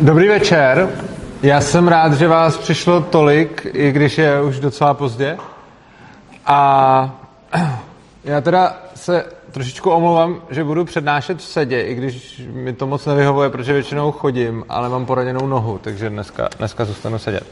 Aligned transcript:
Dobrý 0.00 0.28
večer. 0.28 0.88
Já 1.42 1.60
jsem 1.60 1.88
rád, 1.88 2.12
že 2.12 2.28
vás 2.28 2.56
přišlo 2.56 3.00
tolik, 3.00 3.66
i 3.72 3.92
když 3.92 4.18
je 4.18 4.42
už 4.42 4.60
docela 4.60 4.94
pozdě. 4.94 5.38
A 6.46 7.20
já 8.24 8.40
teda 8.40 8.76
se 8.94 9.24
trošičku 9.50 9.90
omlouvám, 9.90 10.42
že 10.50 10.64
budu 10.64 10.84
přednášet 10.84 11.38
v 11.38 11.42
sedě, 11.42 11.82
i 11.82 11.94
když 11.94 12.42
mi 12.52 12.72
to 12.72 12.86
moc 12.86 13.06
nevyhovuje, 13.06 13.50
protože 13.50 13.72
většinou 13.72 14.12
chodím, 14.12 14.64
ale 14.68 14.88
mám 14.88 15.06
poraněnou 15.06 15.46
nohu, 15.46 15.78
takže 15.78 16.10
dneska, 16.10 16.48
dneska 16.58 16.84
zůstanu 16.84 17.18
sedět. 17.18 17.46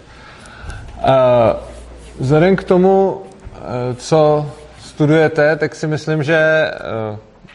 Vzhledem 2.18 2.56
k 2.56 2.64
tomu, 2.64 3.22
co 3.96 4.50
studujete, 4.80 5.56
tak 5.56 5.74
si 5.74 5.86
myslím, 5.86 6.22
že 6.22 6.70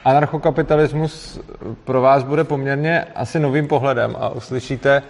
anarchokapitalismus 0.07 1.39
pro 1.83 2.01
vás 2.01 2.23
bude 2.23 2.43
poměrně 2.43 3.05
asi 3.15 3.39
novým 3.39 3.67
pohledem 3.67 4.15
a 4.19 4.29
uslyšíte 4.29 5.03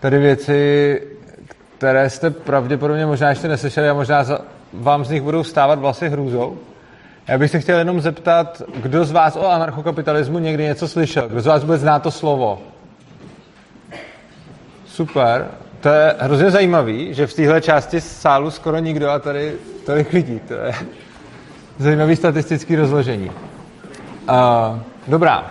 tady 0.00 0.18
věci, 0.18 1.00
které 1.78 2.10
jste 2.10 2.30
pravděpodobně 2.30 3.06
možná 3.06 3.30
ještě 3.30 3.48
neslyšeli 3.48 3.88
a 3.88 3.94
možná 3.94 4.24
vám 4.72 5.04
z 5.04 5.10
nich 5.10 5.22
budou 5.22 5.44
stávat 5.44 5.78
vlasy 5.78 6.08
hrůzou. 6.08 6.58
Já 7.28 7.38
bych 7.38 7.50
se 7.50 7.60
chtěl 7.60 7.78
jenom 7.78 8.00
zeptat, 8.00 8.62
kdo 8.76 9.04
z 9.04 9.12
vás 9.12 9.36
o 9.36 9.48
anarchokapitalismu 9.48 10.38
někdy 10.38 10.64
něco 10.64 10.88
slyšel? 10.88 11.28
Kdo 11.28 11.40
z 11.40 11.46
vás 11.46 11.62
vůbec 11.62 11.80
zná 11.80 11.98
to 11.98 12.10
slovo? 12.10 12.62
Super. 14.86 15.46
To 15.80 15.88
je 15.88 16.14
hrozně 16.18 16.50
zajímavý, 16.50 17.14
že 17.14 17.26
v 17.26 17.34
téhle 17.34 17.60
části 17.60 18.00
sálu 18.00 18.50
skoro 18.50 18.78
nikdo 18.78 19.10
a 19.10 19.18
tady 19.18 19.54
tolik 19.86 20.12
lidí. 20.12 20.40
To 20.48 20.54
je 20.54 20.72
zajímavý 21.78 22.16
statistický 22.16 22.76
rozložení. 22.76 23.30
Uh, 24.28 24.78
dobrá. 25.08 25.46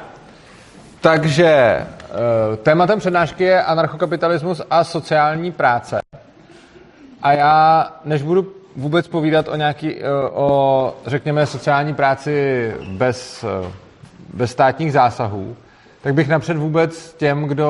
Takže 1.02 1.78
uh, 2.10 2.56
tématem 2.56 3.00
přednášky 3.00 3.44
je 3.44 3.64
anarchokapitalismus 3.64 4.62
a 4.70 4.84
sociální 4.84 5.52
práce. 5.52 6.02
A 7.22 7.34
já, 7.34 7.88
než 8.06 8.22
budu 8.22 8.48
vůbec 8.76 9.08
povídat 9.08 9.48
o 9.48 9.56
nějaký, 9.56 9.96
uh, 9.96 10.02
o, 10.34 10.96
řekněme, 11.06 11.46
sociální 11.46 11.94
práci 11.94 12.74
bez, 12.98 13.44
uh, 13.44 13.72
bez 14.34 14.52
státních 14.52 14.94
zásahů, 14.94 15.56
tak 16.04 16.14
bych 16.14 16.28
napřed 16.28 16.58
vůbec 16.58 17.14
těm, 17.14 17.44
kdo 17.44 17.68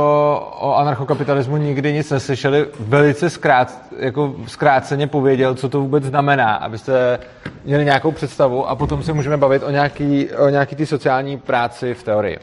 o 0.60 0.76
anarchokapitalismu 0.76 1.58
nikdy 1.58 1.94
nic 1.94 2.12
neslyšeli, 2.12 2.66
velice 2.80 3.30
zkrát, 3.30 3.80
jako 4.00 4.36
zkráceně 4.48 5.08
pověděl, 5.08 5.56
co 5.56 5.70
to 5.70 5.80
vůbec 5.80 6.04
znamená, 6.04 6.54
abyste 6.56 7.20
měli 7.66 7.86
nějakou 7.86 8.12
představu 8.12 8.70
a 8.70 8.76
potom 8.76 9.04
se 9.04 9.14
můžeme 9.14 9.38
bavit 9.38 9.64
o 9.64 9.70
nějaký, 9.70 10.30
o 10.30 10.50
nějaký 10.50 10.76
ty 10.76 10.86
sociální 10.86 11.38
práci 11.38 11.94
v 11.94 12.04
teorii. 12.04 12.40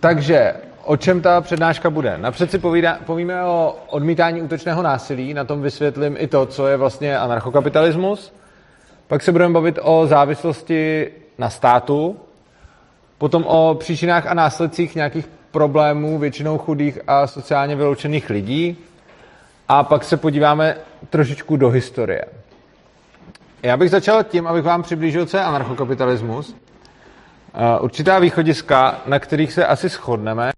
Takže 0.00 0.54
o 0.84 0.96
čem 0.96 1.20
ta 1.20 1.40
přednáška 1.40 1.90
bude? 1.90 2.18
Napřed 2.18 2.50
si 2.50 2.58
povídá, 2.58 2.98
povíme 3.06 3.44
o 3.44 3.76
odmítání 3.86 4.42
útočného 4.42 4.82
násilí, 4.82 5.34
na 5.34 5.44
tom 5.44 5.62
vysvětlím 5.62 6.16
i 6.18 6.26
to, 6.26 6.46
co 6.46 6.66
je 6.66 6.76
vlastně 6.76 7.18
anarchokapitalismus. 7.18 8.34
Pak 9.06 9.22
se 9.22 9.32
budeme 9.32 9.54
bavit 9.54 9.78
o 9.82 10.06
závislosti 10.06 11.10
na 11.38 11.50
státu, 11.50 12.16
potom 13.22 13.44
o 13.46 13.74
příčinách 13.74 14.26
a 14.26 14.34
následcích 14.34 14.94
nějakých 14.94 15.28
problémů 15.50 16.18
většinou 16.18 16.58
chudých 16.58 16.98
a 17.06 17.26
sociálně 17.26 17.76
vyloučených 17.76 18.30
lidí 18.30 18.76
a 19.68 19.82
pak 19.82 20.04
se 20.04 20.16
podíváme 20.16 20.76
trošičku 21.10 21.56
do 21.56 21.70
historie. 21.70 22.24
Já 23.62 23.76
bych 23.76 23.90
začal 23.90 24.24
tím, 24.24 24.46
abych 24.46 24.64
vám 24.64 24.82
přiblížil, 24.82 25.26
co 25.26 25.36
je 25.36 25.42
anarchokapitalismus. 25.42 26.56
Určitá 27.80 28.18
východiska, 28.18 29.00
na 29.06 29.18
kterých 29.18 29.52
se 29.52 29.66
asi 29.66 29.88
shodneme, 29.88 30.52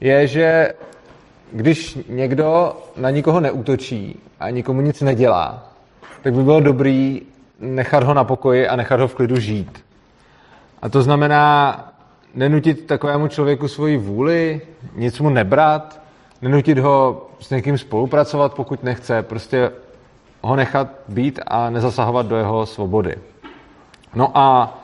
je, 0.00 0.26
že 0.26 0.74
když 1.52 1.98
někdo 2.08 2.76
na 2.96 3.10
nikoho 3.10 3.40
neútočí 3.40 4.20
a 4.40 4.50
nikomu 4.50 4.80
nic 4.80 5.00
nedělá, 5.00 5.72
tak 6.22 6.32
by 6.32 6.42
bylo 6.42 6.60
dobrý 6.60 7.22
nechat 7.60 8.02
ho 8.02 8.14
na 8.14 8.24
pokoji 8.24 8.68
a 8.68 8.76
nechat 8.76 9.00
ho 9.00 9.08
v 9.08 9.14
klidu 9.14 9.40
žít. 9.40 9.85
A 10.86 10.88
to 10.88 11.02
znamená 11.02 11.78
nenutit 12.34 12.86
takovému 12.86 13.28
člověku 13.28 13.68
svoji 13.68 13.96
vůli, 13.96 14.60
nic 14.94 15.20
mu 15.20 15.30
nebrat, 15.30 16.00
nenutit 16.42 16.78
ho 16.78 17.26
s 17.40 17.50
někým 17.50 17.78
spolupracovat, 17.78 18.54
pokud 18.54 18.82
nechce, 18.82 19.22
prostě 19.22 19.70
ho 20.42 20.56
nechat 20.56 20.88
být 21.08 21.40
a 21.46 21.70
nezasahovat 21.70 22.26
do 22.26 22.36
jeho 22.36 22.66
svobody. 22.66 23.14
No 24.14 24.38
a 24.38 24.78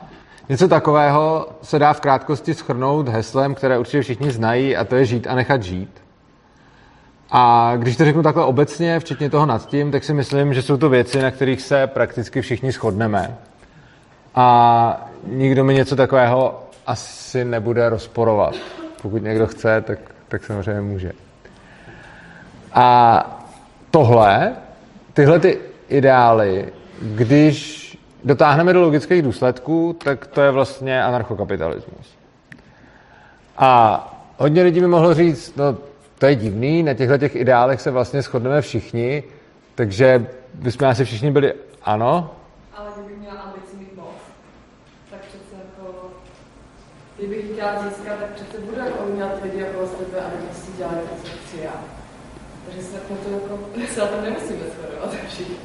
něco 0.49 0.67
takového 0.67 1.47
se 1.61 1.79
dá 1.79 1.93
v 1.93 2.01
krátkosti 2.01 2.53
schrnout 2.53 3.07
heslem, 3.07 3.55
které 3.55 3.77
určitě 3.77 4.01
všichni 4.01 4.31
znají, 4.31 4.77
a 4.77 4.83
to 4.83 4.95
je 4.95 5.05
žít 5.05 5.27
a 5.27 5.35
nechat 5.35 5.63
žít. 5.63 6.01
A 7.31 7.73
když 7.77 7.97
to 7.97 8.05
řeknu 8.05 8.23
takhle 8.23 8.45
obecně, 8.45 8.99
včetně 8.99 9.29
toho 9.29 9.45
nad 9.45 9.65
tím, 9.65 9.91
tak 9.91 10.03
si 10.03 10.13
myslím, 10.13 10.53
že 10.53 10.61
jsou 10.61 10.77
to 10.77 10.89
věci, 10.89 11.21
na 11.21 11.31
kterých 11.31 11.61
se 11.61 11.87
prakticky 11.87 12.41
všichni 12.41 12.71
shodneme. 12.71 13.37
A 14.35 15.07
nikdo 15.27 15.63
mi 15.63 15.73
něco 15.73 15.95
takového 15.95 16.63
asi 16.87 17.45
nebude 17.45 17.89
rozporovat. 17.89 18.55
Pokud 19.01 19.23
někdo 19.23 19.47
chce, 19.47 19.81
tak, 19.81 19.99
tak 20.27 20.43
samozřejmě 20.43 20.81
může. 20.81 21.11
A 22.73 23.47
tohle, 23.91 24.55
tyhle 25.13 25.39
ty 25.39 25.59
ideály, 25.89 26.73
když 27.01 27.83
dotáhneme 28.23 28.73
do 28.73 28.81
logických 28.81 29.21
důsledků, 29.21 29.95
tak 30.03 30.27
to 30.27 30.41
je 30.41 30.51
vlastně 30.51 31.03
anarchokapitalismus. 31.03 32.17
A 33.57 34.09
hodně 34.37 34.63
lidí 34.63 34.81
mi 34.81 34.87
mohlo 34.87 35.13
říct, 35.13 35.55
no 35.55 35.77
to 36.17 36.25
je 36.25 36.35
divný, 36.35 36.83
na 36.83 36.93
těchto 36.93 37.17
těch 37.17 37.35
ideálech 37.35 37.81
se 37.81 37.91
vlastně 37.91 38.21
shodneme 38.21 38.61
všichni, 38.61 39.23
takže 39.75 40.27
bychom 40.53 40.87
asi 40.87 41.05
všichni 41.05 41.31
byli 41.31 41.53
ano. 41.83 42.31
Ale 42.77 42.87
kdybych 42.95 43.17
měla 43.19 43.35
ambici 43.35 43.75
mít 43.75 43.95
moc, 43.95 44.15
tak 45.09 45.19
přece 45.19 45.55
jako, 45.55 46.11
kdybych 47.27 47.51
chtěla 47.51 47.71
získat, 47.83 48.19
tak 48.19 48.29
přece 48.29 48.57
budu 48.61 48.77
jako 48.77 49.03
umělat 49.03 49.43
lidi 49.43 49.63
okolo 49.63 49.87
sebe, 49.87 50.19
aby 50.25 50.35
to 50.47 50.55
si 50.55 50.77
dělali 50.77 50.97
to, 50.97 51.15
co 51.23 51.31
chci 51.45 51.57
já. 51.63 51.71
Takže 52.65 52.81
se 52.81 52.93
na 52.93 52.99
to 53.23 53.29
jako, 53.33 53.59
se 53.93 53.99
na 53.99 54.05
to 54.05 54.21
nemusíme 54.21 54.59
shodovat 54.59 55.15
všichni. 55.27 55.55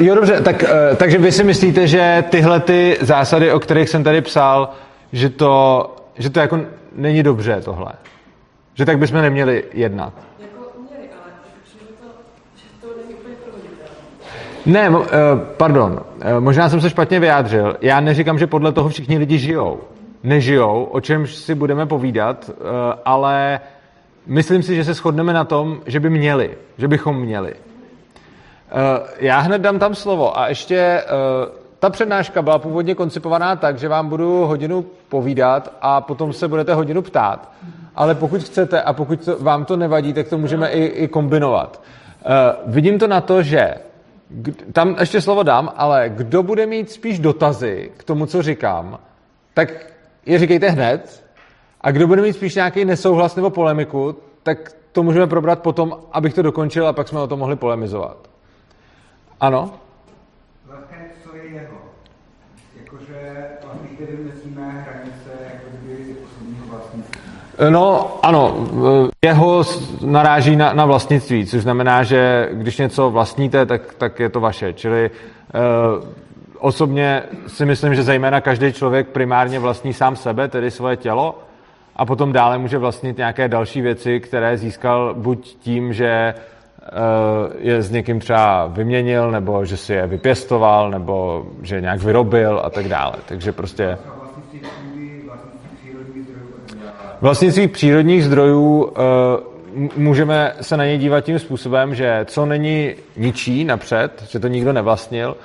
Uh, 0.00 0.06
jo, 0.06 0.14
dobře, 0.14 0.40
tak, 0.40 0.62
uh, 0.62 0.96
takže 0.96 1.18
vy 1.18 1.32
si 1.32 1.44
myslíte, 1.44 1.86
že 1.86 2.24
tyhle 2.30 2.60
ty 2.60 2.98
zásady, 3.00 3.52
o 3.52 3.60
kterých 3.60 3.88
jsem 3.88 4.04
tady 4.04 4.20
psal, 4.20 4.70
že 5.12 5.30
to, 5.30 5.96
že 6.18 6.30
to 6.30 6.40
jako 6.40 6.60
není 6.92 7.22
dobře 7.22 7.60
tohle? 7.64 7.92
Že 8.74 8.84
tak 8.84 8.98
bychom 8.98 9.22
neměli 9.22 9.64
jednat? 9.72 10.12
Jako 10.40 10.72
měli, 10.78 11.08
ale 11.22 11.32
že 11.64 11.86
to, 12.00 12.08
že 12.56 12.64
to 12.80 12.86
není 13.02 13.14
úplně. 13.14 13.62
Ne, 14.66 14.90
uh, 14.90 15.04
pardon, 15.56 15.92
uh, 15.92 16.40
možná 16.40 16.68
jsem 16.68 16.80
se 16.80 16.90
špatně 16.90 17.20
vyjádřil. 17.20 17.76
Já 17.80 18.00
neříkám, 18.00 18.38
že 18.38 18.46
podle 18.46 18.72
toho 18.72 18.88
všichni 18.88 19.18
lidi 19.18 19.38
žijou. 19.38 19.80
Nežijou, 20.22 20.84
o 20.84 21.00
čemž 21.00 21.34
si 21.34 21.54
budeme 21.54 21.86
povídat, 21.86 22.50
uh, 22.50 22.66
ale 23.04 23.60
myslím 24.26 24.62
si, 24.62 24.76
že 24.76 24.84
se 24.84 24.94
shodneme 24.94 25.32
na 25.32 25.44
tom, 25.44 25.80
že 25.86 26.00
by 26.00 26.10
měli, 26.10 26.58
že 26.78 26.88
bychom 26.88 27.20
měli. 27.20 27.54
Uh, 27.54 27.58
já 29.18 29.38
hned 29.38 29.62
dám 29.62 29.78
tam 29.78 29.94
slovo 29.94 30.38
a 30.38 30.48
ještě 30.48 31.02
uh, 31.02 31.52
ta 31.78 31.90
přednáška 31.90 32.42
byla 32.42 32.58
původně 32.58 32.94
koncipovaná 32.94 33.56
tak, 33.56 33.78
že 33.78 33.88
vám 33.88 34.08
budu 34.08 34.46
hodinu 34.46 34.84
povídat 35.08 35.72
a 35.80 36.00
potom 36.00 36.32
se 36.32 36.48
budete 36.48 36.74
hodinu 36.74 37.02
ptát. 37.02 37.52
Ale 37.94 38.14
pokud 38.14 38.42
chcete 38.42 38.82
a 38.82 38.92
pokud 38.92 39.24
to, 39.24 39.36
vám 39.38 39.64
to 39.64 39.76
nevadí, 39.76 40.12
tak 40.12 40.28
to 40.28 40.38
můžeme 40.38 40.70
i, 40.70 40.84
i 40.84 41.08
kombinovat. 41.08 41.82
Uh, 42.26 42.72
vidím 42.74 42.98
to 42.98 43.06
na 43.06 43.20
to, 43.20 43.42
že 43.42 43.74
tam 44.72 44.96
ještě 45.00 45.20
slovo 45.20 45.42
dám, 45.42 45.72
ale 45.76 46.08
kdo 46.08 46.42
bude 46.42 46.66
mít 46.66 46.90
spíš 46.90 47.18
dotazy 47.18 47.90
k 47.96 48.04
tomu, 48.04 48.26
co 48.26 48.42
říkám, 48.42 48.98
tak 49.54 49.68
je 50.28 50.38
říkejte 50.38 50.70
hned. 50.70 51.24
A 51.80 51.90
kdo 51.90 52.06
bude 52.06 52.22
mít 52.22 52.32
spíš 52.32 52.54
nějaký 52.54 52.84
nesouhlas 52.84 53.36
nebo 53.36 53.50
polemiku, 53.50 54.16
tak 54.42 54.72
to 54.92 55.02
můžeme 55.02 55.26
probrat 55.26 55.62
potom, 55.62 55.98
abych 56.12 56.34
to 56.34 56.42
dokončil 56.42 56.86
a 56.86 56.92
pak 56.92 57.08
jsme 57.08 57.20
o 57.20 57.26
tom 57.26 57.38
mohli 57.38 57.56
polemizovat. 57.56 58.16
Ano? 59.40 59.70
Vlastně, 60.66 60.96
co 61.24 61.36
je 61.36 61.44
jeho? 61.44 61.76
Jakože 62.84 63.46
vlastně, 63.64 63.88
kde 63.96 64.16
vymyslíme 64.16 64.70
hranice 64.70 65.30
jako 65.44 65.66
kdyby 65.82 66.16
osobního 66.24 66.66
vlastnictví. 66.66 67.20
No, 67.70 68.16
ano, 68.22 68.66
jeho 69.24 69.64
naráží 70.04 70.56
na, 70.56 70.72
na 70.72 70.84
vlastnictví, 70.84 71.46
což 71.46 71.62
znamená, 71.62 72.02
že 72.02 72.48
když 72.52 72.78
něco 72.78 73.10
vlastníte, 73.10 73.66
tak, 73.66 73.94
tak 73.94 74.20
je 74.20 74.28
to 74.28 74.40
vaše. 74.40 74.72
Čili 74.72 75.10
eh, 75.10 75.58
osobně 76.58 77.22
si 77.46 77.66
myslím, 77.66 77.94
že 77.94 78.02
zejména 78.02 78.40
každý 78.40 78.72
člověk 78.72 79.08
primárně 79.08 79.58
vlastní 79.58 79.92
sám 79.92 80.16
sebe, 80.16 80.48
tedy 80.48 80.70
svoje 80.70 80.96
tělo, 80.96 81.38
a 81.96 82.06
potom 82.06 82.32
dále 82.32 82.58
může 82.58 82.78
vlastnit 82.78 83.16
nějaké 83.16 83.48
další 83.48 83.80
věci, 83.80 84.20
které 84.20 84.58
získal 84.58 85.14
buď 85.14 85.56
tím, 85.60 85.92
že 85.92 86.34
je 87.58 87.82
s 87.82 87.90
někým 87.90 88.20
třeba 88.20 88.66
vyměnil, 88.66 89.30
nebo 89.30 89.64
že 89.64 89.76
si 89.76 89.92
je 89.92 90.06
vypěstoval, 90.06 90.90
nebo 90.90 91.46
že 91.62 91.74
je 91.74 91.80
nějak 91.80 92.02
vyrobil 92.02 92.60
a 92.64 92.70
tak 92.70 92.88
dále. 92.88 93.14
Takže 93.26 93.52
prostě... 93.52 93.98
Vlastnictví 97.20 97.68
přírodních 97.68 98.24
zdrojů 98.24 98.84
uh, 98.84 98.92
můžeme 99.96 100.52
se 100.60 100.76
na 100.76 100.84
ně 100.84 100.98
dívat 100.98 101.20
tím 101.20 101.38
způsobem, 101.38 101.94
že 101.94 102.24
co 102.24 102.46
není 102.46 102.94
ničí 103.16 103.64
napřed, 103.64 104.24
že 104.28 104.38
to 104.38 104.48
nikdo 104.48 104.72
nevlastnil, 104.72 105.36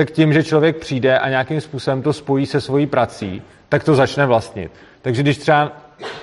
tak 0.00 0.10
tím, 0.10 0.32
že 0.32 0.44
člověk 0.44 0.76
přijde 0.76 1.18
a 1.18 1.28
nějakým 1.28 1.60
způsobem 1.60 2.02
to 2.02 2.12
spojí 2.12 2.46
se 2.46 2.60
svojí 2.60 2.86
prací, 2.86 3.42
tak 3.68 3.84
to 3.84 3.94
začne 3.94 4.26
vlastnit. 4.26 4.72
Takže 5.02 5.22
když 5.22 5.38
třeba 5.38 5.72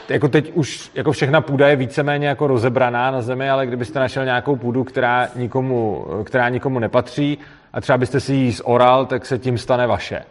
jako 0.09 0.27
teď 0.27 0.51
už 0.53 0.91
jako 0.95 1.11
všechna 1.11 1.41
půda 1.41 1.67
je 1.67 1.75
víceméně 1.75 2.27
jako 2.27 2.47
rozebraná 2.47 3.11
na 3.11 3.21
zemi, 3.21 3.49
ale 3.49 3.67
kdybyste 3.67 3.99
našel 3.99 4.25
nějakou 4.25 4.55
půdu, 4.55 4.83
která 4.83 5.27
nikomu, 5.35 6.05
která 6.23 6.49
nikomu 6.49 6.79
nepatří 6.79 7.37
a 7.73 7.81
třeba 7.81 7.97
byste 7.97 8.19
si 8.19 8.33
ji 8.33 8.51
zoral, 8.51 9.05
tak 9.05 9.25
se 9.25 9.37
tím 9.37 9.57
stane 9.57 9.87
vaše. 9.87 10.23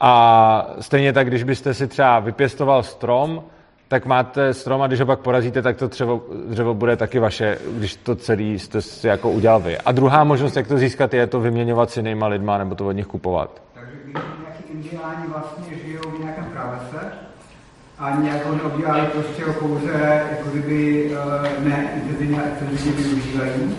A 0.00 0.70
stejně 0.80 1.12
tak, 1.12 1.26
když 1.26 1.42
byste 1.42 1.74
si 1.74 1.86
třeba 1.86 2.18
vypěstoval 2.18 2.82
strom, 2.82 3.42
tak 3.88 4.06
máte 4.06 4.54
strom 4.54 4.82
a 4.82 4.86
když 4.86 5.00
ho 5.00 5.06
pak 5.06 5.18
porazíte, 5.20 5.62
tak 5.62 5.76
to 5.76 5.86
dřevo, 5.88 6.22
dřevo 6.48 6.74
bude 6.74 6.96
taky 6.96 7.18
vaše, 7.18 7.58
když 7.70 7.96
to 7.96 8.14
celý 8.14 8.58
jste 8.58 8.82
si 8.82 9.06
jako 9.06 9.30
udělal 9.30 9.60
vy. 9.60 9.78
A 9.78 9.92
druhá 9.92 10.24
možnost, 10.24 10.56
jak 10.56 10.66
to 10.66 10.78
získat, 10.78 11.14
je 11.14 11.26
to 11.26 11.40
vyměňovat 11.40 11.90
s 11.90 11.96
jinýma 11.96 12.26
lidma 12.26 12.58
nebo 12.58 12.74
to 12.74 12.86
od 12.86 12.92
nich 12.92 13.06
kupovat. 13.06 13.62
Takže 13.74 13.96
nějaký 14.04 15.32
vlastně 15.32 15.76
žijou 15.84 16.10
v 16.16 16.20
nějakém 16.20 16.44
pralese 16.44 17.12
a 17.98 18.16
nějak 18.22 18.46
ho 18.46 18.54
neobdělali 18.54 19.06
prostě 19.06 19.44
ho 19.44 19.52
pouze 19.52 20.24
jako 20.30 20.50
kdyby 20.50 21.10
uh, 21.10 21.64
ne 21.64 21.90
intenzivně 21.94 22.42
a 22.42 22.46
extenzivně 22.46 23.02
využívají, 23.02 23.74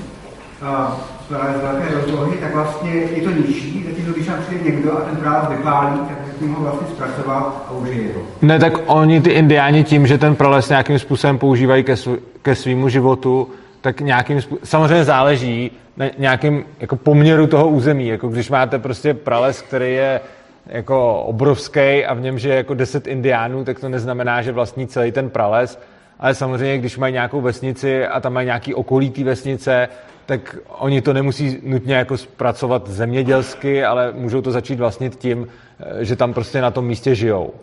z 1.29 1.31
velké 1.61 1.95
rozlohy, 1.95 2.37
tak 2.37 2.55
vlastně 2.55 2.91
je 2.91 3.21
to 3.21 3.29
nižší, 3.29 3.85
zatímco 3.89 4.13
když 4.13 4.27
tam 4.27 4.41
přijde 4.41 4.63
někdo 4.63 4.97
a 4.97 5.01
ten 5.01 5.15
prales 5.15 5.49
vypálí, 5.49 5.99
tak 5.99 6.28
ho 6.47 6.61
vlastně 6.61 6.87
zpracoval 6.87 7.53
a. 7.69 8.19
Ne, 8.41 8.59
tak 8.59 8.73
oni, 8.85 9.21
ty 9.21 9.29
indiáni, 9.29 9.83
tím, 9.83 10.07
že 10.07 10.17
ten 10.17 10.35
prales 10.35 10.69
nějakým 10.69 10.99
způsobem 10.99 11.37
používají 11.37 11.83
ke, 11.83 11.95
svý, 11.95 12.17
ke 12.41 12.55
svýmu 12.55 12.89
životu, 12.89 13.47
tak 13.81 14.01
nějakým 14.01 14.41
způsobem, 14.41 14.65
samozřejmě 14.65 15.03
záleží 15.03 15.71
na 15.97 16.05
nějakým 16.17 16.65
jako 16.79 16.95
poměru 16.95 17.47
toho 17.47 17.69
území, 17.69 18.07
jako 18.07 18.27
když 18.27 18.49
máte 18.49 18.79
prostě 18.79 19.13
prales, 19.13 19.61
který 19.61 19.93
je 19.93 20.21
jako 20.65 21.23
obrovský 21.23 22.05
a 22.05 22.13
v 22.13 22.21
něm 22.21 22.37
je 22.37 22.55
jako 22.55 22.73
10 22.73 23.07
indiánů, 23.07 23.63
tak 23.65 23.79
to 23.79 23.89
neznamená, 23.89 24.41
že 24.41 24.51
vlastní 24.51 24.87
celý 24.87 25.11
ten 25.11 25.29
prales, 25.29 25.79
ale 26.19 26.35
samozřejmě, 26.35 26.77
když 26.77 26.97
mají 26.97 27.13
nějakou 27.13 27.41
vesnici 27.41 28.05
a 28.05 28.19
tam 28.19 28.33
mají 28.33 28.45
nějaký 28.45 28.73
okolí 28.73 29.13
vesnice, 29.23 29.87
tak 30.29 30.57
oni 30.67 31.01
to 31.01 31.13
nemusí 31.13 31.57
nutně 31.63 31.95
jako 31.95 32.17
zpracovat 32.17 32.87
zemědělsky, 32.87 33.85
ale 33.85 34.11
můžou 34.13 34.41
to 34.41 34.51
začít 34.51 34.79
vlastnit 34.79 35.15
tím, 35.15 35.47
eh, 35.79 36.05
že 36.05 36.15
tam 36.15 36.33
prostě 36.33 36.61
na 36.61 36.71
tom 36.71 36.85
místě 36.85 37.15
žijou. 37.15 37.53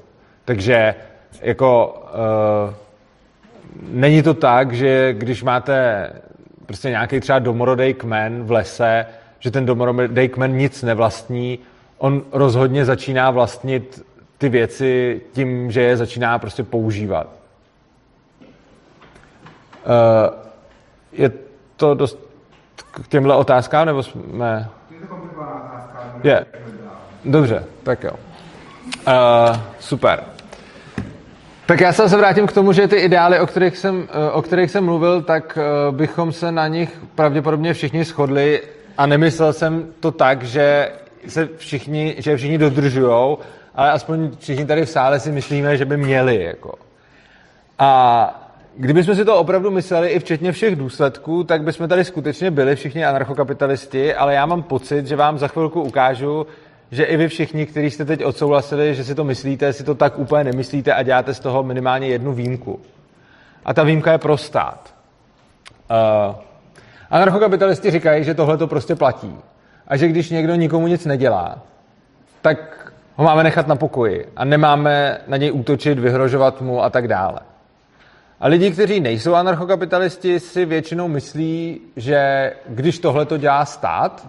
Takže 0.44 0.94
jako 1.40 1.94
uh, 2.68 2.74
není 3.90 4.22
to 4.22 4.34
tak, 4.34 4.72
že 4.72 5.12
když 5.12 5.42
máte 5.42 6.10
prostě 6.66 6.90
nějaký 6.90 7.20
třeba 7.20 7.38
domorodý 7.38 7.94
kmen 7.94 8.44
v 8.44 8.50
lese, 8.50 9.06
že 9.38 9.50
ten 9.50 9.66
domorodý 9.66 10.28
kmen 10.28 10.56
nic 10.56 10.82
nevlastní, 10.82 11.58
on 11.98 12.22
rozhodně 12.32 12.84
začíná 12.84 13.30
vlastnit 13.30 14.06
ty 14.38 14.48
věci 14.48 15.20
tím, 15.32 15.70
že 15.70 15.80
je 15.80 15.96
začíná 15.96 16.38
prostě 16.38 16.62
používat. 16.62 17.28
Uh, 19.86 20.34
je 21.12 21.32
to 21.76 21.94
dost 21.94 22.25
k 23.04 23.08
těmhle 23.08 23.36
otázkám, 23.36 23.86
nebo 23.86 24.02
jsme... 24.02 24.68
Je. 26.22 26.46
Dobře, 27.24 27.64
tak 27.82 28.04
jo. 28.04 28.12
Uh, 29.06 29.56
super. 29.80 30.24
Tak 31.66 31.80
já 31.80 31.92
se 31.92 32.16
vrátím 32.16 32.46
k 32.46 32.52
tomu, 32.52 32.72
že 32.72 32.88
ty 32.88 32.96
ideály, 32.96 33.40
o 33.40 33.46
kterých 33.46 33.76
jsem, 33.78 34.08
eh, 34.10 34.30
o 34.30 34.42
kterých 34.42 34.70
jsem 34.70 34.84
mluvil, 34.84 35.22
tak 35.22 35.58
eh, 35.58 35.92
bychom 35.92 36.32
se 36.32 36.52
na 36.52 36.68
nich 36.68 37.00
pravděpodobně 37.14 37.74
všichni 37.74 38.04
shodli 38.04 38.62
a 38.98 39.06
nemyslel 39.06 39.52
jsem 39.52 39.86
to 40.00 40.10
tak, 40.10 40.42
že 40.42 40.92
se 41.28 41.48
všichni, 41.56 42.14
že 42.18 42.36
všichni 42.36 42.58
dodržujou, 42.58 43.38
ale 43.74 43.90
aspoň 43.90 44.30
všichni 44.38 44.66
tady 44.66 44.84
v 44.84 44.90
sále 44.90 45.20
si 45.20 45.32
myslíme, 45.32 45.76
že 45.76 45.84
by 45.84 45.96
měli. 45.96 46.42
Jako. 46.42 46.74
A 47.78 48.45
Kdybychom 48.78 49.14
si 49.14 49.24
to 49.24 49.38
opravdu 49.38 49.70
mysleli 49.70 50.08
i 50.08 50.18
včetně 50.18 50.52
všech 50.52 50.76
důsledků, 50.76 51.44
tak 51.44 51.62
bychom 51.62 51.88
tady 51.88 52.04
skutečně 52.04 52.50
byli 52.50 52.76
všichni 52.76 53.04
anarchokapitalisti, 53.04 54.14
ale 54.14 54.34
já 54.34 54.46
mám 54.46 54.62
pocit, 54.62 55.06
že 55.06 55.16
vám 55.16 55.38
za 55.38 55.48
chvilku 55.48 55.82
ukážu, 55.82 56.46
že 56.90 57.04
i 57.04 57.16
vy 57.16 57.28
všichni, 57.28 57.66
kteří 57.66 57.90
jste 57.90 58.04
teď 58.04 58.24
odsouhlasili, 58.24 58.94
že 58.94 59.04
si 59.04 59.14
to 59.14 59.24
myslíte, 59.24 59.72
si 59.72 59.84
to 59.84 59.94
tak 59.94 60.18
úplně 60.18 60.44
nemyslíte 60.44 60.94
a 60.94 61.02
děláte 61.02 61.34
z 61.34 61.40
toho 61.40 61.62
minimálně 61.62 62.06
jednu 62.06 62.32
výjimku. 62.32 62.80
A 63.64 63.74
ta 63.74 63.82
výjimka 63.82 64.12
je 64.12 64.18
pro 64.18 64.36
stát. 64.36 64.94
Uh, 65.90 66.34
anarchokapitalisti 67.10 67.90
říkají, 67.90 68.24
že 68.24 68.34
tohle 68.34 68.56
to 68.56 68.66
prostě 68.66 68.94
platí. 68.94 69.36
A 69.88 69.96
že 69.96 70.08
když 70.08 70.30
někdo 70.30 70.54
nikomu 70.54 70.86
nic 70.86 71.06
nedělá, 71.06 71.58
tak 72.42 72.92
ho 73.16 73.24
máme 73.24 73.42
nechat 73.42 73.66
na 73.66 73.76
pokoji 73.76 74.28
a 74.36 74.44
nemáme 74.44 75.18
na 75.26 75.36
něj 75.36 75.52
útočit, 75.52 75.98
vyhrožovat 75.98 76.60
mu 76.60 76.82
a 76.82 76.90
tak 76.90 77.08
dále. 77.08 77.38
A 78.40 78.48
lidi, 78.48 78.70
kteří 78.70 79.00
nejsou 79.00 79.34
anarchokapitalisti, 79.34 80.40
si 80.40 80.64
většinou 80.64 81.08
myslí, 81.08 81.80
že 81.96 82.52
když 82.68 82.98
tohle 82.98 83.26
to 83.26 83.36
dělá 83.36 83.64
stát, 83.64 84.28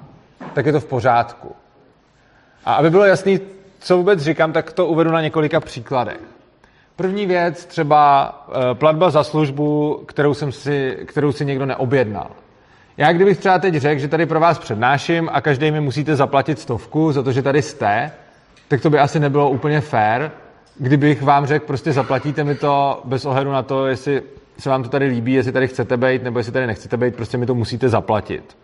tak 0.53 0.65
je 0.65 0.71
to 0.71 0.79
v 0.79 0.85
pořádku. 0.85 1.55
A 2.65 2.73
aby 2.73 2.89
bylo 2.89 3.05
jasný, 3.05 3.39
co 3.79 3.97
vůbec 3.97 4.19
říkám, 4.19 4.53
tak 4.53 4.71
to 4.71 4.85
uvedu 4.85 5.11
na 5.11 5.21
několika 5.21 5.59
příkladech. 5.59 6.19
První 6.95 7.25
věc, 7.25 7.65
třeba 7.65 8.33
eh, 8.49 8.75
platba 8.75 9.09
za 9.09 9.23
službu, 9.23 10.03
kterou, 10.07 10.33
jsem 10.33 10.51
si, 10.51 10.97
kterou 11.05 11.31
si 11.31 11.45
někdo 11.45 11.65
neobjednal. 11.65 12.31
Já 12.97 13.13
kdybych 13.13 13.37
třeba 13.37 13.59
teď 13.59 13.75
řekl, 13.75 14.01
že 14.01 14.07
tady 14.07 14.25
pro 14.25 14.39
vás 14.39 14.59
přednáším 14.59 15.29
a 15.33 15.41
každý 15.41 15.71
mi 15.71 15.81
musíte 15.81 16.15
zaplatit 16.15 16.59
stovku 16.59 17.11
za 17.11 17.23
to, 17.23 17.31
že 17.31 17.41
tady 17.41 17.61
jste, 17.61 18.11
tak 18.67 18.81
to 18.81 18.89
by 18.89 18.99
asi 18.99 19.19
nebylo 19.19 19.49
úplně 19.49 19.81
fair, 19.81 20.31
kdybych 20.79 21.21
vám 21.21 21.45
řekl, 21.45 21.65
prostě 21.65 21.93
zaplatíte 21.93 22.43
mi 22.43 22.55
to 22.55 23.01
bez 23.05 23.25
ohledu 23.25 23.51
na 23.51 23.63
to, 23.63 23.87
jestli 23.87 24.21
se 24.59 24.69
vám 24.69 24.83
to 24.83 24.89
tady 24.89 25.05
líbí, 25.05 25.33
jestli 25.33 25.51
tady 25.51 25.67
chcete 25.67 25.97
být, 25.97 26.23
nebo 26.23 26.39
jestli 26.39 26.53
tady 26.53 26.67
nechcete 26.67 26.97
být, 26.97 27.15
prostě 27.15 27.37
mi 27.37 27.45
to 27.45 27.55
musíte 27.55 27.89
zaplatit. 27.89 28.57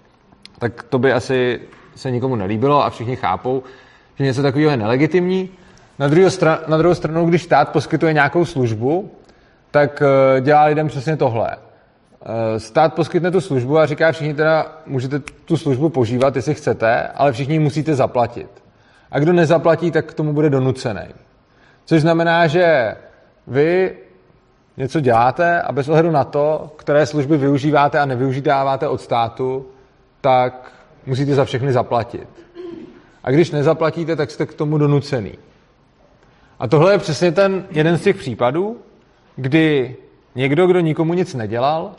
Tak 0.60 0.84
to 0.84 1.00
by 1.00 1.14
asi 1.14 1.60
se 1.96 2.12
nikomu 2.12 2.36
nelíbilo 2.36 2.86
a 2.86 2.90
všichni 2.90 3.16
chápou, 3.16 3.64
že 4.16 4.24
něco 4.24 4.42
takového 4.42 4.72
je 4.72 4.78
nelegitimní. 4.78 5.50
Na 6.00 6.08
druhou, 6.08 6.30
stran, 6.30 6.60
na 6.68 6.78
druhou 6.78 6.96
stranu, 6.96 7.26
když 7.26 7.44
stát 7.44 7.70
poskytuje 7.70 8.14
nějakou 8.14 8.46
službu, 8.46 9.12
tak 9.72 10.02
eh, 10.02 10.42
dělá 10.42 10.64
lidem 10.64 10.88
přesně 10.88 11.18
tohle. 11.18 11.56
Eh, 11.56 12.60
stát 12.60 12.94
poskytne 12.94 13.32
tu 13.32 13.42
službu 13.42 13.78
a 13.78 13.86
říká, 13.86 14.12
všichni 14.12 14.34
teda 14.34 14.82
můžete 14.86 15.20
tu 15.20 15.58
službu 15.58 15.90
požívat, 15.90 16.36
jestli 16.36 16.54
chcete, 16.54 17.08
ale 17.08 17.32
všichni 17.32 17.60
musíte 17.60 17.96
zaplatit. 17.96 18.50
A 19.12 19.20
kdo 19.20 19.34
nezaplatí, 19.34 19.92
tak 19.92 20.06
k 20.06 20.14
tomu 20.14 20.34
bude 20.34 20.50
donucený. 20.50 21.23
Což 21.86 22.02
znamená, 22.02 22.48
že 22.48 22.96
vy 23.48 23.98
něco 24.78 25.00
děláte 25.00 25.62
a 25.62 25.72
bez 25.72 25.90
ohledu 25.90 26.12
na 26.12 26.24
to, 26.24 26.72
které 26.76 27.06
služby 27.06 27.38
využíváte 27.38 28.00
a 28.00 28.06
nevyužíváte 28.06 28.88
od 28.88 29.02
státu, 29.02 29.66
tak 30.22 30.72
musíte 31.06 31.36
za 31.36 31.46
všechny 31.46 31.74
zaplatit. 31.74 32.28
A 33.24 33.32
když 33.32 33.52
nezaplatíte, 33.52 34.16
tak 34.16 34.32
jste 34.32 34.46
k 34.46 34.54
tomu 34.54 34.78
donucený. 34.78 35.38
A 36.60 36.68
tohle 36.68 36.94
je 36.94 36.98
přesně 36.98 37.32
ten 37.32 37.66
jeden 37.72 37.98
z 37.98 38.02
těch 38.02 38.16
případů, 38.16 38.78
kdy 39.36 39.96
někdo, 40.36 40.68
kdo 40.68 40.80
nikomu 40.80 41.14
nic 41.14 41.34
nedělal 41.34 41.92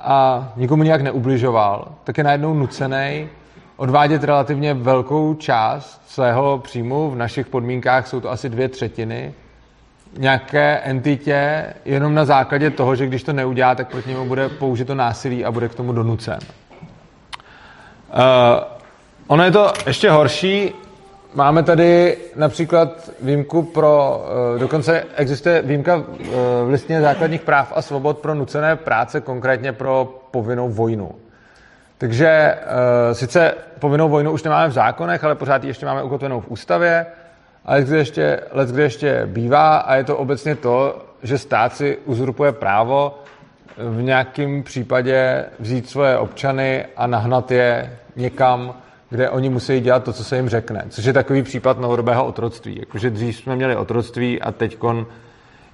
a 0.00 0.52
nikomu 0.56 0.82
nějak 0.82 1.00
neubližoval, 1.00 1.94
tak 2.04 2.18
je 2.18 2.24
najednou 2.24 2.54
nucený 2.54 3.28
odvádět 3.76 4.24
relativně 4.24 4.74
velkou 4.74 5.34
část 5.34 6.00
svého 6.06 6.58
příjmu, 6.58 7.10
v 7.10 7.16
našich 7.16 7.46
podmínkách 7.46 8.06
jsou 8.06 8.20
to 8.20 8.30
asi 8.30 8.48
dvě 8.48 8.68
třetiny, 8.68 9.34
nějaké 10.18 10.78
entitě 10.78 11.66
jenom 11.84 12.14
na 12.14 12.24
základě 12.24 12.70
toho, 12.70 12.96
že 12.96 13.06
když 13.06 13.22
to 13.22 13.32
neudělá, 13.32 13.74
tak 13.74 13.90
proti 13.90 14.08
němu 14.08 14.24
bude 14.28 14.48
použito 14.48 14.94
násilí 14.94 15.44
a 15.44 15.52
bude 15.52 15.68
k 15.68 15.74
tomu 15.74 15.92
donucen. 15.92 16.38
Uh, 18.14 18.20
ono 19.26 19.44
je 19.44 19.50
to 19.50 19.72
ještě 19.86 20.10
horší. 20.10 20.72
Máme 21.34 21.62
tady 21.62 22.16
například 22.36 23.10
výjimku 23.22 23.62
pro, 23.62 24.24
uh, 24.54 24.60
dokonce 24.60 25.04
existuje 25.16 25.62
výjimka 25.62 25.96
uh, 25.96 26.04
v 26.64 26.68
listině 26.68 27.00
základních 27.00 27.42
práv 27.42 27.72
a 27.76 27.82
svobod 27.82 28.18
pro 28.18 28.34
nucené 28.34 28.76
práce, 28.76 29.20
konkrétně 29.20 29.72
pro 29.72 30.20
povinnou 30.30 30.68
vojnu. 30.68 31.14
Takže 31.98 32.54
uh, 32.56 33.12
sice 33.12 33.54
povinnou 33.78 34.08
vojnu 34.08 34.30
už 34.30 34.42
nemáme 34.42 34.68
v 34.68 34.72
zákonech, 34.72 35.24
ale 35.24 35.34
pořád 35.34 35.64
ji 35.64 35.70
ještě 35.70 35.86
máme 35.86 36.02
ukotvenou 36.02 36.40
v 36.40 36.48
ústavě. 36.48 37.06
Ale 37.64 37.82
kde 37.82 37.96
ještě, 37.96 38.40
let, 38.52 38.68
kde 38.68 38.82
ještě 38.82 39.22
bývá 39.26 39.76
a 39.76 39.94
je 39.94 40.04
to 40.04 40.16
obecně 40.16 40.54
to, 40.54 41.04
že 41.22 41.38
stát 41.38 41.76
si 41.76 41.98
uzurpuje 42.04 42.52
právo 42.52 43.18
v 43.76 44.02
nějakém 44.02 44.62
případě 44.62 45.44
vzít 45.58 45.90
svoje 45.90 46.18
občany 46.18 46.84
a 46.96 47.06
nahnat 47.06 47.50
je 47.50 47.98
někam, 48.16 48.74
kde 49.10 49.30
oni 49.30 49.48
musí 49.48 49.80
dělat 49.80 50.04
to, 50.04 50.12
co 50.12 50.24
se 50.24 50.36
jim 50.36 50.48
řekne. 50.48 50.84
Což 50.88 51.04
je 51.04 51.12
takový 51.12 51.42
případ 51.42 51.78
novodobého 51.78 52.26
otroctví. 52.26 52.78
Jakože 52.80 53.10
dřív 53.10 53.36
jsme 53.36 53.56
měli 53.56 53.76
otroctví 53.76 54.42
a 54.42 54.52
teď 54.52 54.78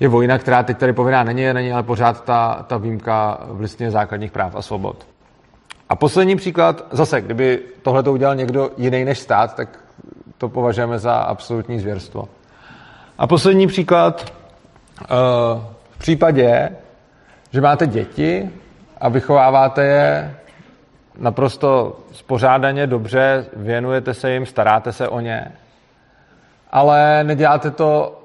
je 0.00 0.08
vojna, 0.08 0.38
která 0.38 0.62
teď 0.62 0.78
tady 0.78 0.92
povinná 0.92 1.24
není, 1.24 1.52
není 1.52 1.72
ale 1.72 1.82
pořád 1.82 2.24
ta, 2.24 2.64
ta 2.68 2.76
výjimka 2.76 3.38
v 3.46 3.60
listině 3.60 3.90
základních 3.90 4.32
práv 4.32 4.54
a 4.56 4.62
svobod. 4.62 5.06
A 5.90 5.96
poslední 5.96 6.36
příklad, 6.36 6.86
zase, 6.90 7.20
kdyby 7.20 7.62
tohle 7.82 8.02
to 8.02 8.12
udělal 8.12 8.34
někdo 8.34 8.70
jiný 8.76 9.04
než 9.04 9.18
stát, 9.18 9.54
tak 9.54 9.78
to 10.38 10.48
považujeme 10.48 10.98
za 10.98 11.14
absolutní 11.14 11.80
zvěrstvo. 11.80 12.28
A 13.18 13.26
poslední 13.26 13.66
příklad, 13.66 14.32
eh, 15.02 15.06
v 15.90 15.98
případě, 15.98 16.70
že 17.52 17.60
máte 17.60 17.86
děti 17.86 18.50
a 19.00 19.08
vychováváte 19.08 19.84
je 19.84 20.36
naprosto 21.18 21.96
spořádaně, 22.12 22.86
dobře, 22.86 23.46
věnujete 23.56 24.14
se 24.14 24.32
jim, 24.32 24.46
staráte 24.46 24.92
se 24.92 25.08
o 25.08 25.20
ně, 25.20 25.52
ale 26.70 27.24
neděláte 27.24 27.70
to, 27.70 28.19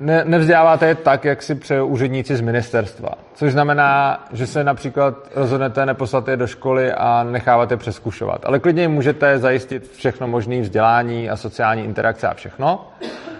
ne, 0.00 0.24
nevzděláváte 0.24 0.86
je 0.86 0.94
tak, 0.94 1.24
jak 1.24 1.42
si 1.42 1.54
přejou 1.54 1.86
úředníci 1.86 2.36
z 2.36 2.40
ministerstva. 2.40 3.08
Což 3.34 3.52
znamená, 3.52 4.24
že 4.32 4.46
se 4.46 4.64
například 4.64 5.14
rozhodnete 5.34 5.86
neposlat 5.86 6.28
je 6.28 6.36
do 6.36 6.46
školy 6.46 6.92
a 6.92 7.24
nechávat 7.24 7.70
je 7.70 7.76
přeskušovat. 7.76 8.40
Ale 8.44 8.58
klidně 8.58 8.88
můžete 8.88 9.38
zajistit 9.38 9.92
všechno 9.92 10.28
možné 10.28 10.60
vzdělání 10.60 11.30
a 11.30 11.36
sociální 11.36 11.84
interakce 11.84 12.28
a 12.28 12.34
všechno. 12.34 12.88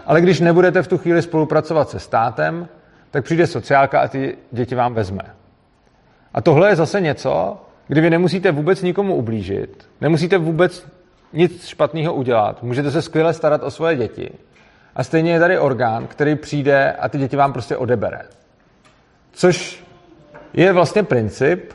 Ale 0.07 0.21
když 0.21 0.40
nebudete 0.40 0.83
v 0.83 0.88
tu 0.88 0.99
chvíli 0.99 1.23
spolupracovat 1.23 1.90
se 1.90 1.99
státem, 1.99 2.68
tak 3.11 3.25
přijde 3.25 3.47
sociálka 3.47 4.00
a 4.00 4.09
ty 4.09 4.37
děti 4.50 4.75
vám 4.75 4.95
vezme. 4.95 5.23
A 6.35 6.40
tohle 6.40 6.68
je 6.68 6.76
zase 6.76 7.00
něco, 7.00 7.57
kdy 7.88 8.00
vy 8.00 8.11
nemusíte 8.11 8.52
vůbec 8.52 8.83
nikomu 8.83 9.14
ublížit, 9.14 9.88
nemusíte 10.00 10.38
vůbec 10.38 10.87
nic 11.33 11.66
špatného 11.66 12.14
udělat, 12.14 12.62
můžete 12.62 12.90
se 12.90 13.02
skvěle 13.02 13.35
starat 13.35 13.62
o 13.62 13.71
svoje 13.71 13.97
děti. 13.97 14.30
A 14.99 15.05
stejně 15.05 15.33
je 15.33 15.40
tady 15.40 15.59
orgán, 15.59 16.07
který 16.07 16.37
přijde 16.37 16.93
a 16.93 17.09
ty 17.09 17.19
děti 17.19 17.37
vám 17.37 17.52
prostě 17.52 17.76
odebere. 17.76 18.21
Což 19.33 19.85
je 20.52 20.73
vlastně 20.73 21.02
princip, 21.02 21.73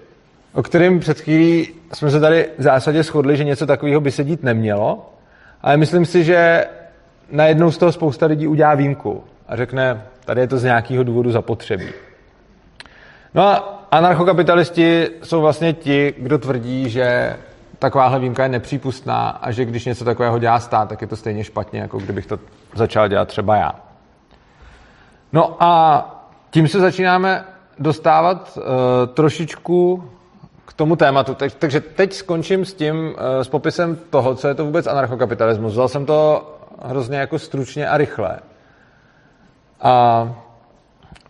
o 0.53 0.63
kterém 0.63 1.00
před 1.00 1.22
chvílí 1.22 1.68
jsme 1.94 2.12
se 2.12 2.20
tady 2.20 2.50
v 2.58 2.63
zásadě 2.63 3.03
shodli, 3.03 3.38
že 3.38 3.44
něco 3.44 3.65
takového 3.65 4.01
by 4.01 4.12
se 4.12 4.24
dít 4.24 4.44
nemělo, 4.44 5.13
ale 5.62 5.77
myslím 5.77 6.06
si, 6.06 6.24
že 6.24 6.65
najednou 7.32 7.72
z 7.72 7.77
toho 7.77 7.92
spousta 7.92 8.25
lidí 8.25 8.48
udělá 8.48 8.75
výjimku 8.75 9.24
a 9.48 9.56
řekne, 9.56 10.01
tady 10.25 10.42
je 10.42 10.48
to 10.48 10.58
z 10.58 10.63
nějakého 10.63 11.03
důvodu 11.03 11.32
zapotřebí. 11.32 11.89
No 13.34 13.44
a 13.44 13.86
anarchokapitalisti 13.92 15.08
jsou 15.24 15.42
vlastně 15.42 15.74
ti, 15.74 16.13
kdo 16.18 16.38
tvrdí, 16.38 16.89
že 16.89 17.36
takováhle 17.83 18.19
výjimka 18.19 18.43
je 18.43 18.49
nepřípustná 18.49 19.29
a 19.29 19.51
že 19.51 19.65
když 19.65 19.85
něco 19.85 20.05
takového 20.05 20.39
dělá 20.39 20.59
stát, 20.59 20.89
tak 20.89 21.01
je 21.01 21.07
to 21.07 21.15
stejně 21.15 21.43
špatně, 21.43 21.79
jako 21.79 21.97
kdybych 21.97 22.25
to 22.25 22.39
začal 22.75 23.07
dělat 23.07 23.27
třeba 23.27 23.55
já. 23.55 23.71
No 25.33 25.63
a 25.63 25.71
tím 26.49 26.67
se 26.67 26.79
začínáme 26.79 27.45
dostávat 27.79 28.57
uh, 28.57 28.63
trošičku 29.13 30.09
k 30.65 30.73
tomu 30.73 30.95
tématu. 30.95 31.33
Tak, 31.33 31.53
takže 31.53 31.81
teď 31.81 32.13
skončím 32.13 32.65
s 32.65 32.73
tím, 32.73 32.95
uh, 32.95 33.13
s 33.43 33.47
popisem 33.47 33.95
toho, 34.09 34.35
co 34.35 34.47
je 34.47 34.55
to 34.55 34.65
vůbec 34.65 34.87
anarchokapitalismus. 34.87 35.71
Vzal 35.71 35.87
jsem 35.87 36.05
to 36.05 36.49
hrozně 36.85 37.17
jako 37.17 37.39
stručně 37.39 37.89
a 37.89 37.97
rychle. 37.97 38.39
A 39.81 40.33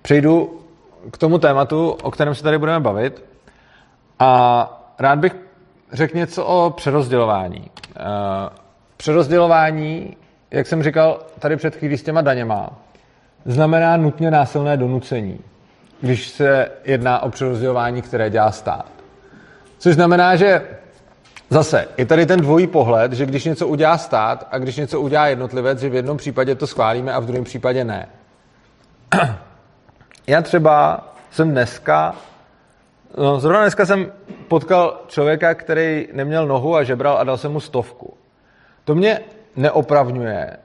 přejdu 0.02 0.60
k 1.12 1.18
tomu 1.18 1.38
tématu, 1.38 1.90
o 1.90 2.12
kterém 2.12 2.36
se 2.36 2.44
tady 2.44 2.58
budeme 2.58 2.80
bavit. 2.80 3.26
A 4.20 4.94
rád 5.00 5.20
bych 5.20 5.36
řekl 5.94 6.18
něco 6.18 6.46
o 6.46 6.70
přerozdělování. 6.70 7.72
Eh, 7.98 8.04
přerozdělování, 8.98 10.18
jak 10.52 10.68
jsem 10.68 10.84
říkal 10.84 11.20
tady 11.40 11.56
před 11.56 11.76
chvílí 11.76 11.98
s 11.98 12.04
těma 12.04 12.22
daněma, 12.22 12.70
znamená 13.46 13.98
nutně 13.98 14.32
násilné 14.32 14.78
donucení, 14.78 15.40
když 16.02 16.28
se 16.28 16.72
jedná 16.86 17.24
o 17.24 17.30
přerozdělování, 17.30 18.02
které 18.02 18.30
dělá 18.30 18.52
stát. 18.52 18.86
Což 19.78 19.96
znamená, 19.96 20.36
že 20.36 20.62
zase 21.50 21.88
je 21.98 22.06
tady 22.06 22.26
ten 22.26 22.42
dvojí 22.42 22.68
pohled, 22.68 23.14
že 23.14 23.26
když 23.26 23.46
něco 23.46 23.68
udělá 23.68 23.98
stát 23.98 24.48
a 24.52 24.58
když 24.58 24.76
něco 24.76 25.02
udělá 25.02 25.28
jednotlivec, 25.28 25.80
že 25.80 25.90
v 25.90 25.96
jednom 25.96 26.18
případě 26.18 26.56
to 26.56 26.68
schválíme 26.68 27.14
a 27.14 27.20
v 27.20 27.26
druhém 27.26 27.44
případě 27.44 27.84
ne. 27.84 28.10
Já 30.28 30.42
třeba 30.42 31.08
jsem 31.32 31.52
dneska, 31.52 32.16
no 33.18 33.40
zrovna 33.40 33.62
dneska 33.62 33.86
jsem 33.86 34.12
potkal 34.48 35.02
člověka, 35.08 35.56
který 35.56 36.08
neměl 36.14 36.48
nohu 36.48 36.76
a 36.76 36.84
žebral 36.84 37.18
a 37.18 37.24
dal 37.24 37.38
jsem 37.38 37.52
mu 37.52 37.60
stovku. 37.60 38.14
To 38.84 38.96
mě 38.96 39.20
neopravňuje 39.56 40.58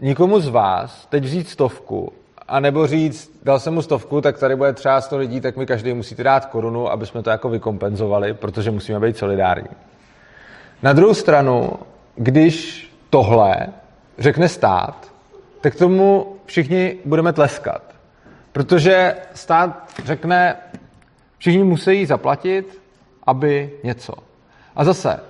nikomu 0.00 0.40
z 0.40 0.48
vás 0.48 1.06
teď 1.06 1.24
vzít 1.24 1.48
stovku 1.48 2.12
a 2.48 2.60
nebo 2.60 2.86
říct, 2.86 3.40
dal 3.42 3.60
jsem 3.60 3.74
mu 3.74 3.82
stovku, 3.82 4.20
tak 4.20 4.38
tady 4.38 4.56
bude 4.56 4.72
třeba 4.72 5.00
100 5.00 5.18
lidí, 5.18 5.40
tak 5.40 5.56
mi 5.56 5.66
každý 5.66 5.94
musíte 5.94 6.22
dát 6.22 6.46
korunu, 6.46 6.90
aby 6.90 7.06
jsme 7.06 7.22
to 7.22 7.30
jako 7.30 7.48
vykompenzovali, 7.48 8.34
protože 8.34 8.70
musíme 8.70 9.00
být 9.00 9.16
solidární. 9.16 9.68
Na 10.82 10.92
druhou 10.92 11.14
stranu, 11.14 11.72
když 12.14 12.86
tohle 13.10 13.66
řekne 14.18 14.48
stát, 14.48 15.12
tak 15.60 15.74
tomu 15.74 16.36
všichni 16.46 16.96
budeme 17.04 17.32
tleskat. 17.32 17.82
Protože 18.52 19.16
stát 19.34 19.90
řekne, 20.04 20.56
všichni 21.38 21.64
musí 21.64 22.06
zaplatit, 22.06 22.82
aby 23.26 23.70
něco. 23.84 24.12
A 24.76 24.84
zase, 24.84 25.20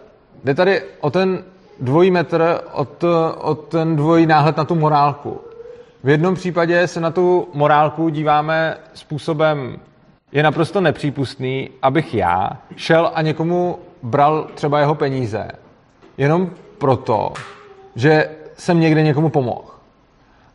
jde 0.45 0.55
tady 0.55 0.83
o 1.01 1.11
ten 1.11 1.45
dvojí 1.81 2.11
metr, 2.11 2.61
o, 2.73 2.85
to, 2.85 3.37
o 3.41 3.55
ten 3.55 3.97
dvojí 3.97 4.27
náhled 4.27 4.57
na 4.57 4.65
tu 4.65 4.75
morálku. 4.75 5.41
V 6.05 6.09
jednom 6.09 6.35
případě 6.35 6.87
se 6.87 7.01
na 7.01 7.11
tu 7.11 7.49
morálku 7.55 8.09
díváme 8.09 8.77
způsobem, 8.95 9.81
je 10.33 10.43
naprosto 10.43 10.81
nepřípustný, 10.81 11.71
abych 11.83 12.15
já 12.15 12.51
šel 12.77 13.11
a 13.15 13.23
někomu 13.23 13.79
bral 14.03 14.47
třeba 14.55 14.79
jeho 14.81 14.95
peníze. 14.95 15.49
Jenom 16.19 16.51
proto, 16.79 17.33
že 17.95 18.31
jsem 18.57 18.81
někde 18.81 19.03
někomu 19.03 19.29
pomohl. 19.29 19.75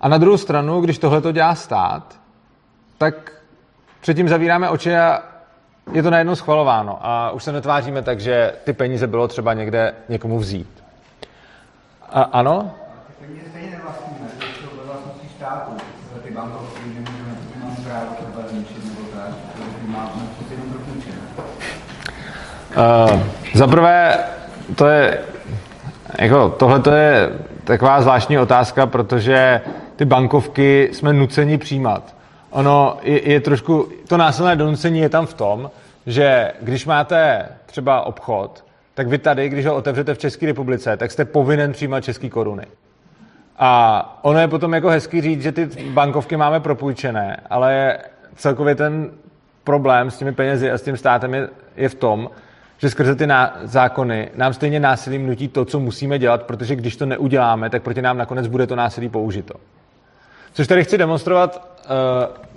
A 0.01 0.07
na 0.07 0.17
druhou 0.17 0.37
stranu, 0.37 0.81
když 0.81 0.97
tohle 0.97 1.21
to 1.21 1.31
dělá 1.31 1.55
stát, 1.55 2.19
tak 2.97 3.31
předtím 4.01 4.29
zavíráme 4.29 4.69
oči 4.69 4.95
a 4.95 5.23
je 5.91 6.03
to 6.03 6.09
najednou 6.09 6.35
schvalováno. 6.35 6.97
A 7.01 7.31
už 7.31 7.43
se 7.43 7.51
netváříme 7.51 8.01
tak, 8.01 8.19
že 8.19 8.53
ty 8.63 8.73
peníze 8.73 9.07
bylo 9.07 9.27
třeba 9.27 9.53
někde 9.53 9.93
někomu 10.09 10.39
vzít. 10.39 10.83
A, 12.09 12.21
ano? 12.21 12.71
Ty 13.07 13.25
peníze 13.25 13.49
stejně 13.49 13.71
nevlastníme, 13.71 14.29
to 14.61 14.77
ve 15.23 15.29
státu. 15.37 15.71
Ty 16.23 16.31
bankovky 16.31 16.79
nemůžeme, 16.85 17.35
právo 17.83 18.05
třeba 18.15 18.47
zničit 18.47 18.85
nebo 18.85 19.07
tak, 19.15 19.29
protože 19.29 19.87
máme 19.87 20.11
jenom 20.51 20.73
dokončené. 20.73 21.17
Uh, 23.13 23.21
za 23.53 23.67
prvé, 23.67 24.17
to 24.75 24.87
je, 24.87 25.19
jako, 26.19 26.49
tohle 26.49 26.79
to 26.79 26.91
je 26.91 27.29
taková 27.63 28.01
zvláštní 28.01 28.39
otázka, 28.39 28.85
protože 28.85 29.61
ty 29.95 30.05
bankovky 30.05 30.89
jsme 30.93 31.13
nuceni 31.13 31.57
přijímat 31.57 32.18
ono 32.49 32.97
je, 33.01 33.31
je 33.31 33.39
trošku, 33.39 33.89
to 34.07 34.17
násilné 34.17 34.55
donucení 34.55 34.99
je 34.99 35.09
tam 35.09 35.25
v 35.25 35.33
tom, 35.33 35.71
že 36.05 36.51
když 36.61 36.85
máte 36.85 37.49
třeba 37.65 38.01
obchod, 38.01 38.65
tak 38.93 39.07
vy 39.07 39.17
tady, 39.17 39.49
když 39.49 39.65
ho 39.65 39.75
otevřete 39.75 40.13
v 40.13 40.17
České 40.17 40.45
republice, 40.45 40.97
tak 40.97 41.11
jste 41.11 41.25
povinen 41.25 41.71
přijímat 41.71 42.03
české 42.03 42.29
koruny. 42.29 42.65
A 43.57 44.19
ono 44.21 44.39
je 44.39 44.47
potom 44.47 44.73
jako 44.73 44.89
hezky 44.89 45.21
říct, 45.21 45.41
že 45.41 45.51
ty 45.51 45.69
bankovky 45.89 46.37
máme 46.37 46.59
propůjčené, 46.59 47.37
ale 47.49 47.97
celkově 48.35 48.75
ten 48.75 49.11
problém 49.63 50.11
s 50.11 50.17
těmi 50.17 50.31
penězi 50.31 50.71
a 50.71 50.77
s 50.77 50.81
tím 50.81 50.97
státem 50.97 51.33
je, 51.33 51.49
je 51.75 51.89
v 51.89 51.95
tom, 51.95 52.29
že 52.77 52.89
skrze 52.89 53.15
ty 53.15 53.27
ná- 53.27 53.53
zákony 53.63 54.29
nám 54.35 54.53
stejně 54.53 54.79
násilím 54.79 55.27
nutí 55.27 55.47
to, 55.47 55.65
co 55.65 55.79
musíme 55.79 56.19
dělat, 56.19 56.43
protože 56.43 56.75
když 56.75 56.95
to 56.95 57.05
neuděláme, 57.05 57.69
tak 57.69 57.83
proti 57.83 58.01
nám 58.01 58.17
nakonec 58.17 58.47
bude 58.47 58.67
to 58.67 58.75
násilí 58.75 59.09
použito. 59.09 59.53
Což 60.53 60.67
tady 60.67 60.83
chci 60.83 60.97
demonstrovat 60.97 61.68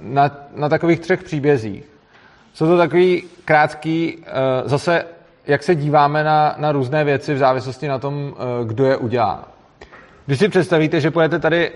na, 0.00 0.31
na 0.55 0.69
takových 0.69 1.00
třech 1.00 1.23
příbězích. 1.23 1.85
Jsou 2.55 2.67
to 2.67 2.79
takový 2.79 3.23
krátký, 3.45 4.17
uh, 4.17 4.25
zase 4.64 5.05
jak 5.47 5.62
se 5.62 5.75
díváme 5.75 6.25
na, 6.25 6.55
na 6.59 6.73
různé 6.73 7.05
věci 7.05 7.35
v 7.35 7.38
závislosti 7.38 7.88
na 7.88 7.99
tom, 7.99 8.14
uh, 8.14 8.69
kdo 8.69 8.85
je 8.85 8.97
udělá. 8.97 9.49
Když 10.26 10.38
si 10.38 10.49
představíte, 10.49 11.00
že 11.00 11.11
pojete 11.11 11.38
tady 11.38 11.73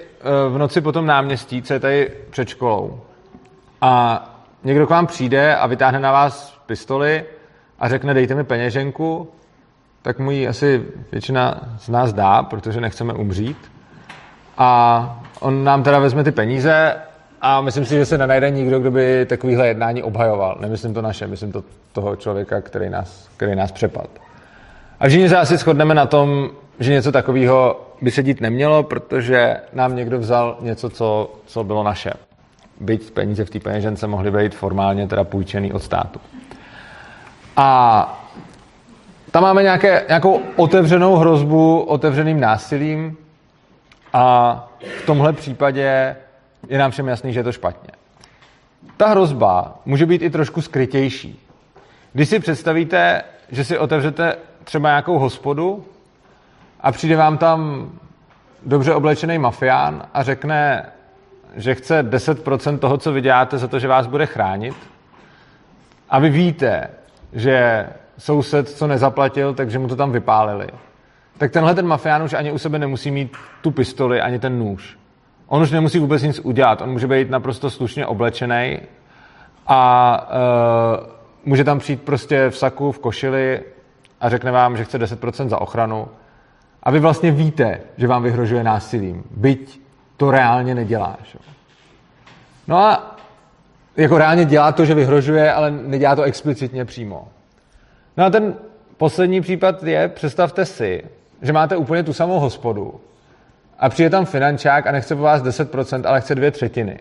v 0.48 0.58
noci 0.58 0.80
po 0.80 0.92
tom 0.92 1.06
náměstí, 1.06 1.62
co 1.62 1.72
je 1.72 1.80
tady 1.80 2.10
před 2.30 2.48
školou, 2.48 3.00
a 3.80 4.24
někdo 4.64 4.86
k 4.86 4.90
vám 4.90 5.06
přijde 5.06 5.56
a 5.56 5.66
vytáhne 5.66 6.00
na 6.00 6.12
vás 6.12 6.58
pistoli 6.66 7.24
a 7.78 7.88
řekne, 7.88 8.14
dejte 8.14 8.34
mi 8.34 8.44
peněženku, 8.44 9.28
tak 10.02 10.18
mu 10.18 10.30
ji 10.30 10.48
asi 10.48 10.84
většina 11.12 11.60
z 11.78 11.88
nás 11.88 12.12
dá, 12.12 12.42
protože 12.42 12.80
nechceme 12.80 13.12
umřít. 13.12 13.72
A 14.58 15.20
on 15.40 15.64
nám 15.64 15.82
teda 15.82 15.98
vezme 15.98 16.24
ty 16.24 16.32
peníze 16.32 16.96
a 17.40 17.60
myslím 17.60 17.84
si, 17.84 17.94
že 17.94 18.06
se 18.06 18.18
nenajde 18.18 18.50
nikdo, 18.50 18.80
kdo 18.80 18.90
by 18.90 19.26
takovýhle 19.26 19.68
jednání 19.68 20.02
obhajoval. 20.02 20.56
Nemyslím 20.60 20.94
to 20.94 21.02
naše, 21.02 21.26
myslím 21.26 21.52
to 21.52 21.64
toho 21.92 22.16
člověka, 22.16 22.60
který 22.60 22.90
nás, 22.90 23.28
který 23.36 23.56
nás 23.56 23.72
přepad. 23.72 24.08
A 25.00 25.08
všichni 25.08 25.28
se 25.28 25.36
asi 25.36 25.56
shodneme 25.56 25.94
na 25.94 26.06
tom, 26.06 26.50
že 26.80 26.92
něco 26.92 27.12
takového 27.12 27.80
by 28.02 28.10
se 28.10 28.22
dít 28.22 28.40
nemělo, 28.40 28.82
protože 28.82 29.56
nám 29.72 29.96
někdo 29.96 30.18
vzal 30.18 30.56
něco, 30.60 30.90
co, 30.90 31.34
co 31.46 31.64
bylo 31.64 31.82
naše. 31.82 32.12
byť 32.80 33.10
peníze 33.10 33.44
v 33.44 33.50
té 33.50 33.60
peněžence 33.60 34.06
mohly 34.06 34.30
být 34.30 34.54
formálně 34.54 35.06
teda 35.06 35.24
půjčený 35.24 35.72
od 35.72 35.82
státu. 35.82 36.20
A 37.56 38.22
tam 39.30 39.42
máme 39.42 39.62
nějaké, 39.62 40.04
nějakou 40.08 40.40
otevřenou 40.56 41.16
hrozbu 41.16 41.80
otevřeným 41.80 42.40
násilím 42.40 43.16
a 44.12 44.68
v 45.02 45.06
tomhle 45.06 45.32
případě 45.32 46.16
je 46.68 46.78
nám 46.78 46.90
všem 46.90 47.08
jasný, 47.08 47.32
že 47.32 47.40
je 47.40 47.44
to 47.44 47.52
špatně. 47.52 47.90
Ta 48.96 49.08
hrozba 49.08 49.78
může 49.84 50.06
být 50.06 50.22
i 50.22 50.30
trošku 50.30 50.62
skrytější. 50.62 51.40
Když 52.12 52.28
si 52.28 52.40
představíte, 52.40 53.22
že 53.50 53.64
si 53.64 53.78
otevřete 53.78 54.36
třeba 54.64 54.88
nějakou 54.88 55.18
hospodu 55.18 55.84
a 56.80 56.92
přijde 56.92 57.16
vám 57.16 57.38
tam 57.38 57.90
dobře 58.66 58.94
oblečený 58.94 59.38
mafián 59.38 60.02
a 60.14 60.22
řekne, 60.22 60.86
že 61.56 61.74
chce 61.74 62.10
10% 62.10 62.78
toho, 62.78 62.98
co 62.98 63.12
vyděláte, 63.12 63.58
za 63.58 63.68
to, 63.68 63.78
že 63.78 63.88
vás 63.88 64.06
bude 64.06 64.26
chránit. 64.26 64.74
A 66.10 66.18
vy 66.18 66.30
víte, 66.30 66.90
že 67.32 67.86
soused, 68.18 68.68
co 68.68 68.86
nezaplatil, 68.86 69.54
takže 69.54 69.78
mu 69.78 69.88
to 69.88 69.96
tam 69.96 70.12
vypálili. 70.12 70.66
Tak 71.38 71.52
tenhle 71.52 71.74
ten 71.74 71.86
mafián 71.86 72.22
už 72.22 72.32
ani 72.32 72.52
u 72.52 72.58
sebe 72.58 72.78
nemusí 72.78 73.10
mít 73.10 73.36
tu 73.62 73.70
pistoli, 73.70 74.20
ani 74.20 74.38
ten 74.38 74.58
nůž. 74.58 74.98
On 75.48 75.62
už 75.62 75.70
nemusí 75.70 75.98
vůbec 75.98 76.22
nic 76.22 76.38
udělat. 76.38 76.80
On 76.80 76.90
může 76.90 77.06
být 77.06 77.30
naprosto 77.30 77.70
slušně 77.70 78.06
oblečený 78.06 78.78
a 79.66 80.28
uh, 81.00 81.06
může 81.44 81.64
tam 81.64 81.78
přijít 81.78 82.02
prostě 82.02 82.50
v 82.50 82.56
saku, 82.58 82.92
v 82.92 82.98
košili 82.98 83.60
a 84.20 84.28
řekne 84.28 84.52
vám, 84.52 84.76
že 84.76 84.84
chce 84.84 84.98
10% 84.98 85.48
za 85.48 85.60
ochranu. 85.60 86.08
A 86.82 86.90
vy 86.90 87.00
vlastně 87.00 87.30
víte, 87.30 87.80
že 87.96 88.06
vám 88.06 88.22
vyhrožuje 88.22 88.64
násilím. 88.64 89.24
Byť 89.30 89.80
to 90.16 90.30
reálně 90.30 90.74
nedělá. 90.74 91.16
Že? 91.24 91.38
No 92.68 92.78
a 92.78 93.16
jako 93.96 94.18
reálně 94.18 94.44
dělá 94.44 94.72
to, 94.72 94.84
že 94.84 94.94
vyhrožuje, 94.94 95.52
ale 95.52 95.70
nedělá 95.70 96.16
to 96.16 96.22
explicitně 96.22 96.84
přímo. 96.84 97.28
No 98.16 98.24
a 98.24 98.30
ten 98.30 98.54
poslední 98.96 99.40
případ 99.40 99.82
je, 99.82 100.08
představte 100.08 100.64
si, 100.64 101.04
že 101.42 101.52
máte 101.52 101.76
úplně 101.76 102.02
tu 102.02 102.12
samou 102.12 102.40
hospodu 102.40 103.00
a 103.78 103.88
přijde 103.88 104.10
tam 104.10 104.24
finančák 104.24 104.86
a 104.86 104.92
nechce 104.92 105.16
po 105.16 105.22
vás 105.22 105.42
10%, 105.42 106.08
ale 106.08 106.20
chce 106.20 106.34
dvě 106.34 106.50
třetiny. 106.50 106.98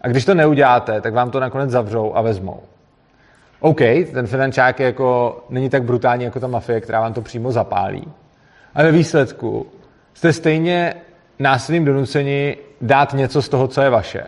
A 0.00 0.08
když 0.08 0.24
to 0.24 0.34
neuděláte, 0.34 1.00
tak 1.00 1.14
vám 1.14 1.30
to 1.30 1.40
nakonec 1.40 1.70
zavřou 1.70 2.16
a 2.16 2.22
vezmou. 2.22 2.60
OK, 3.60 3.80
ten 4.12 4.26
finančák 4.26 4.80
je 4.80 4.86
jako, 4.86 5.40
není 5.48 5.70
tak 5.70 5.84
brutální 5.84 6.24
jako 6.24 6.40
ta 6.40 6.46
mafie, 6.46 6.80
která 6.80 7.00
vám 7.00 7.12
to 7.12 7.22
přímo 7.22 7.52
zapálí. 7.52 8.04
Ale 8.74 8.84
ve 8.84 8.92
výsledku 8.92 9.66
jste 10.14 10.32
stejně 10.32 10.94
násilím 11.38 11.84
donuceni 11.84 12.56
dát 12.80 13.12
něco 13.12 13.42
z 13.42 13.48
toho, 13.48 13.68
co 13.68 13.80
je 13.80 13.90
vaše. 13.90 14.26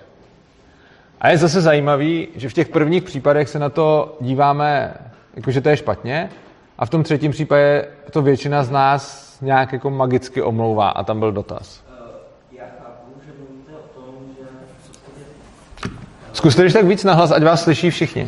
A 1.20 1.28
je 1.28 1.38
zase 1.38 1.60
zajímavý, 1.60 2.28
že 2.34 2.48
v 2.48 2.52
těch 2.52 2.68
prvních 2.68 3.02
případech 3.02 3.48
se 3.48 3.58
na 3.58 3.68
to 3.68 4.16
díváme, 4.20 4.94
jako 5.36 5.50
že 5.50 5.60
to 5.60 5.68
je 5.68 5.76
špatně, 5.76 6.30
a 6.78 6.86
v 6.86 6.90
tom 6.90 7.02
třetím 7.02 7.30
případě 7.30 7.88
to 8.10 8.22
většina 8.22 8.64
z 8.64 8.70
nás 8.70 9.36
nějak 9.40 9.72
jako 9.72 9.90
magicky 9.90 10.42
omlouvá 10.42 10.88
a 10.88 11.04
tam 11.04 11.18
byl 11.18 11.32
dotaz. 11.32 11.84
Já 12.52 12.64
chápu, 12.64 13.12
že 13.26 13.32
mluvíte 13.38 13.72
o 13.72 14.00
tom, 14.00 14.14
že 14.38 14.46
Zkuste 16.36 16.62
když 16.62 16.72
tak 16.72 16.84
víc 16.84 17.04
nahlas, 17.04 17.30
ať 17.30 17.42
vás 17.42 17.62
slyší 17.62 17.90
všichni. 17.90 18.24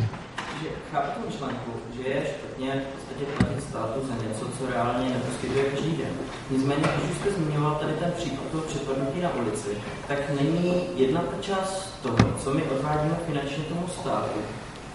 že 0.61 0.69
chápu 0.91 1.09
tu 1.15 1.27
myšlenku, 1.29 1.71
že 1.95 2.09
je 2.09 2.19
špatně 2.31 2.69
v 2.83 2.87
podstatě 2.93 3.23
platit 3.37 3.63
státu 3.69 3.99
za 4.09 4.15
něco, 4.23 4.43
co 4.57 4.61
reálně 4.73 5.09
neposkytuje 5.09 5.63
každý 5.63 5.91
den. 6.01 6.13
Nicméně, 6.51 6.81
když 6.81 7.11
už 7.11 7.17
jste 7.17 7.29
zmiňoval 7.31 7.75
tady 7.81 7.93
ten 7.93 8.11
případ 8.17 8.45
toho 8.51 8.63
přepadnutí 8.63 9.19
na 9.21 9.29
ulici, 9.35 9.69
tak 10.07 10.19
není 10.41 10.73
jedna 10.95 11.21
ta 11.21 11.37
část 11.41 11.99
toho, 12.03 12.17
co 12.41 12.53
my 12.53 12.61
odvádíme 12.63 13.15
finančně 13.27 13.63
tomu 13.63 13.85
státu, 13.99 14.39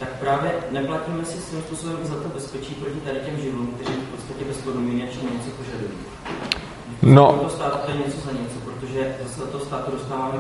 tak 0.01 0.09
právě 0.21 0.51
neplatíme 0.71 1.25
si 1.25 1.39
svým 1.39 1.63
způsobem 1.63 1.99
za 2.03 2.15
to 2.23 2.29
bezpečí 2.29 2.75
proti 2.75 3.01
tady 3.01 3.19
těm 3.27 3.37
živlům, 3.41 3.75
kteří 3.75 3.99
v 3.99 4.11
podstatě 4.15 4.45
bezpodmínečně 4.45 5.23
něco 5.23 5.51
požadují. 5.59 5.99
No. 7.03 7.51
Státu 7.57 7.79
to 7.85 7.91
je 7.91 7.97
něco 7.97 8.19
za 8.27 8.33
něco, 8.33 8.57
státu 9.65 9.91
dostáváme 9.91 10.33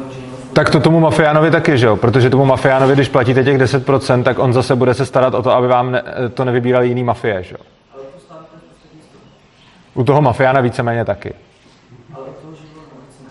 Tak 0.52 0.70
to 0.70 0.80
tomu 0.80 1.00
mafiánovi 1.00 1.50
taky, 1.50 1.78
že 1.78 1.86
jo? 1.86 1.96
Protože 1.96 2.30
tomu 2.30 2.44
mafiánovi, 2.44 2.94
když 2.94 3.08
platíte 3.08 3.44
těch 3.44 3.58
10%, 3.58 4.22
tak 4.22 4.38
on 4.38 4.52
zase 4.52 4.76
bude 4.76 4.94
se 4.94 5.06
starat 5.06 5.34
o 5.34 5.42
to, 5.42 5.50
aby 5.50 5.68
vám 5.68 5.92
ne, 5.92 6.02
to 6.34 6.44
nevybírali 6.44 6.88
jiný 6.88 7.04
mafie, 7.04 7.42
že 7.42 7.54
jo? 7.54 7.64
U 9.94 10.04
toho 10.04 10.22
mafiána 10.22 10.60
víceméně 10.60 11.04
taky. 11.04 11.34
Ale 12.14 12.24
od 12.24 12.36
toho 12.36 12.54
živlů 12.54 12.80
na 12.80 12.90
ulici 12.96 13.22
ne. 13.24 13.30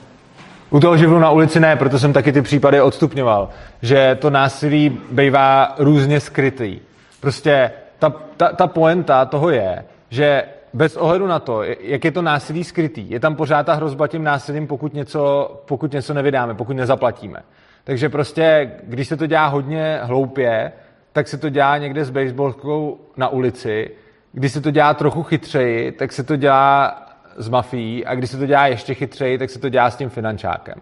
U 0.70 0.80
toho 0.80 0.98
živlu 0.98 1.20
na 1.20 1.30
ulici 1.30 1.60
ne, 1.60 1.76
proto 1.76 2.00
jsem 2.00 2.14
taky 2.14 2.32
ty 2.32 2.42
případy 2.42 2.82
odstupňoval. 2.82 3.50
Že 3.82 4.18
to 4.22 4.30
násilí 4.30 4.98
bývá 5.12 5.76
různě 5.78 6.20
skrytý. 6.20 6.80
Prostě 7.20 7.72
ta, 8.00 8.14
ta, 8.38 8.48
ta 8.50 8.68
poenta 8.68 9.26
toho 9.26 9.50
je, 9.50 9.84
že 10.10 10.44
bez 10.74 10.98
ohledu 10.98 11.28
na 11.28 11.40
to, 11.40 11.64
jak 11.64 12.06
je 12.06 12.12
to 12.12 12.22
násilí 12.22 12.64
skrytý, 12.64 13.10
je 13.10 13.20
tam 13.20 13.36
pořád 13.36 13.66
ta 13.66 13.74
hrozba 13.74 14.08
tím 14.08 14.24
násilím, 14.24 14.68
pokud 14.68 14.94
něco, 14.94 15.52
pokud 15.66 15.92
něco 15.92 16.14
nevydáme, 16.14 16.54
pokud 16.54 16.74
nezaplatíme. 16.74 17.40
Takže 17.84 18.10
prostě, 18.10 18.72
když 18.84 19.08
se 19.08 19.18
to 19.18 19.26
dělá 19.26 19.48
hodně 19.48 20.00
hloupě, 20.04 20.72
tak 21.12 21.28
se 21.28 21.38
to 21.38 21.50
dělá 21.50 21.78
někde 21.78 22.06
s 22.06 22.10
baseballkou 22.10 23.00
na 23.18 23.28
ulici. 23.28 23.92
Když 24.32 24.52
se 24.52 24.62
to 24.62 24.72
dělá 24.72 24.94
trochu 24.94 25.24
chytřeji, 25.24 25.92
tak 25.92 26.12
se 26.12 26.24
to 26.24 26.36
dělá 26.36 26.98
s 27.38 27.50
mafií 27.50 28.06
a 28.06 28.16
když 28.16 28.30
se 28.30 28.38
to 28.38 28.46
dělá 28.46 28.68
ještě 28.68 28.94
chytřeji, 28.94 29.38
tak 29.38 29.50
se 29.50 29.60
to 29.60 29.70
dělá 29.70 29.92
s 29.92 29.96
tím 29.96 30.10
finančákem. 30.10 30.76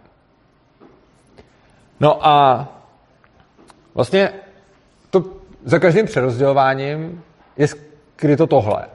No 1.99 2.27
a 2.27 2.67
vlastně 3.93 4.29
to 5.09 5.23
za 5.63 5.79
každým 5.79 6.05
přerozdělováním 6.05 7.23
je 7.57 7.67
skryto 7.67 8.47
tohle. 8.47 8.85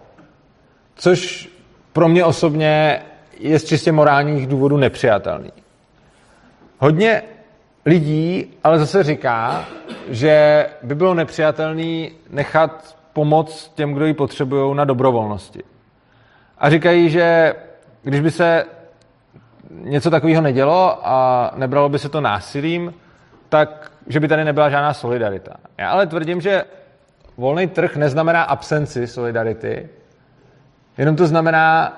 Což 0.97 1.49
pro 1.93 2.09
mě 2.09 2.25
osobně 2.25 3.03
je 3.39 3.59
z 3.59 3.65
čistě 3.65 3.93
morálních 3.93 4.47
důvodů 4.47 4.77
nepřijatelný. 4.77 5.53
Hodně 6.79 7.23
lidí 7.87 8.55
ale 8.65 8.79
zase 8.79 9.03
říká, 9.03 9.65
že 10.09 10.67
by 10.83 10.95
bylo 10.95 11.15
nepřijatelný 11.15 12.11
nechat 12.31 12.97
pomoc 13.13 13.73
těm, 13.75 13.93
kdo 13.93 14.07
ji 14.07 14.15
potřebují 14.15 14.77
na 14.77 14.85
dobrovolnosti. 14.85 15.63
A 16.59 16.71
říkají, 16.71 17.11
že 17.11 17.55
když 18.03 18.21
by 18.21 18.31
se 18.31 18.65
něco 19.71 20.11
takového 20.11 20.43
nedělo 20.43 21.09
a 21.09 21.51
nebralo 21.57 21.89
by 21.89 21.99
se 21.99 22.09
to 22.09 22.21
násilím, 22.21 22.95
tak 23.49 23.93
že 24.07 24.21
by 24.21 24.29
tady 24.29 24.45
nebyla 24.45 24.71
žádná 24.71 24.95
solidarita. 24.95 25.57
Já 25.79 25.91
ale 25.91 26.07
tvrdím, 26.07 26.41
že 26.41 26.65
volný 27.37 27.67
trh 27.67 27.97
neznamená 27.97 28.43
absenci 28.43 29.07
solidarity, 29.07 29.89
jenom 30.99 31.17
to 31.17 31.27
znamená, 31.27 31.93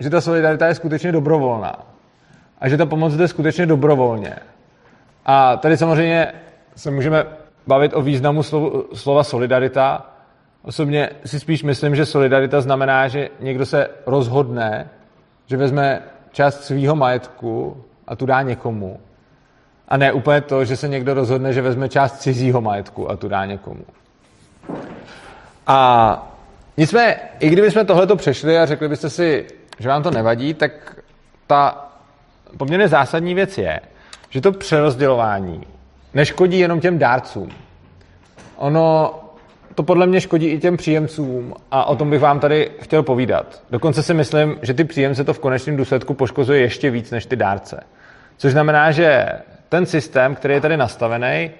že 0.00 0.10
ta 0.10 0.20
solidarita 0.20 0.66
je 0.66 0.74
skutečně 0.74 1.12
dobrovolná. 1.12 1.76
A 2.60 2.68
že 2.68 2.76
ta 2.76 2.86
pomoc 2.86 3.14
jde 3.14 3.28
skutečně 3.28 3.66
dobrovolně. 3.66 4.36
A 5.26 5.56
tady 5.56 5.76
samozřejmě 5.76 6.32
se 6.76 6.90
můžeme 6.90 7.24
bavit 7.66 7.92
o 7.94 8.02
významu 8.02 8.42
slova 8.94 9.24
solidarita. 9.24 10.10
Osobně 10.62 11.10
si 11.24 11.40
spíš 11.40 11.62
myslím, 11.62 11.96
že 11.96 12.06
solidarita 12.06 12.60
znamená, 12.60 13.08
že 13.08 13.28
někdo 13.40 13.66
se 13.66 13.88
rozhodne, 14.06 14.88
že 15.46 15.56
vezme 15.56 16.02
část 16.32 16.64
svého 16.64 16.96
majetku 16.96 17.84
a 18.06 18.16
tu 18.16 18.26
dá 18.26 18.42
někomu. 18.42 19.00
A 19.88 19.96
ne 19.96 20.12
úplně 20.12 20.40
to, 20.40 20.64
že 20.64 20.76
se 20.76 20.88
někdo 20.88 21.14
rozhodne, 21.14 21.52
že 21.52 21.62
vezme 21.62 21.88
část 21.88 22.18
cizího 22.18 22.60
majetku 22.60 23.10
a 23.10 23.16
tu 23.16 23.28
dá 23.28 23.44
někomu. 23.44 23.84
A 25.66 26.35
nicméně, 26.76 27.16
i 27.40 27.50
kdybychom 27.50 27.86
tohleto 27.86 28.16
přešli 28.16 28.58
a 28.58 28.66
řekli 28.66 28.88
byste 28.88 29.10
si, 29.10 29.46
že 29.78 29.88
vám 29.88 30.02
to 30.02 30.10
nevadí, 30.10 30.54
tak 30.54 30.96
ta 31.46 31.88
poměrně 32.56 32.88
zásadní 32.88 33.34
věc 33.34 33.58
je, 33.58 33.80
že 34.30 34.40
to 34.40 34.52
přerozdělování 34.52 35.66
neškodí 36.14 36.58
jenom 36.58 36.80
těm 36.80 36.98
dárcům. 36.98 37.48
Ono 38.56 39.14
to 39.74 39.82
podle 39.82 40.06
mě 40.06 40.20
škodí 40.20 40.46
i 40.46 40.58
těm 40.58 40.76
příjemcům 40.76 41.54
a 41.70 41.84
o 41.84 41.96
tom 41.96 42.10
bych 42.10 42.20
vám 42.20 42.40
tady 42.40 42.70
chtěl 42.80 43.02
povídat. 43.02 43.62
Dokonce 43.70 44.02
si 44.02 44.14
myslím, 44.14 44.56
že 44.62 44.74
ty 44.74 44.84
příjemce 44.84 45.24
to 45.24 45.32
v 45.32 45.38
konečném 45.38 45.76
důsledku 45.76 46.14
poškozuje 46.14 46.60
ještě 46.60 46.90
víc 46.90 47.10
než 47.10 47.26
ty 47.26 47.36
dárce. 47.36 47.80
Což 48.36 48.52
znamená, 48.52 48.90
že 48.90 49.26
ten 49.68 49.86
systém, 49.86 50.34
který 50.34 50.54
je 50.54 50.60
tady 50.60 50.76
nastavený, 50.76 51.50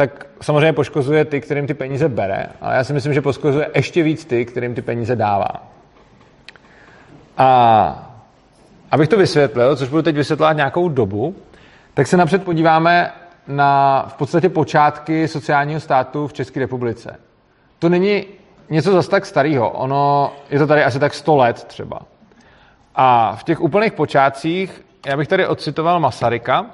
tak 0.00 0.26
samozřejmě 0.42 0.72
poškozuje 0.72 1.24
ty, 1.24 1.40
kterým 1.40 1.66
ty 1.66 1.74
peníze 1.74 2.08
bere, 2.08 2.46
ale 2.60 2.74
já 2.74 2.84
si 2.84 2.92
myslím, 2.92 3.14
že 3.14 3.20
poškozuje 3.20 3.70
ještě 3.74 4.02
víc 4.02 4.24
ty, 4.24 4.44
kterým 4.44 4.74
ty 4.74 4.82
peníze 4.82 5.16
dává. 5.16 5.48
A 7.38 8.12
abych 8.90 9.08
to 9.08 9.16
vysvětlil, 9.16 9.76
což 9.76 9.88
budu 9.88 10.02
teď 10.02 10.16
vysvětlovat 10.16 10.52
nějakou 10.52 10.88
dobu, 10.88 11.34
tak 11.94 12.06
se 12.06 12.16
napřed 12.16 12.44
podíváme 12.44 13.12
na 13.48 14.02
v 14.08 14.14
podstatě 14.14 14.48
počátky 14.48 15.28
sociálního 15.28 15.80
státu 15.80 16.26
v 16.26 16.32
České 16.32 16.60
republice. 16.60 17.16
To 17.78 17.88
není 17.88 18.24
něco 18.70 18.92
zas 18.92 19.08
tak 19.08 19.26
starého, 19.26 19.70
ono 19.70 20.32
je 20.50 20.58
to 20.58 20.66
tady 20.66 20.84
asi 20.84 20.98
tak 20.98 21.14
100 21.14 21.36
let 21.36 21.64
třeba. 21.64 22.00
A 22.94 23.36
v 23.36 23.44
těch 23.44 23.60
úplných 23.60 23.92
počátcích, 23.92 24.84
já 25.06 25.16
bych 25.16 25.28
tady 25.28 25.46
odcitoval 25.46 26.00
Masaryka, 26.00 26.66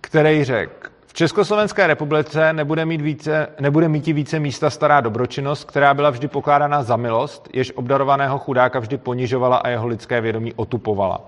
který 0.00 0.44
řekl, 0.44 0.89
v 1.10 1.14
Československé 1.14 1.86
republice 1.86 2.52
nebude 2.52 2.84
mít, 2.84 3.00
více, 3.00 3.48
nebude 3.60 3.88
mít 3.88 4.06
více 4.06 4.38
místa 4.38 4.70
stará 4.70 5.00
dobročinnost, 5.00 5.64
která 5.64 5.94
byla 5.94 6.10
vždy 6.10 6.28
pokládána 6.28 6.82
za 6.82 6.96
milost, 6.96 7.48
jež 7.52 7.72
obdarovaného 7.72 8.38
chudáka 8.38 8.78
vždy 8.78 8.96
ponižovala 8.98 9.56
a 9.56 9.68
jeho 9.68 9.86
lidské 9.86 10.20
vědomí 10.20 10.54
otupovala. 10.54 11.20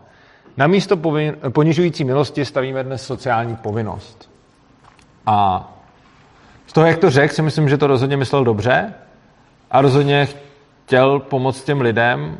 Na 0.57 0.67
místo 0.67 0.97
ponižující 1.49 2.05
milosti 2.05 2.45
stavíme 2.45 2.85
dnes 2.85 3.07
sociální 3.07 3.57
povinnost. 3.57 4.31
A 5.27 5.69
z 6.67 6.73
toho, 6.73 6.87
jak 6.87 6.99
to 6.99 7.11
řekl, 7.11 7.35
si 7.35 7.43
myslím, 7.43 7.69
že 7.69 7.79
to 7.79 7.87
rozhodně 7.87 8.17
myslel 8.17 8.45
dobře 8.45 8.95
a 9.71 9.81
rozhodně 9.81 10.29
chtěl 10.85 11.19
pomoct 11.19 11.65
těm 11.65 11.81
lidem 11.81 12.39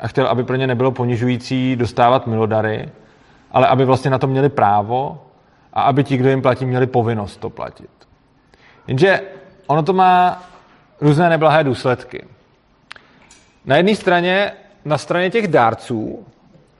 a 0.00 0.08
chtěl, 0.08 0.26
aby 0.26 0.44
pro 0.44 0.56
ně 0.56 0.66
nebylo 0.66 0.90
ponižující 0.90 1.76
dostávat 1.76 2.26
milodary, 2.26 2.88
ale 3.52 3.66
aby 3.66 3.84
vlastně 3.84 4.10
na 4.10 4.18
to 4.18 4.26
měli 4.26 4.48
právo 4.48 5.23
a 5.74 5.82
aby 5.82 6.04
ti, 6.04 6.16
kdo 6.16 6.28
jim 6.28 6.42
platí, 6.42 6.66
měli 6.66 6.86
povinnost 6.86 7.36
to 7.36 7.50
platit. 7.50 7.90
Jenže 8.86 9.20
ono 9.66 9.82
to 9.82 9.92
má 9.92 10.42
různé 11.00 11.28
neblahé 11.28 11.64
důsledky. 11.64 12.24
Na 13.64 13.76
jedné 13.76 13.96
straně, 13.96 14.52
na 14.84 14.98
straně 14.98 15.30
těch 15.30 15.48
dárců, 15.48 16.26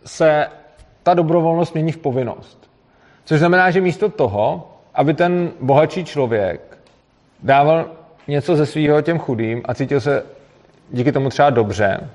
se 0.07 0.47
ta 1.03 1.15
dobrovolnost 1.15 1.75
mění 1.75 1.93
v 1.93 1.99
povinnost. 1.99 2.71
Což 3.25 3.39
znamená, 3.39 3.71
že 3.71 3.81
místo 3.81 4.09
toho, 4.09 4.73
aby 4.95 5.15
ten 5.15 5.51
bohatší 5.61 6.05
člověk 6.05 6.79
dával 7.43 7.87
něco 8.29 8.57
ze 8.57 8.67
svého 8.67 9.03
těm 9.03 9.19
chudým 9.19 9.63
a 9.65 9.75
cítil 9.75 10.01
se 10.01 10.27
díky 10.91 11.13
tomu 11.13 11.29
třeba 11.29 11.51
dobře, 11.51 12.11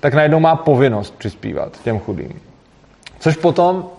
tak 0.00 0.14
najednou 0.14 0.40
má 0.40 0.56
povinnost 0.56 1.18
přispívat 1.18 1.82
těm 1.82 1.98
chudým. 1.98 2.40
Což 3.18 3.36
potom 3.36 3.90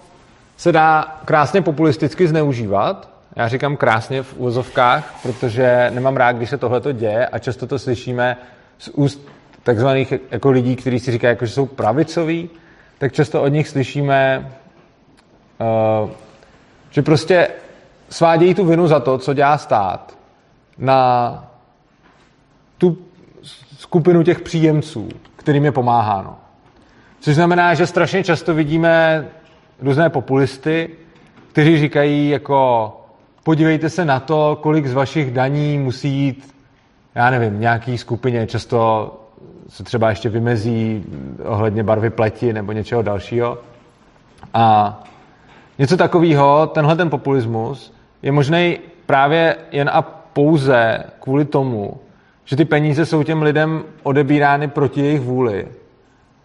se 0.61 0.71
dá 0.71 1.21
krásně 1.25 1.61
populisticky 1.61 2.27
zneužívat. 2.27 3.09
Já 3.35 3.47
říkám 3.47 3.77
krásně 3.77 4.23
v 4.23 4.37
úvozovkách, 4.37 5.19
protože 5.23 5.91
nemám 5.93 6.17
rád, 6.17 6.31
když 6.31 6.49
se 6.49 6.57
tohle 6.57 6.81
děje 6.93 7.27
a 7.27 7.39
často 7.39 7.67
to 7.67 7.79
slyšíme 7.79 8.37
z 8.77 8.87
úst 8.87 9.27
takzvaných 9.63 10.13
jako 10.31 10.51
lidí, 10.51 10.75
kteří 10.75 10.99
si 10.99 11.11
říkají, 11.11 11.29
jako, 11.31 11.45
že 11.45 11.53
jsou 11.53 11.65
pravicoví, 11.65 12.49
tak 12.97 13.13
často 13.13 13.41
od 13.41 13.47
nich 13.47 13.67
slyšíme, 13.67 14.51
uh, 16.03 16.09
že 16.89 17.01
prostě 17.01 17.47
svádějí 18.09 18.53
tu 18.53 18.65
vinu 18.65 18.87
za 18.87 18.99
to, 18.99 19.17
co 19.17 19.33
dělá 19.33 19.57
stát, 19.57 20.17
na 20.77 21.51
tu 22.77 22.97
skupinu 23.77 24.23
těch 24.23 24.41
příjemců, 24.41 25.09
kterým 25.35 25.65
je 25.65 25.71
pomáháno. 25.71 26.35
Což 27.19 27.35
znamená, 27.35 27.73
že 27.73 27.87
strašně 27.87 28.23
často 28.23 28.53
vidíme 28.53 29.25
různé 29.81 30.09
populisty, 30.09 30.89
kteří 31.51 31.79
říkají 31.79 32.29
jako 32.29 32.91
podívejte 33.43 33.89
se 33.89 34.05
na 34.05 34.19
to, 34.19 34.59
kolik 34.61 34.87
z 34.87 34.93
vašich 34.93 35.31
daní 35.31 35.77
musí 35.77 36.09
jít, 36.09 36.55
já 37.15 37.29
nevím, 37.29 37.59
nějaký 37.59 37.97
skupině, 37.97 38.47
často 38.47 39.11
se 39.67 39.83
třeba 39.83 40.09
ještě 40.09 40.29
vymezí 40.29 41.05
ohledně 41.43 41.83
barvy 41.83 42.09
pleti 42.09 42.53
nebo 42.53 42.71
něčeho 42.71 43.01
dalšího. 43.01 43.57
A 44.53 44.99
něco 45.79 45.97
takového, 45.97 46.67
tenhle 46.67 46.95
ten 46.95 47.09
populismus, 47.09 47.93
je 48.21 48.31
možný 48.31 48.77
právě 49.05 49.55
jen 49.71 49.89
a 49.93 50.01
pouze 50.33 51.03
kvůli 51.19 51.45
tomu, 51.45 51.97
že 52.45 52.55
ty 52.55 52.65
peníze 52.65 53.05
jsou 53.05 53.23
těm 53.23 53.41
lidem 53.41 53.83
odebírány 54.03 54.67
proti 54.67 55.01
jejich 55.01 55.21
vůli 55.21 55.67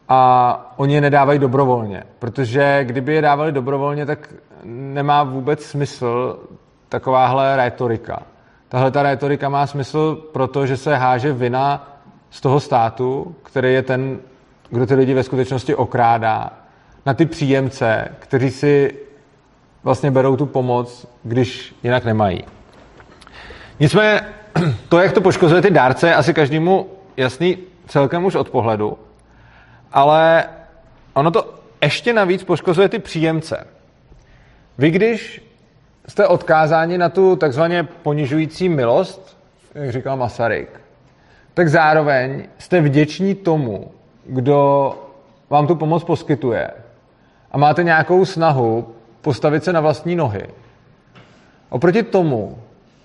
a 0.08 0.72
oni 0.76 0.94
je 0.94 1.00
nedávají 1.00 1.38
dobrovolně. 1.38 2.02
Protože 2.18 2.80
kdyby 2.84 3.14
je 3.14 3.22
dávali 3.22 3.52
dobrovolně, 3.52 4.06
tak 4.06 4.34
nemá 4.64 5.22
vůbec 5.22 5.64
smysl 5.64 6.38
takováhle 6.88 7.56
rétorika. 7.56 8.22
Tahle 8.68 8.90
ta 8.90 9.02
rétorika 9.02 9.48
má 9.48 9.66
smysl, 9.66 10.14
protože 10.32 10.76
se 10.76 10.96
háže 10.96 11.32
vina 11.32 11.98
z 12.30 12.40
toho 12.40 12.60
státu, 12.60 13.34
který 13.42 13.72
je 13.72 13.82
ten, 13.82 14.18
kdo 14.70 14.86
ty 14.86 14.94
lidi 14.94 15.14
ve 15.14 15.22
skutečnosti 15.22 15.74
okrádá, 15.74 16.52
na 17.06 17.14
ty 17.14 17.26
příjemce, 17.26 18.08
kteří 18.18 18.50
si 18.50 18.94
vlastně 19.84 20.10
berou 20.10 20.36
tu 20.36 20.46
pomoc, 20.46 21.06
když 21.22 21.74
jinak 21.82 22.04
nemají. 22.04 22.44
Nicméně 23.80 24.20
to, 24.88 24.98
jak 24.98 25.12
to 25.12 25.20
poškozuje 25.20 25.62
ty 25.62 25.70
dárce, 25.70 26.08
je 26.08 26.14
asi 26.14 26.34
každému 26.34 26.86
jasný 27.16 27.58
celkem 27.86 28.24
už 28.24 28.34
od 28.34 28.50
pohledu, 28.50 28.98
ale 29.96 30.44
ono 31.14 31.30
to 31.30 31.54
ještě 31.82 32.12
navíc 32.12 32.44
poškozuje 32.44 32.88
ty 32.88 32.98
příjemce. 32.98 33.66
Vy, 34.78 34.90
když 34.90 35.42
jste 36.08 36.26
odkázáni 36.26 36.98
na 36.98 37.08
tu 37.08 37.36
takzvaně 37.36 37.88
ponižující 38.02 38.68
milost, 38.68 39.36
jak 39.74 39.92
říkal 39.92 40.16
Masaryk, 40.16 40.80
tak 41.54 41.68
zároveň 41.68 42.44
jste 42.58 42.80
vděční 42.80 43.34
tomu, 43.34 43.90
kdo 44.26 44.92
vám 45.50 45.66
tu 45.66 45.74
pomoc 45.74 46.04
poskytuje 46.04 46.70
a 47.52 47.58
máte 47.58 47.84
nějakou 47.84 48.24
snahu 48.24 48.94
postavit 49.20 49.64
se 49.64 49.72
na 49.72 49.80
vlastní 49.80 50.16
nohy. 50.16 50.46
Oproti 51.68 52.02
tomu, 52.02 52.58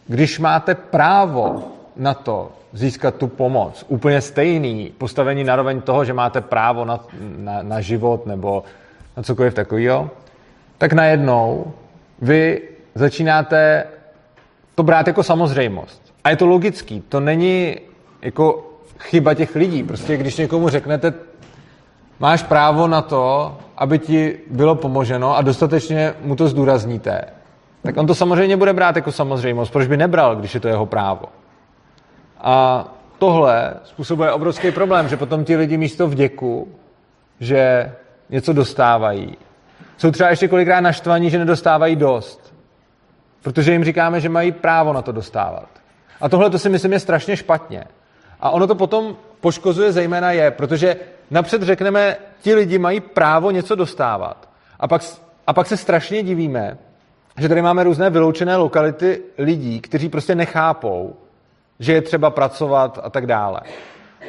když 0.07 0.39
máte 0.39 0.75
právo 0.75 1.70
na 1.95 2.13
to 2.13 2.51
získat 2.73 3.15
tu 3.15 3.27
pomoc, 3.27 3.85
úplně 3.87 4.21
stejný 4.21 4.91
postavení 4.97 5.43
naroveň 5.43 5.81
toho, 5.81 6.05
že 6.05 6.13
máte 6.13 6.41
právo 6.41 6.85
na, 6.85 6.99
na, 7.37 7.61
na 7.61 7.81
život 7.81 8.25
nebo 8.25 8.63
na 9.17 9.23
cokoliv 9.23 9.53
takového, 9.53 10.09
tak 10.77 10.93
najednou 10.93 11.73
vy 12.21 12.61
začínáte 12.95 13.83
to 14.75 14.83
brát 14.83 15.07
jako 15.07 15.23
samozřejmost. 15.23 16.13
A 16.23 16.29
je 16.29 16.35
to 16.35 16.45
logický. 16.45 17.03
To 17.09 17.19
není 17.19 17.75
jako 18.21 18.71
chyba 18.99 19.33
těch 19.33 19.55
lidí. 19.55 19.83
Prostě 19.83 20.17
když 20.17 20.37
někomu 20.37 20.69
řeknete, 20.69 21.13
máš 22.19 22.43
právo 22.43 22.87
na 22.87 23.01
to, 23.01 23.57
aby 23.77 23.99
ti 23.99 24.39
bylo 24.51 24.75
pomoženo 24.75 25.37
a 25.37 25.41
dostatečně 25.41 26.13
mu 26.21 26.35
to 26.35 26.47
zdůrazníte, 26.47 27.21
tak 27.83 27.97
on 27.97 28.07
to 28.07 28.15
samozřejmě 28.15 28.57
bude 28.57 28.73
brát 28.73 28.95
jako 28.95 29.11
samozřejmost. 29.11 29.73
Proč 29.73 29.87
by 29.87 29.97
nebral, 29.97 30.35
když 30.35 30.53
je 30.53 30.59
to 30.59 30.67
jeho 30.67 30.85
právo? 30.85 31.25
A 32.41 32.85
tohle 33.17 33.73
způsobuje 33.83 34.31
obrovský 34.31 34.71
problém, 34.71 35.07
že 35.07 35.17
potom 35.17 35.45
ti 35.45 35.55
lidi 35.55 35.77
místo 35.77 36.07
vděku, 36.07 36.67
že 37.39 37.91
něco 38.29 38.53
dostávají, 38.53 39.37
jsou 39.97 40.11
třeba 40.11 40.29
ještě 40.29 40.47
kolikrát 40.47 40.81
naštvaní, 40.81 41.29
že 41.29 41.39
nedostávají 41.39 41.95
dost. 41.95 42.53
Protože 43.41 43.71
jim 43.71 43.83
říkáme, 43.83 44.21
že 44.21 44.29
mají 44.29 44.51
právo 44.51 44.93
na 44.93 45.01
to 45.01 45.11
dostávat. 45.11 45.69
A 46.21 46.29
tohle 46.29 46.49
to 46.49 46.59
si 46.59 46.69
myslím 46.69 46.93
je 46.93 46.99
strašně 46.99 47.37
špatně. 47.37 47.83
A 48.39 48.49
ono 48.49 48.67
to 48.67 48.75
potom 48.75 49.15
poškozuje 49.41 49.91
zejména 49.91 50.31
je, 50.31 50.51
protože 50.51 50.95
napřed 51.31 51.61
řekneme, 51.61 52.17
ti 52.41 52.55
lidi 52.55 52.77
mají 52.77 52.99
právo 52.99 53.51
něco 53.51 53.75
dostávat. 53.75 54.49
A 54.79 54.87
pak, 54.87 55.01
a 55.47 55.53
pak 55.53 55.67
se 55.67 55.77
strašně 55.77 56.23
divíme, 56.23 56.77
že 57.37 57.49
tady 57.49 57.61
máme 57.61 57.83
různé 57.83 58.09
vyloučené 58.09 58.55
lokality 58.55 59.21
lidí, 59.37 59.81
kteří 59.81 60.09
prostě 60.09 60.35
nechápou, 60.35 61.15
že 61.81 61.93
je 61.93 62.01
třeba 62.01 62.29
pracovat 62.29 62.99
a 63.03 63.09
tak 63.09 63.25
dále. 63.25 63.61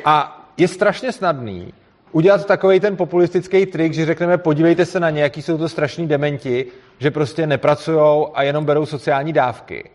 A 0.05 0.45
je 0.57 0.69
strašně 0.69 1.13
snadný 1.13 1.73
udělat 2.13 2.47
takový 2.47 2.81
ten 2.81 2.97
populistický 2.97 3.67
trik, 3.67 3.95
že 3.95 4.07
řekneme, 4.07 4.39
podívejte 4.39 4.87
se 4.87 5.01
na 5.01 5.11
ně, 5.11 5.23
jaký 5.23 5.43
jsou 5.43 5.59
to 5.59 5.69
strašní 5.69 6.09
dementi, 6.09 6.67
že 6.99 7.11
prostě 7.11 7.47
nepracují 7.47 8.27
a 8.35 8.43
jenom 8.43 8.65
berou 8.65 8.87
sociální 8.87 9.33
dávky. 9.33 9.91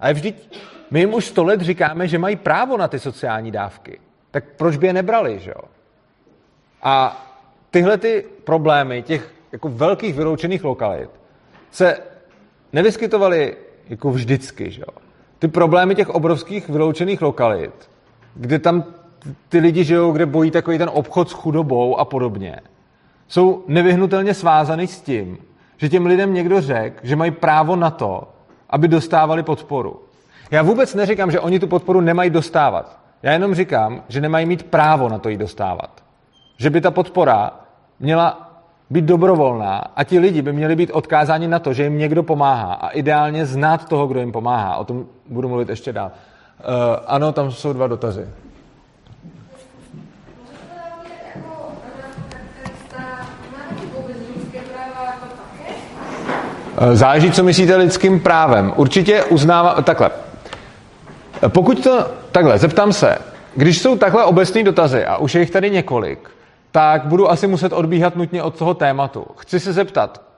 Ale 0.00 0.14
vždyť 0.14 0.58
my 0.90 1.00
jim 1.00 1.14
už 1.14 1.26
sto 1.26 1.44
let 1.44 1.60
říkáme, 1.60 2.08
že 2.08 2.18
mají 2.18 2.36
právo 2.36 2.76
na 2.76 2.88
ty 2.88 2.98
sociální 2.98 3.50
dávky. 3.50 3.98
Tak 4.30 4.44
proč 4.56 4.76
by 4.76 4.86
je 4.86 4.92
nebrali, 4.92 5.38
že 5.38 5.50
jo? 5.50 5.62
A 6.82 7.26
tyhle 7.70 7.98
ty 7.98 8.24
problémy 8.44 9.02
těch 9.02 9.34
jako 9.52 9.68
velkých 9.68 10.14
vyloučených 10.14 10.64
lokalit 10.64 11.10
se 11.70 11.98
nevyskytovaly 12.72 13.56
jako 13.88 14.10
vždycky, 14.10 14.70
že 14.70 14.80
jo? 14.80 15.01
Ty 15.42 15.48
problémy 15.48 15.94
těch 15.94 16.10
obrovských 16.10 16.68
vyloučených 16.68 17.22
lokalit, 17.22 17.90
kde 18.34 18.58
tam 18.58 18.84
ty 19.48 19.58
lidi 19.58 19.84
žijou, 19.84 20.12
kde 20.12 20.26
bojí 20.26 20.50
takový 20.50 20.78
ten 20.78 20.90
obchod 20.92 21.28
s 21.28 21.32
chudobou 21.32 21.96
a 21.98 22.04
podobně, 22.04 22.60
jsou 23.28 23.64
nevyhnutelně 23.68 24.34
svázany 24.34 24.86
s 24.86 25.00
tím, 25.00 25.38
že 25.76 25.88
těm 25.88 26.06
lidem 26.06 26.34
někdo 26.34 26.60
řekl, 26.60 26.96
že 27.02 27.16
mají 27.16 27.30
právo 27.30 27.76
na 27.76 27.90
to, 27.90 28.28
aby 28.70 28.88
dostávali 28.88 29.42
podporu. 29.42 30.02
Já 30.50 30.62
vůbec 30.62 30.94
neříkám, 30.94 31.30
že 31.30 31.40
oni 31.40 31.60
tu 31.60 31.66
podporu 31.66 32.00
nemají 32.00 32.30
dostávat. 32.30 32.98
Já 33.22 33.32
jenom 33.32 33.54
říkám, 33.54 34.02
že 34.08 34.20
nemají 34.20 34.46
mít 34.46 34.62
právo 34.62 35.08
na 35.08 35.18
to 35.18 35.28
jí 35.28 35.36
dostávat. 35.36 36.02
Že 36.56 36.70
by 36.70 36.80
ta 36.80 36.90
podpora 36.90 37.50
měla 38.00 38.51
být 38.92 39.04
dobrovolná 39.04 39.84
a 39.96 40.04
ti 40.04 40.18
lidi 40.18 40.42
by 40.42 40.52
měli 40.52 40.76
být 40.76 40.90
odkázáni 40.90 41.48
na 41.48 41.58
to, 41.58 41.72
že 41.72 41.82
jim 41.84 41.98
někdo 41.98 42.22
pomáhá 42.22 42.74
a 42.74 42.88
ideálně 42.88 43.46
znát 43.46 43.88
toho, 43.88 44.06
kdo 44.06 44.20
jim 44.20 44.32
pomáhá. 44.32 44.76
O 44.76 44.84
tom 44.84 45.04
budu 45.28 45.48
mluvit 45.48 45.68
ještě 45.68 45.92
dál. 45.92 46.10
Uh, 46.10 46.96
ano, 47.06 47.32
tam 47.32 47.50
jsou 47.50 47.72
dva 47.72 47.86
dotazy. 47.86 48.26
Eh, 56.78 56.96
Záleží, 56.96 57.30
co 57.30 57.44
myslíte 57.44 57.76
lidským 57.76 58.20
právem. 58.20 58.72
Určitě 58.76 59.24
uznávám, 59.24 59.84
takhle. 59.84 60.10
Pokud 61.48 61.82
to, 61.82 62.06
takhle, 62.32 62.58
zeptám 62.58 62.92
se, 62.92 63.18
když 63.56 63.82
jsou 63.82 63.96
takhle 63.96 64.24
obecné 64.24 64.62
dotazy 64.62 65.04
a 65.04 65.16
už 65.16 65.34
je 65.34 65.40
jich 65.40 65.50
tady 65.50 65.70
několik, 65.70 66.30
tak 66.72 67.04
budu 67.04 67.30
asi 67.30 67.46
muset 67.46 67.72
odbíhat 67.72 68.16
nutně 68.16 68.42
od 68.42 68.58
toho 68.58 68.74
tématu. 68.74 69.26
Chci 69.36 69.60
se 69.60 69.72
zeptat, 69.72 70.32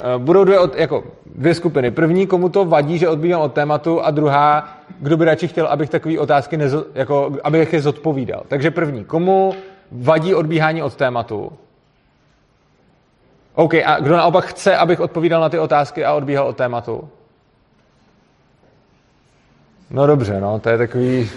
Eh, 0.00 0.18
budou 0.18 0.44
dvě, 0.44 0.58
od, 0.58 0.74
jako 0.74 1.04
dvě 1.26 1.54
skupiny. 1.54 1.90
První, 1.90 2.26
komu 2.26 2.48
to 2.48 2.64
vadí, 2.64 2.98
že 2.98 3.08
odbíhám 3.08 3.42
od 3.42 3.52
tématu 3.52 4.02
a 4.04 4.10
druhá, 4.10 4.68
kdo 4.98 5.16
by 5.16 5.24
radši 5.24 5.48
chtěl, 5.48 5.66
abych 5.66 5.90
takové 5.90 6.18
otázky, 6.18 6.56
nezo, 6.56 6.84
jako, 6.94 7.32
abych 7.44 7.72
je 7.72 7.82
zodpovídal. 7.82 8.42
Takže 8.48 8.70
první, 8.70 9.04
komu 9.04 9.54
vadí 9.92 10.34
odbíhání 10.34 10.82
od 10.82 10.96
tématu? 10.96 11.52
OK, 13.54 13.74
a 13.74 14.00
kdo 14.00 14.16
naopak 14.16 14.44
chce, 14.44 14.76
abych 14.76 15.00
odpovídal 15.00 15.40
na 15.40 15.48
ty 15.48 15.58
otázky 15.58 16.04
a 16.04 16.14
odbíhal 16.14 16.46
od 16.46 16.56
tématu? 16.56 17.08
No 19.90 20.06
dobře, 20.06 20.40
no, 20.40 20.58
to 20.58 20.68
je 20.68 20.78
takový... 20.78 21.30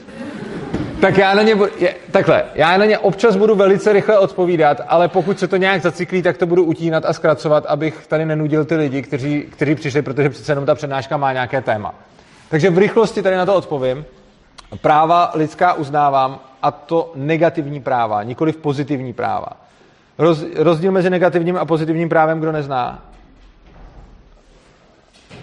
Tak 1.04 1.18
já 1.18 1.34
na 1.34 1.44
ně, 1.44 1.56
je, 1.78 1.96
takhle, 2.12 2.44
já 2.56 2.78
na 2.78 2.86
ně 2.86 2.98
občas 2.98 3.36
budu 3.36 3.56
velice 3.56 3.94
rychle 3.94 4.20
odpovídat, 4.20 4.82
ale 4.88 5.08
pokud 5.08 5.40
se 5.40 5.48
to 5.48 5.58
nějak 5.58 5.82
zacyklí, 5.82 6.22
tak 6.22 6.38
to 6.38 6.46
budu 6.46 6.64
utínat 6.64 7.06
a 7.06 7.14
zkracovat, 7.14 7.66
abych 7.66 8.08
tady 8.08 8.26
nenudil 8.26 8.66
ty 8.66 8.76
lidi, 8.76 9.02
kteří, 9.02 9.42
kteří 9.42 9.76
přišli, 9.76 10.02
protože 10.02 10.30
přece 10.30 10.52
jenom 10.52 10.66
ta 10.66 10.76
přednáška 10.76 11.18
má 11.18 11.34
nějaké 11.34 11.62
téma. 11.62 11.96
Takže 12.50 12.70
v 12.70 12.78
rychlosti 12.78 13.22
tady 13.22 13.36
na 13.36 13.46
to 13.46 13.56
odpovím. 13.56 14.06
Práva 14.82 15.32
lidská 15.36 15.74
uznávám, 15.74 16.40
a 16.62 16.72
to 16.72 17.12
negativní 17.16 17.82
práva, 17.82 18.24
nikoli 18.24 18.52
v 18.52 18.58
pozitivní 18.58 19.14
práva. 19.14 19.48
Roz, 20.18 20.44
rozdíl 20.56 20.92
mezi 20.92 21.10
negativním 21.10 21.58
a 21.58 21.66
pozitivním 21.66 22.10
právem, 22.10 22.40
kdo 22.40 22.52
nezná? 22.52 23.06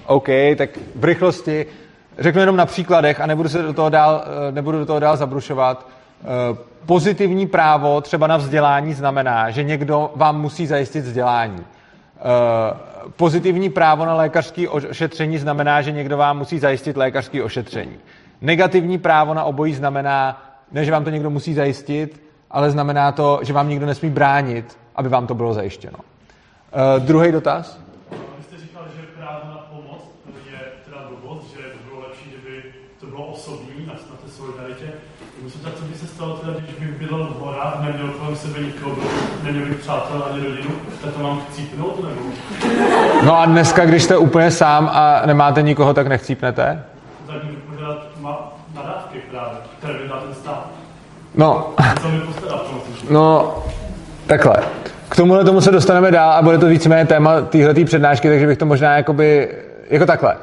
OK, 0.07 0.29
tak 0.57 0.71
v 0.95 1.05
rychlosti 1.05 1.67
řeknu 2.21 2.41
jenom 2.41 2.57
na 2.57 2.67
příkladech 2.67 3.21
a 3.21 3.27
nebudu 3.27 3.49
se 3.49 3.63
do 3.63 3.73
toho 3.73 3.91
dál, 3.91 4.25
eh, 4.49 4.53
nebudu 4.53 4.79
do 4.79 4.87
toho 4.87 5.01
dál 5.01 5.17
zabrušovat. 5.17 5.89
Eh, 6.23 6.27
Pozitivní 6.87 7.47
právo 7.47 8.01
třeba 8.01 8.27
na 8.27 8.37
vzdělání 8.37 8.95
znamená, 8.95 9.51
že 9.51 9.63
někdo 9.63 10.11
vám 10.17 10.41
musí 10.41 10.67
zajistit 10.67 11.01
vzdělání. 11.01 11.61
Eh, 11.61 12.91
Pozitivní 13.17 13.71
právo 13.71 14.05
na 14.05 14.15
lékařské 14.15 14.69
ošetření 14.69 15.39
znamená, 15.39 15.83
že 15.83 15.93
někdo 15.93 16.17
vám 16.17 16.39
musí 16.39 16.59
zajistit 16.59 16.97
lékařské 16.97 17.43
ošetření. 17.43 17.97
Negativní 18.41 18.99
právo 18.99 19.35
na 19.35 19.45
obojí 19.45 19.75
znamená, 19.75 20.43
ne, 20.73 20.85
že 20.85 20.93
vám 20.93 21.05
to 21.05 21.11
někdo 21.11 21.31
musí 21.31 21.55
zajistit, 21.55 22.23
ale 22.51 22.71
znamená 22.71 23.13
to, 23.13 23.41
že 23.43 23.53
vám 23.53 23.69
nikdo 23.69 23.87
nesmí 23.87 24.11
bránit, 24.11 24.79
aby 24.97 25.09
vám 25.09 25.27
to 25.27 25.35
bylo 25.35 25.55
zajištěno. 25.55 25.99
Uh, 25.99 27.05
druhý 27.07 27.33
dotaz? 27.33 27.81
Vy 28.11 28.45
jste 28.45 28.57
říkal, 28.57 28.83
že 28.97 29.03
právo 29.19 29.45
na 29.45 29.67
pomoc 29.71 30.01
je 30.51 30.59
teda 30.85 31.09
blbost, 31.09 31.51
že 31.57 31.63
by 31.63 31.89
bylo 31.89 32.01
lepší, 32.01 32.31
kdyby 32.31 32.63
to 33.01 33.07
bylo 33.21 33.33
osobní 33.33 33.87
a 33.89 33.93
na 33.93 34.17
té 34.25 34.33
solidaritě. 34.39 34.85
Myslím, 35.43 35.63
tak 35.63 35.73
co 35.75 35.85
by 35.85 35.95
se 35.95 36.07
stalo 36.07 36.33
teda, 36.37 36.53
když 36.59 36.77
bych 36.89 36.99
bydlel 36.99 37.25
v 37.25 37.41
horách, 37.41 37.77
neměl 37.81 38.09
kolem 38.09 38.37
sebe 38.37 38.61
nikoho, 38.61 38.97
neměl 39.43 39.67
bych 39.67 39.77
přátel 39.79 40.25
ani 40.31 40.45
rodinu, 40.45 40.71
tak 41.05 41.13
to 41.15 41.23
mám 41.23 41.41
chcípnout, 41.51 41.97
nebo? 42.09 42.21
No 43.25 43.39
a 43.41 43.47
dneska, 43.47 43.85
když 43.85 44.03
jste 44.03 44.17
úplně 44.17 44.51
sám 44.51 44.91
a 44.93 45.23
nemáte 45.27 45.63
nikoho, 45.63 45.95
tak 45.95 46.07
nechcípnete? 46.07 46.83
Tak 47.27 47.45
můžu 47.45 47.57
požádat 47.57 48.07
ma- 48.23 48.53
nadávky 48.75 49.19
právě, 49.31 49.57
které 49.79 49.95
by 49.95 50.09
ten 50.09 50.35
stát. 50.35 50.67
No, 51.35 51.75
Co 52.03 52.09
mi 52.09 52.19
tom 52.21 52.31
smyslu? 52.87 53.09
no, 53.15 53.55
takhle. 54.27 54.57
K 55.09 55.17
tomuhle 55.17 55.45
tomu 55.45 55.61
se 55.61 55.71
dostaneme 55.71 56.11
dál 56.11 56.33
a 56.33 56.43
bude 56.43 56.59
to 56.59 56.67
víceméně 56.67 57.07
téma 57.07 57.41
téhletý 57.41 57.85
přednášky, 57.85 58.29
takže 58.29 58.47
bych 58.47 58.59
to 58.59 58.67
možná 58.67 58.97
jakoby, 58.97 59.49
jako 59.91 60.07
takhle. 60.07 60.37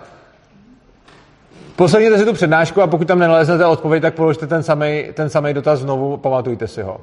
Poslechněte 1.77 2.17
si 2.17 2.25
tu 2.25 2.33
přednášku 2.33 2.81
a 2.81 2.87
pokud 2.87 3.07
tam 3.07 3.19
nenaleznete 3.19 3.65
odpověď, 3.65 4.01
tak 4.01 4.13
položte 4.13 4.47
ten 4.47 4.63
samý 4.63 5.05
ten 5.13 5.29
samej 5.29 5.53
dotaz 5.53 5.79
znovu, 5.79 6.17
pamatujte 6.17 6.67
si 6.67 6.81
ho. 6.81 7.01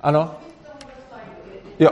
Ano? 0.00 0.30
Jo. 1.78 1.90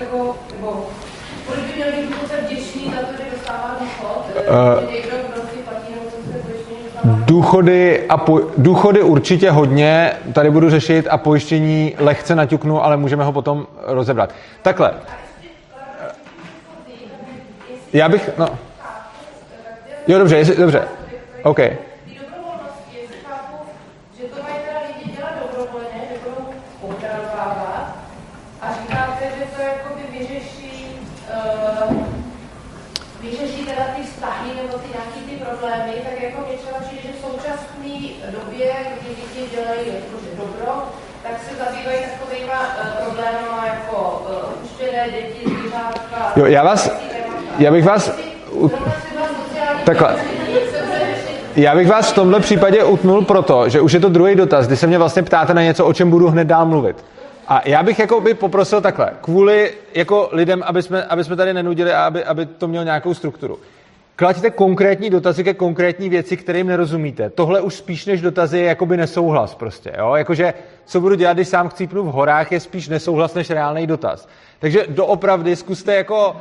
Jako 0.00 0.36
nebo 0.52 0.86
kolik 1.46 1.64
by 1.64 1.72
měl 1.76 1.92
být 1.92 2.08
důchodce 2.08 2.36
vděčný 2.36 2.84
za 2.84 3.06
to, 3.06 3.12
že 3.12 3.30
dostává 3.30 3.76
důchod, 3.80 4.24
uh, 4.28 4.34
že 4.34 4.39
někdo, 4.39 4.39
kdo 4.39 4.39
si 4.39 4.39
platí 4.39 4.39
nemocenské 4.39 4.39
pojištění, 4.39 4.39
dostává 4.39 4.39
Důchody, 7.04 8.06
a 8.08 8.16
po, 8.16 8.40
důchody 8.56 9.02
určitě 9.02 9.50
hodně, 9.50 10.12
tady 10.32 10.50
budu 10.50 10.70
řešit 10.70 11.06
a 11.10 11.18
pojištění 11.18 11.94
lehce 11.98 12.34
naťuknu, 12.34 12.84
ale 12.84 12.96
můžeme 12.96 13.24
ho 13.24 13.32
potom 13.32 13.66
rozebrat. 13.86 14.34
Takhle. 14.62 14.92
Já 17.92 18.08
bych, 18.08 18.30
no. 18.38 18.48
Jo, 20.06 20.18
dobře, 20.18 20.36
jestli, 20.36 20.56
dobře. 20.56 20.88
OK. 21.42 21.56
Ty 21.56 21.76
dobrovolnosti, 22.20 22.96
jestli 23.02 23.16
chápu, 23.26 23.56
že 24.18 24.24
to 24.24 24.42
mají 24.42 24.54
teda 24.66 24.80
lidi 24.88 25.16
dělat 25.16 25.34
dobrovolně, 25.42 26.00
že 26.10 26.16
budou 26.24 26.42
obdarovávat 26.82 27.96
a 28.62 28.66
říkáte, 28.72 29.24
že 29.38 29.44
to 29.56 29.62
jakoby 29.62 30.02
vyřeší, 30.18 30.86
uh, 31.90 31.96
vyřeší 33.20 33.64
teda 33.66 33.84
ty 33.96 34.02
vztahy 34.02 34.50
nebo 34.62 34.78
ty 34.78 34.88
nějaký 34.96 35.20
ty 35.28 35.44
problémy, 35.44 35.92
tak 36.04 36.22
jako 36.22 36.38
mě 36.46 36.56
třeba 36.56 36.78
přijde, 36.80 37.02
že 37.02 37.12
v 37.12 37.24
současné 37.26 37.96
době, 38.36 38.72
kdy 38.96 39.08
lidi 39.20 39.42
dělají 39.70 39.88
jakože 39.88 40.26
dobro, 40.36 40.82
tak 41.22 41.32
se 41.48 41.64
zabývají 41.64 41.98
takovýma 42.20 42.60
uh, 42.60 43.04
problémama 43.04 43.66
jako 43.66 44.22
uh, 44.80 45.12
děti, 45.12 45.48
zvířátka. 45.60 46.32
Jo, 46.36 46.46
já 46.46 46.64
vás, 46.64 46.90
já 47.58 47.70
bych 47.70 47.84
vás, 47.84 48.10
Takhle. 49.84 50.16
já 51.56 51.74
bych 51.74 51.88
vás 51.88 52.10
v 52.10 52.14
tomhle 52.14 52.40
případě 52.40 52.84
utnul 52.84 53.24
proto, 53.24 53.68
že 53.68 53.80
už 53.80 53.92
je 53.92 54.00
to 54.00 54.08
druhý 54.08 54.34
dotaz, 54.34 54.66
kdy 54.66 54.76
se 54.76 54.86
mě 54.86 54.98
vlastně 54.98 55.22
ptáte 55.22 55.54
na 55.54 55.62
něco, 55.62 55.86
o 55.86 55.92
čem 55.92 56.10
budu 56.10 56.28
hned 56.28 56.44
dál 56.44 56.66
mluvit. 56.66 57.04
A 57.48 57.62
já 57.64 57.82
bych 57.82 57.98
jako 57.98 58.20
by 58.20 58.34
poprosil 58.34 58.80
takhle, 58.80 59.10
kvůli 59.20 59.72
jako 59.94 60.28
lidem, 60.32 60.62
aby 60.66 60.82
jsme, 60.82 61.04
aby 61.04 61.24
jsme 61.24 61.36
tady 61.36 61.54
nenudili 61.54 61.92
a 61.92 62.04
aby, 62.04 62.24
aby 62.24 62.46
to 62.46 62.68
mělo 62.68 62.84
nějakou 62.84 63.14
strukturu. 63.14 63.58
Klaďte 64.20 64.50
konkrétní 64.50 65.10
dotazy 65.10 65.44
ke 65.44 65.54
konkrétní 65.54 66.08
věci, 66.08 66.36
kterým 66.36 66.66
nerozumíte. 66.66 67.30
Tohle 67.30 67.60
už 67.60 67.74
spíš 67.74 68.06
než 68.06 68.20
dotazy 68.20 68.58
je 68.58 68.64
jakoby 68.64 68.96
nesouhlas 68.96 69.54
prostě. 69.54 69.92
Jo? 69.98 70.14
Jakože, 70.14 70.54
co 70.84 71.00
budu 71.00 71.14
dělat, 71.14 71.32
když 71.32 71.48
sám 71.48 71.68
chcípnu 71.68 72.02
v 72.02 72.06
horách, 72.06 72.52
je 72.52 72.60
spíš 72.60 72.88
nesouhlas 72.88 73.34
než 73.34 73.50
reálný 73.50 73.86
dotaz. 73.86 74.28
Takže 74.58 74.84
doopravdy 74.88 75.56
zkuste 75.56 75.94
jako, 75.94 76.30
uh, 76.30 76.36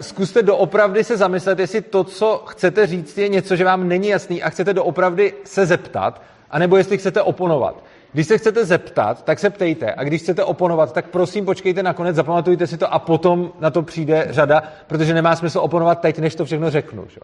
zkuste 0.00 0.42
doopravdy 0.42 1.04
se 1.04 1.16
zamyslet, 1.16 1.58
jestli 1.58 1.80
to, 1.80 2.04
co 2.04 2.44
chcete 2.46 2.86
říct, 2.86 3.18
je 3.18 3.28
něco, 3.28 3.56
že 3.56 3.64
vám 3.64 3.88
není 3.88 4.08
jasný 4.08 4.42
a 4.42 4.50
chcete 4.50 4.74
doopravdy 4.74 5.34
se 5.44 5.66
zeptat, 5.66 6.22
anebo 6.50 6.76
jestli 6.76 6.98
chcete 6.98 7.22
oponovat. 7.22 7.84
Když 8.12 8.26
se 8.26 8.38
chcete 8.38 8.64
zeptat, 8.64 9.24
tak 9.24 9.38
se 9.38 9.50
ptejte. 9.50 9.94
A 9.94 10.04
když 10.04 10.22
chcete 10.22 10.44
oponovat, 10.44 10.92
tak 10.92 11.06
prosím 11.08 11.44
počkejte 11.44 11.82
na 11.82 11.92
konec, 11.92 12.16
zapamatujte 12.16 12.66
si 12.66 12.78
to 12.78 12.92
a 12.92 12.98
potom 12.98 13.52
na 13.60 13.70
to 13.70 13.82
přijde 13.82 14.26
řada, 14.30 14.62
protože 14.86 15.14
nemá 15.14 15.36
smysl 15.36 15.58
oponovat 15.58 16.00
teď, 16.00 16.18
než 16.18 16.34
to 16.34 16.44
všechno 16.44 16.70
řeknu. 16.70 17.06
Že? 17.08 17.20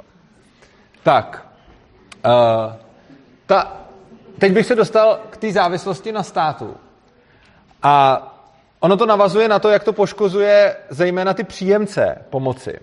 Tak. 1.03 1.47
Uh, 2.25 2.73
ta, 3.47 3.77
teď 4.39 4.53
bych 4.53 4.67
se 4.67 4.75
dostal 4.75 5.19
k 5.31 5.37
té 5.37 5.53
závislosti 5.53 6.13
na 6.13 6.23
státu. 6.23 6.77
A 7.83 8.23
ono 8.81 8.97
to 8.97 9.07
navazuje 9.07 9.49
na 9.49 9.59
to, 9.59 9.71
jak 9.71 9.85
to 9.85 9.93
poškozuje 9.93 10.77
zejména 10.89 11.35
ty 11.35 11.45
příjemce 11.45 12.25
pomoci. 12.31 12.79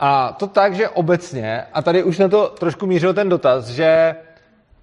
A 0.00 0.32
to 0.32 0.46
tak, 0.46 0.74
že 0.74 0.88
obecně, 0.88 1.64
a 1.72 1.82
tady 1.82 2.02
už 2.02 2.18
na 2.18 2.28
to 2.28 2.48
trošku 2.48 2.86
mířil 2.86 3.14
ten 3.14 3.28
dotaz, 3.28 3.68
že 3.68 4.14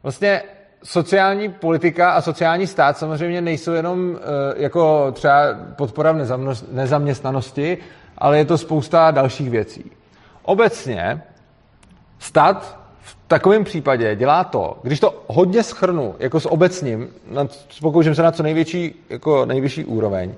vlastně 0.03 0.41
sociální 0.83 1.49
politika 1.49 2.11
a 2.11 2.21
sociální 2.21 2.67
stát 2.67 2.97
samozřejmě 2.97 3.41
nejsou 3.41 3.71
jenom 3.71 4.17
eh, 4.17 4.53
jako 4.55 5.11
třeba 5.11 5.33
podpora 5.75 6.11
v 6.11 6.27
nezaměstnanosti, 6.71 7.77
ale 8.17 8.37
je 8.37 8.45
to 8.45 8.57
spousta 8.57 9.11
dalších 9.11 9.49
věcí. 9.49 9.91
Obecně 10.43 11.21
stát 12.19 12.79
v 12.99 13.17
takovém 13.27 13.63
případě 13.63 14.15
dělá 14.15 14.43
to, 14.43 14.77
když 14.83 14.99
to 14.99 15.23
hodně 15.27 15.63
schrnu, 15.63 16.15
jako 16.19 16.39
s 16.39 16.51
obecním, 16.51 17.07
pokouším 17.81 18.15
se 18.15 18.23
na 18.23 18.31
co 18.31 18.43
největší, 18.43 19.05
jako 19.09 19.45
nejvyšší 19.45 19.85
úroveň, 19.85 20.33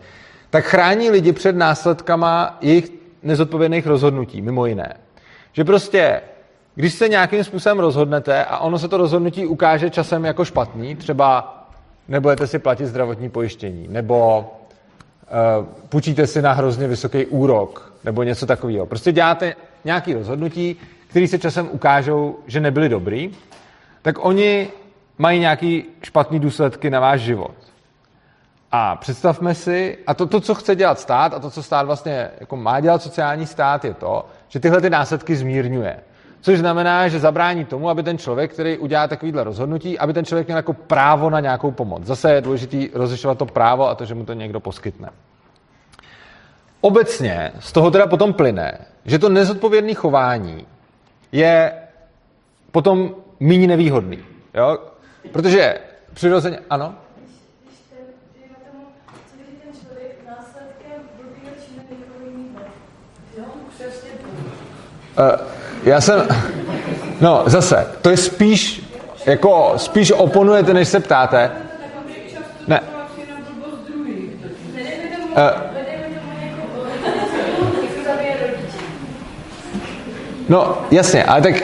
tak 0.49 0.65
chrání 0.65 1.09
lidi 1.09 1.31
před 1.31 1.55
následkama 1.55 2.57
jejich 2.61 2.91
nezodpovědných 3.23 3.87
rozhodnutí, 3.87 4.41
mimo 4.41 4.65
jiné. 4.65 4.93
Že 5.53 5.63
prostě, 5.63 6.21
když 6.75 6.93
se 6.93 7.09
nějakým 7.09 7.43
způsobem 7.43 7.79
rozhodnete 7.79 8.45
a 8.45 8.57
ono 8.57 8.79
se 8.79 8.87
to 8.87 8.97
rozhodnutí 8.97 9.45
ukáže 9.45 9.89
časem 9.89 10.25
jako 10.25 10.45
špatný, 10.45 10.95
třeba 10.95 11.57
nebudete 12.07 12.47
si 12.47 12.59
platit 12.59 12.85
zdravotní 12.85 13.29
pojištění, 13.29 13.87
nebo 13.87 14.45
půjčíte 15.89 16.27
si 16.27 16.41
na 16.41 16.53
hrozně 16.53 16.87
vysoký 16.87 17.25
úrok 17.25 17.93
nebo 18.03 18.23
něco 18.23 18.45
takového. 18.45 18.85
Prostě 18.85 19.11
děláte 19.11 19.55
nějaké 19.85 20.13
rozhodnutí, 20.13 20.75
které 21.07 21.27
se 21.27 21.39
časem 21.39 21.69
ukážou, 21.71 22.39
že 22.47 22.59
nebyly 22.59 22.89
dobrý, 22.89 23.31
tak 24.01 24.25
oni 24.25 24.67
mají 25.17 25.39
nějaký 25.39 25.83
špatný 26.03 26.39
důsledky 26.39 26.89
na 26.89 26.99
váš 26.99 27.21
život. 27.21 27.55
A 28.71 28.95
představme 28.95 29.55
si, 29.55 29.97
a 30.07 30.13
to, 30.13 30.25
to, 30.25 30.41
co 30.41 30.55
chce 30.55 30.75
dělat 30.75 30.99
stát, 30.99 31.33
a 31.33 31.39
to, 31.39 31.49
co 31.49 31.63
stát 31.63 31.85
vlastně 31.85 32.31
jako 32.39 32.55
má 32.55 32.79
dělat 32.79 33.01
sociální 33.01 33.47
stát, 33.47 33.85
je 33.85 33.93
to, 33.93 34.25
že 34.47 34.59
tyhle 34.59 34.81
ty 34.81 34.89
následky 34.89 35.35
zmírňuje. 35.35 35.99
Což 36.45 36.59
znamená, 36.59 37.07
že 37.07 37.19
zabrání 37.19 37.65
tomu, 37.65 37.89
aby 37.89 38.03
ten 38.03 38.17
člověk, 38.17 38.53
který 38.53 38.77
udělá 38.77 39.07
takovýhle 39.07 39.43
rozhodnutí, 39.43 39.99
aby 39.99 40.13
ten 40.13 40.25
člověk 40.25 40.47
měl 40.47 40.57
jako 40.57 40.73
právo 40.73 41.29
na 41.29 41.39
nějakou 41.39 41.71
pomoc. 41.71 42.03
Zase 42.03 42.33
je 42.33 42.41
důležité 42.41 42.77
rozlišovat 42.93 43.37
to 43.37 43.45
právo 43.45 43.89
a 43.89 43.95
to, 43.95 44.05
že 44.05 44.15
mu 44.15 44.25
to 44.25 44.33
někdo 44.33 44.59
poskytne. 44.59 45.09
Obecně 46.81 47.51
z 47.59 47.71
toho 47.71 47.91
teda 47.91 48.07
potom 48.07 48.33
plyne, 48.33 48.77
že 49.05 49.19
to 49.19 49.29
nezodpovědné 49.29 49.93
chování 49.93 50.67
je 51.31 51.73
potom 52.71 53.15
méně 53.39 53.67
nevýhodný. 53.67 54.19
Jo? 54.53 54.77
Protože 55.31 55.77
přirozeně, 56.13 56.59
ano? 56.69 56.95
Uh, 65.17 65.64
já 65.85 66.01
jsem, 66.01 66.27
no 67.21 67.43
zase, 67.45 67.87
to 68.01 68.09
je 68.09 68.17
spíš, 68.17 68.91
jako 69.25 69.73
spíš 69.77 70.11
oponujete, 70.11 70.73
než 70.73 70.87
se 70.87 70.99
ptáte. 70.99 71.51
Ne. 72.67 72.81
Uh, 75.31 75.61
no, 80.49 80.77
jasně, 80.91 81.23
ale 81.23 81.41
tak 81.41 81.63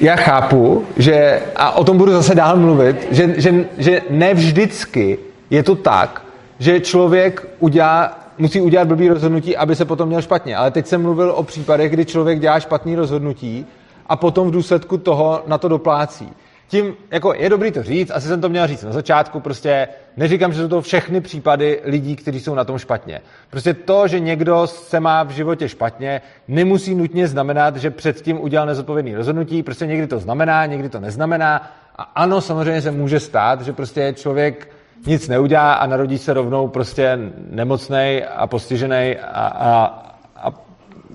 já 0.00 0.16
chápu, 0.16 0.86
že, 0.96 1.42
a 1.56 1.70
o 1.72 1.84
tom 1.84 1.98
budu 1.98 2.12
zase 2.12 2.34
dál 2.34 2.56
mluvit, 2.56 3.08
že, 3.10 3.40
že, 3.40 3.54
že 3.78 4.00
ne 4.10 4.34
vždycky 4.34 5.18
je 5.50 5.62
to 5.62 5.74
tak, 5.74 6.22
že 6.58 6.80
člověk 6.80 7.46
udělá, 7.58 8.19
musí 8.40 8.60
udělat 8.60 8.88
blbý 8.88 9.08
rozhodnutí, 9.08 9.56
aby 9.56 9.76
se 9.76 9.84
potom 9.84 10.08
měl 10.08 10.22
špatně. 10.22 10.56
Ale 10.56 10.70
teď 10.70 10.86
jsem 10.86 11.02
mluvil 11.02 11.30
o 11.30 11.42
případech, 11.42 11.90
kdy 11.90 12.04
člověk 12.04 12.40
dělá 12.40 12.60
špatný 12.60 12.96
rozhodnutí 12.96 13.66
a 14.06 14.16
potom 14.16 14.48
v 14.48 14.50
důsledku 14.50 14.98
toho 14.98 15.42
na 15.46 15.58
to 15.58 15.68
doplácí 15.68 16.32
tím, 16.70 16.94
jako 17.10 17.34
je 17.34 17.48
dobrý 17.48 17.70
to 17.70 17.82
říct, 17.82 18.10
asi 18.10 18.28
jsem 18.28 18.40
to 18.40 18.48
měl 18.48 18.66
říct 18.66 18.82
na 18.82 18.92
začátku, 18.92 19.40
prostě 19.40 19.88
neříkám, 20.16 20.52
že 20.52 20.62
jsou 20.62 20.68
to 20.68 20.82
všechny 20.82 21.20
případy 21.20 21.80
lidí, 21.84 22.16
kteří 22.16 22.40
jsou 22.40 22.54
na 22.54 22.64
tom 22.64 22.78
špatně. 22.78 23.20
Prostě 23.50 23.74
to, 23.74 24.08
že 24.08 24.20
někdo 24.20 24.66
se 24.66 25.00
má 25.00 25.22
v 25.22 25.30
životě 25.30 25.68
špatně, 25.68 26.20
nemusí 26.48 26.94
nutně 26.94 27.28
znamenat, 27.28 27.76
že 27.76 27.90
předtím 27.90 28.40
udělal 28.40 28.66
nezodpovědný 28.66 29.14
rozhodnutí, 29.14 29.62
prostě 29.62 29.86
někdy 29.86 30.06
to 30.06 30.18
znamená, 30.18 30.66
někdy 30.66 30.88
to 30.88 31.00
neznamená. 31.00 31.72
A 31.96 32.02
ano, 32.02 32.40
samozřejmě 32.40 32.82
se 32.82 32.90
může 32.90 33.20
stát, 33.20 33.62
že 33.62 33.72
prostě 33.72 34.14
člověk 34.16 34.68
nic 35.06 35.28
neudělá 35.28 35.72
a 35.72 35.86
narodí 35.86 36.18
se 36.18 36.32
rovnou 36.32 36.68
prostě 36.68 37.18
nemocný 37.50 38.22
a 38.36 38.46
postižený 38.46 39.16
a, 39.16 39.46
a, 39.46 40.02
a 40.36 40.52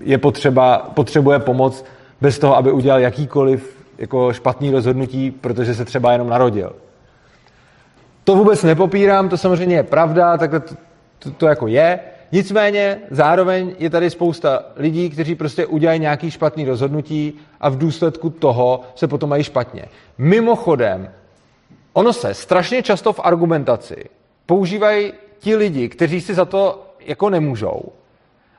je 0.00 0.18
potřeba, 0.18 0.78
potřebuje 0.94 1.38
pomoc 1.38 1.84
bez 2.20 2.38
toho, 2.38 2.56
aby 2.56 2.72
udělal 2.72 3.00
jakýkoliv 3.00 3.84
jako 3.98 4.32
špatný 4.32 4.70
rozhodnutí, 4.70 5.30
protože 5.30 5.74
se 5.74 5.84
třeba 5.84 6.12
jenom 6.12 6.28
narodil. 6.28 6.72
To 8.24 8.36
vůbec 8.36 8.62
nepopírám, 8.62 9.28
to 9.28 9.36
samozřejmě 9.36 9.76
je 9.76 9.82
pravda, 9.82 10.38
takhle 10.38 10.60
to, 10.60 10.74
to, 11.18 11.30
to 11.30 11.46
jako 11.46 11.66
je. 11.66 12.00
Nicméně 12.32 12.98
zároveň 13.10 13.74
je 13.78 13.90
tady 13.90 14.10
spousta 14.10 14.62
lidí, 14.76 15.10
kteří 15.10 15.34
prostě 15.34 15.66
udělají 15.66 16.00
nějaký 16.00 16.30
špatný 16.30 16.64
rozhodnutí 16.64 17.34
a 17.60 17.68
v 17.68 17.78
důsledku 17.78 18.30
toho 18.30 18.80
se 18.94 19.08
potom 19.08 19.30
mají 19.30 19.44
špatně. 19.44 19.84
Mimochodem, 20.18 21.08
ono 21.96 22.12
se 22.12 22.34
strašně 22.34 22.82
často 22.82 23.12
v 23.12 23.20
argumentaci 23.24 24.04
používají 24.46 25.12
ti 25.38 25.56
lidi, 25.56 25.88
kteří 25.88 26.20
si 26.20 26.34
za 26.34 26.44
to 26.44 26.86
jako 27.00 27.30
nemůžou. 27.30 27.82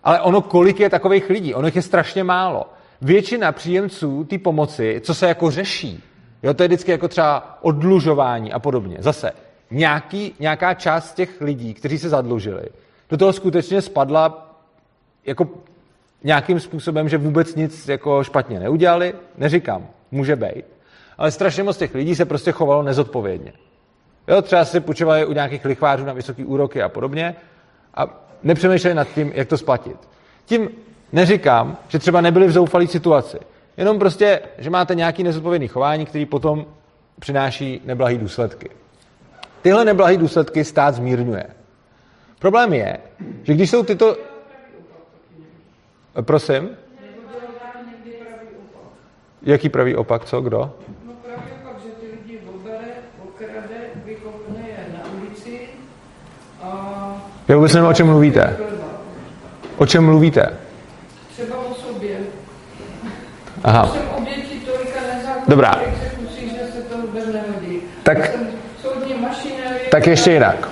Ale 0.03 0.21
ono, 0.21 0.41
kolik 0.41 0.79
je 0.79 0.89
takových 0.89 1.29
lidí? 1.29 1.53
Ono 1.53 1.69
je 1.75 1.81
strašně 1.81 2.23
málo 2.23 2.65
většina 3.01 3.51
příjemců 3.51 4.23
té 4.23 4.37
pomoci, 4.37 5.01
co 5.03 5.13
se 5.13 5.27
jako 5.27 5.51
řeší, 5.51 6.03
jo, 6.43 6.53
to 6.53 6.63
je 6.63 6.67
vždycky 6.67 6.91
jako 6.91 7.07
třeba 7.07 7.57
odlužování 7.61 8.53
a 8.53 8.59
podobně. 8.59 8.97
Zase, 8.99 9.31
nějaký, 9.71 10.33
nějaká 10.39 10.73
část 10.73 11.13
těch 11.13 11.41
lidí, 11.41 11.73
kteří 11.73 11.97
se 11.97 12.09
zadlužili, 12.09 12.63
do 13.09 13.17
toho 13.17 13.33
skutečně 13.33 13.81
spadla 13.81 14.55
jako 15.25 15.47
nějakým 16.23 16.59
způsobem, 16.59 17.09
že 17.09 17.17
vůbec 17.17 17.55
nic 17.55 17.87
jako 17.87 18.23
špatně 18.23 18.59
neudělali, 18.59 19.13
neříkám, 19.37 19.87
může 20.11 20.35
být. 20.35 20.76
Ale 21.17 21.31
strašně 21.31 21.63
moc 21.63 21.77
těch 21.77 21.95
lidí 21.95 22.15
se 22.15 22.25
prostě 22.25 22.51
chovalo 22.51 22.83
nezodpovědně. 22.83 23.53
Jo, 24.27 24.41
třeba 24.41 24.65
si 24.65 24.79
půjčovali 24.79 25.25
u 25.25 25.33
nějakých 25.33 25.65
lichvářů 25.65 26.05
na 26.05 26.13
vysoké 26.13 26.45
úroky 26.45 26.81
a 26.81 26.89
podobně 26.89 27.35
a 27.95 28.07
nepřemýšleli 28.43 28.95
nad 28.95 29.07
tím, 29.07 29.31
jak 29.35 29.47
to 29.47 29.57
splatit. 29.57 29.97
Tím 30.45 30.69
Neříkám, 31.11 31.77
že 31.87 31.99
třeba 31.99 32.21
nebyli 32.21 32.47
v 32.47 32.51
zoufalé 32.51 32.87
situaci. 32.87 33.37
Jenom 33.77 33.99
prostě, 33.99 34.41
že 34.57 34.69
máte 34.69 34.95
nějaký 34.95 35.23
nezodpovědný 35.23 35.67
chování, 35.67 36.05
který 36.05 36.25
potom 36.25 36.65
přináší 37.19 37.81
neblahý 37.85 38.17
důsledky. 38.17 38.69
Tyhle 39.61 39.85
neblahý 39.85 40.17
důsledky 40.17 40.63
stát 40.63 40.95
zmírňuje. 40.95 41.47
Problém 42.39 42.73
je, 42.73 42.97
že 43.43 43.53
když 43.53 43.69
jsou 43.69 43.83
tyto... 43.83 44.17
Prosím? 46.21 46.69
Jaký 49.41 49.69
pravý 49.69 49.95
opak, 49.95 50.25
co, 50.25 50.41
kdo? 50.41 50.57
No 51.05 51.13
právě 51.13 51.53
opak, 51.61 51.81
že 51.83 51.89
ty 51.89 52.05
lidi 52.11 52.39
obere, 52.55 52.93
okrade, 53.23 53.77
vykopne 54.05 54.67
je 54.67 54.85
na 54.93 55.11
ulici 55.11 55.69
a... 56.61 57.36
Já 57.47 57.55
vůbec 57.55 57.73
nevím, 57.73 57.89
o 57.89 57.93
čem 57.93 58.07
mluvíte. 58.07 58.57
O 59.77 59.85
čem 59.85 60.05
mluvíte? 60.05 60.53
třeba 61.33 61.57
o 61.57 61.73
sobě. 61.75 62.17
Aha. 63.63 63.87
Jsem 63.87 64.01
obětí 64.17 64.59
tolika 64.59 64.99
nezákonných 65.15 65.47
Dobrá. 65.47 65.75
exekucí, 65.85 66.49
že 66.49 66.71
se 66.73 66.81
to 66.81 66.97
vůbec 66.97 67.25
nehodí. 67.25 67.81
Tak-. 68.03 68.31
Tak 69.91 70.07
ještě 70.07 70.31
jinak. 70.31 70.69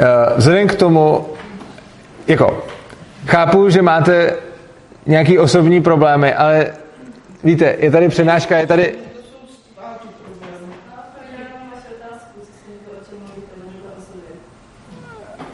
Eh, 0.00 0.06
Vzhledem 0.36 0.68
k 0.68 0.74
tomu, 0.74 1.26
jako, 2.26 2.66
chápu, 3.26 3.70
že 3.70 3.82
máte 3.82 4.36
nějaký 5.06 5.38
osobní 5.38 5.82
problémy, 5.82 6.34
ale 6.34 6.66
víte, 7.44 7.76
je 7.78 7.90
tady 7.90 8.08
přednáška, 8.08 8.58
je 8.58 8.66
tady, 8.66 8.84
To 8.86 9.18
jsou 9.22 9.54
státu 9.72 10.08
problémy. 10.24 10.74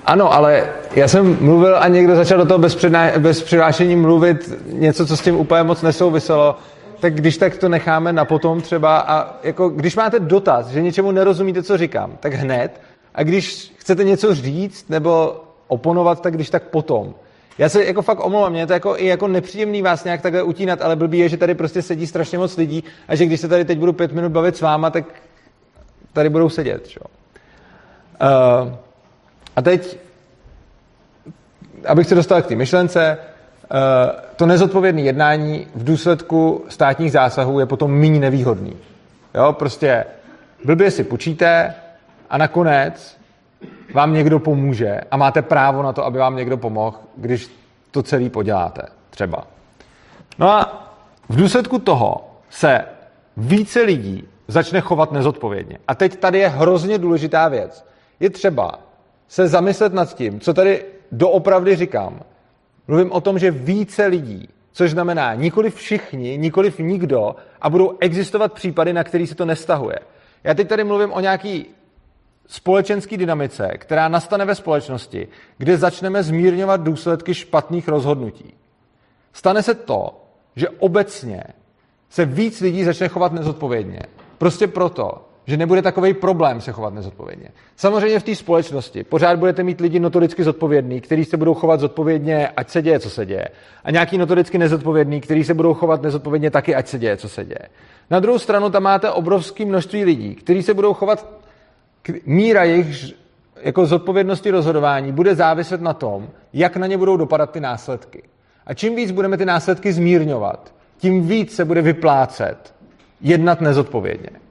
Ano, 0.07 0.33
ale 0.33 0.73
já 0.97 1.09
jsem 1.09 1.45
mluvil 1.45 1.77
a 1.79 1.88
někdo 1.88 2.17
začal 2.17 2.38
do 2.38 2.47
toho 2.47 2.59
bez, 2.59 2.75
předná, 2.75 3.19
bez 3.19 3.43
přihlášení 3.43 3.97
mluvit 3.97 4.53
něco, 4.67 5.07
co 5.07 5.17
s 5.17 5.23
tím 5.23 5.37
úplně 5.37 5.62
moc 5.62 5.83
nesouviselo, 5.83 6.57
tak 7.01 7.14
když 7.14 7.37
tak 7.37 7.57
to 7.57 7.69
necháme 7.69 8.12
na 8.12 8.25
potom 8.25 8.61
třeba 8.61 8.99
a 8.99 9.35
jako 9.43 9.69
když 9.69 9.97
máte 9.97 10.21
dotaz, 10.21 10.69
že 10.69 10.83
něčemu 10.83 11.11
nerozumíte, 11.11 11.62
co 11.62 11.77
říkám, 11.77 12.17
tak 12.21 12.33
hned 12.33 12.81
a 13.14 13.23
když 13.23 13.73
chcete 13.77 14.05
něco 14.05 14.35
říct 14.35 14.88
nebo 14.88 15.40
oponovat, 15.69 16.21
tak 16.21 16.35
když 16.35 16.51
tak 16.51 16.62
potom. 16.62 17.14
Já 17.59 17.69
se 17.69 17.85
jako 17.85 18.03
fakt 18.03 18.25
omlouvám, 18.27 18.53
mě 18.53 18.61
je 18.61 18.67
to 18.67 18.73
jako, 18.73 18.95
i 18.97 19.07
jako 19.07 19.29
nepříjemný 19.29 19.83
vás 19.83 20.05
nějak 20.05 20.23
takhle 20.23 20.43
utínat, 20.43 20.83
ale 20.83 20.97
blbý 20.97 21.19
je, 21.19 21.29
že 21.29 21.37
tady 21.37 21.55
prostě 21.55 21.83
sedí 21.83 22.07
strašně 22.07 22.38
moc 22.38 22.57
lidí 22.57 22.85
a 23.09 23.14
že 23.14 23.27
když 23.27 23.40
se 23.40 23.49
tady 23.49 23.64
teď 23.64 23.79
budu 23.79 23.93
pět 23.93 24.12
minut 24.12 24.33
bavit 24.33 24.57
s 24.57 24.61
váma, 24.61 24.90
tak 24.90 25.05
tady 26.12 26.29
budou 26.29 26.49
sedět. 26.49 26.88
Čo? 26.88 27.01
Uh, 28.21 28.73
a 29.57 29.62
teď, 29.62 29.99
abych 31.87 32.07
se 32.07 32.14
dostal 32.14 32.43
k 32.43 32.47
té 32.47 32.55
myšlence, 32.55 33.19
eh, 33.19 33.77
to 34.37 34.46
nezodpovědné 34.46 35.02
jednání 35.02 35.67
v 35.75 35.85
důsledku 35.85 36.65
státních 36.69 37.13
zásahů 37.13 37.61
je 37.61 37.67
potom 37.67 37.90
méně 37.90 38.21
nevýhodný. 38.21 38.77
Jo, 39.35 39.52
prostě 39.52 40.05
blbě 40.65 40.90
si 40.90 41.05
počíte 41.05 41.75
a 42.31 42.38
nakonec 42.38 43.19
vám 43.94 44.13
někdo 44.13 44.38
pomůže 44.38 45.00
a 45.11 45.17
máte 45.17 45.42
právo 45.42 45.83
na 45.83 45.92
to, 45.92 46.05
aby 46.05 46.19
vám 46.19 46.37
někdo 46.37 46.57
pomohl, 46.57 46.96
když 47.17 47.50
to 47.90 48.02
celý 48.02 48.31
poděláte 48.31 48.83
třeba. 49.11 49.46
No 50.38 50.50
a 50.50 50.90
v 51.29 51.37
důsledku 51.37 51.79
toho 51.79 52.31
se 52.50 52.85
více 53.37 53.81
lidí 53.83 54.29
začne 54.48 54.81
chovat 54.81 55.13
nezodpovědně. 55.13 55.79
A 55.88 55.94
teď 55.94 56.17
tady 56.17 56.38
je 56.38 56.48
hrozně 56.48 56.98
důležitá 56.98 57.48
věc. 57.48 57.87
Je 58.21 58.31
třeba 58.31 58.79
se 59.35 59.49
zamyslet 59.49 59.93
nad 59.93 60.15
tím, 60.15 60.41
co 60.41 60.55
tady 60.55 60.85
doopravdy 61.13 61.77
říkám. 61.77 62.21
Mluvím 62.89 63.13
o 63.13 63.21
tom, 63.21 63.39
že 63.39 63.51
více 63.51 64.07
lidí, 64.07 64.49
což 64.73 64.91
znamená 64.91 65.35
nikoli 65.35 65.71
všichni, 65.71 66.39
nikoli 66.39 66.73
nikdo 66.79 67.37
a 67.61 67.71
budou 67.71 67.97
existovat 68.01 68.53
případy, 68.53 68.93
na 68.93 69.05
který 69.05 69.27
se 69.27 69.35
to 69.35 69.45
nestahuje. 69.45 69.99
Já 70.45 70.55
teď 70.55 70.69
tady 70.69 70.85
mluvím 70.85 71.13
o 71.13 71.21
nějaký 71.21 71.67
společenské 72.47 73.17
dynamice, 73.17 73.69
která 73.79 74.09
nastane 74.09 74.45
ve 74.45 74.55
společnosti, 74.55 75.29
kde 75.59 75.79
začneme 75.79 76.23
zmírňovat 76.23 76.81
důsledky 76.81 77.35
špatných 77.35 77.89
rozhodnutí. 77.89 78.55
Stane 79.33 79.63
se 79.63 79.75
to, 79.75 80.21
že 80.57 80.69
obecně 80.69 81.45
se 82.11 82.25
víc 82.25 82.61
lidí 82.61 82.85
začne 82.85 83.09
chovat 83.09 83.33
nezodpovědně. 83.33 84.01
Prostě 84.39 84.67
proto, 84.67 85.29
že 85.47 85.57
nebude 85.57 85.83
takový 85.83 86.15
problém 86.15 86.61
se 86.61 86.73
chovat 86.73 86.95
nezodpovědně. 86.95 87.49
Samozřejmě 87.77 88.19
v 88.19 88.23
té 88.23 88.35
společnosti 88.35 89.05
pořád 89.05 89.38
budete 89.38 89.63
mít 89.63 89.81
lidi 89.81 90.01
notoricky 90.01 90.45
zodpovědní, 90.45 91.01
kteří 91.01 91.25
se 91.25 91.37
budou 91.37 91.55
chovat 91.55 91.81
zodpovědně, 91.81 92.49
ať 92.49 92.71
se 92.71 92.83
děje, 92.83 93.01
co 93.01 93.11
se 93.11 93.27
děje. 93.27 93.49
A 93.85 93.90
nějaký 93.90 94.19
notoricky 94.19 94.59
nezodpovědný, 94.59 95.21
kteří 95.21 95.45
se 95.45 95.55
budou 95.55 95.75
chovat 95.75 96.03
nezodpovědně 96.03 96.51
taky, 96.51 96.75
ať 96.75 96.88
se 96.88 96.99
děje, 96.99 97.17
co 97.17 97.29
se 97.29 97.45
děje. 97.45 97.69
Na 98.11 98.21
druhou 98.21 98.38
stranu 98.38 98.71
tam 98.71 98.83
máte 98.83 99.11
obrovské 99.11 99.65
množství 99.65 100.05
lidí, 100.05 100.35
kteří 100.35 100.63
se 100.63 100.75
budou 100.75 100.95
chovat, 100.95 101.27
míra 102.27 102.65
jejich 102.65 103.15
jako 103.63 103.87
zodpovědnosti 103.87 104.51
rozhodování 104.51 105.13
bude 105.13 105.35
záviset 105.35 105.81
na 105.81 105.95
tom, 105.95 106.29
jak 106.53 106.77
na 106.77 106.87
ně 106.87 106.99
budou 106.99 107.17
dopadat 107.17 107.51
ty 107.51 107.61
následky. 107.61 108.23
A 108.67 108.75
čím 108.75 108.97
víc 108.97 109.11
budeme 109.11 109.37
ty 109.37 109.45
následky 109.45 109.92
zmírňovat, 109.92 110.75
tím 110.99 111.27
víc 111.27 111.55
se 111.55 111.65
bude 111.65 111.83
vyplácet 111.83 112.75
jednat 113.21 113.61
nezodpovědně. 113.61 114.44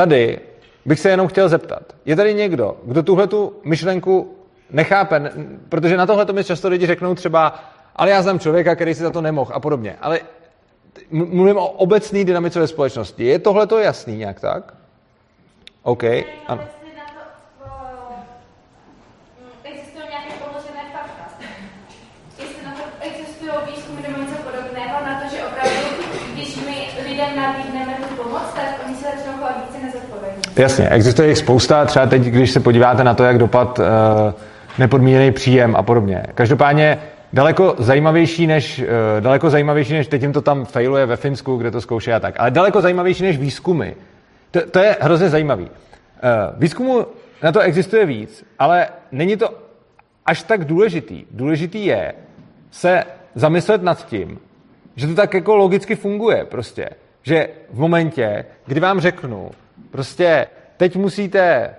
Tady 0.00 0.38
bych 0.84 1.00
se 1.00 1.08
jenom 1.08 1.28
chtěl 1.28 1.48
zeptat, 1.48 1.82
je 2.04 2.16
tady 2.16 2.34
někdo, 2.34 2.76
kdo 2.84 3.02
tuhle 3.02 3.26
tu 3.26 3.52
myšlenku 3.64 4.36
nechápe, 4.70 5.32
protože 5.68 5.96
na 5.96 6.06
tohle 6.06 6.26
to 6.26 6.32
mi 6.32 6.44
často 6.44 6.68
lidi 6.68 6.86
řeknou 6.86 7.14
třeba, 7.14 7.64
ale 7.96 8.10
já 8.10 8.22
znám 8.22 8.38
člověka, 8.38 8.74
který 8.74 8.94
si 8.94 9.02
za 9.02 9.10
to 9.10 9.20
nemohl 9.20 9.52
a 9.54 9.60
podobně. 9.60 9.96
Ale 10.00 10.20
mluvím 11.10 11.56
o 11.56 11.68
obecné 11.68 12.24
dynamice 12.24 12.60
ve 12.60 12.66
společnosti. 12.66 13.24
Je 13.24 13.38
tohle 13.38 13.66
to 13.66 13.78
jasný 13.78 14.16
nějak 14.16 14.40
tak? 14.40 14.74
OK, 15.82 16.04
ano. 16.46 16.62
Jasně, 30.60 30.88
existuje 30.88 31.28
jich 31.28 31.38
spousta, 31.38 31.84
třeba 31.84 32.06
teď, 32.06 32.22
když 32.22 32.50
se 32.50 32.60
podíváte 32.60 33.04
na 33.04 33.14
to, 33.14 33.24
jak 33.24 33.38
dopad 33.38 33.78
uh, 33.78 33.84
nepodmíněný 34.78 35.32
příjem 35.32 35.76
a 35.76 35.82
podobně. 35.82 36.22
Každopádně 36.34 36.98
daleko 37.32 37.74
zajímavější 37.78 38.46
než, 38.46 38.78
uh, 38.78 38.86
daleko 39.20 39.50
zajímavější 39.50 39.92
než, 39.92 40.06
teď 40.06 40.22
jim 40.22 40.32
to 40.32 40.40
tam 40.40 40.64
failuje 40.64 41.06
ve 41.06 41.16
Finsku, 41.16 41.56
kde 41.56 41.70
to 41.70 41.80
zkouší 41.80 42.12
a 42.12 42.20
tak, 42.20 42.34
ale 42.38 42.50
daleko 42.50 42.80
zajímavější 42.80 43.22
než 43.22 43.38
výzkumy. 43.38 43.90
To, 44.50 44.60
to 44.70 44.78
je 44.78 44.96
hrozně 45.00 45.28
zajímavý. 45.28 45.64
Uh, 45.64 45.70
výzkumu 46.56 47.06
na 47.42 47.52
to 47.52 47.60
existuje 47.60 48.06
víc, 48.06 48.44
ale 48.58 48.88
není 49.12 49.36
to 49.36 49.48
až 50.26 50.42
tak 50.42 50.64
důležitý. 50.64 51.24
Důležitý 51.30 51.86
je 51.86 52.14
se 52.70 53.04
zamyslet 53.34 53.82
nad 53.82 54.06
tím, 54.06 54.38
že 54.96 55.06
to 55.06 55.14
tak 55.14 55.34
jako 55.34 55.56
logicky 55.56 55.96
funguje 55.96 56.44
prostě. 56.44 56.88
Že 57.22 57.48
v 57.70 57.78
momentě, 57.78 58.44
kdy 58.66 58.80
vám 58.80 59.00
řeknu, 59.00 59.50
Prostě 59.90 60.46
teď 60.76 60.96
musíte, 60.96 61.70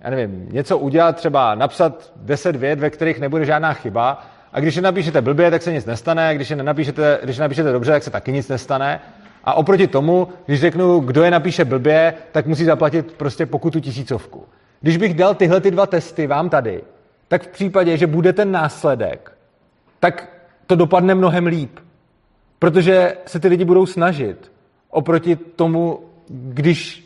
já 0.00 0.10
nevím, 0.10 0.48
něco 0.50 0.78
udělat, 0.78 1.16
třeba 1.16 1.54
napsat 1.54 2.12
10 2.16 2.56
vět, 2.56 2.80
ve 2.80 2.90
kterých 2.90 3.20
nebude 3.20 3.44
žádná 3.44 3.72
chyba, 3.72 4.26
a 4.52 4.60
když 4.60 4.76
je 4.76 4.82
napíšete 4.82 5.20
blbě, 5.20 5.50
tak 5.50 5.62
se 5.62 5.72
nic 5.72 5.86
nestane, 5.86 6.34
když 6.34 6.50
je 6.50 6.56
napíšete, 6.56 7.18
když 7.22 7.36
je 7.36 7.42
napíšete 7.42 7.72
dobře, 7.72 7.92
tak 7.92 8.02
se 8.02 8.10
taky 8.10 8.32
nic 8.32 8.48
nestane. 8.48 9.00
A 9.44 9.54
oproti 9.54 9.86
tomu, 9.86 10.28
když 10.46 10.60
řeknu, 10.60 11.00
kdo 11.00 11.22
je 11.22 11.30
napíše 11.30 11.64
blbě, 11.64 12.14
tak 12.32 12.46
musí 12.46 12.64
zaplatit 12.64 13.12
prostě 13.12 13.46
pokutu 13.46 13.80
tisícovku. 13.80 14.44
Když 14.80 14.96
bych 14.96 15.14
dal 15.14 15.34
tyhle 15.34 15.60
ty 15.60 15.70
dva 15.70 15.86
testy 15.86 16.26
vám 16.26 16.48
tady, 16.48 16.82
tak 17.28 17.42
v 17.42 17.48
případě, 17.48 17.96
že 17.96 18.06
bude 18.06 18.32
ten 18.32 18.52
následek, 18.52 19.32
tak 20.00 20.28
to 20.66 20.76
dopadne 20.76 21.14
mnohem 21.14 21.46
líp. 21.46 21.78
Protože 22.58 23.16
se 23.26 23.40
ty 23.40 23.48
lidi 23.48 23.64
budou 23.64 23.86
snažit 23.86 24.52
oproti 24.90 25.36
tomu, 25.36 26.00
když 26.28 27.03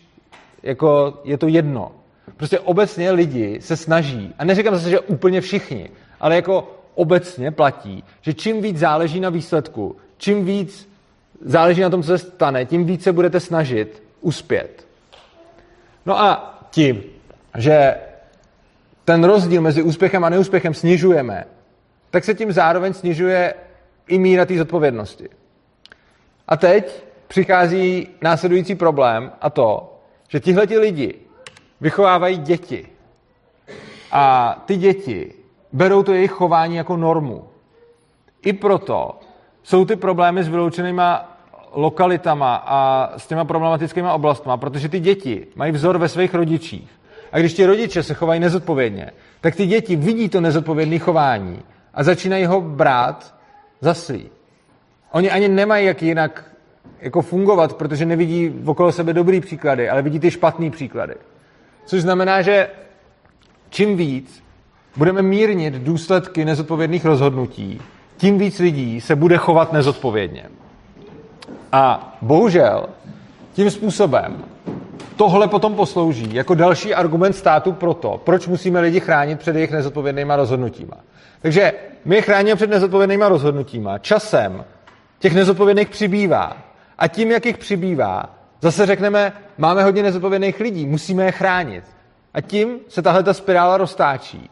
jako 0.63 1.21
je 1.25 1.39
to 1.39 1.49
jedno. 1.49 1.93
Prostě 2.37 2.61
obecně 2.61 3.11
lidi 3.11 3.59
se 3.61 3.77
snaží, 3.77 4.35
a 4.39 4.45
neříkám 4.45 4.75
zase, 4.75 4.91
že 4.91 5.01
úplně 5.01 5.41
všichni, 5.41 5.91
ale 6.21 6.37
jako 6.37 6.75
obecně 6.95 7.51
platí, 7.51 8.05
že 8.21 8.35
čím 8.35 8.63
víc 8.63 8.79
záleží 8.79 9.21
na 9.21 9.31
výsledku, 9.31 9.97
čím 10.17 10.45
víc 10.45 10.89
záleží 11.41 11.81
na 11.81 11.91
tom, 11.91 12.03
co 12.03 12.07
se 12.07 12.19
stane, 12.19 12.65
tím 12.65 12.85
víc 12.85 13.03
se 13.03 13.13
budete 13.13 13.41
snažit 13.41 14.03
uspět. 14.21 14.87
No 16.07 16.21
a 16.21 16.59
tím, 16.71 17.03
že 17.57 17.95
ten 19.05 19.25
rozdíl 19.25 19.63
mezi 19.63 19.83
úspěchem 19.83 20.25
a 20.25 20.29
neúspěchem 20.29 20.75
snižujeme, 20.75 21.45
tak 22.11 22.25
se 22.25 22.35
tím 22.35 22.53
zároveň 22.53 22.93
snižuje 22.93 23.55
i 24.09 24.19
míra 24.19 24.47
té 24.47 24.59
zodpovědnosti. 24.59 25.29
A 26.49 26.57
teď 26.57 27.05
přichází 27.29 28.09
následující 28.23 28.75
problém 28.75 29.33
a 29.41 29.51
to, 29.51 29.98
že 30.29 30.41
tihleti 30.41 30.79
lidi 30.79 31.15
vychovávají 31.81 32.39
děti 32.39 32.89
a 34.13 34.55
ty 34.67 34.77
děti 34.77 35.35
berou 35.73 36.03
to 36.03 36.13
jejich 36.13 36.31
chování 36.31 36.77
jako 36.77 36.97
normu. 36.97 37.45
I 38.43 38.53
proto 38.53 39.21
jsou 39.63 39.85
ty 39.85 39.97
problémy 39.97 40.45
s 40.45 40.49
vyloučenýma 40.49 41.39
lokalitama 41.73 42.55
a 42.67 43.11
s 43.19 43.27
těma 43.27 43.45
problematickými 43.45 44.09
oblastmi, 44.11 44.53
protože 44.57 44.89
ty 44.89 45.01
děti 45.01 45.47
mají 45.57 45.73
vzor 45.73 45.99
ve 45.99 46.09
svých 46.09 46.35
rodičích. 46.35 46.91
A 47.33 47.39
když 47.39 47.55
ti 47.55 47.67
rodiče 47.67 48.03
se 48.03 48.15
chovají 48.15 48.41
nezodpovědně, 48.41 49.11
tak 49.41 49.57
ty 49.57 49.67
děti 49.67 49.97
vidí 49.97 50.29
to 50.29 50.41
nezodpovědné 50.41 50.99
chování 50.99 51.63
a 51.95 52.03
začínají 52.03 52.45
ho 52.45 52.61
brát 52.61 53.35
za 53.81 53.95
svý. 53.95 54.31
Oni 55.13 55.31
ani 55.31 55.49
nemají 55.49 55.87
jak 55.87 56.03
jinak 56.03 56.45
jako 57.01 57.23
fungovat, 57.23 57.77
protože 57.77 58.07
nevidí 58.07 58.55
okolo 58.65 58.93
sebe 58.93 59.13
dobrý 59.13 59.41
příklady, 59.41 59.89
ale 59.89 60.03
vidí 60.03 60.21
ty 60.21 60.31
špatný 60.31 60.71
příklady. 60.71 61.15
Což 61.87 62.03
znamená, 62.03 62.43
že 62.43 62.69
čím 63.71 63.97
víc 63.97 64.43
budeme 64.97 65.23
mírnit 65.23 65.75
důsledky 65.75 66.45
nezodpovědných 66.45 67.05
rozhodnutí, 67.05 67.81
tím 68.17 68.39
víc 68.39 68.59
lidí 68.59 69.01
se 69.01 69.17
bude 69.17 69.37
chovat 69.37 69.73
nezodpovědně. 69.73 70.45
A 71.73 72.17
bohužel 72.23 72.87
tím 73.53 73.71
způsobem 73.71 74.45
tohle 75.17 75.49
potom 75.49 75.75
poslouží 75.75 76.35
jako 76.35 76.55
další 76.55 76.95
argument 76.95 77.33
státu 77.33 77.73
pro 77.73 77.95
to, 77.95 78.21
proč 78.25 78.47
musíme 78.47 78.81
lidi 78.81 79.01
chránit 79.01 79.39
před 79.39 79.57
jejich 79.57 79.71
nezodpovědnýma 79.71 80.37
rozhodnutíma. 80.37 80.97
Takže 81.43 81.73
my 82.05 82.17
je 82.17 82.23
chráníme 82.23 82.57
před 82.57 82.71
nezodpovědnýma 82.71 83.29
rozhodnutíma. 83.29 83.99
Časem 83.99 84.65
těch 85.19 85.35
nezodpovědných 85.35 85.89
přibývá. 85.89 86.57
A 86.99 87.09
tím, 87.09 87.31
jak 87.31 87.47
jich 87.47 87.59
přibývá, 87.59 88.39
zase 88.61 88.87
řekneme, 88.87 89.33
máme 89.59 89.85
hodně 89.85 90.03
nezodpovědných 90.03 90.61
lidí, 90.61 90.87
musíme 90.87 91.25
je 91.25 91.33
chránit. 91.33 91.85
A 92.35 92.41
tím 92.41 92.79
se 92.89 93.03
tahle 93.03 93.23
ta 93.23 93.35
spirála 93.35 93.77
roztáčí. 93.77 94.51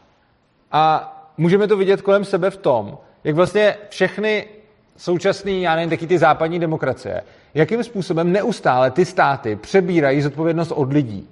A 0.71 1.13
můžeme 1.37 1.67
to 1.67 1.77
vidět 1.77 2.01
kolem 2.01 2.25
sebe 2.25 2.49
v 2.49 2.57
tom, 2.57 2.97
jak 3.23 3.35
vlastně 3.35 3.77
všechny 3.89 4.47
současné, 4.97 5.51
já 5.51 5.75
nevím, 5.75 5.89
taky 5.89 6.07
ty 6.07 6.17
západní 6.17 6.59
demokracie, 6.59 7.21
jakým 7.53 7.83
způsobem 7.83 8.31
neustále 8.31 8.91
ty 8.91 9.05
státy 9.05 9.55
přebírají 9.55 10.21
zodpovědnost 10.21 10.71
od 10.71 10.93
lidí. 10.93 11.29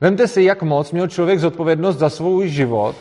Vemte 0.00 0.28
si, 0.28 0.42
jak 0.42 0.62
moc 0.62 0.92
měl 0.92 1.08
člověk 1.08 1.38
zodpovědnost 1.38 1.96
za 1.96 2.10
svůj 2.10 2.48
život 2.48 2.96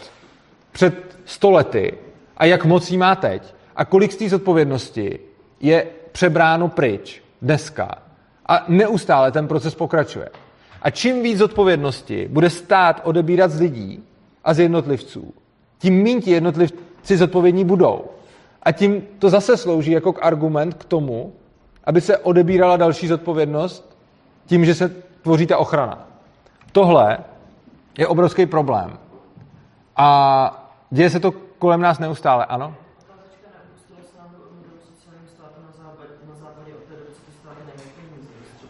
před 0.72 1.18
stolety 1.26 1.94
a 2.38 2.46
jak 2.46 2.66
moc 2.66 2.92
jí 2.92 2.98
má 2.98 3.16
teď. 3.16 3.56
A 3.76 3.86
kolik 3.86 4.12
z 4.12 4.16
té 4.16 4.30
zodpovědnosti 4.30 5.20
je 5.60 5.88
přebráno 6.12 6.68
pryč 6.68 7.24
dneska. 7.42 7.96
A 8.46 8.66
neustále 8.68 9.32
ten 9.32 9.48
proces 9.48 9.76
pokračuje. 9.76 10.30
A 10.82 10.90
čím 10.90 11.24
víc 11.24 11.42
odpovědnosti 11.42 12.28
bude 12.32 12.50
stát 12.50 13.02
odebírat 13.04 13.52
z 13.52 13.60
lidí 13.60 14.04
a 14.44 14.54
z 14.54 14.60
jednotlivců, 14.60 15.34
tím 15.80 16.04
méně 16.04 16.22
ti 16.22 16.32
jednotlivci 16.32 17.18
zodpovědní 17.18 17.66
budou. 17.66 18.06
A 18.64 18.72
tím 18.72 19.04
to 19.20 19.30
zase 19.30 19.58
slouží 19.58 19.92
jako 19.92 20.14
k 20.14 20.26
argument 20.26 20.74
k 20.74 20.86
tomu, 20.86 21.34
aby 21.84 22.02
se 22.02 22.18
odebírala 22.18 22.78
další 22.78 23.08
zodpovědnost 23.08 23.98
tím, 24.46 24.66
že 24.66 24.76
se 24.76 24.96
tvoří 25.22 25.48
ta 25.48 25.58
ochrana. 25.58 26.08
Tohle 26.72 27.18
je 27.98 28.08
obrovský 28.08 28.46
problém. 28.46 28.98
A 29.96 30.70
děje 30.90 31.10
se 31.10 31.20
to 31.20 31.32
kolem 31.32 31.82
nás 31.82 32.00
neustále, 32.00 32.46
ano? 32.46 32.76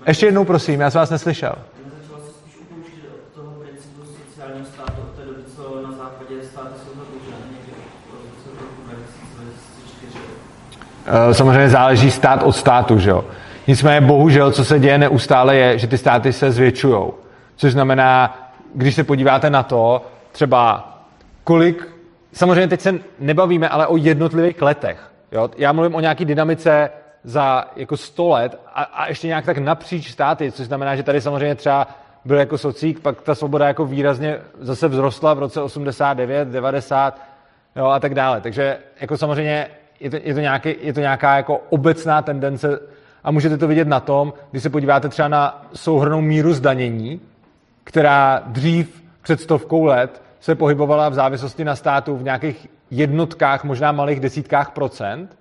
Ještě 0.07 0.25
jednou 0.25 0.45
prosím, 0.45 0.81
já 0.81 0.91
jsem 0.91 0.99
vás 0.99 1.09
neslyšel. 1.09 1.55
Eh, 11.09 11.33
samozřejmě 11.33 11.69
záleží 11.69 12.11
stát 12.11 12.43
od 12.43 12.51
státu, 12.51 12.99
že 12.99 13.09
jo. 13.09 13.25
Nicméně 13.67 14.01
bohužel, 14.01 14.51
co 14.51 14.65
se 14.65 14.79
děje 14.79 14.97
neustále, 14.97 15.55
je, 15.55 15.77
že 15.77 15.87
ty 15.87 15.97
státy 15.97 16.33
se 16.33 16.51
zvětšují. 16.51 17.11
Což 17.55 17.71
znamená, 17.71 18.39
když 18.75 18.95
se 18.95 19.03
podíváte 19.03 19.49
na 19.49 19.63
to, 19.63 20.05
třeba 20.31 20.91
kolik, 21.43 21.87
samozřejmě 22.33 22.67
teď 22.67 22.81
se 22.81 22.99
nebavíme 23.19 23.69
ale 23.69 23.87
o 23.87 23.97
jednotlivých 23.97 24.61
letech. 24.61 25.11
Jo? 25.31 25.49
Já 25.57 25.71
mluvím 25.71 25.95
o 25.95 25.99
nějaký 25.99 26.25
dynamice 26.25 26.89
za 27.27 27.65
jako 27.75 27.97
100 27.97 28.29
let 28.29 28.59
a, 28.73 28.83
a 28.83 29.07
ještě 29.07 29.27
nějak 29.27 29.45
tak 29.45 29.57
napříč 29.57 30.11
státy, 30.11 30.51
což 30.51 30.67
znamená, 30.67 30.95
že 30.95 31.03
tady 31.03 31.21
samozřejmě 31.21 31.55
třeba 31.55 31.87
byl 32.25 32.37
jako 32.37 32.57
socík, 32.57 32.99
pak 32.99 33.21
ta 33.21 33.35
svoboda 33.35 33.67
jako 33.67 33.85
výrazně 33.85 34.39
zase 34.59 34.89
vzrostla 34.89 35.33
v 35.33 35.39
roce 35.39 35.61
89, 35.61 36.47
90 36.47 37.21
jo, 37.75 37.85
a 37.85 37.99
tak 37.99 38.15
dále. 38.15 38.41
Takže 38.41 38.77
jako 39.01 39.17
samozřejmě 39.17 39.67
je 39.99 40.09
to, 40.09 40.15
je 40.23 40.33
to, 40.33 40.39
nějaký, 40.39 40.75
je 40.81 40.93
to 40.93 40.99
nějaká 40.99 41.37
jako 41.37 41.61
obecná 41.69 42.21
tendence 42.21 42.79
a 43.23 43.31
můžete 43.31 43.57
to 43.57 43.67
vidět 43.67 43.87
na 43.87 43.99
tom, 43.99 44.33
když 44.51 44.63
se 44.63 44.69
podíváte 44.69 45.09
třeba 45.09 45.27
na 45.27 45.65
souhrnou 45.73 46.21
míru 46.21 46.53
zdanění, 46.53 47.21
která 47.83 48.43
dřív 48.45 49.03
před 49.21 49.41
stovkou 49.41 49.83
let 49.83 50.21
se 50.39 50.55
pohybovala 50.55 51.09
v 51.09 51.13
závislosti 51.13 51.65
na 51.65 51.75
státu 51.75 52.17
v 52.17 52.23
nějakých 52.23 52.67
jednotkách, 52.91 53.63
možná 53.63 53.91
malých 53.91 54.19
desítkách 54.19 54.71
procent. 54.71 55.37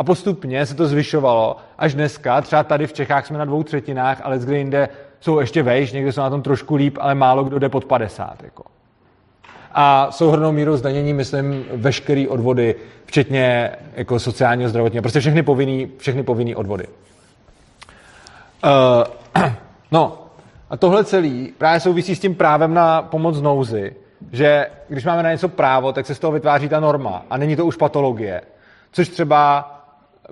A 0.00 0.04
postupně 0.04 0.66
se 0.66 0.74
to 0.74 0.86
zvyšovalo 0.86 1.56
až 1.78 1.94
dneska. 1.94 2.40
Třeba 2.40 2.62
tady 2.62 2.86
v 2.86 2.92
Čechách 2.92 3.26
jsme 3.26 3.38
na 3.38 3.44
dvou 3.44 3.62
třetinách, 3.62 4.20
ale 4.24 4.38
kde 4.38 4.58
jinde 4.58 4.88
jsou 5.20 5.40
ještě 5.40 5.62
vejš, 5.62 5.92
někde 5.92 6.12
jsou 6.12 6.20
na 6.20 6.30
tom 6.30 6.42
trošku 6.42 6.74
líp, 6.74 6.98
ale 7.00 7.14
málo 7.14 7.44
kdo 7.44 7.58
jde 7.58 7.68
pod 7.68 7.84
50. 7.84 8.42
Jako. 8.42 8.64
A 9.72 10.12
souhrnou 10.12 10.52
míru 10.52 10.76
zdanění, 10.76 11.12
myslím, 11.12 11.64
veškerý 11.72 12.28
odvody, 12.28 12.74
včetně 13.04 13.70
jako 13.94 14.18
sociálního 14.18 14.70
zdravotního, 14.70 15.02
prostě 15.02 15.20
všechny 15.20 15.42
povinný, 15.42 15.90
všechny 15.98 16.22
povinný 16.22 16.54
odvody. 16.54 16.86
Uh, 19.36 19.44
no, 19.92 20.18
a 20.70 20.76
tohle 20.76 21.04
celý 21.04 21.52
právě 21.58 21.80
souvisí 21.80 22.16
s 22.16 22.20
tím 22.20 22.34
právem 22.34 22.74
na 22.74 23.02
pomoc 23.02 23.40
nouzi, 23.40 23.94
že 24.32 24.66
když 24.88 25.04
máme 25.04 25.22
na 25.22 25.32
něco 25.32 25.48
právo, 25.48 25.92
tak 25.92 26.06
se 26.06 26.14
z 26.14 26.18
toho 26.18 26.32
vytváří 26.32 26.68
ta 26.68 26.80
norma 26.80 27.22
a 27.30 27.36
není 27.36 27.56
to 27.56 27.66
už 27.66 27.76
patologie. 27.76 28.42
Což 28.92 29.08
třeba 29.08 29.76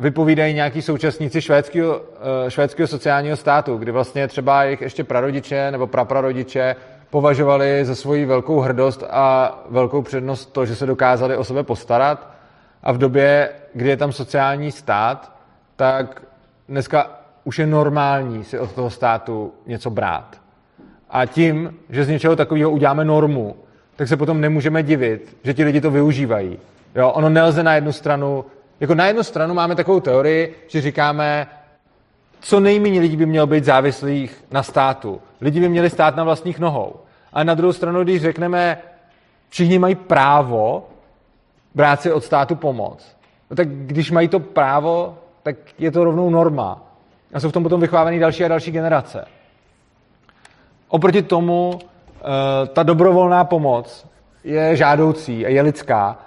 vypovídají 0.01 0.55
nějaký 0.55 0.83
současníci 0.83 1.43
švédského, 1.43 2.03
eh, 2.47 2.51
švédského 2.51 2.87
sociálního 2.87 3.37
státu, 3.37 3.77
kdy 3.77 3.93
vlastně 3.93 4.29
třeba 4.29 4.65
jejich 4.65 4.81
ještě 4.81 5.05
prarodiče 5.05 5.71
nebo 5.71 5.87
praprarodiče 5.87 6.77
považovali 7.11 7.85
za 7.85 7.95
svoji 7.95 8.27
velkou 8.27 8.61
hrdost 8.61 9.05
a 9.11 9.59
velkou 9.71 10.03
přednost 10.03 10.47
to, 10.47 10.67
že 10.67 10.77
se 10.77 10.87
dokázali 10.87 11.37
o 11.37 11.45
sebe 11.45 11.63
postarat. 11.63 12.31
A 12.83 12.93
v 12.93 12.99
době, 12.99 13.51
kdy 13.75 13.89
je 13.89 13.97
tam 13.97 14.13
sociální 14.13 14.73
stát, 14.73 15.33
tak 15.77 16.23
dneska 16.69 17.21
už 17.45 17.59
je 17.59 17.67
normální 17.67 18.45
si 18.45 18.59
od 18.59 18.73
toho 18.73 18.91
státu 18.91 19.53
něco 19.67 19.91
brát. 19.91 20.41
A 21.11 21.27
tím, 21.27 21.75
že 21.91 22.05
z 22.05 22.09
něčeho 22.09 22.37
takového 22.37 22.71
uděláme 22.71 23.05
normu, 23.05 23.57
tak 23.97 24.09
se 24.09 24.17
potom 24.17 24.41
nemůžeme 24.41 24.83
divit, 24.83 25.37
že 25.43 25.55
ti 25.55 25.65
lidi 25.65 25.81
to 25.81 25.91
využívají. 25.91 26.59
Jo, 26.95 27.11
ono 27.11 27.29
nelze 27.29 27.63
na 27.63 27.75
jednu 27.75 27.93
stranu, 27.93 28.45
jako 28.81 28.95
na 28.95 29.07
jednu 29.07 29.23
stranu 29.23 29.55
máme 29.55 29.75
takovou 29.75 30.01
teorii, 30.01 30.65
že 30.69 30.81
říkáme, 30.81 31.47
co 32.41 32.61
nejméně 32.61 33.01
lidí 33.01 33.17
by 33.17 33.27
mělo 33.27 33.47
být 33.47 33.65
závislých 33.65 34.45
na 34.51 34.63
státu. 34.63 35.21
Lidi 35.41 35.61
by 35.61 35.69
měli 35.69 35.91
stát 35.91 36.17
na 36.17 36.25
vlastních 36.25 36.59
nohou. 36.59 36.97
A 37.33 37.45
na 37.45 37.55
druhou 37.55 37.73
stranu, 37.73 38.03
když 38.03 38.23
řekneme, 38.23 38.79
všichni 39.49 39.79
mají 39.79 39.95
právo 39.95 40.89
brát 41.75 42.01
si 42.01 42.13
od 42.13 42.25
státu 42.25 42.55
pomoc, 42.55 43.17
no 43.51 43.57
tak 43.57 43.69
když 43.69 44.11
mají 44.11 44.29
to 44.29 44.41
právo, 44.41 45.19
tak 45.43 45.57
je 45.79 45.91
to 45.91 46.05
rovnou 46.05 46.31
norma. 46.31 46.83
A 47.35 47.41
jsou 47.41 47.49
v 47.49 47.53
tom 47.53 47.63
potom 47.63 47.81
vychovávaný 47.81 48.19
další 48.19 48.45
a 48.45 48.49
další 48.49 48.71
generace. 48.71 49.25
Oproti 50.89 51.23
tomu 51.23 51.79
Eh, 52.19 52.67
ta 52.67 52.83
dobrovolná 52.83 53.45
pomoc 53.45 54.07
je 54.45 54.77
žádoucí 54.77 55.47
a 55.47 55.49
je 55.49 55.63
lidská 55.63 56.19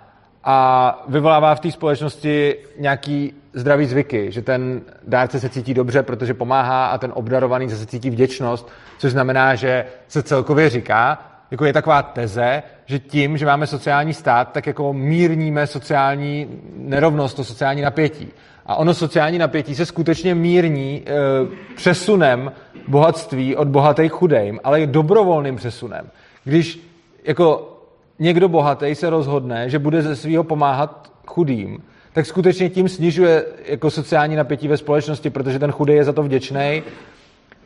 a 0.44 1.04
vyvolává 1.08 1.56
v 1.56 1.60
té 1.60 1.72
společnosti 1.72 2.56
nějaký 2.80 3.34
zdravý 3.54 3.86
zvyky, 3.86 4.32
že 4.32 4.42
ten 4.42 4.82
dárce 5.08 5.39
se 5.39 5.50
cítí 5.50 5.74
dobře, 5.74 6.04
protože 6.04 6.34
pomáhá 6.34 6.86
a 6.86 6.98
ten 6.98 7.12
obdarovaný 7.16 7.70
se 7.70 7.86
cítí 7.86 8.10
vděčnost, 8.10 8.70
což 8.98 9.12
znamená, 9.12 9.56
že 9.56 9.86
se 10.08 10.24
celkově 10.24 10.70
říká, 10.70 11.20
jako 11.52 11.66
je 11.66 11.74
taková 11.74 12.04
teze, 12.04 12.64
že 12.86 13.00
tím, 13.00 13.38
že 13.38 13.46
máme 13.46 13.68
sociální 13.68 14.14
stát, 14.14 14.52
tak 14.52 14.68
jako 14.68 14.94
mírníme 14.94 15.68
sociální 15.68 16.48
nerovnost, 16.76 17.34
to 17.34 17.44
sociální 17.44 17.82
napětí. 17.82 18.28
A 18.66 18.76
ono 18.76 18.94
sociální 18.94 19.38
napětí 19.38 19.76
se 19.76 19.86
skutečně 19.86 20.36
mírní 20.36 21.04
e, 21.06 21.14
přesunem 21.76 22.52
bohatství 22.88 23.56
od 23.56 23.68
bohatých 23.68 24.12
chudejm, 24.12 24.60
ale 24.64 24.88
dobrovolným 24.88 25.56
přesunem. 25.56 26.10
Když 26.44 26.80
jako 27.24 27.70
někdo 28.22 28.49
bohatý 28.49 28.95
se 28.95 29.09
rozhodne, 29.09 29.69
že 29.69 29.80
bude 29.80 30.01
ze 30.01 30.15
svého 30.15 30.43
pomáhat 30.43 31.11
chudým, 31.28 31.84
tak 32.13 32.26
skutečně 32.26 32.69
tím 32.69 32.89
snižuje 32.89 33.45
jako 33.65 33.89
sociální 33.89 34.36
napětí 34.36 34.67
ve 34.67 34.78
společnosti, 34.78 35.30
protože 35.30 35.59
ten 35.59 35.72
chudý 35.72 35.93
je 35.93 36.03
za 36.03 36.13
to 36.13 36.24
vděčný. 36.24 36.84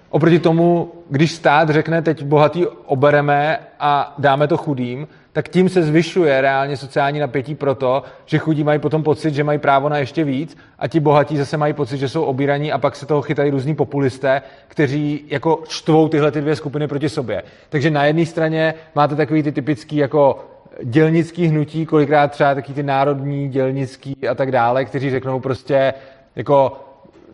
Oproti 0.10 0.40
tomu, 0.40 0.92
když 1.10 1.32
stát 1.32 1.70
řekne, 1.70 2.02
teď 2.02 2.24
bohatý 2.24 2.66
obereme 2.86 3.60
a 3.80 4.16
dáme 4.18 4.48
to 4.48 4.58
chudým, 4.58 5.08
tak 5.36 5.50
tím 5.50 5.70
se 5.70 5.84
zvyšuje 5.84 6.42
reálně 6.42 6.78
sociální 6.78 7.20
napětí 7.20 7.56
proto, 7.56 8.04
že 8.26 8.38
chudí 8.38 8.64
mají 8.64 8.80
potom 8.80 9.04
pocit, 9.04 9.34
že 9.34 9.44
mají 9.44 9.60
právo 9.60 9.90
na 9.90 9.98
ještě 9.98 10.24
víc 10.24 10.58
a 10.80 10.88
ti 10.88 11.00
bohatí 11.00 11.38
zase 11.38 11.58
mají 11.58 11.74
pocit, 11.74 11.98
že 11.98 12.10
jsou 12.10 12.24
obíraní 12.24 12.72
a 12.72 12.78
pak 12.78 12.96
se 12.96 13.06
toho 13.06 13.22
chytají 13.22 13.52
různí 13.52 13.76
populisté, 13.76 14.42
kteří 14.68 15.26
jako 15.28 15.64
čtvou 15.68 16.08
tyhle 16.08 16.32
ty 16.32 16.42
dvě 16.42 16.56
skupiny 16.56 16.88
proti 16.88 17.10
sobě. 17.10 17.44
Takže 17.70 17.92
na 17.92 18.06
jedné 18.06 18.26
straně 18.26 18.74
máte 18.96 19.16
takový 19.16 19.44
ty 19.44 19.52
typický 19.52 19.96
jako 19.96 20.46
dělnický 20.84 21.48
hnutí, 21.48 21.86
kolikrát 21.86 22.32
třeba 22.32 22.56
taky 22.56 22.74
ty 22.74 22.84
národní, 22.84 23.50
dělnický 23.50 24.16
a 24.32 24.36
tak 24.36 24.52
dále, 24.52 24.86
kteří 24.86 25.10
řeknou 25.10 25.40
prostě 25.40 25.94
jako 26.36 26.85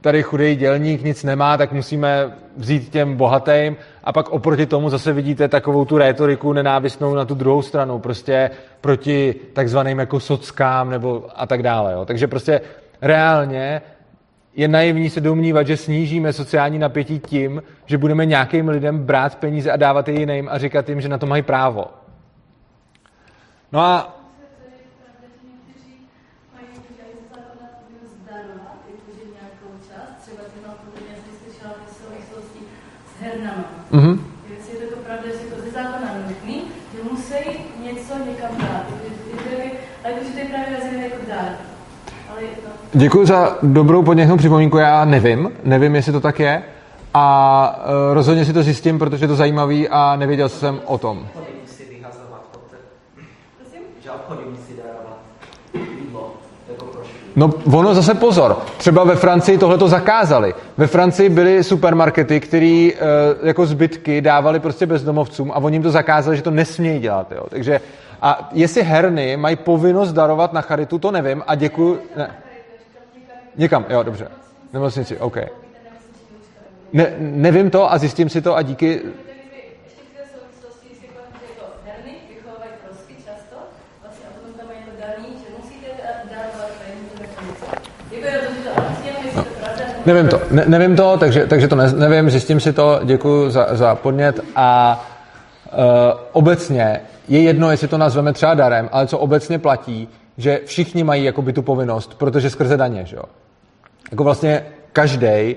tady 0.02 0.24
chudý 0.24 0.56
dělník 0.56 1.04
nic 1.04 1.24
nemá, 1.24 1.58
tak 1.58 1.72
musíme 1.72 2.32
vzít 2.58 2.90
těm 2.90 3.16
bohatým 3.16 3.76
a 4.04 4.14
pak 4.14 4.30
oproti 4.30 4.66
tomu 4.66 4.90
zase 4.90 5.14
vidíte 5.14 5.48
takovou 5.48 5.86
tu 5.86 5.98
rétoriku 5.98 6.54
nenávistnou 6.54 7.16
na 7.16 7.26
tu 7.26 7.36
druhou 7.36 7.62
stranu, 7.62 8.00
prostě 8.00 8.52
proti 8.82 9.36
takzvaným 9.54 10.00
jako 10.00 10.20
sockám 10.20 10.90
nebo 10.90 11.26
a 11.36 11.48
tak 11.48 11.64
dále. 11.64 11.94
Jo. 11.94 12.06
Takže 12.06 12.28
prostě 12.28 12.62
reálně 13.02 13.82
je 14.56 14.68
naivní 14.68 15.10
se 15.10 15.22
domnívat, 15.22 15.68
že 15.68 15.78
snížíme 15.78 16.34
sociální 16.34 16.80
napětí 16.80 17.20
tím, 17.20 17.64
že 17.86 17.98
budeme 17.98 18.26
nějakým 18.26 18.70
lidem 18.70 19.00
brát 19.00 19.36
peníze 19.36 19.72
a 19.72 19.78
dávat 19.78 20.08
je 20.08 20.20
jiným 20.20 20.50
a 20.50 20.58
říkat 20.58 20.90
jim, 20.90 21.02
že 21.02 21.10
na 21.10 21.18
to 21.18 21.26
mají 21.26 21.42
právo. 21.42 21.86
No 23.72 23.80
a 23.80 24.21
Mm-hmm. 33.92 34.20
Jestli 34.58 34.74
je 34.74 34.88
to 34.88 34.96
pravda, 35.06 35.28
že 35.28 35.56
to 35.56 35.62
ze 35.62 35.72
zákona 35.72 36.14
nutný, 36.28 36.62
že 36.96 37.00
musí 37.12 37.34
něco 37.84 38.14
někam 38.30 38.58
dát. 38.58 38.86
Ale 40.04 40.14
to 40.14 40.40
je 40.40 40.46
právě 40.46 41.04
jako 41.04 41.18
dát. 41.30 41.72
Děkuji 42.94 43.26
za 43.26 43.58
dobrou 43.64 44.04
podnětnou 44.04 44.38
připomínku, 44.38 44.78
já 44.78 45.06
nevím, 45.06 45.52
nevím, 45.64 45.96
jestli 45.96 46.12
to 46.12 46.20
tak 46.20 46.40
je 46.40 46.64
a 47.14 47.76
uh, 47.80 48.14
rozhodně 48.14 48.46
si 48.46 48.54
to 48.54 48.64
zjistím, 48.64 49.00
protože 49.00 49.24
je 49.24 49.28
to 49.28 49.36
zajímavý 49.36 49.90
a 49.90 50.16
nevěděl 50.16 50.50
jsem 50.50 50.82
o 50.86 50.98
tom. 50.98 51.28
No 57.36 57.54
ono 57.74 57.94
zase 57.94 58.14
pozor, 58.14 58.58
třeba 58.78 59.04
ve 59.04 59.16
Francii 59.16 59.58
tohle 59.58 59.78
to 59.78 59.88
zakázali. 59.88 60.54
Ve 60.78 60.88
Francii 60.88 61.30
byly 61.30 61.64
supermarkety, 61.64 62.40
které 62.40 62.68
e, 62.68 62.98
jako 63.44 63.66
zbytky 63.66 64.22
dávali 64.22 64.60
prostě 64.60 64.86
bezdomovcům 64.86 65.52
a 65.52 65.56
oni 65.56 65.76
jim 65.76 65.84
to 65.84 65.92
zakázali, 65.92 66.38
že 66.38 66.44
to 66.44 66.52
nesmějí 66.52 67.00
dělat. 67.00 67.32
Jo. 67.32 67.44
Takže 67.50 67.82
a 68.22 68.50
jestli 68.52 68.84
herny 68.84 69.38
mají 69.38 69.56
povinnost 69.56 70.14
darovat 70.14 70.54
na 70.54 70.62
charitu, 70.62 71.00
to 71.00 71.12
nevím 71.12 71.44
a 71.48 71.56
děkuji. 71.56 72.00
Ne. 72.16 72.32
Někam, 73.58 73.86
jo, 73.90 74.04
dobře. 74.04 74.28
Nemocnici, 74.74 75.18
OK. 75.18 75.38
Ne, 76.94 77.14
nevím 77.20 77.70
to 77.70 77.94
a 77.94 77.98
zjistím 77.98 78.30
si 78.30 78.42
to 78.42 78.56
a 78.56 78.62
díky 78.62 79.02
Nevím 90.06 90.28
to, 90.28 90.42
ne, 90.52 90.64
nevím 90.68 90.96
to, 90.96 91.18
takže, 91.18 91.48
takže 91.48 91.68
to 91.68 91.76
ne, 91.76 91.92
nevím, 91.92 92.30
zjistím 92.30 92.60
si 92.60 92.74
to, 92.74 93.00
děkuji 93.04 93.50
za, 93.50 93.68
za 93.72 93.96
podnět 93.96 94.40
a 94.56 95.00
uh, 95.74 95.80
obecně 96.32 97.02
je 97.28 97.42
jedno, 97.42 97.72
jestli 97.72 97.88
to 97.88 97.98
nazveme 97.98 98.34
třeba 98.34 98.54
darem, 98.54 98.90
ale 98.92 99.08
co 99.08 99.18
obecně 99.18 99.60
platí, 99.60 100.10
že 100.38 100.60
všichni 100.66 101.04
mají 101.04 101.24
jakoby 101.24 101.54
tu 101.54 101.62
povinnost, 101.62 102.14
protože 102.18 102.50
skrze 102.50 102.78
daně, 102.78 103.06
že 103.06 103.16
jo. 103.16 103.24
Jako 104.12 104.24
vlastně 104.24 104.66
každý 104.94 105.56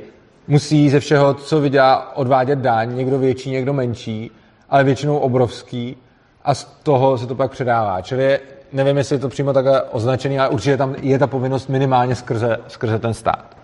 musí 0.49 0.90
ze 0.90 1.01
všeho, 1.01 1.34
co 1.34 1.61
vydělá, 1.61 2.16
odvádět 2.16 2.59
daň, 2.59 2.97
někdo 2.97 3.18
větší, 3.18 3.51
někdo 3.51 3.72
menší 3.72 4.30
ale 4.70 4.84
většinou 4.84 5.18
obrovský 5.18 5.97
a 6.45 6.55
z 6.55 6.64
toho 6.82 7.18
se 7.18 7.26
to 7.26 7.34
pak 7.34 7.51
předává. 7.51 8.01
Čili 8.01 8.40
nevím, 8.72 8.97
jestli 8.97 9.16
je 9.16 9.20
to 9.20 9.28
přímo 9.28 9.53
takhle 9.53 9.82
označený, 9.82 10.38
ale 10.38 10.49
určitě 10.49 10.76
tam 10.76 10.95
je 11.03 11.18
ta 11.18 11.26
povinnost 11.26 11.68
minimálně 11.68 12.14
skrze, 12.14 12.59
skrze 12.68 12.99
ten 12.99 13.14
stát. 13.14 13.57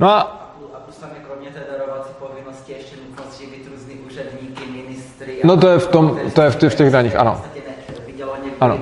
No 0.00 0.10
a 0.10 0.40
je 1.14 1.20
kromě 1.28 1.50
té 1.50 1.60
darovací 1.78 2.10
povinnosti 2.18 2.72
ještě 2.72 2.96
nutnost 3.08 3.40
živit 3.40 3.68
různý 3.74 3.94
úředníky, 3.94 4.62
ministry. 4.82 5.36
No 5.44 5.56
to 5.56 5.68
je 5.68 5.78
v 5.78 5.86
tom- 5.86 6.18
to 6.34 6.42
je 6.42 6.50
v 6.50 6.56
těch- 6.56 6.72
v 6.72 6.74
těch 6.76 6.90
daních, 6.90 7.16
ano. 7.16 7.40
V 8.04 8.06
někdo 8.06 8.26
Ano. 8.60 8.78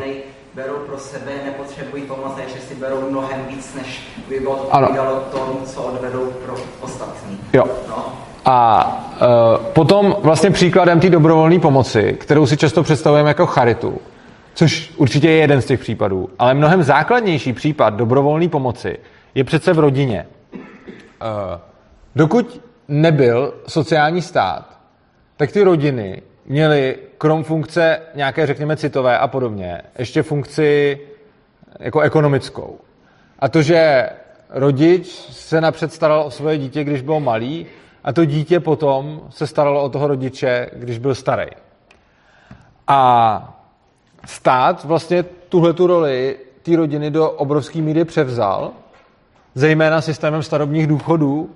berou 0.54 0.74
pro 0.86 0.98
sebe, 0.98 1.30
nepotřebují 1.44 2.02
pomoc, 2.02 2.32
takže 2.36 2.60
si 2.68 2.74
berou 2.74 3.10
mnohem 3.10 3.40
víc, 3.48 3.74
než 3.74 4.02
by 4.28 4.38
Ano. 4.38 4.50
odpovídalo 4.86 5.20
tomu, 5.32 5.58
co 5.66 5.82
odvedou 5.82 6.26
pro 6.46 6.54
ostatní. 6.80 7.38
jo. 7.52 7.64
No, 7.88 8.04
A 8.44 8.86
uh, 9.58 9.64
potom 9.66 10.16
vlastně 10.20 10.50
příkladem 10.50 11.00
té 11.00 11.10
dobrovolné 11.10 11.58
pomoci, 11.58 12.16
kterou 12.20 12.46
si 12.46 12.56
často 12.56 12.82
představujeme 12.82 13.30
jako 13.30 13.46
charitu, 13.46 13.98
což 14.54 14.92
určitě 14.96 15.30
je 15.30 15.36
jeden 15.36 15.62
z 15.62 15.66
těch 15.66 15.80
případů, 15.80 16.28
ale 16.38 16.54
mnohem 16.54 16.82
základnější 16.82 17.52
případ 17.52 17.94
dobrovolné 17.94 18.48
pomoci 18.48 18.98
je 19.34 19.44
přece 19.44 19.72
v 19.72 19.78
rodině. 19.78 20.26
Uh, 21.22 21.60
dokud 22.16 22.60
nebyl 22.88 23.54
sociální 23.66 24.22
stát, 24.22 24.78
tak 25.36 25.52
ty 25.52 25.62
rodiny 25.62 26.22
měly 26.46 26.96
krom 27.18 27.44
funkce 27.44 28.00
nějaké, 28.14 28.46
řekněme, 28.46 28.76
citové 28.76 29.18
a 29.18 29.28
podobně, 29.28 29.82
ještě 29.98 30.22
funkci 30.22 31.00
jako 31.80 32.00
ekonomickou. 32.00 32.78
A 33.38 33.48
to, 33.48 33.62
že 33.62 34.08
rodič 34.50 35.06
se 35.30 35.60
napřed 35.60 35.92
staral 35.92 36.22
o 36.22 36.30
svoje 36.30 36.58
dítě, 36.58 36.84
když 36.84 37.02
bylo 37.02 37.20
malý, 37.20 37.66
a 38.04 38.12
to 38.12 38.24
dítě 38.24 38.60
potom 38.60 39.20
se 39.30 39.46
staralo 39.46 39.82
o 39.82 39.88
toho 39.88 40.06
rodiče, 40.06 40.70
když 40.72 40.98
byl 40.98 41.14
starý. 41.14 41.46
A 42.88 43.62
stát 44.26 44.84
vlastně 44.84 45.22
tuhle 45.22 45.72
tu 45.72 45.86
roli 45.86 46.36
té 46.62 46.76
rodiny 46.76 47.10
do 47.10 47.30
obrovské 47.30 47.80
míry 47.80 48.04
převzal, 48.04 48.72
zejména 49.54 50.00
systémem 50.00 50.42
starobních 50.42 50.86
důchodů, 50.86 51.50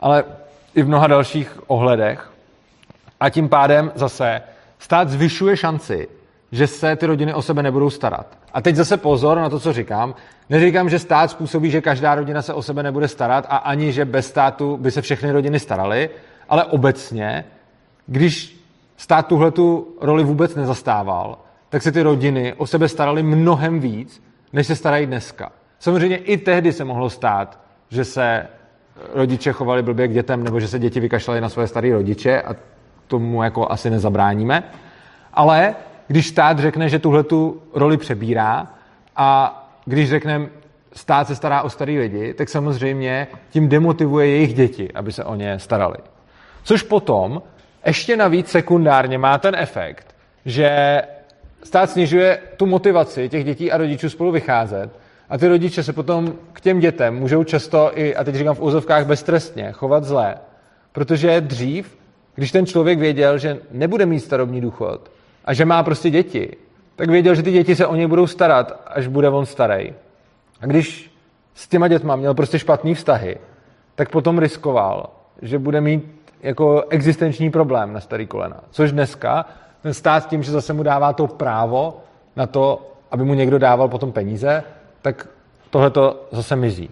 ale 0.00 0.24
i 0.74 0.82
v 0.82 0.88
mnoha 0.88 1.06
dalších 1.06 1.58
ohledech. 1.66 2.30
A 3.20 3.30
tím 3.30 3.48
pádem 3.48 3.92
zase 3.94 4.42
stát 4.78 5.08
zvyšuje 5.08 5.56
šanci, 5.56 6.08
že 6.52 6.66
se 6.66 6.96
ty 6.96 7.06
rodiny 7.06 7.34
o 7.34 7.42
sebe 7.42 7.62
nebudou 7.62 7.90
starat. 7.90 8.26
A 8.52 8.60
teď 8.60 8.76
zase 8.76 8.96
pozor 8.96 9.38
na 9.38 9.48
to, 9.48 9.60
co 9.60 9.72
říkám. 9.72 10.14
Neříkám, 10.50 10.88
že 10.88 10.98
stát 10.98 11.30
způsobí, 11.30 11.70
že 11.70 11.80
každá 11.80 12.14
rodina 12.14 12.42
se 12.42 12.54
o 12.54 12.62
sebe 12.62 12.82
nebude 12.82 13.08
starat 13.08 13.46
a 13.48 13.56
ani, 13.56 13.92
že 13.92 14.04
bez 14.04 14.26
státu 14.26 14.76
by 14.76 14.90
se 14.90 15.02
všechny 15.02 15.32
rodiny 15.32 15.60
staraly, 15.60 16.10
ale 16.48 16.64
obecně, 16.64 17.44
když 18.06 18.64
stát 18.96 19.26
tuhle 19.26 19.50
tu 19.50 19.96
roli 20.00 20.24
vůbec 20.24 20.54
nezastával, 20.54 21.38
tak 21.68 21.82
se 21.82 21.92
ty 21.92 22.02
rodiny 22.02 22.54
o 22.54 22.66
sebe 22.66 22.88
staraly 22.88 23.22
mnohem 23.22 23.80
víc, 23.80 24.22
než 24.52 24.66
se 24.66 24.76
starají 24.76 25.06
dneska. 25.06 25.52
Samozřejmě 25.82 26.16
i 26.16 26.36
tehdy 26.36 26.72
se 26.72 26.84
mohlo 26.84 27.10
stát, 27.10 27.60
že 27.90 28.04
se 28.04 28.46
rodiče 29.12 29.52
chovali 29.52 29.82
blbě 29.82 30.08
k 30.08 30.12
dětem, 30.12 30.44
nebo 30.44 30.60
že 30.60 30.68
se 30.68 30.78
děti 30.78 31.00
vykašlaly 31.00 31.40
na 31.40 31.48
své 31.48 31.66
staré 31.66 31.92
rodiče 31.92 32.42
a 32.42 32.56
tomu 33.06 33.42
jako 33.42 33.70
asi 33.72 33.90
nezabráníme. 33.90 34.62
Ale 35.34 35.74
když 36.08 36.28
stát 36.28 36.58
řekne, 36.58 36.88
že 36.88 36.98
tuhle 36.98 37.22
tu 37.22 37.62
roli 37.74 37.96
přebírá 37.96 38.66
a 39.16 39.58
když 39.84 40.10
řekne, 40.10 40.46
stát 40.92 41.26
se 41.26 41.36
stará 41.36 41.62
o 41.62 41.70
starý 41.70 41.98
lidi, 41.98 42.34
tak 42.34 42.48
samozřejmě 42.48 43.26
tím 43.50 43.68
demotivuje 43.68 44.26
jejich 44.26 44.54
děti, 44.54 44.92
aby 44.94 45.12
se 45.12 45.24
o 45.24 45.34
ně 45.34 45.58
starali. 45.58 45.96
Což 46.62 46.82
potom 46.82 47.42
ještě 47.86 48.16
navíc 48.16 48.48
sekundárně 48.48 49.18
má 49.18 49.38
ten 49.38 49.54
efekt, 49.58 50.14
že 50.44 51.02
stát 51.64 51.90
snižuje 51.90 52.38
tu 52.56 52.66
motivaci 52.66 53.28
těch 53.28 53.44
dětí 53.44 53.72
a 53.72 53.76
rodičů 53.76 54.10
spolu 54.10 54.32
vycházet 54.32 55.01
a 55.32 55.38
ty 55.38 55.48
rodiče 55.48 55.82
se 55.82 55.92
potom 55.92 56.32
k 56.52 56.60
těm 56.60 56.80
dětem 56.80 57.14
můžou 57.14 57.44
často 57.44 57.90
i, 57.94 58.16
a 58.16 58.24
teď 58.24 58.34
říkám 58.34 58.54
v 58.54 58.62
úzovkách 58.62 59.06
beztrestně, 59.06 59.72
chovat 59.72 60.04
zlé. 60.04 60.34
Protože 60.92 61.40
dřív, 61.40 61.98
když 62.34 62.52
ten 62.52 62.66
člověk 62.66 62.98
věděl, 62.98 63.38
že 63.38 63.58
nebude 63.70 64.06
mít 64.06 64.20
starobní 64.20 64.60
důchod 64.60 65.10
a 65.44 65.54
že 65.54 65.64
má 65.64 65.82
prostě 65.82 66.10
děti, 66.10 66.56
tak 66.96 67.10
věděl, 67.10 67.34
že 67.34 67.42
ty 67.42 67.52
děti 67.52 67.76
se 67.76 67.86
o 67.86 67.94
něj 67.94 68.06
budou 68.06 68.26
starat, 68.26 68.82
až 68.86 69.06
bude 69.06 69.28
on 69.28 69.46
starý. 69.46 69.94
A 70.60 70.66
když 70.66 71.10
s 71.54 71.68
těma 71.68 71.88
dětma 71.88 72.16
měl 72.16 72.34
prostě 72.34 72.58
špatný 72.58 72.94
vztahy, 72.94 73.36
tak 73.94 74.10
potom 74.10 74.38
riskoval, 74.38 75.10
že 75.42 75.58
bude 75.58 75.80
mít 75.80 76.32
jako 76.42 76.84
existenční 76.90 77.50
problém 77.50 77.92
na 77.92 78.00
starý 78.00 78.26
kolena. 78.26 78.60
Což 78.70 78.92
dneska 78.92 79.46
ten 79.82 79.94
stát 79.94 80.28
tím, 80.28 80.42
že 80.42 80.52
zase 80.52 80.72
mu 80.72 80.82
dává 80.82 81.12
to 81.12 81.26
právo 81.26 82.00
na 82.36 82.46
to, 82.46 82.92
aby 83.10 83.24
mu 83.24 83.34
někdo 83.34 83.58
dával 83.58 83.88
potom 83.88 84.12
peníze, 84.12 84.64
tak 85.02 85.28
tohle 85.70 85.90
to 85.90 86.28
zase 86.30 86.56
mizí. 86.56 86.90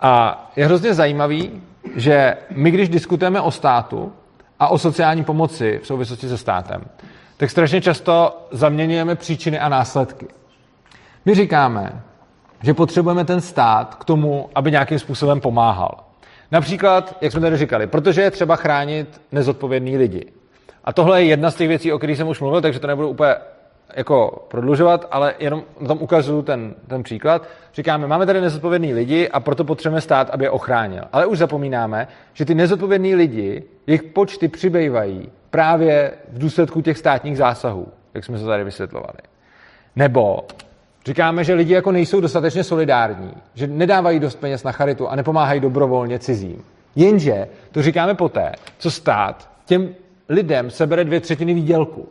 A 0.00 0.44
je 0.56 0.66
hrozně 0.66 0.94
zajímavý, 0.94 1.62
že 1.96 2.36
my, 2.50 2.70
když 2.70 2.88
diskutujeme 2.88 3.40
o 3.40 3.50
státu 3.50 4.12
a 4.60 4.68
o 4.68 4.78
sociální 4.78 5.24
pomoci 5.24 5.80
v 5.82 5.86
souvislosti 5.86 6.28
se 6.28 6.38
státem, 6.38 6.84
tak 7.36 7.50
strašně 7.50 7.80
často 7.80 8.46
zaměňujeme 8.50 9.14
příčiny 9.14 9.58
a 9.58 9.68
následky. 9.68 10.26
My 11.24 11.34
říkáme, 11.34 12.02
že 12.62 12.74
potřebujeme 12.74 13.24
ten 13.24 13.40
stát 13.40 13.94
k 13.94 14.04
tomu, 14.04 14.50
aby 14.54 14.70
nějakým 14.70 14.98
způsobem 14.98 15.40
pomáhal. 15.40 16.04
Například, 16.50 17.16
jak 17.20 17.32
jsme 17.32 17.40
tady 17.40 17.56
říkali, 17.56 17.86
protože 17.86 18.22
je 18.22 18.30
třeba 18.30 18.56
chránit 18.56 19.20
nezodpovědný 19.32 19.96
lidi. 19.96 20.26
A 20.84 20.92
tohle 20.92 21.22
je 21.22 21.28
jedna 21.28 21.50
z 21.50 21.54
těch 21.54 21.68
věcí, 21.68 21.92
o 21.92 21.98
kterých 21.98 22.16
jsem 22.16 22.28
už 22.28 22.40
mluvil, 22.40 22.60
takže 22.60 22.78
to 22.78 22.86
nebudu 22.86 23.08
úplně 23.08 23.34
jako 23.96 24.46
prodlužovat, 24.48 25.08
ale 25.10 25.34
jenom 25.38 25.62
na 25.80 25.88
tom 25.88 25.98
ukazuju 26.02 26.42
ten, 26.42 26.74
ten 26.88 27.02
příklad. 27.02 27.48
Říkáme, 27.74 28.06
máme 28.06 28.26
tady 28.26 28.40
nezodpovědný 28.40 28.94
lidi 28.94 29.28
a 29.28 29.40
proto 29.40 29.64
potřebujeme 29.64 30.00
stát, 30.00 30.30
aby 30.30 30.44
je 30.44 30.50
ochránil. 30.50 31.02
Ale 31.12 31.26
už 31.26 31.38
zapomínáme, 31.38 32.08
že 32.32 32.44
ty 32.44 32.54
nezodpovědní 32.54 33.14
lidi, 33.14 33.64
jejich 33.86 34.02
počty 34.02 34.48
přibývají 34.48 35.30
právě 35.50 36.12
v 36.32 36.38
důsledku 36.38 36.80
těch 36.80 36.98
státních 36.98 37.36
zásahů, 37.36 37.88
jak 38.14 38.24
jsme 38.24 38.38
se 38.38 38.44
tady 38.44 38.64
vysvětlovali. 38.64 39.18
Nebo 39.96 40.38
říkáme, 41.06 41.44
že 41.44 41.54
lidi 41.54 41.74
jako 41.74 41.92
nejsou 41.92 42.20
dostatečně 42.20 42.64
solidární, 42.64 43.32
že 43.54 43.66
nedávají 43.66 44.20
dost 44.20 44.36
peněz 44.36 44.62
na 44.64 44.72
charitu 44.72 45.08
a 45.08 45.16
nepomáhají 45.16 45.60
dobrovolně 45.60 46.18
cizím. 46.18 46.64
Jenže 46.96 47.48
to 47.72 47.82
říkáme 47.82 48.14
poté, 48.14 48.52
co 48.78 48.90
stát 48.90 49.50
těm 49.64 49.94
lidem 50.28 50.70
sebere 50.70 51.04
dvě 51.04 51.20
třetiny 51.20 51.54
výdělku. 51.54 52.08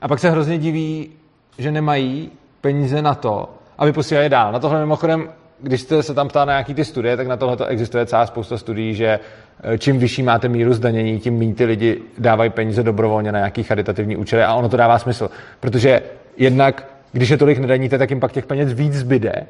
A 0.00 0.08
pak 0.08 0.18
se 0.18 0.30
hrozně 0.30 0.58
diví, 0.58 1.10
že 1.58 1.70
nemají 1.70 2.30
peníze 2.60 3.02
na 3.02 3.14
to, 3.14 3.48
aby 3.78 3.92
posílali 3.92 4.28
dál. 4.28 4.52
Na 4.52 4.58
tohle 4.58 4.80
mimochodem, 4.80 5.28
když 5.60 5.80
jste 5.80 6.02
se 6.02 6.14
tam 6.14 6.28
ptá 6.28 6.44
na 6.44 6.52
nějaký 6.52 6.74
ty 6.74 6.84
studie, 6.84 7.16
tak 7.16 7.26
na 7.26 7.36
tohle 7.36 7.56
to 7.56 7.66
existuje 7.66 8.06
celá 8.06 8.26
spousta 8.26 8.58
studií, 8.58 8.94
že 8.94 9.20
eh, 9.62 9.78
čím 9.78 9.98
vyšší 9.98 10.22
máte 10.22 10.48
míru 10.48 10.74
zdanění, 10.74 11.20
tím 11.20 11.38
méně 11.38 11.54
ty 11.54 11.64
lidi 11.64 12.02
dávají 12.18 12.50
peníze 12.50 12.82
dobrovolně 12.82 13.32
na 13.32 13.38
nějaký 13.38 13.62
charitativní 13.62 14.16
účely 14.16 14.42
a 14.42 14.54
ono 14.54 14.68
to 14.68 14.76
dává 14.76 14.98
smysl. 14.98 15.30
Protože 15.60 16.02
jednak, 16.36 16.88
když 17.12 17.28
je 17.28 17.36
tolik 17.36 17.58
nedaníte, 17.58 17.98
tak 17.98 18.10
jim 18.10 18.20
pak 18.20 18.32
těch 18.32 18.46
peněz 18.46 18.72
víc 18.72 18.94
zbyde, 18.94 19.46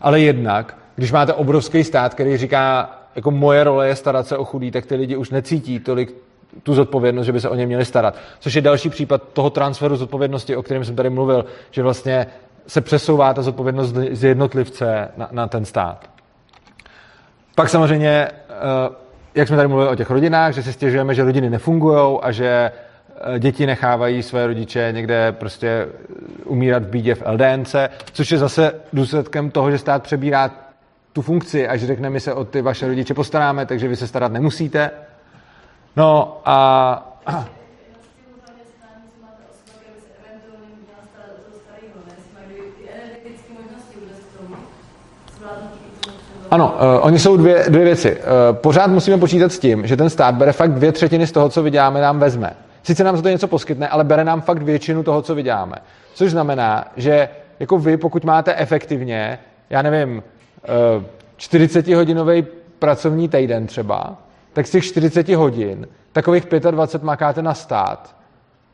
ale 0.00 0.20
jednak, 0.20 0.76
když 0.96 1.12
máte 1.12 1.32
obrovský 1.32 1.84
stát, 1.84 2.14
který 2.14 2.36
říká, 2.36 2.90
jako 3.16 3.30
moje 3.30 3.64
role 3.64 3.88
je 3.88 3.96
starat 3.96 4.26
se 4.26 4.36
o 4.36 4.44
chudý, 4.44 4.70
tak 4.70 4.86
ty 4.86 4.94
lidi 4.94 5.16
už 5.16 5.30
necítí 5.30 5.80
tolik 5.80 6.14
tu 6.62 6.74
zodpovědnost, 6.74 7.26
že 7.26 7.32
by 7.32 7.40
se 7.40 7.48
o 7.48 7.54
ně 7.54 7.66
měli 7.66 7.84
starat. 7.84 8.16
Což 8.40 8.54
je 8.54 8.62
další 8.62 8.90
případ 8.90 9.22
toho 9.32 9.50
transferu 9.50 9.96
zodpovědnosti, 9.96 10.56
o 10.56 10.62
kterém 10.62 10.84
jsem 10.84 10.96
tady 10.96 11.10
mluvil, 11.10 11.44
že 11.70 11.82
vlastně 11.82 12.26
se 12.66 12.80
přesouvá 12.80 13.34
ta 13.34 13.42
zodpovědnost 13.42 13.94
z 14.10 14.24
jednotlivce 14.24 15.08
na, 15.16 15.28
na 15.32 15.46
ten 15.46 15.64
stát. 15.64 16.10
Pak 17.54 17.68
samozřejmě, 17.68 18.08
eh, 18.08 18.32
jak 19.34 19.48
jsme 19.48 19.56
tady 19.56 19.68
mluvili 19.68 19.90
o 19.90 19.96
těch 19.96 20.10
rodinách, 20.10 20.54
že 20.54 20.62
si 20.62 20.72
stěžujeme, 20.72 21.14
že 21.14 21.24
rodiny 21.24 21.50
nefungují 21.50 22.18
a 22.22 22.32
že 22.32 22.72
eh, 23.34 23.38
děti 23.38 23.66
nechávají 23.66 24.22
své 24.22 24.46
rodiče 24.46 24.88
někde 24.92 25.32
prostě 25.32 25.88
umírat 26.44 26.82
v 26.82 26.88
bídě 26.88 27.14
v 27.14 27.22
LDNC, 27.26 27.74
což 28.12 28.32
je 28.32 28.38
zase 28.38 28.72
důsledkem 28.92 29.50
toho, 29.50 29.70
že 29.70 29.78
stát 29.78 30.02
přebírá 30.02 30.50
tu 31.12 31.22
funkci 31.22 31.68
a 31.68 31.76
že 31.76 31.86
řekne, 31.86 32.10
my 32.10 32.20
se 32.20 32.34
o 32.34 32.44
ty 32.44 32.62
vaše 32.62 32.88
rodiče 32.88 33.14
postaráme, 33.14 33.66
takže 33.66 33.88
vy 33.88 33.96
se 33.96 34.06
starat 34.06 34.32
nemusíte. 34.32 34.90
No 35.96 36.40
a 36.44 37.08
Ano, 46.50 46.74
uh, 46.74 47.06
oni 47.06 47.18
jsou 47.18 47.36
dvě, 47.36 47.64
dvě 47.68 47.84
věci. 47.84 48.16
Uh, 48.16 48.56
pořád 48.56 48.86
musíme 48.86 49.18
počítat 49.18 49.52
s 49.52 49.58
tím, 49.58 49.86
že 49.86 49.96
ten 49.96 50.10
stát 50.10 50.34
bere 50.34 50.52
fakt 50.52 50.72
dvě 50.72 50.92
třetiny 50.92 51.26
z 51.26 51.32
toho, 51.32 51.48
co 51.48 51.62
vyděláme, 51.62 52.00
nám 52.00 52.18
vezme. 52.18 52.56
Sice 52.82 53.04
nám 53.04 53.16
za 53.16 53.22
to 53.22 53.28
něco 53.28 53.48
poskytne, 53.48 53.88
ale 53.88 54.04
bere 54.04 54.24
nám 54.24 54.40
fakt 54.40 54.62
většinu 54.62 55.02
toho, 55.02 55.22
co 55.22 55.34
vyděláme. 55.34 55.76
Což 56.14 56.30
znamená, 56.30 56.84
že 56.96 57.28
jako 57.60 57.78
vy, 57.78 57.96
pokud 57.96 58.24
máte 58.24 58.54
efektivně, 58.54 59.38
já 59.70 59.82
nevím, 59.82 60.22
uh, 60.96 61.02
40-hodinový 61.38 62.46
pracovní 62.78 63.28
týden 63.28 63.66
třeba, 63.66 64.16
tak 64.52 64.66
z 64.66 64.70
těch 64.70 64.84
40 64.84 65.28
hodin 65.28 65.88
takových 66.12 66.46
25 66.70 67.06
makáte 67.06 67.42
na 67.42 67.54
stát, 67.54 68.16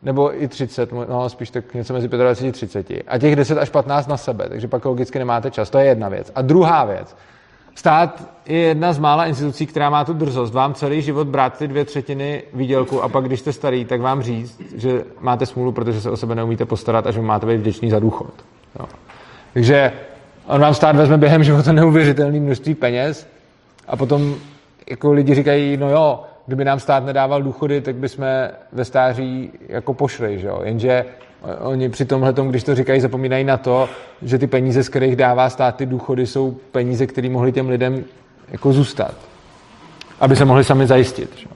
nebo 0.03 0.43
i 0.43 0.49
30, 0.49 0.93
no 0.93 1.29
spíš 1.29 1.51
tak 1.51 1.75
něco 1.75 1.93
mezi 1.93 2.09
25 2.09 2.49
a 2.49 2.53
30, 2.53 2.91
a 3.09 3.19
těch 3.19 3.37
10 3.37 3.59
až 3.59 3.71
15 3.71 4.07
na 4.07 4.17
sebe, 4.17 4.49
takže 4.49 4.69
pak 4.69 4.85
logicky 4.85 5.19
nemáte 5.19 5.51
čas. 5.51 5.71
To 5.71 5.79
je 5.79 5.85
jedna 5.85 6.09
věc. 6.09 6.33
A 6.35 6.43
druhá 6.43 6.85
věc, 6.85 7.17
Stát 7.79 8.29
je 8.47 8.59
jedna 8.59 8.93
z 8.93 8.99
mála 8.99 9.27
institucí, 9.27 9.67
která 9.67 9.91
má 9.91 10.05
tu 10.05 10.13
drzost 10.13 10.55
vám 10.55 10.75
celý 10.75 11.03
život 11.03 11.27
brát 11.29 11.59
ty 11.59 11.69
dvě 11.69 11.85
třetiny 11.85 12.43
výdělku 12.55 13.03
a 13.03 13.09
pak, 13.09 13.25
když 13.25 13.41
jste 13.41 13.53
starý, 13.53 13.85
tak 13.85 14.01
vám 14.01 14.23
říct, 14.23 14.61
že 14.77 15.05
máte 15.21 15.47
smůlu, 15.47 15.73
protože 15.73 16.01
se 16.01 16.11
o 16.11 16.17
sebe 16.17 16.35
neumíte 16.35 16.65
postarat 16.65 17.07
a 17.07 17.11
že 17.11 17.21
máte 17.21 17.47
být 17.47 17.57
vděčný 17.57 17.91
za 17.91 17.99
důchod. 17.99 18.33
Jo. 18.81 18.87
Takže 19.55 19.93
on 20.47 20.61
vám 20.61 20.75
stát 20.75 20.97
vezme 20.97 21.19
během 21.19 21.45
života 21.45 21.73
neuvěřitelné 21.73 22.41
množství 22.41 22.75
peněz 22.75 23.27
a 23.89 23.97
potom 23.97 24.35
jako 24.91 25.13
lidi 25.13 25.35
říkají, 25.35 25.77
no 25.77 25.91
jo, 25.91 26.23
kdyby 26.47 26.65
nám 26.65 26.81
stát 26.81 27.05
nedával 27.05 27.43
důchody, 27.43 27.81
tak 27.81 27.95
bychom 27.95 28.25
ve 28.73 28.85
stáří 28.85 29.53
jako 29.69 29.95
pošli, 29.95 30.39
že 30.39 30.47
jo? 30.47 30.61
jenže 30.65 31.05
oni 31.61 31.89
při 31.89 32.05
tomhle, 32.05 32.35
když 32.49 32.65
to 32.65 32.75
říkají, 32.75 33.01
zapomínají 33.01 33.45
na 33.45 33.57
to, 33.57 33.89
že 34.23 34.39
ty 34.39 34.47
peníze, 34.47 34.85
z 34.85 34.89
kterých 34.89 35.17
dává 35.17 35.51
stát 35.51 35.77
ty 35.77 35.87
důchody, 35.87 36.27
jsou 36.27 36.51
peníze, 36.51 37.07
které 37.07 37.31
mohly 37.31 37.53
těm 37.53 37.69
lidem 37.69 38.05
jako 38.49 38.73
zůstat, 38.73 39.15
aby 40.21 40.37
se 40.37 40.45
mohli 40.45 40.65
sami 40.65 40.87
zajistit. 40.87 41.37
Že? 41.37 41.47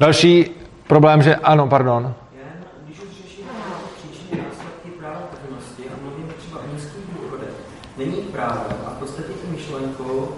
Další 0.00 0.50
problém, 0.86 1.22
že 1.22 1.36
ano, 1.36 1.68
pardon. 1.68 2.14
Není 7.98 8.16
právem 8.16 8.76
a 8.86 8.90
v 8.90 8.98
podstatě 8.98 9.32
i 9.44 9.56
myšlenkou 9.56 10.28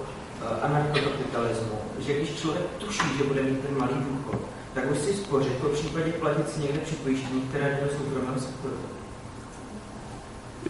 eh, 0.42 0.60
anarchokapitalismu, 0.62 1.78
že 1.98 2.12
když 2.16 2.34
člověk 2.34 2.64
tuší, 2.78 3.18
že 3.18 3.24
bude 3.24 3.42
mít 3.42 3.60
ten 3.60 3.78
malý 3.78 3.94
důchod, 3.94 4.40
tak 4.74 4.90
už 4.90 4.98
si 4.98 5.14
spořit, 5.14 5.52
po 5.52 5.68
případě 5.68 6.12
platit 6.28 6.50
si 6.50 6.60
někde 6.60 6.78
připojištění, 6.78 7.40
které 7.40 7.64
jde 7.64 7.78
do 7.84 7.98
soukromého 7.98 8.40
sektoru. 8.40 8.74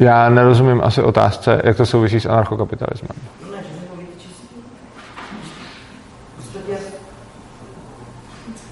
Já 0.00 0.28
nerozumím 0.28 0.80
asi 0.84 1.02
otázce, 1.02 1.62
jak 1.64 1.76
to 1.76 1.86
souvisí 1.86 2.20
s 2.20 2.26
anarchokapitalismem. 2.26 3.10
No 3.42 3.48
ne, 3.50 3.58
že 3.66 3.78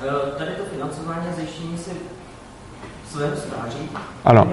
eh, 0.08 0.38
tady 0.38 0.50
to 0.50 0.64
financování 0.64 1.26
a 1.32 1.36
zajištění 1.36 1.78
si 1.78 1.90
svého 3.10 3.36
stáří 3.36 3.90
ano. 4.24 4.48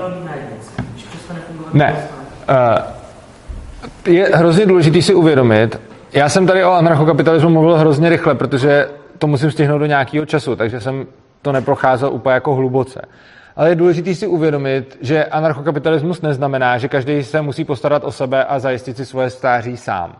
Když 0.93 1.03
přestane 1.03 1.39
fungovat 1.39 1.73
ne. 1.73 2.07
Uh, 2.49 4.13
je 4.13 4.29
hrozně 4.33 4.65
důležité 4.65 5.01
si 5.01 5.13
uvědomit, 5.13 5.79
já 6.13 6.29
jsem 6.29 6.47
tady 6.47 6.65
o 6.65 6.71
anarchokapitalismu 6.71 7.49
mluvil 7.49 7.77
hrozně 7.77 8.09
rychle, 8.09 8.35
protože 8.35 8.89
to 9.17 9.27
musím 9.27 9.51
stihnout 9.51 9.77
do 9.77 9.85
nějakého 9.85 10.25
času, 10.25 10.55
takže 10.55 10.81
jsem 10.81 11.05
to 11.43 11.51
neprocházel 11.51 12.13
úplně 12.13 12.33
jako 12.33 12.55
hluboce. 12.55 13.01
Ale 13.55 13.69
je 13.69 13.75
důležité 13.75 14.15
si 14.15 14.27
uvědomit, 14.27 14.97
že 15.01 15.25
anarchokapitalismus 15.25 16.21
neznamená, 16.21 16.77
že 16.77 16.87
každý 16.87 17.23
se 17.23 17.41
musí 17.41 17.65
postarat 17.65 18.03
o 18.03 18.11
sebe 18.11 18.45
a 18.45 18.59
zajistit 18.59 18.97
si 18.97 19.05
svoje 19.05 19.29
stáří 19.29 19.77
sám. 19.77 20.15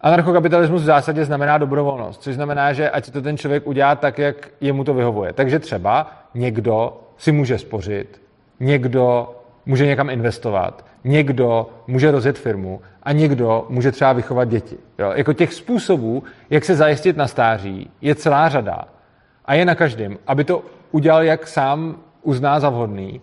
Anarchokapitalismus 0.00 0.82
v 0.82 0.84
zásadě 0.84 1.24
znamená 1.24 1.58
dobrovolnost, 1.58 2.22
což 2.22 2.34
znamená, 2.34 2.72
že 2.72 2.90
ať 2.90 3.10
to 3.10 3.22
ten 3.22 3.36
člověk 3.36 3.66
udělá 3.66 3.94
tak, 3.94 4.18
jak 4.18 4.48
jemu 4.60 4.84
to 4.84 4.94
vyhovuje. 4.94 5.32
Takže 5.32 5.58
třeba 5.58 6.10
někdo 6.34 7.00
si 7.16 7.32
může 7.32 7.58
spořit, 7.58 8.22
někdo 8.60 9.34
může 9.66 9.86
někam 9.86 10.10
investovat, 10.10 10.86
někdo 11.04 11.70
může 11.86 12.10
rozjet 12.10 12.38
firmu 12.38 12.80
a 13.02 13.12
někdo 13.12 13.66
může 13.68 13.92
třeba 13.92 14.12
vychovat 14.12 14.48
děti. 14.48 14.76
Jo? 14.98 15.12
Jako 15.14 15.32
těch 15.32 15.54
způsobů, 15.54 16.22
jak 16.50 16.64
se 16.64 16.76
zajistit 16.76 17.16
na 17.16 17.26
stáří, 17.26 17.90
je 18.00 18.14
celá 18.14 18.48
řada. 18.48 18.84
A 19.44 19.54
je 19.54 19.64
na 19.64 19.74
každém, 19.74 20.18
aby 20.26 20.44
to 20.44 20.62
udělal, 20.92 21.22
jak 21.22 21.46
sám 21.46 21.96
uzná 22.22 22.60
za 22.60 22.70
vhodný. 22.70 23.20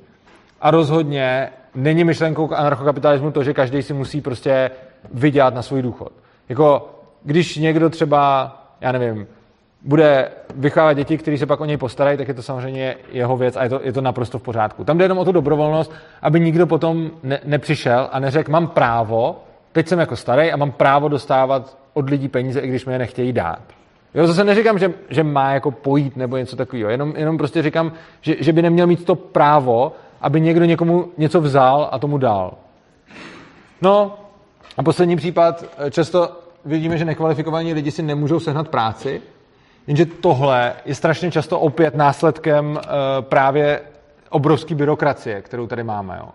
A 0.61 0.71
rozhodně 0.71 1.49
není 1.75 2.03
myšlenkou 2.03 2.47
k 2.47 2.53
anarchokapitalismu 2.53 3.31
to, 3.31 3.43
že 3.43 3.53
každý 3.53 3.81
si 3.81 3.93
musí 3.93 4.21
prostě 4.21 4.71
vydělat 5.13 5.53
na 5.53 5.61
svůj 5.61 5.81
důchod. 5.81 6.11
Jako, 6.49 6.89
když 7.23 7.57
někdo 7.57 7.89
třeba, 7.89 8.55
já 8.81 8.91
nevím, 8.91 9.27
bude 9.81 10.31
vychovávat 10.55 10.97
děti, 10.97 11.17
kteří 11.17 11.37
se 11.37 11.45
pak 11.45 11.61
o 11.61 11.65
něj 11.65 11.77
postarají, 11.77 12.17
tak 12.17 12.27
je 12.27 12.33
to 12.33 12.43
samozřejmě 12.43 12.95
jeho 13.11 13.37
věc 13.37 13.55
a 13.55 13.63
je 13.63 13.69
to, 13.69 13.79
je 13.83 13.93
to 13.93 14.01
naprosto 14.01 14.39
v 14.39 14.43
pořádku. 14.43 14.83
Tam 14.83 14.97
jde 14.97 15.05
jenom 15.05 15.17
o 15.17 15.25
tu 15.25 15.31
dobrovolnost, 15.31 15.91
aby 16.21 16.39
nikdo 16.39 16.67
potom 16.67 17.11
ne, 17.23 17.39
nepřišel 17.45 18.09
a 18.11 18.19
neřekl, 18.19 18.51
mám 18.51 18.67
právo, 18.67 19.43
teď 19.71 19.87
jsem 19.87 19.99
jako 19.99 20.15
starý 20.15 20.51
a 20.51 20.57
mám 20.57 20.71
právo 20.71 21.07
dostávat 21.07 21.77
od 21.93 22.09
lidí 22.09 22.27
peníze, 22.27 22.59
i 22.59 22.67
když 22.67 22.85
mi 22.85 22.93
je 22.93 22.99
nechtějí 22.99 23.33
dát. 23.33 23.61
Jo, 24.13 24.27
zase 24.27 24.43
neříkám, 24.43 24.79
že, 24.79 24.93
že 25.09 25.23
má 25.23 25.53
jako 25.53 25.71
pojít 25.71 26.17
nebo 26.17 26.37
něco 26.37 26.55
takového, 26.55 26.89
jenom, 26.89 27.13
jenom 27.17 27.37
prostě 27.37 27.61
říkám, 27.61 27.91
že, 28.21 28.35
že 28.39 28.53
by 28.53 28.61
neměl 28.61 28.87
mít 28.87 29.05
to 29.05 29.15
právo, 29.15 29.93
aby 30.21 30.41
někdo 30.41 30.65
někomu 30.65 31.11
něco 31.17 31.41
vzal 31.41 31.89
a 31.91 31.99
tomu 31.99 32.17
dal. 32.17 32.53
No 33.81 34.17
a 34.77 34.83
poslední 34.83 35.15
případ, 35.15 35.65
často 35.89 36.39
vidíme, 36.65 36.97
že 36.97 37.05
nekvalifikovaní 37.05 37.73
lidi 37.73 37.91
si 37.91 38.03
nemůžou 38.03 38.39
sehnat 38.39 38.67
práci, 38.67 39.21
Jenže 39.87 40.05
tohle 40.05 40.73
je 40.85 40.95
strašně 40.95 41.31
často 41.31 41.59
opět 41.59 41.95
následkem 41.95 42.71
uh, 42.71 42.81
právě 43.21 43.81
obrovské 44.29 44.75
byrokracie, 44.75 45.41
kterou 45.41 45.67
tady 45.67 45.83
máme. 45.83 46.17
Jo. 46.19 46.25
Uh, 46.25 46.29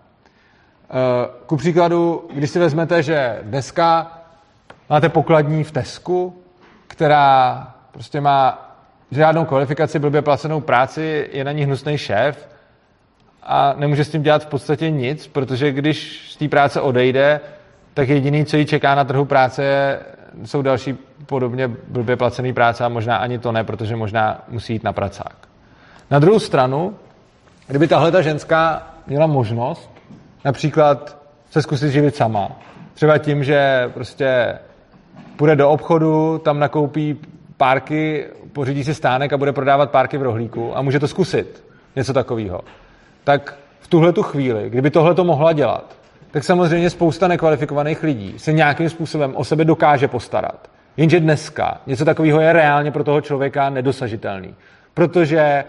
ku 1.45 1.57
příkladu, 1.57 2.27
když 2.33 2.49
si 2.49 2.59
vezmete, 2.59 3.03
že 3.03 3.39
dneska 3.41 4.11
máte 4.89 5.09
pokladní 5.09 5.63
v 5.63 5.71
Tesku, 5.71 6.35
která 6.87 7.67
prostě 7.91 8.21
má 8.21 8.71
žádnou 9.11 9.45
kvalifikaci, 9.45 9.99
blbě 9.99 10.21
placenou 10.21 10.61
práci, 10.61 11.29
je 11.31 11.43
na 11.43 11.51
ní 11.51 11.63
hnusný 11.63 11.97
šéf 11.97 12.49
a 13.43 13.73
nemůže 13.77 14.03
s 14.03 14.09
tím 14.09 14.23
dělat 14.23 14.43
v 14.43 14.47
podstatě 14.47 14.89
nic, 14.89 15.27
protože 15.27 15.71
když 15.71 16.29
z 16.31 16.35
té 16.35 16.47
práce 16.47 16.81
odejde, 16.81 17.39
tak 17.93 18.09
jediný, 18.09 18.45
co 18.45 18.57
jí 18.57 18.65
čeká 18.65 18.95
na 18.95 19.03
trhu 19.03 19.25
práce, 19.25 19.99
jsou 20.45 20.61
další 20.61 20.97
podobně 21.25 21.67
blbě 21.67 22.15
placený 22.15 22.53
práce 22.53 22.85
a 22.85 22.89
možná 22.89 23.17
ani 23.17 23.39
to 23.39 23.51
ne, 23.51 23.63
protože 23.63 23.95
možná 23.95 24.41
musí 24.47 24.73
jít 24.73 24.83
na 24.83 24.93
pracák. 24.93 25.35
Na 26.11 26.19
druhou 26.19 26.39
stranu, 26.39 26.95
kdyby 27.67 27.87
tahle 27.87 28.11
ta 28.11 28.21
ženská 28.21 28.87
měla 29.07 29.27
možnost 29.27 29.91
například 30.45 31.17
se 31.51 31.61
zkusit 31.61 31.91
živit 31.91 32.15
sama, 32.15 32.51
třeba 32.93 33.17
tím, 33.17 33.43
že 33.43 33.89
prostě 33.93 34.59
půjde 35.37 35.55
do 35.55 35.69
obchodu, 35.69 36.41
tam 36.43 36.59
nakoupí 36.59 37.19
párky, 37.57 38.25
pořídí 38.53 38.83
si 38.83 38.93
stánek 38.93 39.33
a 39.33 39.37
bude 39.37 39.53
prodávat 39.53 39.91
párky 39.91 40.17
v 40.17 40.21
rohlíku 40.21 40.77
a 40.77 40.81
může 40.81 40.99
to 40.99 41.07
zkusit, 41.07 41.63
něco 41.95 42.13
takového. 42.13 42.61
Tak 43.23 43.57
v 43.79 43.87
tuhle 43.87 44.13
tu 44.13 44.23
chvíli, 44.23 44.69
kdyby 44.69 44.89
tohle 44.89 45.15
to 45.15 45.23
mohla 45.23 45.53
dělat, 45.53 45.95
tak 46.31 46.43
samozřejmě 46.43 46.89
spousta 46.89 47.27
nekvalifikovaných 47.27 48.03
lidí 48.03 48.33
se 48.37 48.53
nějakým 48.53 48.89
způsobem 48.89 49.35
o 49.35 49.43
sebe 49.43 49.65
dokáže 49.65 50.07
postarat. 50.07 50.69
Jenže 50.97 51.19
dneska 51.19 51.81
něco 51.87 52.05
takového 52.05 52.41
je 52.41 52.53
reálně 52.53 52.91
pro 52.91 53.03
toho 53.03 53.21
člověka 53.21 53.69
nedosažitelný. 53.69 54.55
Protože 54.93 55.63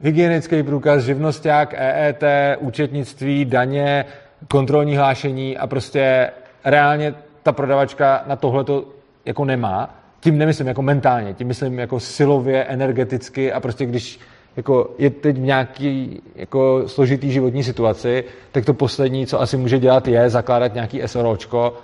hygienický 0.00 0.62
průkaz, 0.62 1.02
živnosták, 1.02 1.74
EET, 1.78 2.22
účetnictví, 2.58 3.44
daně, 3.44 4.04
kontrolní 4.48 4.96
hlášení 4.96 5.58
a 5.58 5.66
prostě 5.66 6.30
reálně 6.64 7.14
ta 7.42 7.52
prodavačka 7.52 8.22
na 8.26 8.36
tohle 8.36 8.64
to 8.64 8.84
jako 9.26 9.44
nemá. 9.44 9.94
Tím 10.20 10.38
nemyslím 10.38 10.66
jako 10.66 10.82
mentálně, 10.82 11.34
tím 11.34 11.46
myslím 11.46 11.78
jako 11.78 12.00
silově, 12.00 12.64
energeticky 12.64 13.52
a 13.52 13.60
prostě 13.60 13.86
když 13.86 14.20
jako 14.56 14.94
je 14.98 15.10
teď 15.10 15.36
v 15.36 15.40
nějaký 15.40 16.22
jako 16.34 16.82
složitý 16.86 17.32
životní 17.32 17.64
situaci, 17.64 18.24
tak 18.52 18.64
to 18.64 18.74
poslední, 18.74 19.26
co 19.26 19.40
asi 19.40 19.56
může 19.56 19.78
dělat, 19.78 20.08
je 20.08 20.30
zakládat 20.30 20.74
nějaký 20.74 21.02
SROčko 21.06 21.78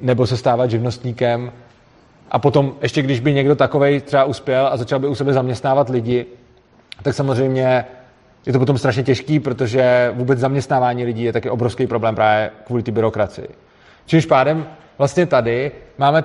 nebo 0.00 0.26
se 0.26 0.36
stávat 0.36 0.70
živnostníkem 0.70 1.52
a 2.30 2.38
potom 2.38 2.74
ještě 2.82 3.02
když 3.02 3.20
by 3.20 3.32
někdo 3.32 3.54
takovej 3.54 4.00
třeba 4.00 4.24
uspěl 4.24 4.66
a 4.66 4.76
začal 4.76 4.98
by 4.98 5.06
u 5.06 5.14
sebe 5.14 5.32
zaměstnávat 5.32 5.88
lidi, 5.88 6.26
tak 7.02 7.14
samozřejmě 7.14 7.84
je 8.46 8.52
to 8.52 8.58
potom 8.58 8.78
strašně 8.78 9.02
těžký, 9.02 9.40
protože 9.40 10.12
vůbec 10.14 10.38
zaměstnávání 10.38 11.04
lidí 11.04 11.22
je 11.22 11.32
taky 11.32 11.50
obrovský 11.50 11.86
problém 11.86 12.14
právě 12.14 12.50
kvůli 12.66 12.82
té 12.82 12.92
byrokracii. 12.92 13.48
Čímž 14.06 14.26
pádem 14.26 14.66
vlastně 14.98 15.26
tady 15.26 15.72
máme 15.98 16.24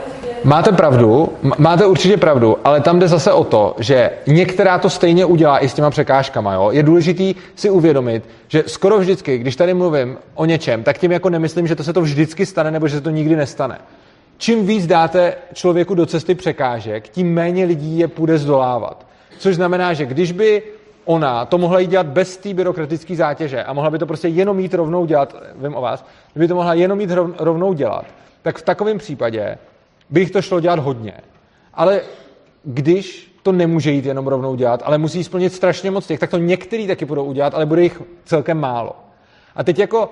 Máte 0.43 0.71
pravdu, 0.71 1.29
máte 1.57 1.85
určitě 1.85 2.17
pravdu, 2.17 2.57
ale 2.63 2.81
tam 2.81 2.99
jde 2.99 3.07
zase 3.07 3.33
o 3.33 3.43
to, 3.43 3.75
že 3.79 4.11
některá 4.27 4.79
to 4.79 4.89
stejně 4.89 5.25
udělá 5.25 5.59
i 5.59 5.69
s 5.69 5.73
těma 5.73 5.89
překážkama. 5.89 6.53
Jo? 6.53 6.71
Je 6.71 6.83
důležitý 6.83 7.35
si 7.55 7.69
uvědomit, 7.69 8.29
že 8.47 8.63
skoro 8.67 8.99
vždycky, 8.99 9.37
když 9.37 9.55
tady 9.55 9.73
mluvím 9.73 10.17
o 10.35 10.45
něčem, 10.45 10.83
tak 10.83 10.97
tím 10.97 11.11
jako 11.11 11.29
nemyslím, 11.29 11.67
že 11.67 11.75
to 11.75 11.83
se 11.83 11.93
to 11.93 12.01
vždycky 12.01 12.45
stane 12.45 12.71
nebo 12.71 12.87
že 12.87 12.95
se 12.95 13.01
to 13.01 13.09
nikdy 13.09 13.35
nestane. 13.35 13.77
čím 14.37 14.65
víc 14.65 14.87
dáte 14.87 15.33
člověku 15.53 15.95
do 15.95 16.05
cesty 16.05 16.35
překážek, 16.35 17.09
tím 17.09 17.33
méně 17.33 17.65
lidí 17.65 17.99
je 17.99 18.07
půjde 18.07 18.37
zdolávat. 18.37 19.05
Což 19.37 19.55
znamená, 19.55 19.93
že 19.93 20.05
když 20.05 20.31
by 20.31 20.63
ona 21.05 21.45
to 21.45 21.57
mohla 21.57 21.79
jít 21.79 21.89
dělat 21.89 22.07
bez 22.07 22.37
té 22.37 22.53
byrokratické 22.53 23.15
zátěže 23.15 23.63
a 23.63 23.73
mohla 23.73 23.89
by 23.89 23.99
to 23.99 24.05
prostě 24.05 24.27
jenom 24.27 24.59
jít 24.59 24.73
rovnou 24.73 25.05
dělat, 25.05 25.35
vím 25.55 25.75
o 25.75 25.81
vás, 25.81 26.05
kdyby 26.33 26.47
to 26.47 26.55
mohla 26.55 26.73
jenom 26.73 27.01
jít 27.01 27.11
rovnou 27.39 27.73
dělat, 27.73 28.05
tak 28.41 28.57
v 28.57 28.61
takovém 28.61 28.97
případě 28.97 29.57
by 30.11 30.19
jich 30.19 30.31
to 30.31 30.41
šlo 30.41 30.59
dělat 30.59 30.79
hodně. 30.79 31.13
Ale 31.73 32.01
když 32.63 33.37
to 33.43 33.51
nemůže 33.51 33.91
jít 33.91 34.05
jenom 34.05 34.27
rovnou 34.27 34.55
dělat, 34.55 34.81
ale 34.85 34.97
musí 34.97 35.23
splnit 35.23 35.53
strašně 35.53 35.91
moc 35.91 36.07
těch, 36.07 36.19
tak 36.19 36.29
to 36.29 36.37
některý 36.37 36.87
taky 36.87 37.05
budou 37.05 37.23
udělat, 37.25 37.55
ale 37.55 37.65
bude 37.65 37.83
jich 37.83 38.01
celkem 38.25 38.59
málo. 38.59 38.95
A 39.55 39.63
teď 39.63 39.79
jako 39.79 40.09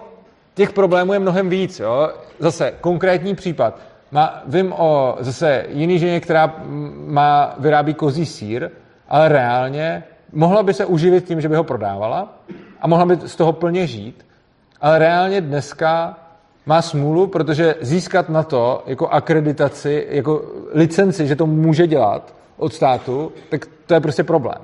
těch 0.54 0.74
problémů 0.74 1.14
je 1.14 1.20
mnohem 1.20 1.50
víc. 1.50 1.80
Jo? 1.80 2.10
Zase 2.39 2.74
konkrétní 2.82 3.36
případ. 3.36 3.80
Má, 4.12 4.43
vím 4.45 4.74
o 4.74 5.18
zase 5.20 5.66
jiný 5.70 6.00
ženě, 6.00 6.20
která 6.20 6.56
má, 7.06 7.56
vyrábí 7.60 7.93
kozí 7.93 8.26
sír, 8.26 8.70
ale 9.10 9.30
reálně 9.30 10.04
mohla 10.34 10.64
by 10.64 10.74
se 10.74 10.86
uživit 10.86 11.28
tím, 11.28 11.41
že 11.41 11.50
by 11.50 11.56
ho 11.56 11.64
prodávala 11.64 12.34
a 12.82 12.88
mohla 12.88 13.06
by 13.06 13.18
z 13.26 13.36
toho 13.36 13.54
plně 13.54 13.88
žít, 13.88 14.26
ale 14.82 15.00
reálně 15.00 15.41
dneska 15.41 16.18
má 16.70 16.82
smůlu, 16.82 17.28
protože 17.28 17.76
získat 17.82 18.30
na 18.30 18.44
to 18.44 18.84
jako 18.86 19.08
akreditaci, 19.08 20.08
jako 20.10 20.42
licenci, 20.74 21.28
že 21.28 21.36
to 21.36 21.46
může 21.46 21.88
dělat 21.88 22.34
od 22.58 22.74
státu, 22.74 23.32
tak 23.50 23.66
to 23.86 23.94
je 23.94 24.00
prostě 24.00 24.24
problém. 24.24 24.62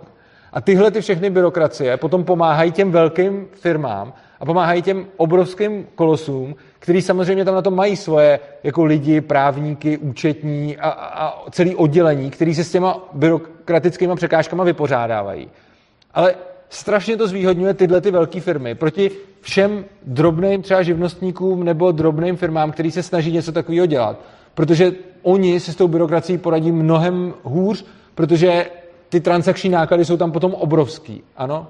A 0.54 0.62
tyhle 0.62 0.92
ty 0.92 1.02
všechny 1.02 1.30
byrokracie 1.30 1.98
potom 1.98 2.24
pomáhají 2.24 2.72
těm 2.72 2.92
velkým 2.92 3.48
firmám 3.52 4.14
a 4.40 4.46
pomáhají 4.46 4.82
těm 4.82 5.06
obrovským 5.18 5.88
kolosům, 5.96 6.56
který 6.80 7.02
samozřejmě 7.02 7.46
tam 7.46 7.56
na 7.56 7.62
to 7.62 7.72
mají 7.72 7.96
svoje 7.96 8.40
jako 8.64 8.86
lidi, 8.86 9.22
právníky, 9.22 9.98
účetní 9.98 10.78
a, 10.78 10.90
a 10.90 11.50
celý 11.52 11.76
oddělení, 11.76 12.30
který 12.30 12.56
se 12.56 12.64
s 12.64 12.72
těma 12.72 13.10
byrokratickými 13.14 14.16
překážkama 14.16 14.64
vypořádávají. 14.64 15.50
Ale 16.14 16.36
strašně 16.70 17.18
to 17.18 17.28
zvýhodňuje 17.28 17.74
tyhle 17.74 18.02
ty 18.02 18.12
velké 18.12 18.42
firmy 18.42 18.76
proti 18.76 19.12
všem 19.42 19.86
drobným 20.06 20.62
třeba 20.62 20.84
živnostníkům 20.84 21.64
nebo 21.64 21.92
drobným 21.92 22.38
firmám, 22.38 22.72
který 22.72 22.92
se 22.92 23.04
snaží 23.04 23.32
něco 23.32 23.52
takového 23.52 23.86
dělat. 23.86 24.20
Protože 24.54 24.92
oni 25.22 25.60
si 25.60 25.72
s 25.72 25.76
tou 25.76 25.88
byrokracií 25.88 26.38
poradí 26.38 26.72
mnohem 26.72 27.34
hůř, 27.44 27.86
protože 28.16 28.66
ty 29.10 29.20
transakční 29.20 29.70
náklady 29.70 30.06
jsou 30.06 30.18
tam 30.18 30.32
potom 30.32 30.54
obrovský. 30.54 31.24
Ano? 31.38 31.68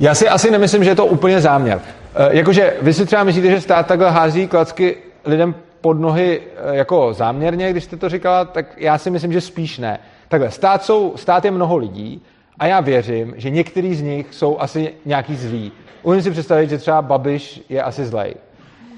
Já 0.00 0.14
si 0.14 0.28
asi 0.28 0.50
nemyslím, 0.50 0.84
že 0.84 0.90
je 0.90 0.96
to 0.96 1.06
úplně 1.06 1.40
záměr. 1.40 1.80
E, 2.14 2.36
jakože 2.36 2.76
vy 2.82 2.94
si 2.94 3.06
třeba 3.06 3.24
myslíte, 3.24 3.50
že 3.50 3.60
stát 3.60 3.86
takhle 3.86 4.10
hází 4.10 4.48
klacky 4.48 4.96
lidem 5.24 5.54
pod 5.82 6.00
nohy 6.00 6.40
e, 6.56 6.76
jako 6.76 7.12
záměrně, 7.12 7.70
když 7.70 7.84
jste 7.84 7.96
to 7.96 8.08
říkala, 8.08 8.44
tak 8.44 8.66
já 8.76 8.98
si 8.98 9.10
myslím, 9.10 9.32
že 9.32 9.40
spíš 9.40 9.78
ne. 9.78 9.98
Takhle, 10.28 10.50
stát, 10.50 10.84
jsou, 10.84 11.12
stát 11.16 11.44
je 11.44 11.50
mnoho 11.50 11.76
lidí 11.76 12.22
a 12.58 12.66
já 12.66 12.80
věřím, 12.80 13.34
že 13.36 13.50
některý 13.50 13.94
z 13.94 14.02
nich 14.02 14.34
jsou 14.34 14.60
asi 14.60 14.94
nějaký 15.04 15.36
zlí. 15.36 15.72
Umím 16.02 16.22
si 16.22 16.30
představit, 16.30 16.70
že 16.70 16.78
třeba 16.78 17.02
Babiš 17.02 17.62
je 17.68 17.82
asi 17.82 18.04
zlej. 18.04 18.34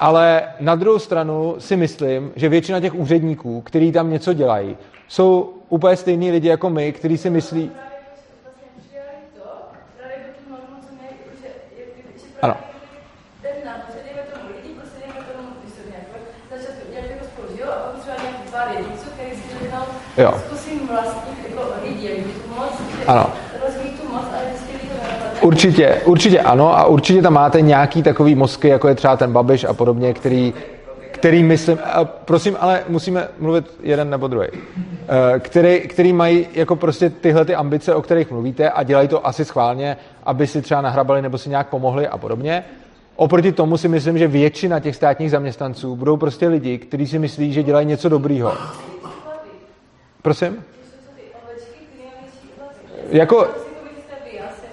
Ale 0.00 0.42
na 0.60 0.74
druhou 0.74 0.98
stranu 0.98 1.54
si 1.58 1.76
myslím, 1.76 2.32
že 2.36 2.48
většina 2.48 2.80
těch 2.80 2.94
úředníků, 2.94 3.60
kteří 3.60 3.92
tam 3.92 4.10
něco 4.10 4.32
dělají, 4.32 4.76
jsou 5.08 5.54
úplně 5.68 5.96
stejní 5.96 6.30
lidi 6.30 6.48
jako 6.48 6.70
my, 6.70 6.92
kteří 6.92 7.16
si 7.16 7.30
myslí, 7.30 7.70
Ano. 12.44 12.56
Jo. 20.18 20.34
Ano. 23.06 23.26
Určitě, 25.42 26.00
určitě 26.04 26.40
ano 26.40 26.78
a 26.78 26.86
určitě 26.86 27.22
tam 27.22 27.32
máte 27.32 27.60
nějaký 27.60 28.02
takový 28.02 28.34
mozky, 28.34 28.68
jako 28.68 28.88
je 28.88 28.94
třeba 28.94 29.16
ten 29.16 29.32
Babiš 29.32 29.64
a 29.64 29.72
podobně, 29.72 30.14
který, 30.14 30.54
který 31.10 31.42
myslím, 31.42 31.78
a 31.84 32.04
prosím, 32.04 32.56
ale 32.60 32.82
musíme 32.88 33.28
mluvit 33.38 33.66
jeden 33.82 34.10
nebo 34.10 34.28
druhý, 34.28 34.48
eh, 34.52 35.38
který, 35.38 35.80
který 35.80 36.12
mají 36.12 36.46
jako 36.54 36.76
prostě 36.76 37.10
tyhle 37.10 37.44
ty 37.44 37.54
ambice, 37.54 37.94
o 37.94 38.02
kterých 38.02 38.30
mluvíte 38.30 38.70
a 38.70 38.82
dělají 38.82 39.08
to 39.08 39.26
asi 39.26 39.44
schválně, 39.44 39.96
aby 40.24 40.46
si 40.46 40.62
třeba 40.62 40.80
nahrabali 40.80 41.22
nebo 41.22 41.38
si 41.38 41.48
nějak 41.48 41.68
pomohli 41.68 42.08
a 42.08 42.18
podobně. 42.18 42.64
Oproti 43.16 43.52
tomu 43.52 43.76
si 43.76 43.88
myslím, 43.88 44.18
že 44.18 44.28
většina 44.28 44.80
těch 44.80 44.96
státních 44.96 45.30
zaměstnanců 45.30 45.96
budou 45.96 46.16
prostě 46.16 46.48
lidi, 46.48 46.78
kteří 46.78 47.06
si 47.06 47.18
myslí, 47.18 47.52
že 47.52 47.62
dělají 47.62 47.86
něco 47.86 48.08
dobrýho. 48.08 48.52
Prosím? 50.24 50.64
Jako, 53.10 53.48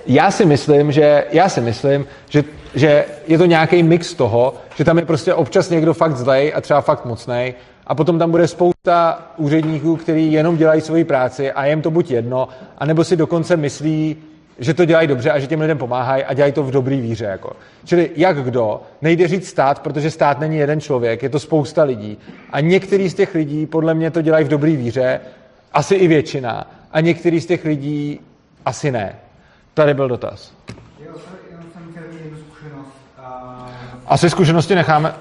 já 0.05 0.31
si 0.31 0.45
myslím, 0.45 0.91
že, 0.91 1.25
já 1.31 1.49
si 1.49 1.61
myslím, 1.61 2.05
že, 2.29 2.43
že 2.75 3.05
je 3.27 3.37
to 3.37 3.45
nějaký 3.45 3.83
mix 3.83 4.13
toho, 4.13 4.53
že 4.75 4.83
tam 4.85 4.97
je 4.97 5.05
prostě 5.05 5.33
občas 5.33 5.69
někdo 5.69 5.93
fakt 5.93 6.17
zlej 6.17 6.53
a 6.55 6.61
třeba 6.61 6.81
fakt 6.81 7.05
mocnej 7.05 7.53
a 7.87 7.95
potom 7.95 8.19
tam 8.19 8.31
bude 8.31 8.47
spousta 8.47 9.27
úředníků, 9.37 9.95
kteří 9.95 10.31
jenom 10.31 10.57
dělají 10.57 10.81
svoji 10.81 11.03
práci 11.03 11.51
a 11.51 11.65
jim 11.65 11.81
to 11.81 11.91
buď 11.91 12.11
jedno, 12.11 12.47
anebo 12.77 13.03
si 13.03 13.15
dokonce 13.15 13.57
myslí, 13.57 14.17
že 14.61 14.73
to 14.73 14.85
dělají 14.85 15.07
dobře 15.07 15.31
a 15.31 15.39
že 15.39 15.47
těm 15.47 15.61
lidem 15.61 15.77
pomáhají 15.77 16.23
a 16.23 16.33
dělají 16.33 16.53
to 16.53 16.63
v 16.63 16.71
dobrý 16.71 17.01
víře. 17.01 17.25
Jako. 17.25 17.53
Čili 17.85 18.09
jak 18.15 18.43
kdo, 18.43 18.81
nejde 19.01 19.27
říct 19.27 19.47
stát, 19.47 19.79
protože 19.79 20.11
stát 20.11 20.39
není 20.39 20.57
jeden 20.57 20.81
člověk, 20.81 21.23
je 21.23 21.29
to 21.29 21.39
spousta 21.39 21.83
lidí. 21.83 22.17
A 22.51 22.59
některý 22.59 23.09
z 23.09 23.13
těch 23.13 23.35
lidí 23.35 23.65
podle 23.65 23.93
mě 23.93 24.11
to 24.11 24.21
dělají 24.21 24.45
v 24.45 24.47
dobrý 24.47 24.75
víře, 24.75 25.19
asi 25.73 25.95
i 25.95 26.07
většina. 26.07 26.67
A 26.91 27.01
některý 27.01 27.41
z 27.41 27.45
těch 27.45 27.65
lidí 27.65 28.19
asi 28.65 28.91
ne. 28.91 29.15
Tady 29.73 29.93
byl 29.93 30.07
dotaz. 30.07 30.53
Asi 34.07 34.29
zkušenosti 34.29 34.75
necháme. 34.75 35.13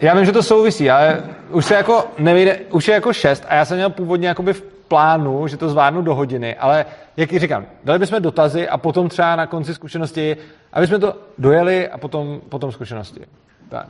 Já 0.00 0.14
vím, 0.14 0.24
že 0.24 0.32
to 0.32 0.42
souvisí, 0.42 0.90
ale 0.90 1.22
už 1.50 1.64
se 1.64 1.74
jako 1.74 2.04
nevyjde, 2.18 2.60
už 2.70 2.88
je 2.88 2.94
jako 2.94 3.12
šest 3.12 3.44
a 3.48 3.54
já 3.54 3.64
jsem 3.64 3.76
měl 3.76 3.90
původně 3.90 4.28
jakoby 4.28 4.52
v 4.52 4.62
plánu, 4.62 5.46
že 5.46 5.56
to 5.56 5.68
zvládnu 5.68 6.02
do 6.02 6.14
hodiny, 6.14 6.56
ale 6.56 6.86
jak 7.16 7.32
říkám, 7.32 7.66
dali 7.84 7.98
bychom 7.98 8.22
dotazy 8.22 8.68
a 8.68 8.78
potom 8.78 9.08
třeba 9.08 9.36
na 9.36 9.46
konci 9.46 9.74
zkušenosti, 9.74 10.36
aby 10.72 10.86
jsme 10.86 10.98
to 10.98 11.16
dojeli 11.38 11.88
a 11.88 11.98
potom, 11.98 12.40
potom 12.48 12.72
zkušenosti. 12.72 13.20
Tak. 13.68 13.88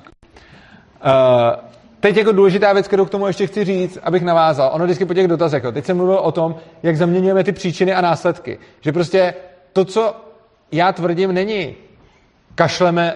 Uh, 1.04 1.68
teď 2.00 2.16
jako 2.16 2.32
důležitá 2.32 2.72
věc, 2.72 2.86
kterou 2.86 3.04
k 3.04 3.10
tomu 3.10 3.26
ještě 3.26 3.46
chci 3.46 3.64
říct, 3.64 3.98
abych 4.02 4.22
navázal. 4.22 4.70
Ono 4.74 4.84
vždycky 4.84 5.04
po 5.04 5.14
těch 5.14 5.28
dotazech. 5.28 5.64
Jo. 5.64 5.72
Teď 5.72 5.84
jsem 5.84 5.96
mluvil 5.96 6.18
o 6.18 6.32
tom, 6.32 6.56
jak 6.82 6.96
zaměňujeme 6.96 7.44
ty 7.44 7.52
příčiny 7.52 7.94
a 7.94 8.00
následky. 8.00 8.58
Že 8.80 8.92
prostě 8.92 9.34
to, 9.72 9.84
co 9.84 10.16
já 10.72 10.92
tvrdím, 10.92 11.32
není 11.32 11.74
kašleme 12.54 13.14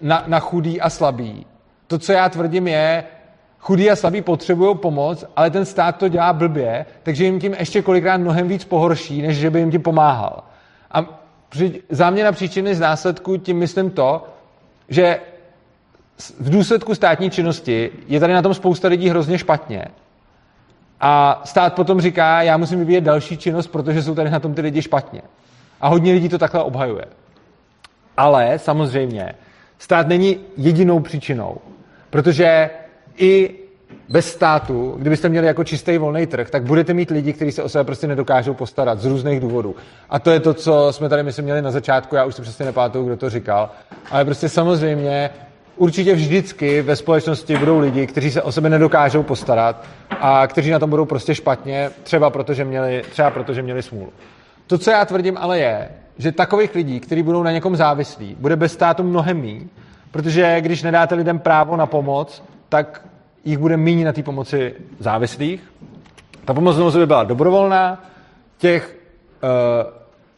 na, 0.00 0.24
na 0.26 0.40
chudý 0.40 0.80
a 0.80 0.90
slabý. 0.90 1.46
To, 1.86 1.98
co 1.98 2.12
já 2.12 2.28
tvrdím, 2.28 2.68
je, 2.68 3.04
chudí 3.58 3.90
a 3.90 3.96
slabí 3.96 4.22
potřebují 4.22 4.76
pomoc, 4.78 5.24
ale 5.36 5.50
ten 5.50 5.64
stát 5.64 5.96
to 5.96 6.08
dělá 6.08 6.32
blbě, 6.32 6.86
takže 7.02 7.24
jim 7.24 7.40
tím 7.40 7.54
ještě 7.58 7.82
kolikrát 7.82 8.16
mnohem 8.16 8.48
víc 8.48 8.64
pohorší, 8.64 9.22
než 9.22 9.36
že 9.36 9.50
by 9.50 9.58
jim 9.58 9.70
tím 9.70 9.82
pomáhal. 9.82 10.44
A 10.90 11.04
při, 11.48 11.82
záměna 11.90 12.32
příčiny 12.32 12.74
z 12.74 12.80
následku 12.80 13.36
tím 13.36 13.58
myslím 13.58 13.90
to, 13.90 14.24
že 14.88 15.20
v 16.40 16.50
důsledku 16.50 16.94
státní 16.94 17.30
činnosti 17.30 17.90
je 18.08 18.20
tady 18.20 18.32
na 18.32 18.42
tom 18.42 18.54
spousta 18.54 18.88
lidí 18.88 19.08
hrozně 19.08 19.38
špatně. 19.38 19.84
A 21.00 21.42
stát 21.44 21.74
potom 21.74 22.00
říká, 22.00 22.42
já 22.42 22.56
musím 22.56 22.78
vyvíjet 22.78 23.00
další 23.00 23.36
činnost, 23.36 23.66
protože 23.66 24.02
jsou 24.02 24.14
tady 24.14 24.30
na 24.30 24.40
tom 24.40 24.54
ty 24.54 24.60
lidi 24.60 24.82
špatně. 24.82 25.22
A 25.80 25.88
hodně 25.88 26.12
lidí 26.12 26.28
to 26.28 26.38
takhle 26.38 26.62
obhajuje. 26.62 27.04
Ale 28.16 28.58
samozřejmě 28.58 29.34
stát 29.78 30.08
není 30.08 30.36
jedinou 30.56 31.00
příčinou, 31.00 31.56
protože 32.10 32.70
i 33.16 33.54
bez 34.08 34.32
státu, 34.32 34.94
kdybyste 34.98 35.28
měli 35.28 35.46
jako 35.46 35.64
čistý 35.64 35.98
volný 35.98 36.26
trh, 36.26 36.50
tak 36.50 36.62
budete 36.62 36.94
mít 36.94 37.10
lidi, 37.10 37.32
kteří 37.32 37.52
se 37.52 37.62
o 37.62 37.68
sebe 37.68 37.84
prostě 37.84 38.06
nedokážou 38.06 38.54
postarat 38.54 38.98
z 38.98 39.04
různých 39.04 39.40
důvodů. 39.40 39.76
A 40.10 40.18
to 40.18 40.30
je 40.30 40.40
to, 40.40 40.54
co 40.54 40.88
jsme 40.90 41.08
tady, 41.08 41.22
myslím, 41.22 41.44
měli 41.44 41.62
na 41.62 41.70
začátku, 41.70 42.16
já 42.16 42.24
už 42.24 42.34
si 42.34 42.42
přesně 42.42 42.64
nepamatuju, 42.64 43.06
kdo 43.06 43.16
to 43.16 43.30
říkal. 43.30 43.70
Ale 44.10 44.24
prostě 44.24 44.48
samozřejmě 44.48 45.30
určitě 45.76 46.14
vždycky 46.14 46.82
ve 46.82 46.96
společnosti 46.96 47.56
budou 47.56 47.78
lidi, 47.78 48.06
kteří 48.06 48.30
se 48.30 48.42
o 48.42 48.52
sebe 48.52 48.70
nedokážou 48.70 49.22
postarat 49.22 49.84
a 50.10 50.46
kteří 50.46 50.70
na 50.70 50.78
tom 50.78 50.90
budou 50.90 51.04
prostě 51.04 51.34
špatně, 51.34 51.90
třeba 52.02 52.30
protože 52.30 52.64
měli, 52.64 53.02
třeba 53.10 53.30
protože 53.30 53.62
měli 53.62 53.82
smůlu. 53.82 54.12
To, 54.66 54.78
co 54.78 54.90
já 54.90 55.04
tvrdím, 55.04 55.36
ale 55.40 55.58
je, 55.58 55.88
že 56.18 56.32
takových 56.32 56.74
lidí, 56.74 57.00
kteří 57.00 57.22
budou 57.22 57.42
na 57.42 57.52
někom 57.52 57.76
závislí, 57.76 58.36
bude 58.38 58.56
bez 58.56 58.72
státu 58.72 59.02
mnohem 59.02 59.40
méně, 59.40 59.60
protože 60.10 60.60
když 60.60 60.82
nedáte 60.82 61.14
lidem 61.14 61.38
právo 61.38 61.76
na 61.76 61.86
pomoc, 61.86 62.42
tak 62.68 63.02
jich 63.44 63.58
bude 63.58 63.76
méně 63.76 64.04
na 64.04 64.12
té 64.12 64.22
pomoci 64.22 64.74
závislých. 64.98 65.72
Ta 66.44 66.54
pomoc 66.54 66.96
by 66.96 67.06
byla 67.06 67.24
dobrovolná, 67.24 68.04
těch 68.58 68.96
uh, 69.42 69.92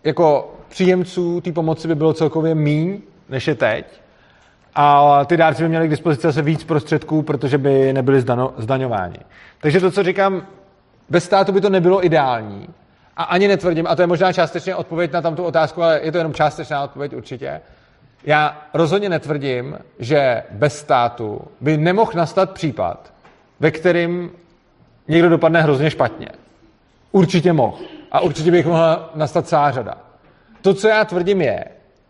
jako 0.05 0.55
příjemců 0.69 1.41
té 1.41 1.53
pomoci 1.53 1.89
by 1.89 1.95
bylo 1.95 2.13
celkově 2.13 2.55
míň, 2.55 3.01
než 3.29 3.49
je 3.49 3.55
teď. 3.55 4.04
A 4.75 5.25
ty 5.25 5.37
dárci 5.37 5.63
by 5.63 5.69
měli 5.69 5.87
k 5.87 5.91
dispozici 5.91 6.23
zase 6.23 6.43
víc 6.43 6.65
prostředků, 6.65 7.23
protože 7.23 7.59
by 7.59 7.93
nebyli 7.93 8.21
zdano, 8.21 8.55
zdaňováni. 8.57 9.19
Takže 9.61 9.81
to, 9.81 9.91
co 9.91 10.03
říkám, 10.03 10.47
bez 11.09 11.25
státu 11.25 11.53
by 11.53 11.61
to 11.61 11.71
nebylo 11.71 12.07
ideální. 12.07 12.69
A 13.17 13.23
ani 13.23 13.49
netvrdím, 13.49 13.87
a 13.87 13.97
to 13.97 14.03
je 14.03 14.07
možná 14.07 14.33
částečně 14.33 14.75
odpověď 14.75 15.13
na 15.13 15.23
tamtu 15.23 15.45
otázku, 15.45 15.83
ale 15.83 16.01
je 16.03 16.13
to 16.13 16.19
jenom 16.19 16.35
částečná 16.35 16.85
odpověď 16.85 17.15
určitě. 17.17 17.61
Já 18.25 18.63
rozhodně 18.75 19.09
netvrdím, 19.09 19.79
že 19.99 20.43
bez 20.51 20.79
státu 20.79 21.41
by 21.61 21.77
nemohl 21.77 22.13
nastat 22.15 22.51
případ, 22.51 23.13
ve 23.61 23.71
kterým 23.71 24.31
někdo 25.09 25.29
dopadne 25.29 25.63
hrozně 25.63 25.91
špatně. 25.91 26.29
Určitě 27.13 27.53
mohl. 27.53 27.79
A 28.13 28.21
určitě 28.21 28.51
bych 28.51 28.67
mohla 28.67 29.11
nastat 29.15 29.49
celá 29.49 29.71
řada. 29.71 29.95
To, 30.63 30.75
co 30.75 30.89
já 30.89 31.05
tvrdím, 31.05 31.41
je, 31.41 31.65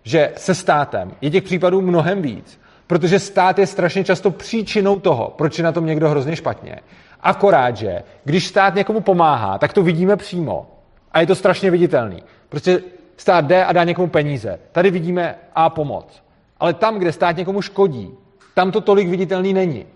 že 0.04 0.32
se 0.36 0.54
státem 0.54 1.12
je 1.20 1.30
těch 1.30 1.42
případů 1.42 1.80
mnohem 1.80 2.22
víc, 2.22 2.60
protože 2.86 3.18
stát 3.18 3.58
je 3.58 3.66
strašně 3.66 4.04
často 4.04 4.30
příčinou 4.30 5.00
toho, 5.00 5.34
proč 5.36 5.58
je 5.58 5.64
na 5.64 5.72
tom 5.72 5.86
někdo 5.86 6.08
hrozně 6.08 6.36
špatně. 6.36 6.80
Akorát, 7.20 7.76
že 7.76 8.02
když 8.24 8.46
stát 8.46 8.74
někomu 8.74 9.00
pomáhá, 9.00 9.58
tak 9.58 9.72
to 9.72 9.82
vidíme 9.82 10.16
přímo. 10.16 10.66
A 11.12 11.20
je 11.20 11.26
to 11.26 11.34
strašně 11.34 11.70
viditelný. 11.70 12.22
Prostě 12.48 12.82
stát 13.16 13.44
jde 13.44 13.64
a 13.64 13.72
dá 13.72 13.84
někomu 13.84 14.08
peníze. 14.08 14.58
Tady 14.72 14.90
vidíme 14.90 15.34
a 15.54 15.70
pomoc. 15.70 16.22
Ale 16.60 16.74
tam, 16.74 16.98
kde 16.98 17.12
stát 17.12 17.36
někomu 17.36 17.62
škodí, 17.62 18.10
tam 18.54 18.72
to 18.72 18.80
tolik 18.80 19.08
viditelný 19.08 19.52
není. 19.52 19.86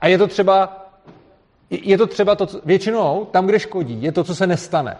A 0.00 0.06
je 0.06 0.18
to 0.18 0.26
třeba, 0.26 0.86
je 1.70 1.98
to 1.98 2.06
třeba 2.06 2.34
to, 2.34 2.46
většinou 2.64 3.24
tam, 3.30 3.46
kde 3.46 3.58
škodí, 3.58 4.02
je 4.02 4.12
to, 4.12 4.24
co 4.24 4.34
se 4.34 4.46
nestane. 4.46 4.96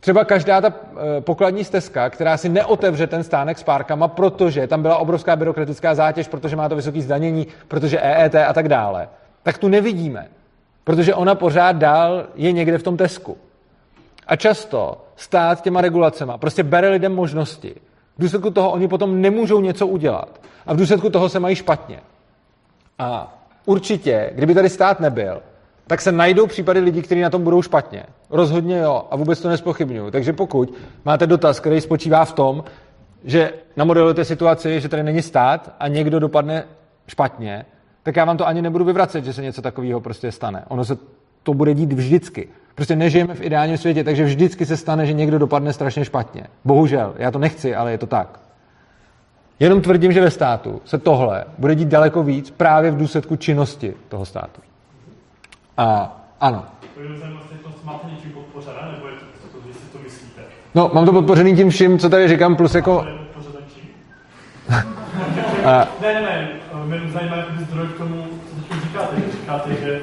Třeba 0.00 0.24
každá 0.24 0.60
ta 0.60 0.72
eh, 0.72 1.20
pokladní 1.20 1.64
stezka, 1.64 2.10
která 2.10 2.36
si 2.36 2.48
neotevře 2.48 3.06
ten 3.06 3.24
stánek 3.24 3.58
s 3.58 3.62
párkama, 3.62 4.08
protože 4.08 4.66
tam 4.66 4.82
byla 4.82 4.96
obrovská 4.96 5.36
byrokratická 5.36 5.94
zátěž, 5.94 6.28
protože 6.28 6.56
má 6.56 6.68
to 6.68 6.76
vysoké 6.76 7.00
zdanění, 7.00 7.46
protože 7.68 8.00
EET 8.00 8.34
a 8.34 8.52
tak 8.52 8.68
dále, 8.68 9.08
tak 9.42 9.58
tu 9.58 9.68
nevidíme, 9.68 10.28
protože 10.84 11.14
ona 11.14 11.34
pořád 11.34 11.76
dál 11.76 12.26
je 12.34 12.52
někde 12.52 12.78
v 12.78 12.82
tom 12.82 12.96
Tesku. 12.96 13.36
A 14.26 14.36
často 14.36 15.04
stát 15.16 15.62
těma 15.62 15.80
regulacema 15.80 16.38
prostě 16.38 16.62
bere 16.62 16.88
lidem 16.88 17.14
možnosti. 17.14 17.74
V 18.18 18.22
důsledku 18.22 18.50
toho 18.50 18.70
oni 18.70 18.88
potom 18.88 19.20
nemůžou 19.20 19.60
něco 19.60 19.86
udělat. 19.86 20.40
A 20.66 20.74
v 20.74 20.76
důsledku 20.76 21.10
toho 21.10 21.28
se 21.28 21.40
mají 21.40 21.56
špatně. 21.56 22.00
A 22.98 23.38
určitě, 23.64 24.30
kdyby 24.34 24.54
tady 24.54 24.68
stát 24.68 25.00
nebyl, 25.00 25.42
tak 25.90 26.00
se 26.00 26.12
najdou 26.12 26.46
případy 26.46 26.80
lidí, 26.80 27.02
kteří 27.02 27.20
na 27.20 27.30
tom 27.30 27.42
budou 27.42 27.62
špatně. 27.62 28.02
Rozhodně 28.30 28.78
jo, 28.78 29.04
a 29.10 29.16
vůbec 29.16 29.40
to 29.40 29.48
nespochybnuju. 29.48 30.10
Takže 30.10 30.32
pokud 30.32 30.74
máte 31.04 31.26
dotaz, 31.26 31.60
který 31.60 31.80
spočívá 31.80 32.24
v 32.24 32.32
tom, 32.32 32.64
že 33.24 33.52
namodelujete 33.76 34.24
situaci, 34.24 34.80
že 34.80 34.88
tady 34.88 35.02
není 35.02 35.22
stát 35.22 35.74
a 35.80 35.88
někdo 35.88 36.20
dopadne 36.20 36.64
špatně, 37.06 37.64
tak 38.02 38.16
já 38.16 38.24
vám 38.24 38.36
to 38.36 38.46
ani 38.46 38.62
nebudu 38.62 38.84
vyvracet, 38.84 39.24
že 39.24 39.32
se 39.32 39.42
něco 39.42 39.62
takového 39.62 40.00
prostě 40.00 40.32
stane. 40.32 40.64
Ono 40.68 40.84
se 40.84 40.96
to 41.42 41.54
bude 41.54 41.74
dít 41.74 41.92
vždycky. 41.92 42.48
Prostě 42.74 42.96
nežijeme 42.96 43.34
v 43.34 43.42
ideálním 43.42 43.78
světě, 43.78 44.04
takže 44.04 44.24
vždycky 44.24 44.66
se 44.66 44.76
stane, 44.76 45.06
že 45.06 45.12
někdo 45.12 45.38
dopadne 45.38 45.72
strašně 45.72 46.04
špatně. 46.04 46.46
Bohužel, 46.64 47.14
já 47.18 47.30
to 47.30 47.38
nechci, 47.38 47.74
ale 47.74 47.90
je 47.90 47.98
to 47.98 48.06
tak. 48.06 48.40
Jenom 49.60 49.80
tvrdím, 49.80 50.12
že 50.12 50.20
ve 50.20 50.30
státu 50.30 50.80
se 50.84 50.98
tohle 50.98 51.44
bude 51.58 51.74
dít 51.74 51.88
daleko 51.88 52.22
víc 52.22 52.50
právě 52.50 52.90
v 52.90 52.96
důsledku 52.96 53.36
činnosti 53.36 53.94
toho 54.08 54.24
státu. 54.24 54.60
A 55.80 56.16
ano. 56.40 56.64
No, 60.74 60.90
mám 60.94 61.06
to 61.06 61.12
podpořený 61.12 61.56
tím 61.56 61.70
vším, 61.70 61.98
co 61.98 62.08
tady 62.08 62.28
říkám, 62.28 62.56
plus 62.56 62.74
jako... 62.74 63.06
a... 65.64 65.88
Ne, 66.02 66.14
ne, 66.14 66.20
ne, 66.22 66.48
mě 66.84 67.12
zajímá 67.12 67.36
zdroj 67.60 67.86
k 67.86 67.98
tomu, 67.98 68.24
co 68.50 68.74
teď 68.74 68.82
říkáte. 68.82 69.16
Říkáte, 69.40 69.70
že 69.74 70.00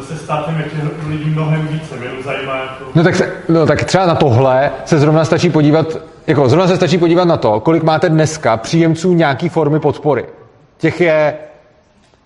se 0.00 0.16
státem 0.16 0.56
jak 0.56 0.66
lidí 1.08 1.30
mnohem 1.30 1.68
více, 1.68 1.96
mě 1.96 2.08
zajímá 2.24 2.56
jako... 2.56 2.84
No 2.94 3.02
tak, 3.02 3.14
se, 3.14 3.32
no 3.48 3.66
tak 3.66 3.84
třeba 3.84 4.06
na 4.06 4.14
tohle 4.14 4.70
se 4.84 4.98
zrovna 4.98 5.24
stačí 5.24 5.50
podívat, 5.50 5.96
jako 6.26 6.48
zrovna 6.48 6.68
se 6.68 6.76
stačí 6.76 6.98
podívat 6.98 7.24
na 7.24 7.36
to, 7.36 7.60
kolik 7.60 7.82
máte 7.82 8.08
dneska 8.08 8.56
příjemců 8.56 9.12
nějaký 9.12 9.48
formy 9.48 9.80
podpory. 9.80 10.26
Těch 10.78 11.00
je 11.00 11.34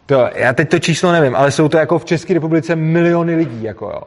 to, 0.08 0.28
já 0.34 0.52
teď 0.52 0.68
to 0.68 0.78
číslo 0.78 1.12
nevím, 1.12 1.36
ale 1.36 1.50
jsou 1.50 1.68
to 1.68 1.78
jako 1.78 1.98
v 1.98 2.04
České 2.04 2.34
republice 2.34 2.76
miliony 2.76 3.34
lidí, 3.34 3.62
jako 3.62 3.84
jo. 3.84 4.02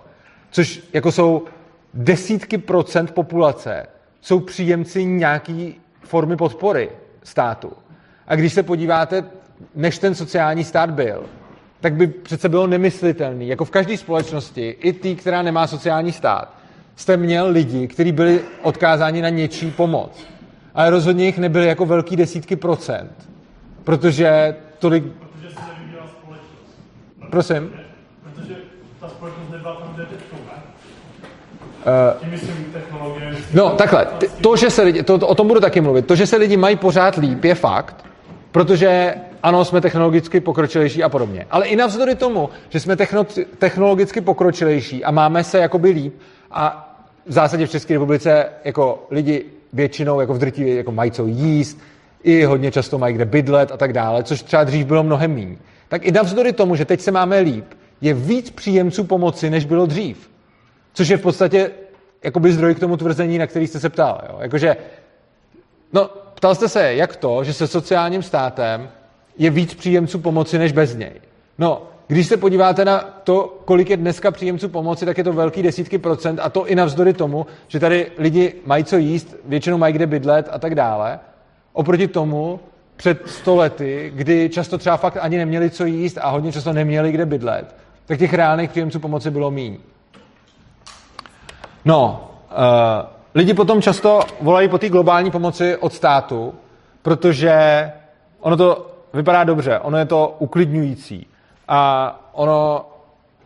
Což 0.52 0.84
jako 0.94 1.12
jsou 1.12 1.46
desítky 1.94 2.58
procent 2.58 3.12
populace, 3.12 3.86
jsou 4.22 4.40
příjemci 4.40 5.06
nějaký 5.06 5.76
formy 6.04 6.38
podpory 6.38 6.90
státu. 7.24 7.72
A 8.28 8.36
když 8.36 8.54
se 8.54 8.64
podíváte, 8.64 9.24
než 9.76 10.00
ten 10.00 10.16
sociální 10.16 10.64
stát 10.64 10.92
byl, 10.92 11.24
tak 11.82 11.94
by 11.94 12.08
přece 12.08 12.50
bylo 12.50 12.68
nemyslitelný, 12.68 13.48
jako 13.48 13.66
v 13.66 13.72
každé 13.72 13.98
společnosti, 13.98 14.70
i 14.70 14.94
ty, 14.94 15.16
která 15.16 15.42
nemá 15.42 15.68
sociální 15.68 16.12
stát, 16.12 16.58
jste 16.96 17.18
měl 17.18 17.48
lidi, 17.50 17.88
kteří 17.88 18.12
byli 18.12 18.42
odkázáni 18.62 19.22
na 19.22 19.30
něčí 19.30 19.72
pomoc. 19.72 20.26
Ale 20.76 20.90
rozhodně 20.90 21.26
jich 21.26 21.38
nebyly 21.38 21.68
jako 21.68 21.86
velký 21.86 22.16
desítky 22.16 22.56
procent, 22.56 23.30
protože 23.84 24.56
tolik 24.80 25.04
Prosím. 27.32 27.72
Protože 28.24 28.56
ta 29.00 29.10
společnost 29.10 29.52
nebyla 29.52 29.76
tam, 29.76 29.94
kde 29.94 30.06
teď 30.06 30.20
Uh, 31.82 32.30
no, 33.54 33.70
takhle. 33.70 34.08
To, 34.42 34.56
že 34.56 34.70
se 34.70 34.82
lidi, 34.82 35.04
to, 35.04 35.18
to, 35.18 35.28
o 35.28 35.36
tom 35.36 35.48
budu 35.48 35.60
taky 35.60 35.82
mluvit. 35.82 36.08
To, 36.08 36.16
že 36.16 36.28
se 36.28 36.38
lidi 36.38 36.58
mají 36.58 36.76
pořád 36.76 37.16
líp, 37.16 37.44
je 37.44 37.56
fakt, 37.56 38.06
protože 38.52 39.16
ano, 39.44 39.66
jsme 39.66 39.82
technologicky 39.82 40.40
pokročilejší 40.40 41.04
a 41.04 41.10
podobně. 41.10 41.48
Ale 41.52 41.66
i 41.66 41.76
navzdory 41.76 42.16
tomu, 42.16 42.50
že 42.70 42.80
jsme 42.80 42.96
techno, 42.96 43.24
technologicky 43.58 44.22
pokročilejší 44.22 45.04
a 45.04 45.12
máme 45.12 45.44
se 45.44 45.60
jakoby 45.60 45.90
líp 45.90 46.14
a 46.52 46.94
v 47.26 47.32
zásadě 47.32 47.66
v 47.66 47.72
České 47.72 47.94
republice 47.94 48.46
jako 48.66 49.06
lidi 49.12 49.46
většinou 49.74 50.20
jako 50.20 50.34
v 50.34 50.38
drtivě 50.38 50.76
jako 50.76 50.92
mají 50.92 51.12
co 51.12 51.26
jíst, 51.26 51.80
i 52.24 52.44
hodně 52.44 52.72
často 52.72 52.98
mají 52.98 53.16
kde 53.16 53.26
bydlet 53.26 53.72
a 53.72 53.78
tak 53.78 53.94
dále, 53.94 54.24
což 54.24 54.44
třeba 54.44 54.64
dřív 54.64 54.86
bylo 54.86 55.04
mnohem 55.04 55.36
méně 55.36 55.58
tak 55.92 56.06
i 56.06 56.12
navzdory 56.12 56.54
tomu, 56.54 56.76
že 56.76 56.86
teď 56.86 57.02
se 57.02 57.12
máme 57.12 57.40
líp, 57.40 57.66
je 58.02 58.14
víc 58.14 58.50
příjemců 58.50 59.04
pomoci, 59.04 59.50
než 59.50 59.66
bylo 59.66 59.86
dřív. 59.86 60.30
Což 60.94 61.08
je 61.08 61.18
v 61.18 61.22
podstatě 61.22 61.72
jakoby 62.24 62.54
zdroj 62.54 62.76
k 62.76 62.80
tomu 62.80 62.98
tvrzení, 62.98 63.38
na 63.38 63.48
který 63.48 63.68
jste 63.68 63.80
se 63.80 63.90
ptal. 63.90 64.22
Jo? 64.30 64.38
Jakože, 64.42 64.78
no, 65.94 66.10
ptal 66.34 66.56
jste 66.56 66.70
se, 66.70 66.94
jak 66.94 67.16
to, 67.16 67.44
že 67.44 67.54
se 67.54 67.68
sociálním 67.68 68.24
státem 68.24 68.90
je 69.38 69.50
víc 69.50 69.74
příjemců 69.74 70.20
pomoci, 70.20 70.58
než 70.58 70.72
bez 70.72 70.96
něj. 70.96 71.12
No, 71.58 71.88
když 72.08 72.28
se 72.28 72.38
podíváte 72.38 72.86
na 72.86 73.00
to, 73.24 73.62
kolik 73.66 73.90
je 73.90 73.98
dneska 73.98 74.32
příjemců 74.32 74.70
pomoci, 74.70 75.06
tak 75.06 75.18
je 75.18 75.24
to 75.24 75.34
velký 75.34 75.64
desítky 75.64 75.98
procent 75.98 76.40
a 76.44 76.50
to 76.50 76.68
i 76.68 76.76
navzdory 76.76 77.14
tomu, 77.14 77.46
že 77.68 77.80
tady 77.80 78.12
lidi 78.18 78.54
mají 78.66 78.84
co 78.84 78.98
jíst, 78.98 79.36
většinou 79.46 79.78
mají 79.78 79.94
kde 79.94 80.08
bydlet 80.08 80.50
a 80.52 80.60
tak 80.60 80.76
dále. 80.76 81.20
Oproti 81.74 82.08
tomu 82.08 82.60
před 82.96 83.30
stolety, 83.30 84.12
kdy 84.16 84.50
často 84.50 84.78
třeba 84.78 84.98
fakt 84.98 85.18
ani 85.22 85.38
neměli 85.38 85.70
co 85.70 85.86
jíst 85.86 86.18
a 86.22 86.30
hodně 86.30 86.52
často 86.52 86.74
neměli 86.74 87.12
kde 87.12 87.26
bydlet, 87.26 87.76
tak 88.06 88.20
těch 88.20 88.34
reálných 88.34 88.70
příjemců 88.70 89.00
pomoci 89.00 89.32
bylo 89.32 89.52
míň. 89.52 89.78
No, 91.86 92.30
uh, 92.52 92.58
lidi 93.36 93.54
potom 93.54 93.82
často 93.82 94.20
volají 94.42 94.70
po 94.70 94.78
té 94.78 94.90
globální 94.90 95.32
pomoci 95.32 95.78
od 95.78 95.94
státu, 95.94 96.54
protože 97.02 97.92
ono 98.40 98.58
to 98.58 98.92
vypadá 99.14 99.44
dobře, 99.44 99.80
ono 99.80 99.98
je 99.98 100.06
to 100.06 100.36
uklidňující. 100.40 101.28
A 101.68 102.32
ono, 102.32 102.86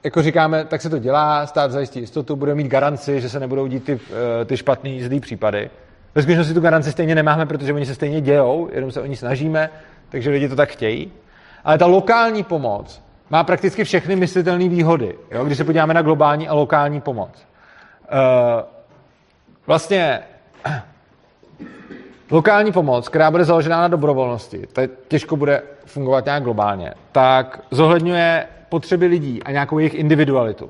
jako 0.04 0.22
říkáme, 0.22 0.66
tak 0.66 0.82
se 0.82 0.90
to 0.90 1.00
dělá, 1.00 1.48
stát 1.48 1.72
zajistí 1.72 2.00
jistotu, 2.00 2.36
bude 2.36 2.56
mít 2.56 2.68
garanci, 2.68 3.22
že 3.22 3.30
se 3.30 3.40
nebudou 3.40 3.68
dít 3.68 3.84
ty, 3.84 4.00
eh, 4.42 4.46
ty 4.46 4.58
špatný, 4.58 5.04
zlý 5.04 5.20
případy. 5.20 5.70
Ve 6.16 6.22
skutečnosti 6.22 6.54
tu 6.54 6.62
garanci 6.62 6.92
stejně 6.92 7.16
nemáme, 7.16 7.46
protože 7.46 7.74
oni 7.74 7.86
se 7.86 7.96
stejně 7.96 8.22
dějou, 8.22 8.70
jenom 8.72 8.92
se 8.92 9.02
o 9.02 9.06
ní 9.06 9.16
snažíme, 9.16 9.70
takže 10.10 10.30
lidi 10.30 10.50
to 10.50 10.56
tak 10.56 10.70
chtějí. 10.70 11.12
Ale 11.64 11.78
ta 11.78 11.86
lokální 11.86 12.44
pomoc 12.44 13.02
má 13.30 13.44
prakticky 13.44 13.84
všechny 13.84 14.16
myslitelné 14.16 14.70
výhody, 14.70 15.16
jo? 15.32 15.46
když 15.46 15.58
se 15.58 15.64
podíváme 15.64 15.94
na 15.94 16.02
globální 16.02 16.48
a 16.48 16.54
lokální 16.54 17.02
pomoc. 17.02 17.30
Uh, 18.12 18.62
vlastně 19.68 20.20
lokální 22.32 22.72
pomoc, 22.72 23.10
která 23.10 23.32
bude 23.32 23.46
založená 23.46 23.82
na 23.82 23.88
dobrovolnosti, 23.88 24.68
to 24.74 24.82
těžko 25.08 25.38
bude 25.38 25.64
fungovat 25.86 26.26
nějak 26.26 26.44
globálně, 26.44 26.94
tak 27.12 27.62
zohledňuje 27.72 28.48
potřeby 28.70 29.06
lidí 29.06 29.44
a 29.44 29.52
nějakou 29.52 29.80
jejich 29.80 29.94
individualitu. 29.94 30.70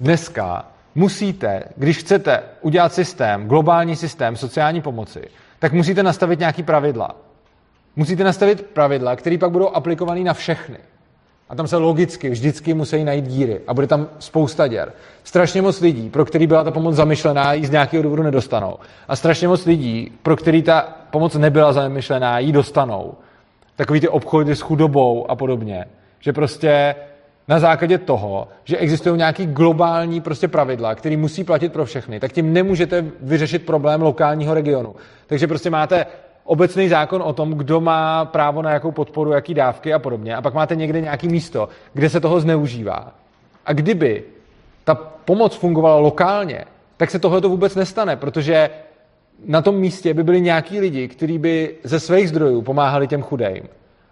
Dneska 0.00 0.64
musíte, 0.94 1.62
když 1.76 1.98
chcete 1.98 2.42
udělat 2.60 2.92
systém, 2.92 3.48
globální 3.48 3.96
systém 3.96 4.36
sociální 4.36 4.82
pomoci, 4.82 5.22
tak 5.58 5.72
musíte 5.72 6.02
nastavit 6.02 6.38
nějaký 6.38 6.62
pravidla. 6.62 7.16
Musíte 7.96 8.24
nastavit 8.24 8.62
pravidla, 8.62 9.16
které 9.16 9.38
pak 9.38 9.50
budou 9.50 9.68
aplikované 9.68 10.20
na 10.20 10.34
všechny. 10.34 10.78
A 11.48 11.54
tam 11.54 11.66
se 11.66 11.76
logicky 11.76 12.30
vždycky 12.30 12.74
musí 12.74 13.04
najít 13.04 13.26
díry 13.26 13.60
a 13.66 13.74
bude 13.74 13.86
tam 13.86 14.08
spousta 14.18 14.66
děr. 14.66 14.92
Strašně 15.24 15.62
moc 15.62 15.80
lidí, 15.80 16.10
pro 16.10 16.24
který 16.24 16.46
byla 16.46 16.64
ta 16.64 16.70
pomoc 16.70 16.94
zamýšlená, 16.94 17.52
ji 17.52 17.66
z 17.66 17.70
nějakého 17.70 18.02
důvodu 18.02 18.22
nedostanou. 18.22 18.76
A 19.08 19.16
strašně 19.16 19.48
moc 19.48 19.66
lidí, 19.66 20.12
pro 20.22 20.36
který 20.36 20.62
ta 20.62 20.96
pomoc 21.10 21.34
nebyla 21.34 21.72
zamýšlená, 21.72 22.38
ji 22.38 22.52
dostanou. 22.52 23.14
Takový 23.76 24.00
ty 24.00 24.08
obchody 24.08 24.56
s 24.56 24.60
chudobou 24.60 25.30
a 25.30 25.36
podobně. 25.36 25.84
Že 26.20 26.32
prostě 26.32 26.94
na 27.48 27.58
základě 27.58 27.98
toho, 27.98 28.48
že 28.64 28.76
existují 28.76 29.16
nějaký 29.16 29.46
globální 29.46 30.20
prostě 30.20 30.48
pravidla, 30.48 30.94
které 30.94 31.16
musí 31.16 31.44
platit 31.44 31.72
pro 31.72 31.84
všechny, 31.84 32.20
tak 32.20 32.32
tím 32.32 32.52
nemůžete 32.52 33.04
vyřešit 33.20 33.66
problém 33.66 34.02
lokálního 34.02 34.54
regionu. 34.54 34.94
Takže 35.26 35.46
prostě 35.46 35.70
máte 35.70 36.06
obecný 36.44 36.88
zákon 36.88 37.22
o 37.22 37.32
tom, 37.32 37.52
kdo 37.52 37.80
má 37.80 38.24
právo 38.24 38.62
na 38.62 38.70
jakou 38.70 38.90
podporu, 38.90 39.32
jaký 39.32 39.54
dávky 39.54 39.94
a 39.94 39.98
podobně. 39.98 40.36
A 40.36 40.42
pak 40.42 40.54
máte 40.54 40.76
někde 40.76 41.00
nějaký 41.00 41.28
místo, 41.28 41.68
kde 41.94 42.10
se 42.10 42.20
toho 42.20 42.40
zneužívá. 42.40 43.12
A 43.66 43.72
kdyby 43.72 44.24
ta 44.84 44.94
pomoc 44.94 45.54
fungovala 45.54 45.98
lokálně, 45.98 46.64
tak 46.96 47.10
se 47.10 47.18
tohle 47.18 47.40
to 47.40 47.48
vůbec 47.48 47.74
nestane, 47.74 48.16
protože 48.16 48.70
na 49.46 49.62
tom 49.62 49.76
místě 49.76 50.14
by 50.14 50.22
byli 50.22 50.40
nějaký 50.40 50.80
lidi, 50.80 51.08
kteří 51.08 51.38
by 51.38 51.74
ze 51.84 52.00
svých 52.00 52.28
zdrojů 52.28 52.62
pomáhali 52.62 53.08
těm 53.08 53.22
chudým. 53.22 53.62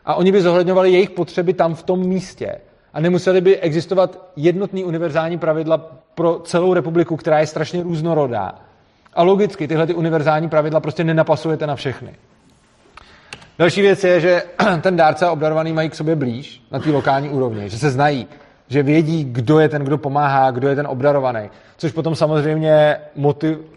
A 0.04 0.14
oni 0.14 0.32
by 0.32 0.42
zohledňovali 0.42 0.92
jejich 0.92 1.10
potřeby 1.10 1.52
tam 1.52 1.74
v 1.74 1.82
tom 1.82 2.00
místě. 2.00 2.58
A 2.96 3.00
nemuseli 3.00 3.40
by 3.40 3.58
existovat 3.60 4.18
jednotný 4.36 4.84
univerzální 4.84 5.38
pravidla 5.38 5.78
pro 6.14 6.40
celou 6.44 6.74
republiku, 6.74 7.16
která 7.16 7.38
je 7.38 7.46
strašně 7.46 7.82
různorodá. 7.82 8.54
A 9.14 9.22
logicky 9.22 9.68
tyhle 9.68 9.86
ty 9.86 9.94
univerzální 9.94 10.48
pravidla 10.48 10.80
prostě 10.80 11.04
nenapasujete 11.04 11.66
na 11.66 11.76
všechny. 11.76 12.14
Další 13.58 13.80
věc 13.80 14.04
je, 14.04 14.20
že 14.20 14.42
ten 14.80 14.96
dárce 14.96 15.26
a 15.26 15.30
obdarovaný 15.30 15.72
mají 15.72 15.90
k 15.90 15.94
sobě 15.94 16.16
blíž 16.16 16.62
na 16.70 16.78
té 16.78 16.90
lokální 16.90 17.28
úrovni, 17.28 17.68
že 17.68 17.78
se 17.78 17.90
znají, 17.90 18.26
že 18.68 18.82
vědí, 18.82 19.24
kdo 19.24 19.60
je 19.60 19.68
ten, 19.68 19.82
kdo 19.82 19.98
pomáhá, 19.98 20.50
kdo 20.50 20.68
je 20.68 20.76
ten 20.76 20.86
obdarovaný. 20.86 21.50
Což 21.76 21.92
potom 21.92 22.14
samozřejmě 22.14 22.96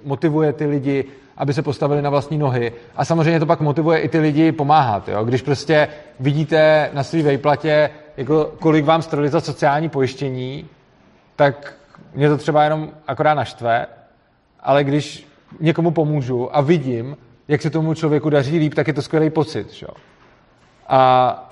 motivuje 0.03 0.53
ty 0.53 0.65
lidi, 0.65 1.05
aby 1.37 1.53
se 1.53 1.61
postavili 1.61 2.01
na 2.01 2.09
vlastní 2.09 2.37
nohy. 2.37 2.71
A 2.95 3.05
samozřejmě 3.05 3.39
to 3.39 3.45
pak 3.45 3.61
motivuje 3.61 3.99
i 3.99 4.09
ty 4.09 4.19
lidi 4.19 4.51
pomáhat. 4.51 5.09
Jo? 5.09 5.23
Když 5.23 5.41
prostě 5.41 5.87
vidíte 6.19 6.89
na 6.93 7.03
své 7.03 7.21
vejplatě, 7.21 7.89
jako 8.19 8.53
kolik 8.59 8.85
vám 8.85 9.01
strali 9.01 9.29
za 9.29 9.41
sociální 9.41 9.89
pojištění, 9.89 10.67
tak 11.35 11.73
mě 12.13 12.29
to 12.29 12.37
třeba 12.37 12.63
jenom 12.63 12.89
akorát 13.07 13.33
naštve, 13.33 13.85
ale 14.59 14.83
když 14.83 15.27
někomu 15.59 15.91
pomůžu 15.91 16.57
a 16.57 16.61
vidím, 16.61 17.17
jak 17.47 17.61
se 17.61 17.69
tomu 17.69 17.93
člověku 17.93 18.29
daří 18.29 18.59
líp, 18.59 18.73
tak 18.73 18.87
je 18.87 18.93
to 18.93 19.01
skvělý 19.01 19.29
pocit. 19.29 19.73
Že? 19.73 19.87
A 20.87 21.51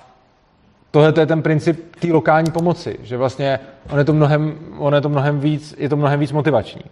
tohle 0.90 1.12
je 1.20 1.26
ten 1.26 1.42
princip 1.42 1.96
té 1.96 2.12
lokální 2.12 2.50
pomoci, 2.50 2.98
že 3.02 3.16
vlastně 3.16 3.60
on 3.90 3.98
je 3.98 4.04
to 4.04 4.12
mnohem, 4.12 4.58
on 4.78 4.94
je 4.94 5.00
to 5.00 5.08
mnohem 5.08 5.40
víc, 5.40 5.74
je 5.78 5.88
to 5.88 5.96
mnohem 5.96 6.20
víc 6.20 6.32
motivační. 6.32 6.82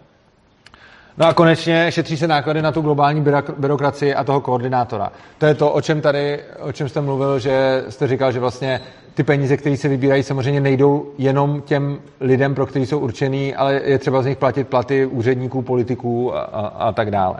No 1.18 1.26
a 1.26 1.34
konečně 1.34 1.86
šetří 1.92 2.16
se 2.16 2.28
náklady 2.28 2.62
na 2.62 2.72
tu 2.72 2.80
globální 2.80 3.24
byrokracii 3.58 4.14
a 4.14 4.24
toho 4.24 4.40
koordinátora. 4.40 5.12
To 5.38 5.46
je 5.46 5.54
to, 5.54 5.72
o 5.72 5.80
čem 5.80 6.00
tady, 6.00 6.40
o 6.60 6.72
čem 6.72 6.88
jste 6.88 7.00
mluvil, 7.00 7.38
že 7.38 7.84
jste 7.88 8.06
říkal, 8.06 8.32
že 8.32 8.40
vlastně 8.40 8.80
ty 9.14 9.22
peníze, 9.22 9.56
které 9.56 9.76
se 9.76 9.88
vybírají, 9.88 10.22
samozřejmě 10.22 10.60
nejdou 10.60 11.12
jenom 11.18 11.60
těm 11.60 11.98
lidem, 12.20 12.54
pro 12.54 12.66
který 12.66 12.86
jsou 12.86 12.98
určený, 12.98 13.54
ale 13.54 13.80
je 13.84 13.98
třeba 13.98 14.22
z 14.22 14.26
nich 14.26 14.36
platit 14.36 14.68
platy 14.68 15.06
úředníků, 15.06 15.62
politiků 15.62 16.36
a, 16.36 16.40
a, 16.40 16.66
a 16.66 16.92
tak 16.92 17.10
dále. 17.10 17.36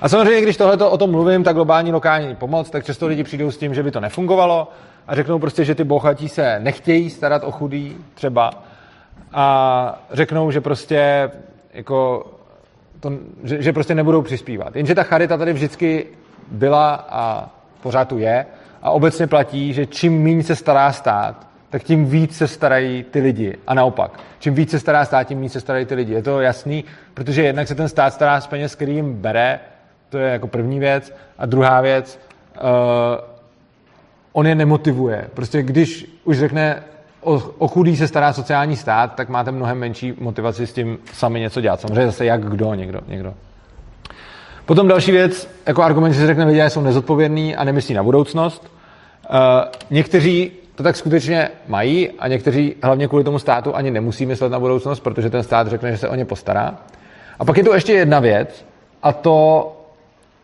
A 0.00 0.08
samozřejmě, 0.08 0.40
když 0.40 0.56
tohle 0.56 0.76
o 0.76 0.98
tom 0.98 1.10
mluvím, 1.10 1.44
ta 1.44 1.52
globální 1.52 1.92
lokální 1.92 2.34
pomoc, 2.34 2.70
tak 2.70 2.84
často 2.84 3.06
lidi 3.06 3.24
přijdou 3.24 3.50
s 3.50 3.58
tím, 3.58 3.74
že 3.74 3.82
by 3.82 3.90
to 3.90 4.00
nefungovalo 4.00 4.68
a 5.08 5.14
řeknou 5.14 5.38
prostě, 5.38 5.64
že 5.64 5.74
ty 5.74 5.84
bohatí 5.84 6.28
se 6.28 6.58
nechtějí 6.58 7.10
starat 7.10 7.44
o 7.44 7.50
chudý 7.50 7.96
třeba 8.14 8.50
a 9.32 10.02
řeknou, 10.12 10.50
že 10.50 10.60
prostě 10.60 11.30
jako 11.74 12.26
to, 13.00 13.12
že, 13.44 13.62
že 13.62 13.72
prostě 13.72 13.94
nebudou 13.94 14.22
přispívat. 14.22 14.76
Jenže 14.76 14.94
ta 14.94 15.02
charita 15.02 15.36
tady 15.36 15.52
vždycky 15.52 16.06
byla 16.50 16.94
a 17.10 17.50
pořád 17.82 18.08
tu 18.08 18.18
je 18.18 18.46
a 18.82 18.90
obecně 18.90 19.26
platí, 19.26 19.72
že 19.72 19.86
čím 19.86 20.22
méně 20.22 20.42
se 20.42 20.56
stará 20.56 20.92
stát, 20.92 21.46
tak 21.70 21.82
tím 21.82 22.06
víc 22.06 22.36
se 22.36 22.48
starají 22.48 23.04
ty 23.10 23.20
lidi. 23.20 23.56
A 23.66 23.74
naopak, 23.74 24.20
čím 24.38 24.54
víc 24.54 24.70
se 24.70 24.80
stará 24.80 25.04
stát, 25.04 25.24
tím 25.24 25.38
méně 25.38 25.50
se 25.50 25.60
starají 25.60 25.86
ty 25.86 25.94
lidi. 25.94 26.12
Je 26.12 26.22
to 26.22 26.40
jasný, 26.40 26.84
protože 27.14 27.42
jednak 27.42 27.68
se 27.68 27.74
ten 27.74 27.88
stát 27.88 28.14
stará 28.14 28.40
z 28.40 28.46
peněz, 28.46 28.74
který 28.74 28.94
jim 28.94 29.14
bere, 29.14 29.60
to 30.08 30.18
je 30.18 30.30
jako 30.30 30.46
první 30.46 30.78
věc. 30.78 31.14
A 31.38 31.46
druhá 31.46 31.80
věc, 31.80 32.20
uh, 32.60 32.68
on 34.32 34.46
je 34.46 34.54
nemotivuje. 34.54 35.28
Prostě 35.34 35.62
když 35.62 36.20
už 36.24 36.38
řekne, 36.38 36.82
o, 37.20 37.42
o 37.58 37.68
chudý 37.68 37.96
se 37.96 38.08
stará 38.08 38.32
sociální 38.32 38.76
stát, 38.76 39.14
tak 39.14 39.28
máte 39.28 39.52
mnohem 39.52 39.78
menší 39.78 40.14
motivaci 40.20 40.66
s 40.66 40.72
tím 40.72 40.98
sami 41.12 41.40
něco 41.40 41.60
dělat. 41.60 41.80
Samozřejmě 41.80 42.06
zase 42.06 42.24
jak 42.24 42.44
kdo, 42.44 42.74
někdo. 42.74 43.00
někdo. 43.06 43.34
Potom 44.66 44.88
další 44.88 45.10
věc, 45.10 45.50
jako 45.66 45.82
argument, 45.82 46.12
že 46.12 46.20
se 46.20 46.26
řekne, 46.26 46.44
lidé 46.44 46.70
jsou 46.70 46.80
nezodpovědní 46.80 47.56
a 47.56 47.64
nemyslí 47.64 47.94
na 47.94 48.02
budoucnost. 48.02 48.72
Uh, 49.30 49.36
někteří 49.90 50.52
to 50.74 50.82
tak 50.82 50.96
skutečně 50.96 51.50
mají 51.68 52.10
a 52.10 52.28
někteří 52.28 52.74
hlavně 52.82 53.08
kvůli 53.08 53.24
tomu 53.24 53.38
státu 53.38 53.76
ani 53.76 53.90
nemusí 53.90 54.26
myslet 54.26 54.52
na 54.52 54.60
budoucnost, 54.60 55.00
protože 55.00 55.30
ten 55.30 55.42
stát 55.42 55.68
řekne, 55.68 55.90
že 55.90 55.98
se 55.98 56.08
o 56.08 56.14
ně 56.14 56.24
postará. 56.24 56.78
A 57.38 57.44
pak 57.44 57.56
je 57.56 57.64
tu 57.64 57.72
ještě 57.72 57.92
jedna 57.92 58.20
věc 58.20 58.66
a 59.02 59.12
to 59.12 59.72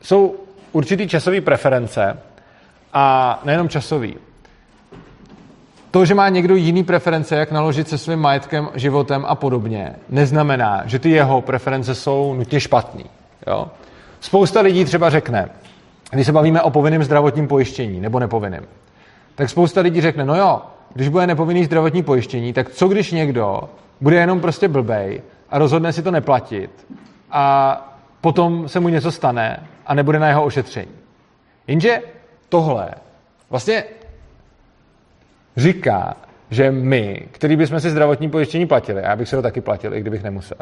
jsou 0.03 0.35
určitý 0.72 1.09
časové 1.09 1.41
preference 1.41 2.18
a 2.93 3.41
nejenom 3.45 3.68
časový. 3.68 4.16
To, 5.95 6.05
že 6.05 6.14
má 6.14 6.28
někdo 6.28 6.57
jiný 6.57 6.84
preference, 6.84 7.36
jak 7.36 7.53
naložit 7.53 7.88
se 7.88 7.99
svým 7.99 8.18
majetkem, 8.18 8.68
životem 8.74 9.24
a 9.28 9.34
podobně, 9.34 9.92
neznamená, 10.09 10.82
že 10.86 10.99
ty 10.99 11.11
jeho 11.11 11.40
preference 11.40 11.95
jsou 11.95 12.34
nutně 12.34 12.61
špatný. 12.61 13.05
Jo? 13.47 13.68
Spousta 14.20 14.61
lidí 14.61 14.84
třeba 14.84 15.11
řekne, 15.11 15.49
když 16.11 16.26
se 16.26 16.32
bavíme 16.32 16.62
o 16.62 16.70
povinném 16.70 17.05
zdravotním 17.05 17.49
pojištění 17.49 18.01
nebo 18.01 18.18
nepovinném, 18.18 18.64
tak 19.34 19.51
spousta 19.51 19.80
lidí 19.80 20.01
řekne, 20.01 20.24
no 20.24 20.36
jo, 20.36 20.62
když 20.95 21.09
bude 21.09 21.26
nepovinný 21.26 21.64
zdravotní 21.64 22.03
pojištění, 22.03 22.53
tak 22.53 22.70
co 22.70 22.88
když 22.88 23.12
někdo 23.12 23.61
bude 24.01 24.16
jenom 24.16 24.40
prostě 24.40 24.68
blbej 24.68 25.22
a 25.51 25.59
rozhodne 25.59 25.92
si 25.92 26.03
to 26.03 26.11
neplatit 26.11 26.86
a 27.30 27.76
potom 28.20 28.68
se 28.68 28.80
mu 28.80 28.88
něco 28.88 29.12
stane 29.12 29.66
a 29.86 29.95
nebude 29.95 30.18
na 30.18 30.28
jeho 30.28 30.45
ošetření. 30.45 30.92
Jenže 31.66 32.03
tohle 32.49 32.90
vlastně 33.51 33.84
říká, 35.57 36.16
že 36.50 36.70
my, 36.70 37.28
který 37.30 37.57
bychom 37.57 37.80
si 37.80 37.90
zdravotní 37.90 38.30
pojištění 38.30 38.66
platili, 38.66 39.02
a 39.02 39.11
já 39.11 39.16
bych 39.16 39.28
si 39.28 39.36
ho 39.36 39.42
taky 39.42 39.61
platil, 39.61 39.94
i 39.94 40.00
kdybych 40.00 40.22
nemusel, 40.22 40.59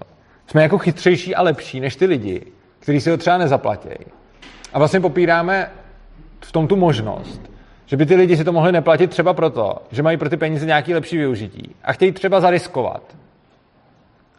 jsme 0.46 0.62
jako 0.62 0.78
chytřejší 0.78 1.34
a 1.34 1.42
lepší 1.42 1.80
než 1.80 1.96
ty 1.96 2.06
lidi, 2.06 2.42
kteří 2.78 3.00
si 3.00 3.10
ho 3.10 3.16
třeba 3.16 3.38
nezaplatí. 3.38 3.88
A 4.72 4.78
vlastně 4.78 5.00
popíráme 5.00 5.70
v 6.40 6.52
tom 6.52 6.66
tu 6.66 6.76
možnost, 6.76 7.52
že 7.86 7.96
by 7.96 8.06
ty 8.06 8.14
lidi 8.14 8.36
si 8.36 8.44
to 8.44 8.52
mohli 8.52 8.72
neplatit 8.72 9.10
třeba 9.10 9.34
proto, 9.34 9.82
že 9.90 10.02
mají 10.02 10.16
pro 10.16 10.28
ty 10.28 10.36
peníze 10.36 10.66
nějaký 10.66 10.94
lepší 10.94 11.16
využití 11.16 11.74
a 11.84 11.92
chtějí 11.92 12.12
třeba 12.12 12.40
zariskovat. 12.40 13.16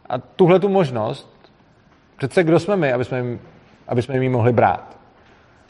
A 0.08 0.18
tuhle 0.18 0.60
tu 0.60 0.68
možnost, 0.68 1.52
přece 2.16 2.44
kdo 2.44 2.60
jsme 2.60 2.76
my, 2.76 2.92
aby 2.92 3.04
jsme 3.04 3.18
jim, 3.18 3.40
aby 3.88 4.02
jsme 4.02 4.14
jim 4.14 4.22
ji 4.22 4.28
mohli 4.28 4.52
brát? 4.52 4.93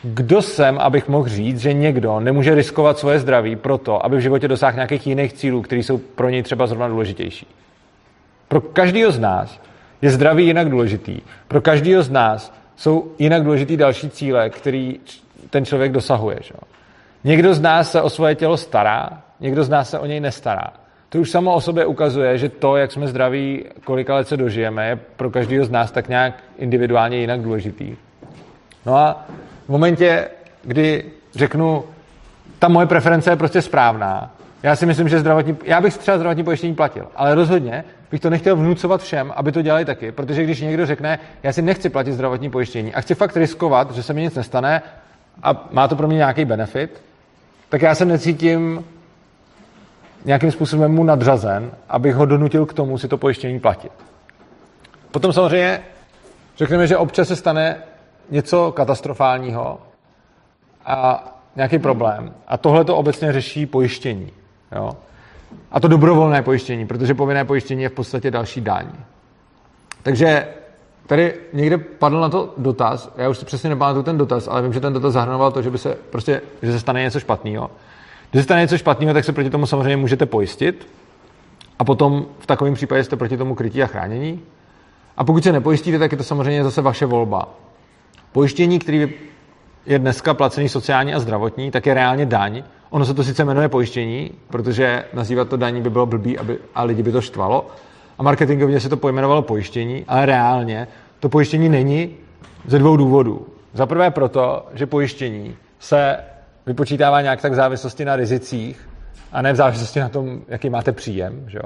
Kdo 0.03 0.43
jsem, 0.43 0.79
abych 0.79 1.09
mohl 1.09 1.29
říct, 1.29 1.61
že 1.61 1.73
někdo 1.73 2.21
nemůže 2.21 2.55
riskovat 2.55 2.99
svoje 2.99 3.19
zdraví 3.19 3.57
proto, 3.57 4.05
aby 4.07 4.17
v 4.17 4.21
životě 4.21 4.49
dosáhl 4.49 4.75
nějakých 4.75 5.07
jiných 5.07 5.33
cílů, 5.33 5.63
které 5.63 5.83
jsou 5.83 5.99
pro 5.99 6.29
něj 6.29 6.43
třeba 6.43 6.67
zrovna 6.67 6.89
důležitější. 6.89 7.47
Pro 8.49 8.61
každého 8.61 9.13
z 9.13 9.19
nás 9.19 9.61
je 10.03 10.11
zdraví 10.11 10.47
jinak 10.47 10.69
důležitý. 10.69 11.21
Pro 11.49 11.61
každého 11.61 12.03
z 12.03 12.11
nás 12.11 12.55
jsou 12.77 13.13
jinak 13.19 13.43
důležitý 13.43 13.77
další 13.77 14.11
cíle, 14.11 14.51
který 14.51 15.01
ten 15.51 15.65
člověk 15.65 15.93
dosahuje. 15.93 16.39
Že? 16.43 16.55
Někdo 17.25 17.55
z 17.55 17.61
nás 17.61 17.91
se 17.91 18.03
o 18.03 18.11
svoje 18.11 18.35
tělo 18.35 18.57
stará, 18.57 19.11
někdo 19.41 19.65
z 19.65 19.69
nás 19.69 19.91
se 19.91 19.99
o 19.99 20.07
něj 20.07 20.21
nestará. 20.21 20.73
To 21.09 21.19
už 21.21 21.31
samo 21.31 21.55
o 21.55 21.61
sobě 21.61 21.87
ukazuje, 21.87 22.39
že 22.39 22.49
to, 22.49 22.77
jak 22.77 22.93
jsme 22.93 23.07
zdraví, 23.07 23.65
kolika 23.85 24.15
let 24.15 24.29
se 24.29 24.37
dožijeme, 24.37 24.89
je 24.89 24.97
pro 25.17 25.31
každého 25.31 25.65
z 25.65 25.71
nás 25.71 25.91
tak 25.91 26.09
nějak 26.09 26.35
individuálně 26.59 27.17
jinak 27.17 27.41
důležitý. 27.41 27.97
No 28.87 28.97
a 28.97 29.27
v 29.65 29.69
momentě, 29.69 30.29
kdy 30.63 31.05
řeknu, 31.35 31.85
ta 32.59 32.69
moje 32.69 32.87
preference 32.87 33.31
je 33.31 33.37
prostě 33.37 33.63
správná, 33.63 34.35
já 34.63 34.77
si 34.77 34.87
myslím, 34.87 35.09
že 35.09 35.21
zdravotní, 35.21 35.57
já 35.65 35.81
bych 35.81 35.99
třeba 35.99 36.17
zdravotní 36.17 36.45
pojištění 36.45 36.75
platil, 36.75 37.07
ale 37.17 37.35
rozhodně 37.35 37.85
bych 38.11 38.21
to 38.21 38.31
nechtěl 38.31 38.57
vnucovat 38.57 39.03
všem, 39.03 39.33
aby 39.37 39.53
to 39.53 39.63
dělali 39.63 39.85
taky, 39.85 40.13
protože 40.13 40.45
když 40.45 40.61
někdo 40.61 40.87
řekne, 40.87 41.19
já 41.43 41.53
si 41.53 41.63
nechci 41.63 41.89
platit 41.89 42.13
zdravotní 42.13 42.51
pojištění 42.51 42.95
a 42.95 43.01
chci 43.01 43.15
fakt 43.15 43.37
riskovat, 43.37 43.91
že 43.91 44.03
se 44.03 44.13
mi 44.13 44.23
nic 44.23 44.35
nestane 44.35 44.83
a 45.43 45.69
má 45.71 45.89
to 45.89 45.97
pro 45.97 46.07
mě 46.07 46.17
nějaký 46.17 46.45
benefit, 46.45 47.03
tak 47.69 47.83
já 47.83 47.95
se 47.95 48.05
necítím 48.05 48.85
nějakým 50.25 50.51
způsobem 50.51 50.93
mu 50.93 51.05
nadřazen, 51.05 51.71
abych 51.89 52.15
ho 52.15 52.27
donutil 52.27 52.67
k 52.67 52.75
tomu 52.75 52.99
si 52.99 53.09
to 53.09 53.19
pojištění 53.19 53.61
platit. 53.61 53.93
Potom 55.11 55.33
samozřejmě 55.33 55.81
řekneme, 56.57 56.87
že 56.87 56.97
občas 56.97 57.29
se 57.29 57.37
stane 57.37 57.77
něco 58.31 58.73
katastrofálního 58.73 59.79
a 60.87 61.25
nějaký 61.57 61.79
problém. 61.79 62.35
A 62.49 62.57
tohle 62.57 62.85
to 62.85 62.97
obecně 62.97 63.33
řeší 63.33 63.67
pojištění. 63.67 64.31
Jo? 64.77 64.91
A 65.73 65.81
to 65.81 65.89
dobrovolné 65.89 66.43
pojištění, 66.43 66.87
protože 66.87 67.15
povinné 67.15 67.45
pojištění 67.45 67.83
je 67.83 67.89
v 67.89 67.93
podstatě 67.93 68.31
další 68.31 68.61
daň. 68.61 68.87
Takže 70.03 70.49
tady 71.07 71.35
někde 71.53 71.79
padl 71.79 72.21
na 72.21 72.29
to 72.29 72.55
dotaz, 72.57 73.13
já 73.17 73.29
už 73.29 73.39
si 73.39 73.45
přesně 73.45 73.71
nepamatuju 73.71 74.03
ten 74.03 74.19
dotaz, 74.19 74.49
ale 74.49 74.63
vím, 74.63 74.73
že 74.73 74.81
ten 74.81 74.93
dotaz 74.93 75.13
zahrnoval 75.13 75.53
to, 75.53 75.63
že, 75.63 75.71
by 75.71 75.79
se, 75.79 75.97
prostě, 76.11 76.41
že 76.63 76.73
se 76.73 76.81
stane 76.81 77.03
něco 77.03 77.21
špatného. 77.21 77.71
Když 78.31 78.41
se 78.41 78.45
stane 78.45 78.61
něco 78.61 78.79
špatného, 78.79 79.15
tak 79.15 79.25
se 79.25 79.33
proti 79.33 79.51
tomu 79.51 79.67
samozřejmě 79.67 79.97
můžete 79.97 80.27
pojistit 80.27 80.89
a 81.79 81.85
potom 81.85 82.27
v 82.39 82.47
takovém 82.47 82.75
případě 82.75 83.05
jste 83.05 83.17
proti 83.17 83.37
tomu 83.37 83.55
krytí 83.55 83.83
a 83.83 83.87
chránění. 83.87 84.41
A 85.17 85.25
pokud 85.25 85.45
se 85.45 85.53
nepojistíte, 85.53 85.99
tak 85.99 86.13
je 86.13 86.19
to 86.19 86.25
samozřejmě 86.25 86.65
zase 86.65 86.83
vaše 86.83 87.07
volba. 87.07 87.49
Pojištění, 88.35 88.79
který 88.79 89.13
je 89.87 89.99
dneska 89.99 90.35
placený 90.35 90.69
sociální 90.69 91.15
a 91.15 91.21
zdravotní, 91.21 91.71
tak 91.71 91.87
je 91.87 91.95
reálně 91.95 92.27
daň. 92.27 92.63
Ono 92.91 93.05
se 93.05 93.15
to 93.15 93.25
sice 93.25 93.45
jmenuje 93.45 93.69
pojištění, 93.69 94.31
protože 94.51 95.05
nazývat 95.13 95.49
to 95.49 95.57
daní 95.57 95.81
by 95.81 95.91
bylo 95.91 96.07
blbý 96.07 96.39
aby, 96.39 96.59
a 96.75 96.83
lidi 96.83 97.03
by 97.03 97.13
to 97.13 97.21
štvalo. 97.21 97.67
A 98.19 98.23
marketingovně 98.23 98.81
se 98.81 98.89
to 98.89 98.97
pojmenovalo 98.97 99.43
pojištění, 99.43 100.05
ale 100.09 100.27
reálně 100.27 100.89
to 101.21 101.29
pojištění 101.29 101.69
není 101.69 102.17
ze 102.67 102.79
dvou 102.79 102.97
důvodů. 102.97 103.47
Za 103.73 103.87
prvé 103.87 104.11
proto, 104.11 104.67
že 104.75 104.87
pojištění 104.87 105.57
se 105.79 106.17
vypočítává 106.67 107.21
nějak 107.21 107.41
tak 107.41 107.53
v 107.53 107.55
závislosti 107.55 108.05
na 108.05 108.17
rizicích 108.17 108.89
a 109.33 109.43
ne 109.43 109.53
v 109.53 109.57
závislosti 109.57 110.01
na 110.01 110.09
tom, 110.09 110.41
jaký 110.49 110.71
máte 110.71 110.93
příjem. 110.93 111.45
Že? 111.47 111.59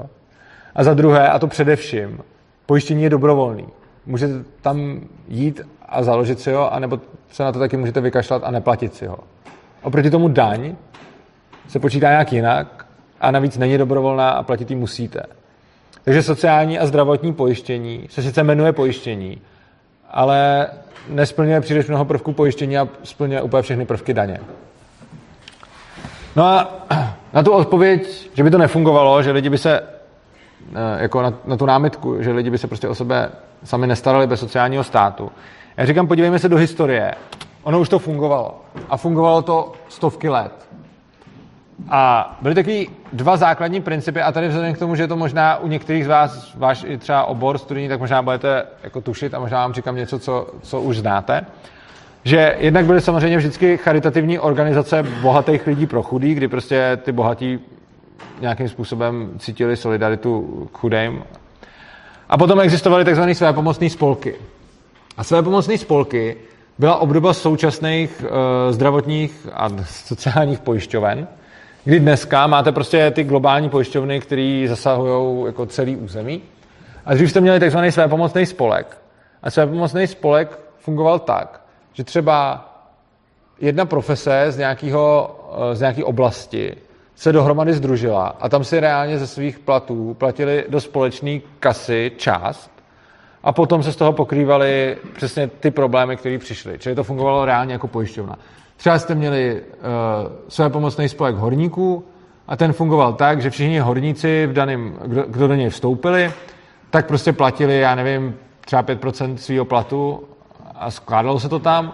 A 0.75 0.83
za 0.83 0.93
druhé, 0.93 1.29
a 1.29 1.39
to 1.39 1.47
především, 1.47 2.19
pojištění 2.65 3.03
je 3.03 3.09
dobrovolný. 3.09 3.67
Můžete 4.05 4.33
tam 4.61 5.01
jít 5.27 5.61
a 5.89 6.03
založit 6.03 6.39
si 6.39 6.51
ho, 6.51 6.73
anebo 6.73 6.99
se 7.31 7.43
na 7.43 7.51
to 7.51 7.59
taky 7.59 7.77
můžete 7.77 8.01
vykašlat 8.01 8.41
a 8.45 8.51
neplatit 8.51 8.95
si 8.95 9.07
ho. 9.07 9.17
Oproti 9.83 10.09
tomu 10.09 10.27
daň 10.27 10.75
se 11.67 11.79
počítá 11.79 12.09
nějak 12.09 12.33
jinak 12.33 12.85
a 13.21 13.31
navíc 13.31 13.57
není 13.57 13.77
dobrovolná 13.77 14.29
a 14.29 14.43
platit 14.43 14.69
ji 14.69 14.75
musíte. 14.75 15.23
Takže 16.03 16.23
sociální 16.23 16.79
a 16.79 16.85
zdravotní 16.85 17.33
pojištění 17.33 18.07
se 18.09 18.21
sice 18.21 18.43
jmenuje 18.43 18.73
pojištění, 18.73 19.41
ale 20.11 20.67
nesplňuje 21.09 21.61
příliš 21.61 21.87
mnoho 21.87 22.05
prvků 22.05 22.33
pojištění 22.33 22.77
a 22.77 22.87
splňuje 23.03 23.41
úplně 23.41 23.61
všechny 23.61 23.85
prvky 23.85 24.13
daně. 24.13 24.39
No 26.35 26.43
a 26.43 26.85
na 27.33 27.43
tu 27.43 27.51
odpověď, 27.51 28.29
že 28.33 28.43
by 28.43 28.51
to 28.51 28.57
nefungovalo, 28.57 29.23
že 29.23 29.31
lidi 29.31 29.49
by 29.49 29.57
se, 29.57 29.79
eh, 29.79 31.01
jako 31.01 31.21
na, 31.21 31.33
na 31.45 31.57
tu 31.57 31.65
námitku, 31.65 32.23
že 32.23 32.31
lidi 32.31 32.49
by 32.49 32.57
se 32.57 32.67
prostě 32.67 32.87
o 32.87 32.95
sebe 32.95 33.29
sami 33.63 33.87
nestarali 33.87 34.27
bez 34.27 34.39
sociálního 34.39 34.83
státu. 34.83 35.31
Já 35.79 35.85
říkám, 35.85 36.07
podívejme 36.07 36.39
se 36.39 36.49
do 36.49 36.57
historie. 36.57 37.15
Ono 37.63 37.79
už 37.79 37.89
to 37.89 37.99
fungovalo. 37.99 38.61
A 38.89 38.97
fungovalo 38.97 39.41
to 39.41 39.73
stovky 39.89 40.29
let. 40.29 40.67
A 41.89 42.37
byly 42.41 42.55
takový 42.55 42.89
dva 43.13 43.37
základní 43.37 43.81
principy 43.81 44.21
a 44.21 44.31
tady 44.31 44.47
vzhledem 44.47 44.73
k 44.73 44.77
tomu, 44.77 44.95
že 44.95 45.03
je 45.03 45.07
to 45.07 45.15
možná 45.15 45.57
u 45.57 45.67
některých 45.67 46.05
z 46.05 46.07
vás 46.07 46.55
váš 46.55 46.85
i 46.87 46.97
třeba 46.97 47.23
obor 47.23 47.57
studijní, 47.57 47.89
tak 47.89 47.99
možná 47.99 48.21
budete 48.21 48.65
jako 48.83 49.01
tušit 49.01 49.33
a 49.33 49.39
možná 49.39 49.57
vám 49.57 49.73
říkám 49.73 49.95
něco, 49.95 50.19
co, 50.19 50.47
co 50.61 50.81
už 50.81 50.97
znáte. 50.97 51.45
Že 52.23 52.55
jednak 52.59 52.85
byly 52.85 53.01
samozřejmě 53.01 53.37
vždycky 53.37 53.77
charitativní 53.77 54.39
organizace 54.39 55.03
bohatých 55.21 55.67
lidí 55.67 55.87
pro 55.87 56.03
chudý, 56.03 56.33
kdy 56.33 56.47
prostě 56.47 56.99
ty 57.03 57.11
bohatí 57.11 57.59
nějakým 58.41 58.69
způsobem 58.69 59.29
cítili 59.37 59.77
solidaritu 59.77 60.67
k 60.73 60.77
chudým. 60.77 61.23
A 62.29 62.37
potom 62.37 62.59
existovaly 62.59 63.05
tzv. 63.05 63.21
své 63.33 63.53
pomocné 63.53 63.89
spolky. 63.89 64.35
A 65.19 65.23
své 65.23 65.43
pomocné 65.43 65.77
spolky 65.77 66.37
byla 66.77 66.95
obdoba 66.95 67.33
současných 67.33 68.23
e, 68.23 68.73
zdravotních 68.73 69.47
a 69.53 69.69
sociálních 69.85 70.59
pojišťoven, 70.59 71.27
kdy 71.83 71.99
dneska 71.99 72.47
máte 72.47 72.71
prostě 72.71 73.11
ty 73.11 73.23
globální 73.23 73.69
pojišťovny, 73.69 74.19
které 74.19 74.65
zasahují 74.69 75.45
jako 75.45 75.65
celý 75.65 75.95
území. 75.95 76.41
A 77.05 77.13
když 77.13 77.29
jste 77.29 77.41
měli 77.41 77.59
takzvaný 77.59 77.91
své 77.91 78.07
pomocný 78.07 78.45
spolek, 78.45 78.97
a 79.43 79.51
své 79.51 79.67
pomocný 79.67 80.07
spolek 80.07 80.59
fungoval 80.77 81.19
tak, 81.19 81.61
že 81.93 82.03
třeba 82.03 82.65
jedna 83.61 83.85
profese 83.85 84.45
z, 84.49 84.57
nějakého, 84.57 85.35
eh, 85.71 85.75
z 85.75 85.79
nějaké 85.79 86.03
oblasti 86.03 86.75
se 87.15 87.31
dohromady 87.31 87.73
združila 87.73 88.27
a 88.39 88.49
tam 88.49 88.63
si 88.63 88.79
reálně 88.79 89.19
ze 89.19 89.27
svých 89.27 89.59
platů 89.59 90.13
platili 90.13 90.65
do 90.69 90.81
společné 90.81 91.39
kasy 91.59 92.11
část 92.17 92.78
a 93.43 93.51
potom 93.51 93.83
se 93.83 93.93
z 93.93 93.95
toho 93.95 94.13
pokrývaly 94.13 94.97
přesně 95.15 95.47
ty 95.47 95.71
problémy, 95.71 96.17
které 96.17 96.37
přišly. 96.37 96.79
Čili 96.79 96.95
to 96.95 97.03
fungovalo 97.03 97.45
reálně 97.45 97.73
jako 97.73 97.87
pojišťovna. 97.87 98.39
Třeba 98.77 98.99
jste 98.99 99.15
měli 99.15 99.61
uh, 99.61 100.31
své 100.47 100.69
pomocný 100.69 101.09
spolek 101.09 101.35
horníků 101.35 102.05
a 102.47 102.55
ten 102.55 102.73
fungoval 102.73 103.13
tak, 103.13 103.41
že 103.41 103.49
všichni 103.49 103.79
horníci, 103.79 104.47
v 104.47 104.53
daném, 104.53 104.93
kdo, 105.05 105.23
kdo 105.27 105.47
do 105.47 105.55
něj 105.55 105.69
vstoupili, 105.69 106.31
tak 106.89 107.07
prostě 107.07 107.33
platili, 107.33 107.79
já 107.79 107.95
nevím, 107.95 108.35
třeba 108.65 108.83
5% 108.83 109.35
svého 109.35 109.65
platu 109.65 110.23
a 110.75 110.91
skládalo 110.91 111.39
se 111.39 111.49
to 111.49 111.59
tam. 111.59 111.93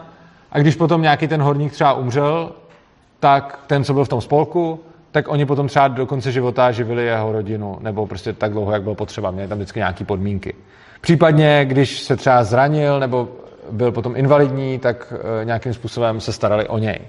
A 0.52 0.60
když 0.60 0.76
potom 0.76 1.02
nějaký 1.02 1.28
ten 1.28 1.42
horník 1.42 1.74
třeba 1.74 1.94
umřel, 1.94 2.52
tak 3.20 3.60
ten, 3.68 3.84
co 3.84 3.94
byl 3.94 4.06
v 4.06 4.10
tom 4.10 4.22
spolku, 4.22 4.80
tak 5.12 5.28
oni 5.28 5.46
potom 5.46 5.68
třeba 5.68 5.88
do 5.88 6.06
konce 6.06 6.32
života 6.32 6.72
živili 6.72 7.06
jeho 7.06 7.32
rodinu, 7.32 7.78
nebo 7.82 8.08
prostě 8.08 8.34
tak 8.34 8.52
dlouho, 8.52 8.72
jak 8.72 8.84
bylo 8.84 8.96
potřeba. 8.96 9.32
Měli 9.32 9.48
tam 9.48 9.58
vždycky 9.58 9.80
nějaké 9.80 10.06
podmínky. 10.06 10.56
Případně, 11.06 11.65
když 11.65 11.99
se 11.99 12.15
třeba 12.15 12.44
zranil 12.44 12.99
nebo 12.99 13.30
byl 13.72 13.91
potom 13.91 14.15
invalidní, 14.15 14.80
tak 14.80 15.14
eh, 15.41 15.45
nějakým 15.45 15.73
způsobem 15.73 16.22
se 16.22 16.34
starali 16.34 16.68
o 16.68 16.77
něj. 16.77 16.99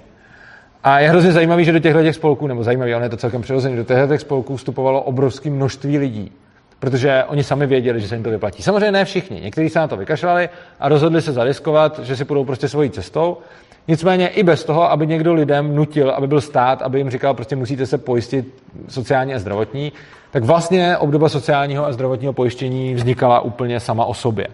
A 0.83 0.99
je 0.99 1.09
hrozně 1.09 1.31
zajímavý, 1.31 1.65
že 1.65 1.71
do 1.71 1.79
těchto 1.79 2.03
těch 2.03 2.15
spolků, 2.15 2.47
nebo 2.47 2.63
zajímavý, 2.63 2.93
ale 2.93 3.05
je 3.05 3.09
to 3.09 3.17
celkem 3.17 3.41
přirozený, 3.41 3.75
do 3.75 3.83
těchto 3.83 4.07
těch 4.07 4.21
spolků 4.21 4.57
vstupovalo 4.57 5.01
obrovské 5.01 5.49
množství 5.49 5.97
lidí, 5.97 6.31
protože 6.79 7.23
oni 7.27 7.43
sami 7.43 7.67
věděli, 7.67 8.01
že 8.01 8.07
se 8.07 8.15
jim 8.15 8.23
to 8.23 8.29
vyplatí. 8.29 8.63
Samozřejmě 8.63 8.91
ne 8.91 9.05
všichni, 9.05 9.41
někteří 9.41 9.69
se 9.69 9.79
na 9.79 9.87
to 9.87 9.97
vykašlali 9.97 10.49
a 10.79 10.89
rozhodli 10.89 11.21
se 11.21 11.31
zariskovat, 11.31 11.99
že 11.99 12.15
si 12.15 12.25
půjdou 12.25 12.45
prostě 12.45 12.67
svojí 12.67 12.89
cestou. 12.89 13.37
Nicméně 13.87 14.27
i 14.27 14.43
bez 14.43 14.63
toho, 14.63 14.91
aby 14.91 15.07
někdo 15.07 15.33
lidem 15.33 15.75
nutil, 15.75 16.09
aby 16.09 16.27
byl 16.27 16.41
stát, 16.41 16.81
aby 16.81 16.97
jim 16.97 17.09
říkal, 17.09 17.33
prostě 17.33 17.55
musíte 17.55 17.85
se 17.85 17.97
pojistit 17.97 18.63
sociálně 18.87 19.35
a 19.35 19.39
zdravotní, 19.39 19.91
tak 20.31 20.43
vlastně 20.43 20.97
obdoba 20.97 21.29
sociálního 21.29 21.85
a 21.85 21.93
zdravotního 21.93 22.33
pojištění 22.33 22.93
vznikala 22.95 23.39
úplně 23.39 23.79
sama 23.79 24.05
o 24.05 24.13
sobě. 24.13 24.47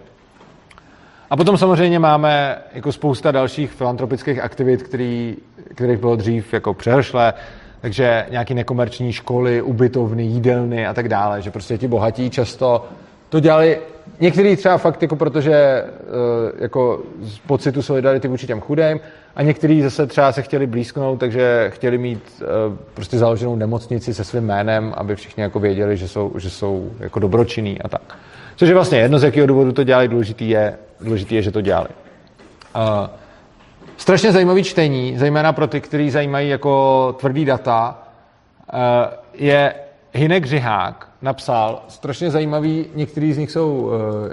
A 1.30 1.38
potom 1.38 1.58
samozřejmě 1.58 2.00
máme 2.00 2.58
jako 2.74 2.92
spousta 2.92 3.32
dalších 3.32 3.72
filantropických 3.72 4.40
aktivit, 4.40 4.84
který, 4.84 5.38
kterých 5.76 5.98
bylo 5.98 6.16
dřív 6.16 6.54
jako 6.54 6.74
přehršle, 6.74 7.34
takže 7.82 8.26
nějaké 8.30 8.54
nekomerční 8.54 9.14
školy, 9.14 9.62
ubytovny, 9.62 10.24
jídelny 10.24 10.88
a 10.88 10.94
tak 10.94 11.10
dále, 11.10 11.42
že 11.42 11.52
prostě 11.52 11.78
ti 11.78 11.88
bohatí 11.88 12.30
často 12.30 12.86
to 13.30 13.40
dělali, 13.40 13.80
někteří 14.20 14.56
třeba 14.56 14.78
fakt 14.78 15.02
jako 15.02 15.16
protože 15.16 15.54
eh, 15.54 15.86
jako 16.60 17.02
z 17.22 17.40
pocitu 17.40 17.82
solidarity 17.82 18.28
vůči 18.28 18.48
těm 18.48 18.62
chudým 18.62 19.00
a 19.36 19.42
někteří 19.42 19.82
zase 19.82 20.08
třeba 20.08 20.32
se 20.32 20.42
chtěli 20.42 20.68
blízknout, 20.68 21.20
takže 21.20 21.72
chtěli 21.74 21.98
mít 21.98 22.42
eh, 22.42 22.46
prostě 22.94 23.18
založenou 23.18 23.56
nemocnici 23.56 24.14
se 24.14 24.24
svým 24.24 24.44
jménem, 24.44 24.94
aby 24.98 25.16
všichni 25.16 25.44
jako 25.44 25.60
věděli, 25.60 25.98
že 25.98 26.08
jsou, 26.08 26.32
že 26.38 26.50
jsou 26.50 26.92
jako 27.00 27.20
dobročinní 27.20 27.82
a 27.82 27.88
tak. 27.88 28.18
Což 28.56 28.70
je 28.70 28.76
vlastně 28.76 29.00
jedno, 29.00 29.20
z 29.20 29.24
jakého 29.24 29.48
důvodu 29.48 29.72
to 29.72 29.84
dělali, 29.84 30.08
důležitý 30.08 30.50
je, 30.50 30.78
důležitý 31.02 31.36
je 31.36 31.42
že 31.42 31.52
to 31.52 31.62
dělali. 31.62 31.88
Uh, 32.76 33.08
strašně 33.98 34.32
zajímavý 34.32 34.64
čtení, 34.64 35.18
zejména 35.18 35.54
pro 35.54 35.68
ty, 35.68 35.82
kteří 35.82 36.10
zajímají 36.10 36.50
jako 36.50 37.16
tvrdý 37.20 37.46
data, 37.46 38.04
uh, 38.74 38.80
je 39.34 39.74
Hinek 40.14 40.46
Řihák 40.46 41.08
napsal 41.22 41.82
strašně 41.88 42.32
zajímavý, 42.32 42.86
některý 42.96 43.34
z 43.34 43.38
nich 43.38 43.52
jsou 43.52 43.78
uh, 43.78 43.92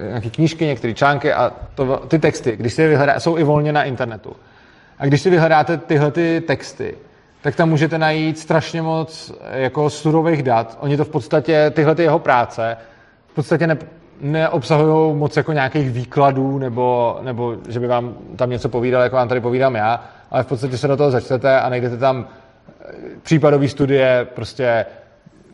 nějaké 0.09 0.31
knížky, 0.31 0.67
některé 0.67 0.95
články 0.95 1.33
a 1.33 1.53
to, 1.75 2.03
ty 2.09 2.19
texty, 2.19 2.57
když 2.57 2.75
si 2.75 2.83
je 2.83 2.89
vyhledá, 2.89 3.21
jsou 3.21 3.39
i 3.39 3.43
volně 3.43 3.73
na 3.73 3.85
internetu. 3.85 4.37
A 5.01 5.07
když 5.07 5.23
si 5.23 5.31
vyhledáte 5.31 5.77
tyhle 5.77 6.11
ty 6.11 6.43
texty, 6.47 6.95
tak 7.43 7.57
tam 7.57 7.69
můžete 7.69 7.99
najít 7.99 8.39
strašně 8.39 8.83
moc 8.83 9.33
jako 9.53 9.91
surových 9.91 10.43
dat. 10.43 10.79
Oni 10.81 10.97
to 10.97 11.05
v 11.05 11.09
podstatě, 11.09 11.71
tyhle 11.75 11.95
ty 11.95 12.03
jeho 12.03 12.19
práce, 12.19 12.77
v 13.27 13.35
podstatě 13.35 13.67
ne, 13.67 13.79
neobsahují 14.21 15.17
moc 15.17 15.37
jako 15.37 15.53
nějakých 15.53 15.91
výkladů, 15.91 16.59
nebo, 16.59 17.19
nebo 17.23 17.57
že 17.69 17.81
by 17.81 17.87
vám 17.87 18.15
tam 18.37 18.51
něco 18.51 18.69
povídal, 18.69 19.03
jako 19.03 19.17
vám 19.17 19.29
tady 19.29 19.41
povídám 19.41 19.75
já, 19.75 20.05
ale 20.31 20.43
v 20.43 20.47
podstatě 20.47 20.79
se 20.79 20.89
do 20.89 20.97
toho 20.97 21.11
začtete 21.11 21.61
a 21.61 21.69
najdete 21.69 21.97
tam 21.97 22.27
eh, 22.81 22.95
případové 23.23 23.69
studie, 23.69 24.27
prostě 24.35 24.87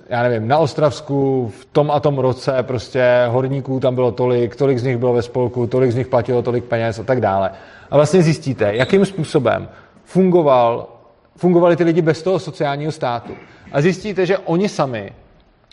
já 0.08 0.22
nevím, 0.22 0.48
na 0.48 0.58
Ostravsku 0.58 1.48
v 1.60 1.64
tom 1.64 1.90
a 1.90 2.00
tom 2.00 2.18
roce 2.18 2.62
prostě 2.62 3.04
horníků 3.28 3.80
tam 3.80 3.94
bylo 3.94 4.12
tolik, 4.12 4.56
tolik 4.56 4.78
z 4.78 4.84
nich 4.84 4.96
bylo 4.96 5.12
ve 5.12 5.22
spolku, 5.22 5.66
tolik 5.66 5.92
z 5.92 5.96
nich 5.96 6.06
platilo 6.06 6.42
tolik 6.42 6.64
peněz 6.64 6.98
a 6.98 7.04
tak 7.04 7.20
dále. 7.20 7.50
A 7.90 7.96
vlastně 7.96 8.22
zjistíte, 8.22 8.74
jakým 8.74 9.04
způsobem 9.04 9.68
fungoval, 10.04 10.88
fungovali 11.36 11.76
ty 11.76 11.84
lidi 11.84 12.02
bez 12.02 12.22
toho 12.22 12.38
sociálního 12.38 12.92
státu. 12.92 13.32
A 13.72 13.80
zjistíte, 13.80 14.26
že 14.26 14.38
oni 14.38 14.68
sami 14.68 15.12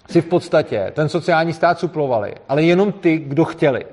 si 0.10 0.22
v 0.22 0.26
podstatě 0.26 0.91
ten 0.95 1.10
sociální 1.10 1.53
stát 1.53 1.80
suplovali, 1.80 2.34
ale 2.49 2.64
jenom 2.64 2.91
ty, 2.91 3.18
kdo 3.18 3.45
chtěli. 3.45 3.85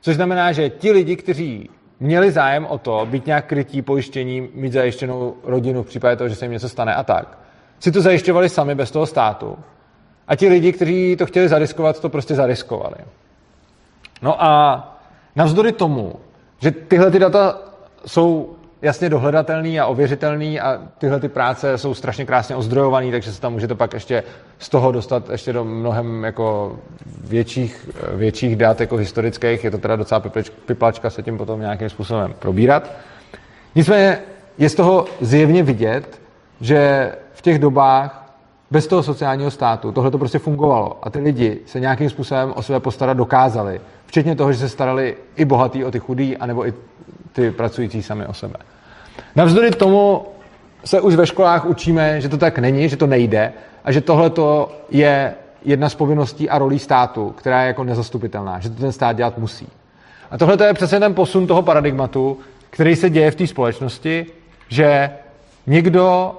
Což 0.00 0.16
znamená, 0.16 0.52
že 0.52 0.70
ti 0.70 0.92
lidi, 0.92 1.16
kteří 1.16 1.70
měli 2.00 2.30
zájem 2.30 2.66
o 2.66 2.78
to, 2.78 3.06
být 3.10 3.26
nějak 3.26 3.46
krytí 3.46 3.82
pojištění, 3.82 4.48
mít 4.54 4.72
zajištěnou 4.72 5.34
rodinu 5.44 5.82
v 5.82 5.86
případě 5.86 6.16
toho, 6.16 6.28
že 6.28 6.34
se 6.34 6.44
jim 6.44 6.52
něco 6.52 6.68
stane 6.68 6.94
a 6.94 7.04
tak, 7.04 7.38
si 7.80 7.92
to 7.92 8.00
zajišťovali 8.00 8.48
sami 8.48 8.74
bez 8.74 8.90
toho 8.90 9.06
státu. 9.06 9.58
A 10.28 10.36
ti 10.36 10.48
lidi, 10.48 10.72
kteří 10.72 11.16
to 11.16 11.26
chtěli 11.26 11.48
zariskovat, 11.48 12.00
to 12.00 12.08
prostě 12.08 12.34
zariskovali. 12.34 12.96
No 14.22 14.44
a 14.44 14.82
navzdory 15.36 15.72
tomu, 15.72 16.14
že 16.60 16.70
tyhle 16.70 17.10
ty 17.10 17.18
data 17.18 17.58
jsou 18.06 18.54
jasně 18.82 19.08
dohledatelný 19.08 19.80
a 19.80 19.86
ověřitelný 19.86 20.60
a 20.60 20.80
tyhle 20.98 21.20
ty 21.20 21.28
práce 21.28 21.78
jsou 21.78 21.94
strašně 21.94 22.26
krásně 22.26 22.56
ozdrojovaný, 22.56 23.10
takže 23.10 23.32
se 23.32 23.40
tam 23.40 23.52
můžete 23.52 23.74
pak 23.74 23.94
ještě 23.94 24.22
z 24.58 24.68
toho 24.68 24.92
dostat 24.92 25.30
ještě 25.30 25.52
do 25.52 25.64
mnohem 25.64 26.24
jako 26.24 26.78
větších, 27.24 27.90
větších 28.12 28.56
dat 28.56 28.80
jako 28.80 28.96
historických. 28.96 29.64
Je 29.64 29.70
to 29.70 29.78
teda 29.78 29.96
docela 29.96 30.22
piplačka 30.66 31.10
se 31.10 31.22
tím 31.22 31.38
potom 31.38 31.60
nějakým 31.60 31.88
způsobem 31.88 32.34
probírat. 32.38 32.90
Nicméně 33.74 34.18
je 34.58 34.68
z 34.68 34.74
toho 34.74 35.04
zjevně 35.20 35.62
vidět, 35.62 36.20
že 36.60 37.12
v 37.32 37.42
těch 37.42 37.58
dobách 37.58 38.17
bez 38.70 38.86
toho 38.86 39.02
sociálního 39.02 39.50
státu 39.50 39.92
tohle 39.92 40.10
to 40.10 40.18
prostě 40.18 40.38
fungovalo 40.38 40.98
a 41.02 41.10
ty 41.10 41.18
lidi 41.18 41.58
se 41.66 41.80
nějakým 41.80 42.10
způsobem 42.10 42.52
o 42.56 42.62
sebe 42.62 42.80
postarat 42.80 43.16
dokázali. 43.16 43.80
Včetně 44.06 44.36
toho, 44.36 44.52
že 44.52 44.58
se 44.58 44.68
starali 44.68 45.16
i 45.36 45.44
bohatý 45.44 45.84
o 45.84 45.90
ty 45.90 45.98
chudý, 45.98 46.36
anebo 46.36 46.66
i 46.66 46.74
ty 47.32 47.50
pracující 47.50 48.02
sami 48.02 48.26
o 48.26 48.34
sebe. 48.34 48.54
Navzdory 49.36 49.70
tomu 49.70 50.26
se 50.84 51.00
už 51.00 51.14
ve 51.14 51.26
školách 51.26 51.64
učíme, 51.64 52.20
že 52.20 52.28
to 52.28 52.38
tak 52.38 52.58
není, 52.58 52.88
že 52.88 52.96
to 52.96 53.06
nejde 53.06 53.52
a 53.84 53.92
že 53.92 54.00
tohle 54.00 54.30
je 54.90 55.34
jedna 55.64 55.88
z 55.88 55.94
povinností 55.94 56.50
a 56.50 56.58
rolí 56.58 56.78
státu, 56.78 57.30
která 57.30 57.62
je 57.62 57.66
jako 57.66 57.84
nezastupitelná, 57.84 58.60
že 58.60 58.70
to 58.70 58.80
ten 58.80 58.92
stát 58.92 59.16
dělat 59.16 59.38
musí. 59.38 59.68
A 60.30 60.38
tohle 60.38 60.66
je 60.66 60.74
přesně 60.74 61.00
ten 61.00 61.14
posun 61.14 61.46
toho 61.46 61.62
paradigmatu, 61.62 62.38
který 62.70 62.96
se 62.96 63.10
děje 63.10 63.30
v 63.30 63.34
té 63.34 63.46
společnosti, 63.46 64.26
že 64.68 65.10
někdo, 65.66 66.32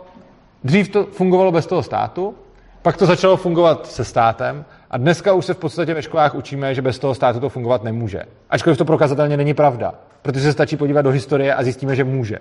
dřív 0.63 0.89
to 0.89 1.05
fungovalo 1.05 1.51
bez 1.51 1.65
toho 1.65 1.83
státu, 1.83 2.35
pak 2.81 2.97
to 2.97 3.05
začalo 3.05 3.37
fungovat 3.37 3.87
se 3.87 4.05
státem 4.05 4.65
a 4.91 4.97
dneska 4.97 5.33
už 5.33 5.45
se 5.45 5.53
v 5.53 5.57
podstatě 5.57 5.93
ve 5.93 6.01
školách 6.01 6.35
učíme, 6.35 6.75
že 6.75 6.81
bez 6.81 6.99
toho 6.99 7.15
státu 7.15 7.39
to 7.39 7.49
fungovat 7.49 7.83
nemůže. 7.83 8.23
Ačkoliv 8.49 8.77
to 8.77 8.85
prokazatelně 8.85 9.37
není 9.37 9.53
pravda, 9.53 9.93
protože 10.21 10.43
se 10.43 10.53
stačí 10.53 10.77
podívat 10.77 11.01
do 11.01 11.09
historie 11.09 11.55
a 11.55 11.63
zjistíme, 11.63 11.95
že 11.95 12.03
může. 12.03 12.37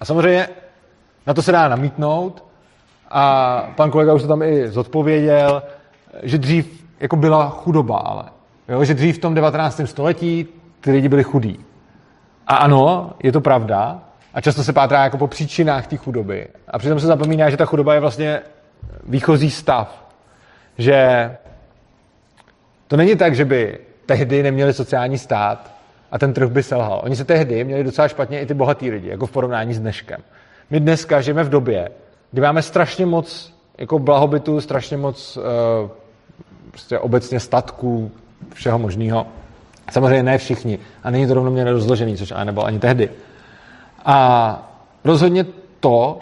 A 0.00 0.04
samozřejmě 0.04 0.48
na 1.26 1.34
to 1.34 1.42
se 1.42 1.52
dá 1.52 1.68
namítnout 1.68 2.44
a 3.10 3.62
pan 3.76 3.90
kolega 3.90 4.14
už 4.14 4.22
to 4.22 4.28
tam 4.28 4.42
i 4.42 4.68
zodpověděl, 4.68 5.62
že 6.22 6.38
dřív 6.38 6.84
jako 7.00 7.16
byla 7.16 7.48
chudoba, 7.48 7.96
ale 7.96 8.24
jo, 8.68 8.84
že 8.84 8.94
dřív 8.94 9.16
v 9.16 9.20
tom 9.20 9.34
19. 9.34 9.80
století 9.84 10.46
ty 10.80 10.90
lidi 10.90 11.08
byli 11.08 11.22
chudí. 11.22 11.60
A 12.46 12.56
ano, 12.56 13.12
je 13.22 13.32
to 13.32 13.40
pravda 13.40 14.00
a 14.34 14.40
často 14.40 14.64
se 14.64 14.72
pátrá 14.72 15.04
jako 15.04 15.18
po 15.18 15.26
příčinách 15.26 15.86
té 15.86 15.96
chudoby. 15.96 16.48
A 16.68 16.78
přitom 16.78 17.00
se 17.00 17.06
zapomíná, 17.06 17.50
že 17.50 17.56
ta 17.56 17.64
chudoba 17.64 17.94
je 17.94 18.00
vlastně 18.00 18.40
výchozí 19.04 19.50
stav. 19.50 20.06
Že 20.78 21.30
to 22.88 22.96
není 22.96 23.16
tak, 23.16 23.34
že 23.34 23.44
by 23.44 23.78
tehdy 24.06 24.42
neměli 24.42 24.72
sociální 24.72 25.18
stát 25.18 25.74
a 26.12 26.18
ten 26.18 26.32
trh 26.32 26.50
by 26.50 26.62
selhal. 26.62 27.00
Oni 27.04 27.16
se 27.16 27.24
tehdy 27.24 27.64
měli 27.64 27.84
docela 27.84 28.08
špatně 28.08 28.40
i 28.40 28.46
ty 28.46 28.54
bohatý 28.54 28.90
lidi, 28.90 29.08
jako 29.08 29.26
v 29.26 29.30
porovnání 29.30 29.74
s 29.74 29.80
dneškem. 29.80 30.20
My 30.70 30.80
dneska 30.80 31.20
žijeme 31.20 31.44
v 31.44 31.48
době, 31.48 31.90
kdy 32.30 32.42
máme 32.42 32.62
strašně 32.62 33.06
moc 33.06 33.54
jako 33.78 33.98
blahobytu, 33.98 34.60
strašně 34.60 34.96
moc 34.96 35.36
uh, 35.36 35.42
prostě 36.70 36.98
obecně 36.98 37.40
statků, 37.40 38.10
všeho 38.54 38.78
možného. 38.78 39.26
Samozřejmě 39.90 40.22
ne 40.22 40.38
všichni. 40.38 40.78
A 41.02 41.10
není 41.10 41.26
to 41.26 41.34
rovnoměrně 41.34 41.72
rozložený, 41.72 42.16
což 42.16 42.30
ale 42.30 42.44
nebylo 42.44 42.64
ani 42.64 42.78
tehdy. 42.78 43.10
A 44.04 44.72
rozhodně 45.04 45.46
to, 45.80 46.18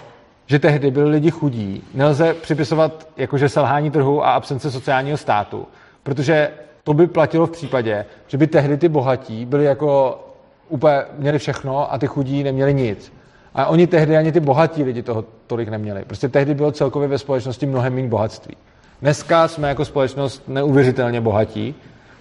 že 0.46 0.58
tehdy 0.58 0.90
byli 0.90 1.10
lidi 1.10 1.30
chudí, 1.30 1.82
nelze 1.94 2.34
připisovat 2.34 3.08
jakože 3.16 3.48
selhání 3.48 3.90
trhu 3.90 4.24
a 4.24 4.32
absence 4.32 4.70
sociálního 4.70 5.16
státu, 5.16 5.66
protože 6.02 6.50
to 6.84 6.94
by 6.94 7.06
platilo 7.06 7.46
v 7.46 7.50
případě, 7.50 8.04
že 8.26 8.38
by 8.38 8.46
tehdy 8.46 8.76
ty 8.76 8.88
bohatí 8.88 9.44
byli 9.44 9.64
jako 9.64 10.20
úplně, 10.68 11.02
měli 11.18 11.38
všechno 11.38 11.92
a 11.92 11.98
ty 11.98 12.06
chudí 12.06 12.42
neměli 12.42 12.74
nic. 12.74 13.12
A 13.54 13.66
oni 13.66 13.86
tehdy 13.86 14.16
ani 14.16 14.32
ty 14.32 14.40
bohatí 14.40 14.82
lidi 14.82 15.02
toho 15.02 15.24
tolik 15.46 15.68
neměli. 15.68 16.04
Prostě 16.04 16.28
tehdy 16.28 16.54
bylo 16.54 16.72
celkově 16.72 17.08
ve 17.08 17.18
společnosti 17.18 17.66
mnohem 17.66 17.94
méně 17.94 18.08
bohatství. 18.08 18.56
Dneska 19.02 19.48
jsme 19.48 19.68
jako 19.68 19.84
společnost 19.84 20.42
neuvěřitelně 20.48 21.20
bohatí. 21.20 21.74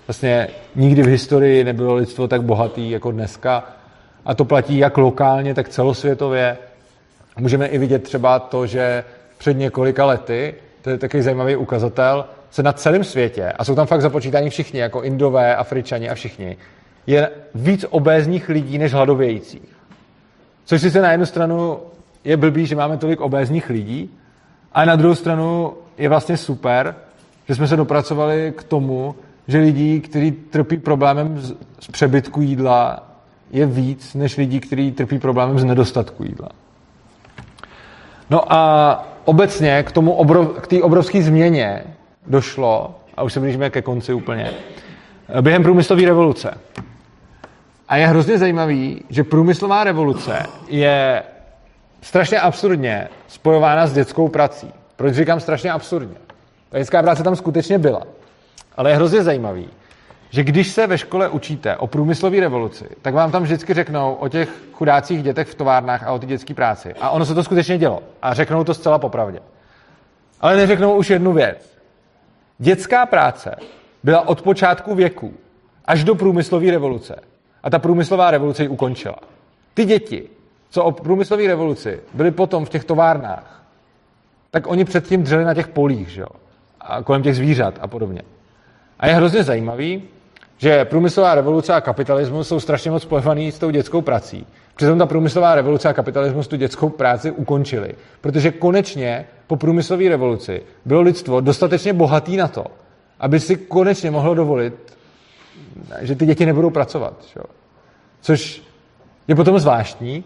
Vlastně 0.08 0.48
nikdy 0.76 1.04
v 1.04 1.08
historii 1.08 1.64
nebylo 1.64 1.96
lidstvo 1.96 2.28
tak 2.28 2.42
bohatý 2.42 2.90
jako 2.90 3.12
dneska. 3.12 3.64
A 4.28 4.34
to 4.36 4.46
platí 4.46 4.78
jak 4.78 4.98
lokálně, 4.98 5.54
tak 5.54 5.70
celosvětově. 5.70 6.58
Můžeme 7.40 7.68
i 7.68 7.78
vidět 7.78 8.04
třeba 8.04 8.40
to, 8.40 8.68
že 8.68 9.04
před 9.38 9.54
několika 9.54 10.06
lety, 10.06 10.56
to 10.82 10.90
je 10.90 10.98
takový 10.98 11.24
zajímavý 11.24 11.56
ukazatel, 11.56 12.26
se 12.52 12.64
na 12.64 12.74
celém 12.74 13.04
světě, 13.04 13.52
a 13.52 13.64
jsou 13.64 13.76
tam 13.76 13.88
fakt 13.88 14.02
započítáni 14.02 14.50
všichni, 14.50 14.80
jako 14.80 15.04
Indové, 15.04 15.56
Afričani 15.56 16.10
a 16.10 16.16
všichni, 16.16 16.58
je 17.08 17.30
víc 17.56 17.86
obézních 17.90 18.50
lidí 18.50 18.78
než 18.78 18.94
hladovějících. 18.94 19.78
Což 20.66 20.82
sice 20.82 21.02
na 21.02 21.12
jednu 21.12 21.26
stranu 21.26 21.80
je 22.24 22.38
blbý, 22.38 22.66
že 22.66 22.76
máme 22.76 22.98
tolik 22.98 23.22
obézních 23.22 23.70
lidí, 23.70 24.10
a 24.72 24.86
na 24.86 24.96
druhou 24.96 25.16
stranu 25.16 25.74
je 25.98 26.10
vlastně 26.10 26.38
super, 26.38 26.96
že 27.48 27.56
jsme 27.56 27.68
se 27.68 27.76
dopracovali 27.76 28.54
k 28.58 28.64
tomu, 28.64 29.16
že 29.48 29.58
lidí, 29.58 30.02
kteří 30.02 30.32
trpí 30.32 30.78
problémem 30.78 31.42
z 31.80 31.88
přebytku 31.92 32.42
jídla, 32.42 33.07
je 33.52 33.66
víc 33.66 34.14
než 34.14 34.38
lidí, 34.38 34.60
kteří 34.60 34.92
trpí 34.92 35.20
problémem 35.20 35.60
z 35.60 35.64
nedostatku 35.64 36.24
jídla. 36.24 36.50
No 38.30 38.54
a 38.54 39.08
obecně 39.26 39.84
k 39.84 39.92
tomu 39.92 40.14
obrov, 40.14 40.60
k 40.62 40.68
té 40.68 40.82
obrovské 40.82 41.24
změně 41.24 41.84
došlo, 42.28 42.96
a 43.18 43.24
už 43.24 43.34
se 43.34 43.40
blížíme 43.40 43.70
ke 43.70 43.82
konci 43.82 44.14
úplně, 44.14 44.52
během 45.42 45.64
průmyslové 45.64 46.06
revoluce. 46.06 46.58
A 47.88 47.98
je 47.98 48.08
hrozně 48.08 48.38
zajímavý, 48.38 49.04
že 49.10 49.24
průmyslová 49.24 49.84
revoluce 49.84 50.46
je 50.68 51.24
strašně 52.02 52.40
absurdně 52.40 53.08
spojována 53.28 53.88
s 53.88 53.94
dětskou 53.94 54.28
prací. 54.28 54.74
Proč 54.96 55.14
říkám 55.14 55.40
strašně 55.40 55.72
absurdně? 55.72 56.18
Ta 56.70 56.78
dětská 56.78 57.04
práce 57.04 57.24
tam 57.24 57.36
skutečně 57.36 57.80
byla. 57.80 58.02
Ale 58.78 58.90
je 58.90 58.96
hrozně 58.96 59.24
zajímavý, 59.24 59.70
že 60.30 60.44
když 60.44 60.68
se 60.68 60.88
ve 60.88 60.98
škole 60.98 61.30
učíte 61.30 61.78
o 61.78 61.88
průmyslové 61.88 62.40
revoluci, 62.40 62.86
tak 63.02 63.14
vám 63.14 63.32
tam 63.32 63.44
vždycky 63.44 63.74
řeknou 63.74 64.14
o 64.14 64.28
těch 64.28 64.50
chudácích 64.74 65.24
dětech 65.24 65.48
v 65.48 65.56
továrnách 65.56 66.04
a 66.04 66.12
o 66.12 66.20
ty 66.20 66.26
dětské 66.26 66.54
práci. 66.54 66.94
A 66.94 67.10
ono 67.10 67.26
se 67.26 67.36
to 67.36 67.44
skutečně 67.44 67.78
dělo. 67.78 68.04
A 68.22 68.34
řeknou 68.34 68.64
to 68.64 68.74
zcela 68.74 69.00
popravdě. 69.00 69.40
Ale 70.42 70.56
neřeknou 70.56 70.96
už 70.96 71.10
jednu 71.10 71.34
věc. 71.34 71.78
Dětská 72.58 73.06
práce 73.06 73.56
byla 74.04 74.28
od 74.28 74.42
počátku 74.42 74.96
věku 74.96 75.34
až 75.86 76.04
do 76.04 76.16
průmyslové 76.16 76.72
revoluce. 76.72 77.16
A 77.64 77.70
ta 77.70 77.80
průmyslová 77.80 78.32
revoluce 78.32 78.64
ji 78.64 78.70
ukončila. 78.70 79.16
Ty 79.74 79.86
děti, 79.86 80.24
co 80.70 80.84
o 80.84 80.92
průmyslové 80.92 81.48
revoluci 81.48 82.00
byly 82.14 82.32
potom 82.32 82.66
v 82.66 82.70
těch 82.70 82.84
továrnách, 82.84 83.64
tak 84.52 84.68
oni 84.68 84.86
předtím 84.86 85.24
dřeli 85.24 85.46
na 85.46 85.54
těch 85.54 85.68
polích, 85.68 86.10
že 86.10 86.22
jo? 86.22 86.28
A 86.82 87.04
kolem 87.04 87.24
těch 87.24 87.36
zvířat 87.36 87.74
a 87.82 87.88
podobně. 87.88 88.22
A 89.00 89.08
je 89.08 89.14
hrozně 89.14 89.44
zajímavý, 89.44 90.04
že 90.58 90.86
průmyslová 90.86 91.36
revoluce 91.36 91.74
a 91.74 91.82
kapitalismus 91.82 92.48
jsou 92.48 92.60
strašně 92.60 92.92
moc 92.92 93.04
spojovaný 93.04 93.52
s 93.52 93.60
tou 93.60 93.70
dětskou 93.70 94.02
prací. 94.02 94.48
Přitom 94.76 95.00
ta 95.00 95.06
průmyslová 95.06 95.56
revoluce 95.56 95.90
a 95.90 95.94
kapitalismus 95.94 96.48
tu 96.48 96.56
dětskou 96.56 96.90
práci 96.90 97.32
ukončili. 97.32 97.96
Protože 98.22 98.52
konečně 98.52 99.26
po 99.48 99.56
průmyslové 99.56 100.10
revoluci 100.10 100.62
bylo 100.86 101.02
lidstvo 101.02 101.42
dostatečně 101.42 101.94
bohatý 101.94 102.38
na 102.38 102.48
to, 102.48 102.66
aby 103.20 103.40
si 103.40 103.56
konečně 103.56 104.12
mohlo 104.12 104.34
dovolit, 104.34 104.98
že 106.02 106.16
ty 106.16 106.26
děti 106.26 106.46
nebudou 106.46 106.70
pracovat. 106.70 107.14
Že? 107.34 107.40
Což 108.22 108.64
je 109.28 109.36
potom 109.36 109.60
zvláštní, 109.60 110.24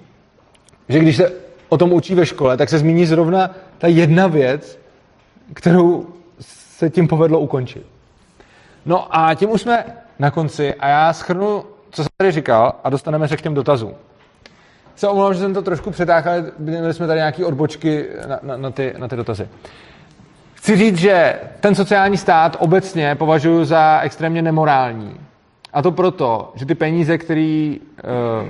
že 0.90 1.00
když 1.00 1.18
se 1.18 1.32
o 1.70 1.78
tom 1.78 1.94
učí 1.94 2.16
ve 2.16 2.26
škole, 2.26 2.58
tak 2.58 2.70
se 2.70 2.80
zmíní 2.80 3.06
zrovna 3.06 3.56
ta 3.78 3.88
jedna 3.88 4.28
věc, 4.28 4.80
kterou 5.54 6.08
se 6.40 6.90
tím 6.90 7.08
povedlo 7.08 7.40
ukončit. 7.40 7.86
No 8.86 9.18
a 9.18 9.34
tím 9.36 9.50
už 9.50 9.62
jsme 9.62 9.86
na 10.20 10.32
konci 10.32 10.74
a 10.74 10.88
já 10.88 11.14
schrnu, 11.14 11.64
co 11.92 12.04
jsem 12.04 12.10
tady 12.18 12.32
říkal 12.32 12.74
a 12.84 12.90
dostaneme 12.90 13.28
se 13.28 13.38
k 13.38 13.42
těm 13.42 13.54
dotazům. 13.54 13.94
Se 14.96 15.08
omlouvám, 15.08 15.34
že 15.34 15.40
jsem 15.40 15.54
to 15.54 15.62
trošku 15.62 15.92
přetáhl, 15.92 16.30
ale 16.30 16.52
měli 16.58 16.94
jsme 16.94 17.08
tady 17.08 17.18
nějaké 17.18 17.46
odbočky 17.46 18.06
na, 18.28 18.40
na, 18.44 18.58
na, 18.58 18.72
ty, 18.72 18.94
na 18.98 19.08
ty 19.08 19.16
dotazy. 19.16 19.48
Chci 20.54 20.78
říct, 20.78 20.98
že 20.98 21.40
ten 21.60 21.76
sociální 21.76 22.18
stát 22.18 22.58
obecně 22.60 23.16
považuji 23.16 23.66
za 23.66 24.00
extrémně 24.00 24.42
nemorální. 24.42 25.20
A 25.74 25.82
to 25.82 25.92
proto, 25.92 26.52
že 26.56 26.66
ty 26.66 26.76
peníze, 26.76 27.18
které 27.18 27.76
uh, 27.76 28.48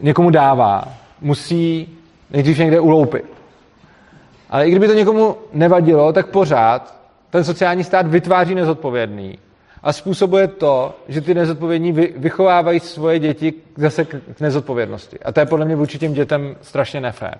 někomu 0.00 0.30
dává, 0.30 0.84
musí 1.20 1.98
nejdřív 2.30 2.58
někde 2.58 2.80
uloupit. 2.80 3.24
Ale 4.50 4.66
i 4.66 4.70
kdyby 4.70 4.88
to 4.88 4.94
někomu 4.94 5.36
nevadilo, 5.52 6.12
tak 6.12 6.26
pořád 6.26 6.96
ten 7.30 7.44
sociální 7.44 7.84
stát 7.84 8.06
vytváří 8.06 8.54
nezodpovědný 8.54 9.38
a 9.82 9.92
způsobuje 9.92 10.48
to, 10.48 10.96
že 11.08 11.20
ty 11.20 11.34
nezodpovědní 11.34 11.92
vychovávají 12.16 12.80
svoje 12.80 13.18
děti 13.18 13.54
zase 13.76 14.04
k 14.04 14.40
nezodpovědnosti. 14.40 15.18
A 15.18 15.32
to 15.32 15.40
je 15.40 15.46
podle 15.46 15.66
mě 15.66 15.76
vůči 15.76 15.98
těm 15.98 16.12
dětem 16.12 16.56
strašně 16.62 17.00
nefér. 17.00 17.38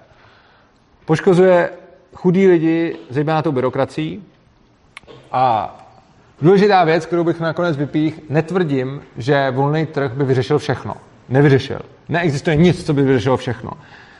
Poškozuje 1.04 1.70
chudí 2.14 2.48
lidi, 2.48 2.96
zejména 3.10 3.42
tou 3.42 3.52
byrokracií, 3.52 4.22
A 5.32 5.76
důležitá 6.42 6.84
věc, 6.84 7.06
kterou 7.06 7.24
bych 7.24 7.40
nakonec 7.40 7.76
vypích, 7.76 8.20
netvrdím, 8.28 9.02
že 9.16 9.50
volný 9.50 9.86
trh 9.86 10.12
by 10.12 10.24
vyřešil 10.24 10.58
všechno. 10.58 10.94
Nevyřešil. 11.28 11.80
Neexistuje 12.08 12.56
nic, 12.56 12.86
co 12.86 12.94
by 12.94 13.02
vyřešilo 13.02 13.36
všechno. 13.36 13.70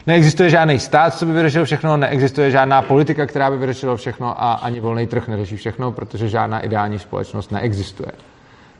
Neexistuje 0.06 0.50
žádný 0.50 0.78
stát, 0.78 1.14
co 1.14 1.26
by 1.26 1.32
vyřešil 1.32 1.64
všechno, 1.64 1.96
neexistuje 1.96 2.50
žádná 2.50 2.82
politika, 2.82 3.26
která 3.26 3.50
by 3.50 3.56
vyřešila 3.56 3.96
všechno 3.96 4.42
a 4.42 4.52
ani 4.52 4.80
volný 4.80 5.06
trh 5.06 5.28
neřeší 5.28 5.56
všechno, 5.56 5.92
protože 5.92 6.28
žádná 6.28 6.60
ideální 6.60 6.98
společnost 6.98 7.52
neexistuje. 7.52 8.12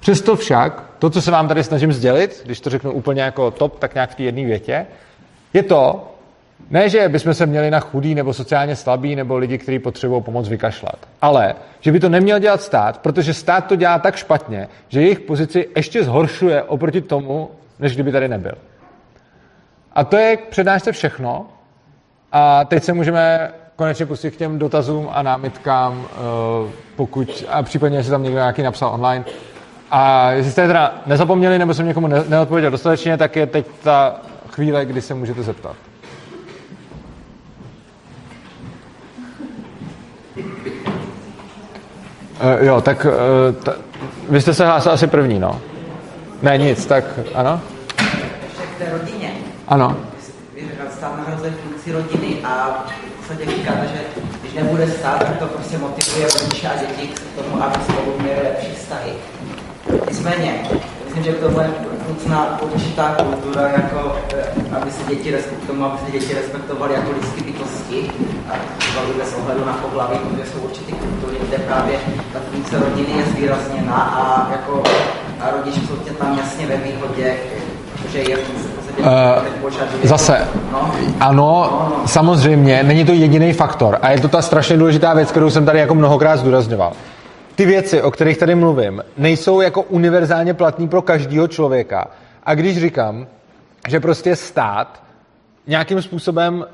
Přesto 0.01 0.37
však, 0.37 0.85
to, 0.99 1.11
co 1.11 1.23
se 1.23 1.31
vám 1.31 1.49
tady 1.49 1.65
snažím 1.65 1.93
sdělit, 1.93 2.43
když 2.45 2.61
to 2.61 2.71
řeknu 2.71 2.93
úplně 2.93 3.23
jako 3.23 3.51
top, 3.51 3.79
tak 3.79 3.95
nějak 3.95 4.11
v 4.11 4.15
té 4.15 4.23
jedné 4.23 4.45
větě, 4.45 4.87
je 5.55 5.63
to, 5.63 6.09
ne, 6.71 6.89
že 6.89 7.09
bychom 7.09 7.35
se 7.35 7.47
měli 7.47 7.71
na 7.71 7.81
chudý 7.81 8.15
nebo 8.15 8.33
sociálně 8.33 8.77
slabý 8.77 9.17
nebo 9.17 9.37
lidi, 9.37 9.59
kteří 9.59 9.79
potřebují 9.79 10.23
pomoc 10.23 10.49
vykašlat, 10.49 10.97
ale 11.21 11.55
že 11.81 11.93
by 11.93 12.01
to 12.01 12.09
neměl 12.09 12.39
dělat 12.39 12.63
stát, 12.63 12.99
protože 12.99 13.35
stát 13.35 13.67
to 13.67 13.77
dělá 13.77 13.99
tak 13.99 14.17
špatně, 14.17 14.69
že 14.89 15.01
jejich 15.03 15.21
pozici 15.21 15.69
ještě 15.77 16.05
zhoršuje 16.05 16.63
oproti 16.63 17.01
tomu, 17.01 17.51
než 17.79 17.95
kdyby 17.95 18.13
tady 18.13 18.29
nebyl. 18.29 18.55
A 19.95 20.05
to 20.05 20.17
je 20.17 20.37
k 20.37 20.49
přednášce 20.49 20.93
všechno. 20.93 21.47
A 22.33 22.65
teď 22.65 22.85
se 22.85 22.93
můžeme 22.93 23.53
konečně 23.77 24.07
pustit 24.07 24.31
k 24.31 24.37
těm 24.37 24.59
dotazům 24.59 25.09
a 25.13 25.23
námitkám, 25.23 26.07
eh, 26.13 26.73
pokud, 26.97 27.45
a 27.49 27.63
případně, 27.63 27.99
jestli 27.99 28.11
tam 28.11 28.23
někdo 28.23 28.39
nějaký 28.39 28.63
napsal 28.63 28.95
online. 28.95 29.25
A 29.91 30.31
jestli 30.31 30.53
jste 30.53 30.67
teda 30.67 30.95
nezapomněli, 31.07 31.59
nebo 31.59 31.75
jsem 31.75 31.87
někomu 31.87 32.07
neodpověděl 32.07 32.71
dostatečně, 32.71 33.17
tak 33.17 33.37
je 33.37 33.47
teď 33.47 33.67
ta 33.83 34.17
chvíle, 34.51 34.85
kdy 34.85 35.01
se 35.01 35.15
můžete 35.15 35.43
zeptat. 35.43 35.77
Uh, 42.43 42.65
jo, 42.67 42.81
tak 42.81 43.07
uh, 43.07 43.63
ta, 43.63 43.75
vy 44.29 44.41
jste 44.41 44.55
se 44.55 44.67
hlásil 44.67 44.93
asi 44.93 45.07
první, 45.07 45.39
no? 45.39 45.61
Ne, 46.43 46.59
nic, 46.59 46.87
tak 46.87 47.05
ano? 47.35 47.61
K 47.97 48.79
té 48.79 48.91
rodině. 48.99 49.32
Ano. 49.69 49.97
Stát 50.99 51.19
nahrazuje 51.19 51.53
funkci 51.53 51.93
rodiny 51.93 52.37
a 52.45 52.85
v 53.15 53.17
podstatě 53.17 53.51
říkáte, 53.51 53.89
že 53.95 54.01
když 54.43 54.53
nebude 54.53 54.91
stát, 54.91 55.19
tak 55.19 55.39
to 55.39 55.47
prostě 55.47 55.79
motivuje 55.79 56.27
rodiče 56.27 56.69
a 56.69 56.77
děti 56.77 57.09
k 57.09 57.43
tomu, 57.43 57.63
aby 57.63 57.79
spolu 57.85 58.19
měli 58.19 58.43
lepší 58.43 58.75
vztahy. 58.75 59.13
Nicméně, 60.09 60.63
myslím, 61.05 61.25
že 61.25 61.33
to 61.33 61.49
bude 61.49 61.71
nutná 62.09 62.63
určitá 62.63 63.15
kultura, 63.15 63.69
jako, 63.69 64.17
eh, 64.37 64.77
aby 64.77 64.91
se 64.91 65.03
děti 65.09 65.35
tomu, 65.67 65.85
aby 65.85 65.99
se 66.07 66.13
děti 66.19 66.35
respektovaly 66.35 66.95
jako 66.95 67.11
lidské 67.11 67.43
bytosti, 67.45 68.11
a 68.49 68.53
třeba 68.79 69.03
bez 69.19 69.35
ohledu 69.35 69.65
na 69.65 69.73
pohlaví, 69.73 70.19
protože 70.19 70.51
jsou 70.51 70.59
určité 70.59 70.93
kultury, 70.93 71.37
kde 71.49 71.59
právě 71.59 71.99
ta 72.33 72.39
funkce 72.51 72.79
rodiny 72.79 73.19
je 73.19 73.25
zvýrazněna 73.25 73.95
a 73.95 74.53
jako 74.53 74.83
a 75.41 75.51
rodiče 75.51 75.81
jsou 75.81 75.97
tě 75.97 76.11
tam 76.11 76.39
jasně 76.39 76.67
ve 76.67 76.77
výhodě, 76.77 77.37
že 78.13 78.19
je 78.19 78.37
zase, 80.03 80.49
no. 80.73 80.91
ano, 81.21 81.89
samozřejmě, 82.07 82.83
není 82.83 83.05
to 83.05 83.13
jediný 83.13 83.53
faktor 83.53 83.99
a 84.03 84.11
je 84.11 84.21
to 84.21 84.29
ta 84.29 84.43
strašně 84.43 84.77
důležitá 84.77 85.15
věc, 85.15 85.31
kterou 85.31 85.51
jsem 85.51 85.67
tady 85.67 85.79
jako 85.79 85.95
mnohokrát 85.95 86.37
zdůrazňoval. 86.37 86.93
Ty 87.55 87.67
věci, 87.67 88.03
o 88.03 88.11
kterých 88.11 88.39
tady 88.39 88.55
mluvím, 88.55 89.03
nejsou 89.17 89.61
jako 89.61 89.83
univerzálně 89.83 90.55
platný 90.55 90.89
pro 90.89 91.03
každého 91.03 91.49
člověka. 91.49 92.07
A 92.45 92.55
když 92.55 92.81
říkám, 92.81 93.27
že 93.89 94.01
prostě 94.01 94.37
stát 94.37 95.03
nějakým 95.67 96.03
způsobem 96.03 96.65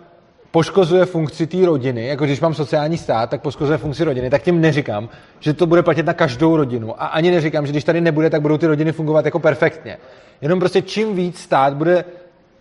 poškozuje 0.50 1.04
funkci 1.04 1.46
té 1.46 1.66
rodiny, 1.66 2.06
jako 2.06 2.24
když 2.24 2.40
mám 2.40 2.54
sociální 2.54 2.98
stát, 2.98 3.30
tak 3.30 3.42
poškozuje 3.42 3.78
funkci 3.78 4.04
rodiny, 4.04 4.30
tak 4.30 4.42
tím 4.42 4.60
neříkám, 4.60 5.08
že 5.40 5.54
to 5.54 5.66
bude 5.66 5.82
platit 5.82 6.06
na 6.06 6.12
každou 6.12 6.56
rodinu. 6.56 7.02
A 7.02 7.06
ani 7.06 7.30
neříkám, 7.30 7.66
že 7.66 7.72
když 7.72 7.84
tady 7.84 8.00
nebude, 8.00 8.30
tak 8.30 8.42
budou 8.42 8.58
ty 8.58 8.66
rodiny 8.66 8.92
fungovat 8.92 9.24
jako 9.24 9.38
perfektně. 9.38 9.98
Jenom 10.40 10.58
prostě 10.58 10.82
čím 10.82 11.16
víc 11.16 11.40
stát 11.40 11.74
bude 11.74 12.04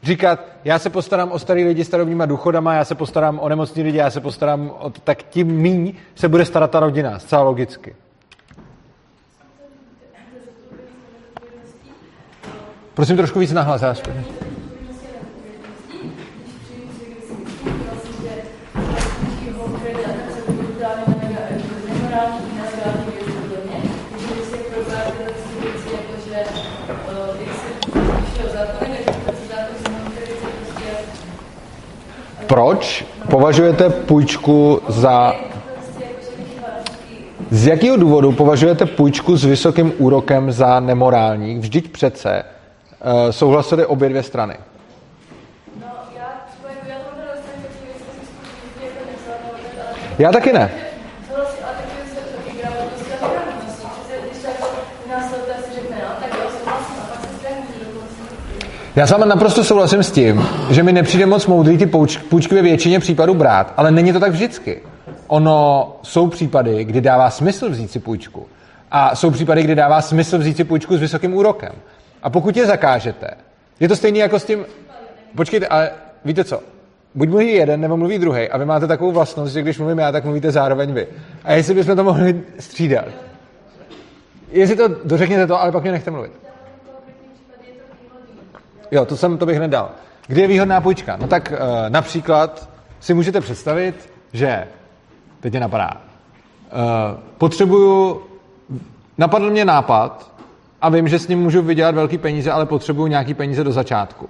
říkat, 0.04 0.46
já 0.66 0.80
se 0.80 0.90
postarám 0.90 1.32
o 1.32 1.40
starý 1.40 1.64
lidi 1.64 1.84
s 1.84 1.88
starobníma 1.88 2.26
důchodama, 2.26 2.74
já 2.74 2.86
se 2.86 2.96
postarám 2.96 3.40
o 3.40 3.50
nemocní 3.50 3.84
lidi, 3.84 3.98
já 3.98 4.10
se 4.10 4.22
postarám 4.22 4.72
o 4.80 4.90
tak 4.90 5.24
tím 5.24 5.48
míň 5.48 5.94
se 6.16 6.30
bude 6.30 6.46
starat 6.46 6.72
ta 6.72 6.80
rodina, 6.80 7.20
zcela 7.20 7.42
logicky. 7.42 7.96
Prosím 12.94 13.18
trošku 13.18 13.40
víc 13.40 13.54
nahlas, 13.54 13.82
já 13.82 13.94
Proč 32.48 33.06
považujete 33.30 33.90
půjčku 33.90 34.82
za... 34.88 35.34
Z 37.52 37.68
jakého 37.68 37.98
důvodu 37.98 38.32
považujete 38.32 38.86
půjčku 38.86 39.38
s 39.38 39.46
vysokým 39.46 39.94
úrokem 39.98 40.52
za 40.52 40.80
nemorální? 40.80 41.60
Vždyť 41.60 41.92
přece 41.92 42.44
uh, 42.44 43.32
souhlasily 43.32 43.86
obě 43.86 44.10
dvě 44.10 44.24
strany. 44.24 44.58
Já 50.20 50.32
taky 50.32 50.54
ne. 50.54 50.87
Já 58.98 59.08
s 59.08 59.12
vámi 59.12 59.26
naprosto 59.28 59.64
souhlasím 59.64 60.04
s 60.04 60.12
tím, 60.12 60.48
že 60.70 60.84
mi 60.84 60.94
nepřijde 60.94 61.26
moc 61.26 61.48
moudrý 61.48 61.78
ty 61.78 61.86
půjčky 62.30 62.56
ve 62.56 62.62
většině 62.62 63.00
případů 63.00 63.34
brát, 63.34 63.74
ale 63.78 63.92
není 63.92 64.14
to 64.14 64.20
tak 64.20 64.32
vždycky. 64.32 64.82
Ono 65.28 65.96
jsou 66.04 66.28
případy, 66.28 66.84
kdy 66.84 67.02
dává 67.02 67.30
smysl 67.30 67.70
vzít 67.70 67.92
si 67.92 68.00
půjčku. 68.00 68.46
A 68.92 69.16
jsou 69.16 69.32
případy, 69.32 69.64
kdy 69.64 69.76
dává 69.76 70.02
smysl 70.02 70.38
vzít 70.38 70.58
si 70.58 70.64
půjčku 70.64 70.98
s 70.98 71.00
vysokým 71.00 71.34
úrokem. 71.34 71.72
A 72.24 72.30
pokud 72.30 72.58
je 72.58 72.66
zakážete, 72.66 73.28
je 73.80 73.88
to 73.88 73.96
stejné 73.96 74.20
jako 74.20 74.40
s 74.40 74.46
tím... 74.46 74.66
Počkejte, 75.36 75.68
ale 75.68 75.92
víte 76.26 76.44
co? 76.44 76.60
Buď 77.16 77.30
mluví 77.30 77.54
jeden, 77.54 77.82
nebo 77.82 77.98
mluví 77.98 78.20
druhý. 78.20 78.50
A 78.50 78.58
vy 78.58 78.66
máte 78.66 78.88
takovou 78.88 79.12
vlastnost, 79.12 79.54
že 79.54 79.62
když 79.62 79.80
mluvím 79.80 80.00
já, 80.00 80.12
tak 80.12 80.26
mluvíte 80.26 80.52
zároveň 80.52 80.94
vy. 80.94 81.08
A 81.44 81.54
jestli 81.54 81.74
bychom 81.74 81.96
to 81.96 82.04
mohli 82.04 82.42
střídat. 82.60 83.06
Jestli 84.52 84.76
to, 84.76 84.88
dořekněte 85.04 85.48
to, 85.48 85.62
ale 85.62 85.72
pak 85.72 85.84
mě 85.84 85.92
nechte 85.92 86.12
mluvit. 86.12 86.47
Jo, 88.92 89.06
to, 89.06 89.18
jsem, 89.18 89.38
to 89.38 89.46
bych 89.46 89.60
nedal. 89.60 89.90
Kdy 90.28 90.42
je 90.42 90.48
výhodná 90.48 90.82
půjčka? 90.82 91.18
No 91.18 91.28
tak 91.28 91.52
e, 91.52 91.90
například 91.90 92.70
si 93.00 93.14
můžete 93.14 93.42
představit, 93.42 94.10
že, 94.34 94.68
teď 95.40 95.54
je 95.54 95.60
napadá, 95.60 95.92
e, 95.92 96.02
potřebuju, 97.38 98.22
napadl 99.18 99.50
mě 99.50 99.66
nápad 99.66 100.32
a 100.82 100.90
vím, 100.90 101.08
že 101.08 101.20
s 101.20 101.28
ním 101.28 101.40
můžu 101.40 101.62
vydělat 101.62 101.96
velký 101.96 102.18
peníze, 102.18 102.52
ale 102.52 102.66
potřebuju 102.66 103.08
nějaký 103.08 103.34
peníze 103.34 103.64
do 103.64 103.72
začátku. 103.72 104.30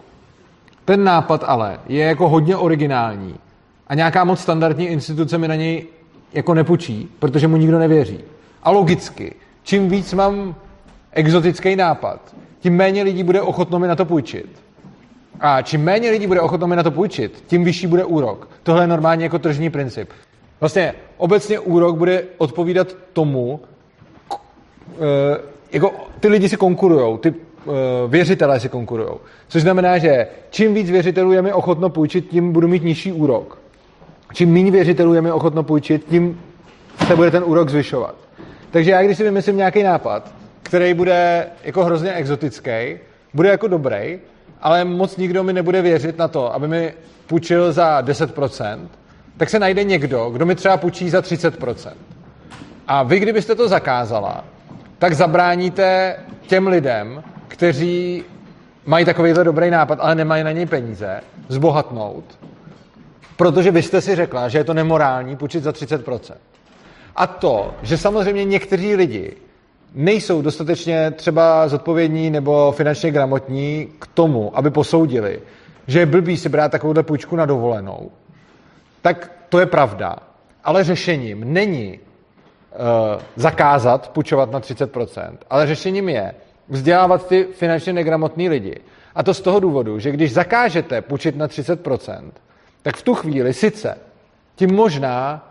Ten 0.85 1.03
nápad 1.03 1.43
ale 1.47 1.79
je 1.88 2.05
jako 2.05 2.29
hodně 2.29 2.55
originální 2.55 3.35
a 3.88 3.95
nějaká 3.95 4.23
moc 4.23 4.39
standardní 4.39 4.88
instituce 4.88 5.38
mi 5.38 5.47
na 5.47 5.55
něj 5.55 5.85
jako 6.34 6.53
nepůjčí, 6.53 7.09
protože 7.19 7.47
mu 7.47 7.57
nikdo 7.57 7.79
nevěří. 7.79 8.19
A 8.63 8.71
logicky, 8.71 9.35
čím 9.63 9.89
víc 9.89 10.13
mám 10.13 10.55
exotický 11.11 11.75
nápad, 11.75 12.35
tím 12.59 12.75
méně 12.75 13.03
lidí 13.03 13.23
bude 13.23 13.41
ochotno 13.41 13.79
mi 13.79 13.88
na 13.88 13.95
to 13.95 14.05
půjčit. 14.05 14.63
A 15.39 15.61
čím 15.61 15.84
méně 15.84 16.11
lidí 16.11 16.27
bude 16.27 16.41
ochotno 16.41 16.67
mi 16.67 16.75
na 16.75 16.84
to 16.84 16.91
půjčit, 16.91 17.43
tím 17.47 17.63
vyšší 17.63 17.88
bude 17.88 18.05
úrok. 18.05 18.49
Tohle 18.63 18.84
je 18.84 18.88
normálně 18.88 19.25
jako 19.25 19.39
tržní 19.39 19.69
princip. 19.69 20.09
Vlastně 20.59 20.93
obecně 21.17 21.59
úrok 21.59 21.97
bude 21.97 22.23
odpovídat 22.38 22.88
tomu, 23.13 23.59
e, 24.31 25.38
jako 25.71 25.91
ty 26.19 26.27
lidi 26.27 26.49
si 26.49 26.57
konkurují, 26.57 27.17
ty 27.17 27.29
e, 27.29 27.34
věřitelé 28.07 28.59
si 28.59 28.69
konkurují. 28.69 29.09
Což 29.47 29.61
znamená, 29.61 29.97
že 29.97 30.27
čím 30.49 30.73
víc 30.73 30.89
věřitelů 30.89 31.31
je 31.31 31.41
mi 31.41 31.53
ochotno 31.53 31.89
půjčit, 31.89 32.29
tím 32.29 32.51
budu 32.51 32.67
mít 32.67 32.84
nižší 32.84 33.11
úrok. 33.11 33.57
Čím 34.34 34.53
méně 34.53 34.71
věřitelů 34.71 35.13
je 35.13 35.21
mi 35.21 35.31
ochotno 35.31 35.63
půjčit, 35.63 36.05
tím 36.09 36.41
se 37.07 37.15
bude 37.15 37.31
ten 37.31 37.43
úrok 37.45 37.69
zvyšovat. 37.69 38.15
Takže 38.71 38.91
já, 38.91 39.03
když 39.03 39.17
si 39.17 39.23
vymyslím 39.23 39.57
nějaký 39.57 39.84
nápad, 39.84 40.34
který 40.63 40.93
bude 40.93 41.47
jako 41.63 41.84
hrozně 41.85 42.13
exotický, 42.13 42.97
bude 43.34 43.49
jako 43.49 43.67
dobrý, 43.67 44.19
ale 44.61 44.85
moc 44.85 45.17
nikdo 45.17 45.43
mi 45.43 45.53
nebude 45.53 45.81
věřit 45.81 46.17
na 46.17 46.27
to, 46.27 46.53
aby 46.53 46.67
mi 46.67 46.93
půjčil 47.27 47.71
za 47.71 48.01
10%, 48.01 48.88
tak 49.38 49.49
se 49.49 49.59
najde 49.59 49.84
někdo, 49.84 50.29
kdo 50.29 50.45
mi 50.45 50.55
třeba 50.55 50.77
půjčí 50.77 51.09
za 51.09 51.19
30%. 51.19 51.91
A 52.88 53.03
vy, 53.03 53.19
kdybyste 53.19 53.55
to 53.55 53.67
zakázala, 53.67 54.43
tak 54.99 55.13
zabráníte 55.13 56.15
těm 56.47 56.67
lidem, 56.67 57.23
kteří 57.47 58.23
mají 58.85 59.05
takovýhle 59.05 59.43
dobrý 59.43 59.69
nápad, 59.69 59.99
ale 60.01 60.15
nemají 60.15 60.43
na 60.43 60.51
něj 60.51 60.65
peníze, 60.65 61.21
zbohatnout, 61.47 62.39
protože 63.35 63.71
vy 63.71 63.84
jste 63.84 64.01
si 64.01 64.15
řekla, 64.15 64.49
že 64.49 64.57
je 64.57 64.63
to 64.63 64.73
nemorální 64.73 65.35
půjčit 65.35 65.63
za 65.63 65.71
30%. 65.71 66.34
A 67.15 67.27
to, 67.27 67.75
že 67.81 67.97
samozřejmě 67.97 68.45
někteří 68.45 68.95
lidi 68.95 69.35
nejsou 69.93 70.41
dostatečně 70.41 71.11
třeba 71.11 71.68
zodpovědní 71.68 72.30
nebo 72.30 72.72
finančně 72.72 73.11
gramotní 73.11 73.88
k 73.99 74.07
tomu, 74.07 74.57
aby 74.57 74.69
posoudili, 74.69 75.41
že 75.88 75.99
je 75.99 76.05
blbý 76.05 76.38
si 76.38 76.49
brát 76.49 76.72
takovouhle 76.72 77.03
půjčku 77.03 77.35
na 77.35 77.45
dovolenou, 77.45 78.11
tak 79.01 79.31
to 79.49 79.59
je 79.59 79.65
pravda. 79.65 80.15
Ale 80.64 80.84
řešením 80.84 81.53
není 81.53 81.99
uh, 81.99 83.22
zakázat 83.35 84.09
půjčovat 84.09 84.51
na 84.51 84.59
30%, 84.59 85.38
ale 85.49 85.68
řešením 85.68 86.09
je 86.09 86.34
vzdělávat 86.69 87.27
ty 87.27 87.47
finančně 87.53 87.93
negramotní 87.93 88.49
lidi. 88.49 88.80
A 89.15 89.23
to 89.23 89.34
z 89.34 89.41
toho 89.41 89.59
důvodu, 89.59 89.99
že 89.99 90.11
když 90.11 90.34
zakážete 90.34 91.01
půjčit 91.01 91.35
na 91.35 91.47
30%, 91.47 92.31
tak 92.81 92.95
v 92.95 93.01
tu 93.01 93.14
chvíli 93.14 93.53
sice 93.53 93.97
tím 94.55 94.76
možná 94.76 95.47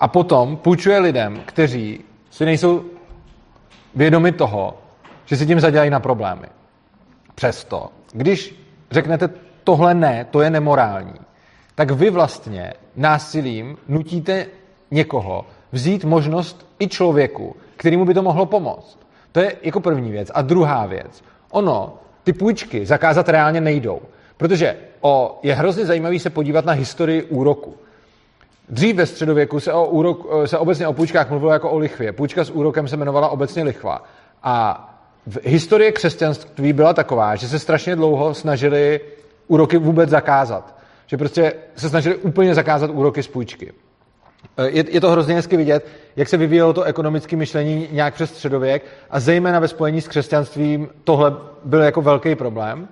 A 0.00 0.08
potom 0.08 0.56
půjčuje 0.56 0.98
lidem, 0.98 1.42
kteří 1.46 2.04
si 2.30 2.44
nejsou 2.44 2.84
vědomi 3.94 4.32
toho, 4.32 4.78
že 5.24 5.36
si 5.36 5.46
tím 5.46 5.60
zadělají 5.60 5.90
na 5.90 6.00
problémy. 6.00 6.46
Přesto, 7.34 7.90
když 8.12 8.60
řeknete 8.90 9.30
tohle 9.64 9.94
ne, 9.94 10.26
to 10.30 10.40
je 10.40 10.50
nemorální, 10.50 11.20
tak 11.74 11.90
vy 11.90 12.10
vlastně 12.10 12.72
násilím 12.96 13.76
nutíte 13.88 14.46
někoho 14.90 15.46
vzít 15.72 16.04
možnost 16.04 16.66
i 16.78 16.88
člověku, 16.88 17.56
kterému 17.76 18.04
by 18.04 18.14
to 18.14 18.22
mohlo 18.22 18.46
pomoct. 18.46 18.98
To 19.32 19.40
je 19.40 19.56
jako 19.62 19.80
první 19.80 20.10
věc. 20.10 20.30
A 20.34 20.42
druhá 20.42 20.86
věc. 20.86 21.24
Ono, 21.50 21.94
ty 22.22 22.32
půjčky 22.32 22.86
zakázat 22.86 23.28
reálně 23.28 23.60
nejdou. 23.60 24.00
Protože 24.36 24.76
o, 25.00 25.38
je 25.42 25.54
hrozně 25.54 25.86
zajímavý 25.86 26.18
se 26.18 26.30
podívat 26.30 26.64
na 26.64 26.72
historii 26.72 27.22
úroku. 27.22 27.76
Dřív 28.68 28.96
ve 28.96 29.06
středověku 29.06 29.60
se, 29.60 29.72
o 29.72 29.86
úrok, 29.86 30.26
se 30.46 30.58
obecně 30.58 30.88
o 30.88 30.92
půjčkách 30.92 31.30
mluvilo 31.30 31.52
jako 31.52 31.70
o 31.70 31.78
lichvě. 31.78 32.12
Půjčka 32.12 32.44
s 32.44 32.50
úrokem 32.50 32.88
se 32.88 32.96
jmenovala 32.96 33.28
obecně 33.28 33.62
lichva. 33.62 34.04
A 34.42 34.80
v 35.26 35.38
historie 35.44 35.92
křesťanství 35.92 36.72
byla 36.72 36.92
taková, 36.92 37.36
že 37.36 37.48
se 37.48 37.58
strašně 37.58 37.96
dlouho 37.96 38.34
snažili 38.34 39.00
úroky 39.46 39.78
vůbec 39.78 40.10
zakázat. 40.10 40.74
Že 41.06 41.16
prostě 41.16 41.52
se 41.76 41.88
snažili 41.88 42.16
úplně 42.16 42.54
zakázat 42.54 42.90
úroky 42.90 43.22
z 43.22 43.28
půjčky. 43.28 43.72
Je, 44.66 44.84
je 44.90 45.00
to 45.00 45.10
hrozně 45.10 45.34
hezky 45.34 45.56
vidět, 45.56 45.86
jak 46.16 46.28
se 46.28 46.36
vyvíjelo 46.36 46.72
to 46.72 46.82
ekonomické 46.82 47.36
myšlení 47.36 47.88
nějak 47.92 48.14
přes 48.14 48.30
středověk 48.30 48.84
a 49.10 49.20
zejména 49.20 49.60
ve 49.60 49.68
spojení 49.68 50.00
s 50.00 50.08
křesťanstvím 50.08 50.88
tohle 51.04 51.36
byl 51.64 51.82
jako 51.82 52.02
velký 52.02 52.34
problém. 52.34 52.88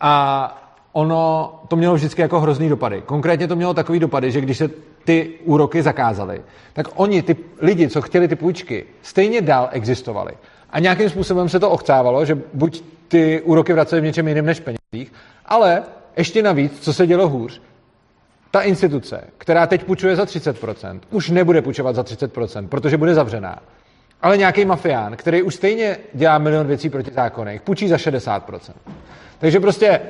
A 0.00 0.61
ono 0.92 1.52
to 1.68 1.76
mělo 1.76 1.94
vždycky 1.94 2.22
jako 2.22 2.40
hrozný 2.40 2.68
dopady. 2.68 3.02
Konkrétně 3.06 3.48
to 3.48 3.56
mělo 3.56 3.74
takový 3.74 3.98
dopady, 3.98 4.30
že 4.30 4.40
když 4.40 4.58
se 4.58 4.70
ty 5.04 5.30
úroky 5.44 5.82
zakázaly, 5.82 6.42
tak 6.72 6.88
oni, 6.94 7.22
ty 7.22 7.36
lidi, 7.60 7.88
co 7.88 8.02
chtěli 8.02 8.28
ty 8.28 8.36
půjčky, 8.36 8.84
stejně 9.02 9.40
dál 9.40 9.68
existovali. 9.72 10.32
A 10.70 10.78
nějakým 10.78 11.10
způsobem 11.10 11.48
se 11.48 11.60
to 11.60 11.70
ochcávalo, 11.70 12.24
že 12.24 12.38
buď 12.54 12.84
ty 13.08 13.40
úroky 13.40 13.72
vracely 13.72 14.00
v 14.00 14.04
něčem 14.04 14.28
jiném 14.28 14.46
než 14.46 14.60
penězích, 14.60 15.12
ale 15.46 15.82
ještě 16.16 16.42
navíc, 16.42 16.80
co 16.80 16.92
se 16.92 17.06
dělo 17.06 17.28
hůř, 17.28 17.60
ta 18.50 18.60
instituce, 18.60 19.24
která 19.38 19.66
teď 19.66 19.84
půjčuje 19.84 20.16
za 20.16 20.24
30%, 20.24 21.00
už 21.10 21.30
nebude 21.30 21.62
půjčovat 21.62 21.96
za 21.96 22.02
30%, 22.02 22.68
protože 22.68 22.96
bude 22.96 23.14
zavřená. 23.14 23.58
Ale 24.22 24.36
nějaký 24.36 24.64
mafián, 24.64 25.16
který 25.16 25.42
už 25.42 25.54
stejně 25.54 25.96
dělá 26.14 26.38
milion 26.38 26.66
věcí 26.66 26.90
proti 26.90 27.10
zákonech, 27.10 27.62
půjčí 27.62 27.88
za 27.88 27.96
60%. 27.96 28.58
Takže 29.38 29.60
prostě, 29.60 30.00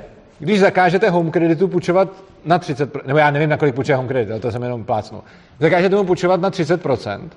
když 0.42 0.60
zakážete 0.60 1.10
home 1.10 1.30
kreditu 1.30 1.68
půjčovat 1.68 2.08
na 2.44 2.58
30%, 2.58 3.00
nebo 3.06 3.18
já 3.18 3.30
nevím, 3.30 3.50
na 3.50 3.56
kolik 3.56 3.74
půjčuje 3.74 3.96
home 3.96 4.08
credit, 4.08 4.30
ale 4.30 4.40
to 4.40 4.52
jsem 4.52 4.62
jenom 4.62 4.84
plácnul, 4.84 5.22
zakážete 5.60 5.96
mu 5.96 6.04
půjčovat 6.04 6.40
na 6.40 6.50
30%, 6.50 7.28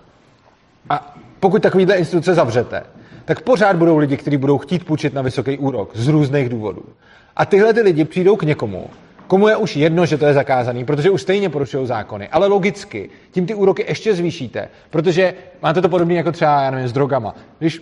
a 0.89 1.15
pokud 1.39 1.61
takovýhle 1.61 1.95
instituce 1.95 2.33
zavřete, 2.33 2.83
tak 3.25 3.41
pořád 3.41 3.75
budou 3.75 3.97
lidi, 3.97 4.17
kteří 4.17 4.37
budou 4.37 4.57
chtít 4.57 4.85
půjčit 4.85 5.13
na 5.13 5.21
vysoký 5.21 5.57
úrok 5.57 5.91
z 5.93 6.07
různých 6.07 6.49
důvodů. 6.49 6.83
A 7.35 7.45
tyhle 7.45 7.73
ty 7.73 7.81
lidi 7.81 8.05
přijdou 8.05 8.35
k 8.35 8.43
někomu, 8.43 8.89
komu 9.27 9.47
je 9.47 9.55
už 9.55 9.75
jedno, 9.75 10.05
že 10.05 10.17
to 10.17 10.25
je 10.25 10.33
zakázaný, 10.33 10.85
protože 10.85 11.09
už 11.09 11.21
stejně 11.21 11.49
porušují 11.49 11.87
zákony. 11.87 12.29
Ale 12.29 12.47
logicky, 12.47 13.09
tím 13.31 13.45
ty 13.45 13.53
úroky 13.53 13.85
ještě 13.87 14.15
zvýšíte, 14.15 14.69
protože 14.89 15.33
máte 15.61 15.81
to 15.81 15.89
podobné 15.89 16.13
jako 16.13 16.31
třeba, 16.31 16.61
já 16.61 16.71
nevím, 16.71 16.87
s 16.87 16.93
drogama. 16.93 17.35
Když 17.59 17.81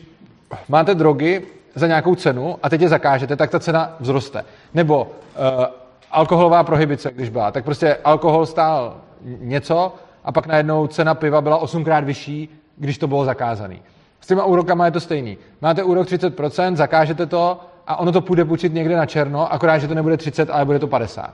máte 0.69 0.95
drogy 0.95 1.41
za 1.75 1.87
nějakou 1.87 2.15
cenu 2.15 2.57
a 2.63 2.69
teď 2.69 2.81
je 2.81 2.89
zakážete, 2.89 3.35
tak 3.35 3.49
ta 3.49 3.59
cena 3.59 3.95
vzroste. 4.01 4.45
Nebo 4.73 5.01
uh, 5.01 5.65
alkoholová 6.11 6.63
prohibice, 6.63 7.11
když 7.15 7.29
byla, 7.29 7.51
tak 7.51 7.65
prostě 7.65 7.97
alkohol 8.03 8.45
stál 8.45 8.97
něco 9.39 9.95
a 10.23 10.31
pak 10.31 10.47
najednou 10.47 10.87
cena 10.87 11.13
piva 11.13 11.41
byla 11.41 11.57
osmkrát 11.57 12.03
vyšší, 12.03 12.49
když 12.77 12.97
to 12.97 13.07
bylo 13.07 13.25
zakázané. 13.25 13.75
S 14.21 14.27
těma 14.27 14.45
úrokama 14.45 14.85
je 14.85 14.91
to 14.91 14.99
stejný. 14.99 15.37
Máte 15.61 15.83
úrok 15.83 16.07
30%, 16.07 16.75
zakážete 16.75 17.25
to 17.25 17.59
a 17.87 17.99
ono 17.99 18.11
to 18.11 18.21
půjde 18.21 18.45
půjčit 18.45 18.73
někde 18.73 18.97
na 18.97 19.05
černo, 19.05 19.53
akorát, 19.53 19.77
že 19.77 19.87
to 19.87 19.95
nebude 19.95 20.17
30, 20.17 20.49
ale 20.49 20.65
bude 20.65 20.79
to 20.79 20.87
50. 20.87 21.33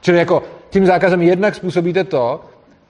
Čili 0.00 0.18
jako 0.18 0.42
tím 0.70 0.86
zákazem 0.86 1.22
jednak 1.22 1.54
způsobíte 1.54 2.04
to, 2.04 2.40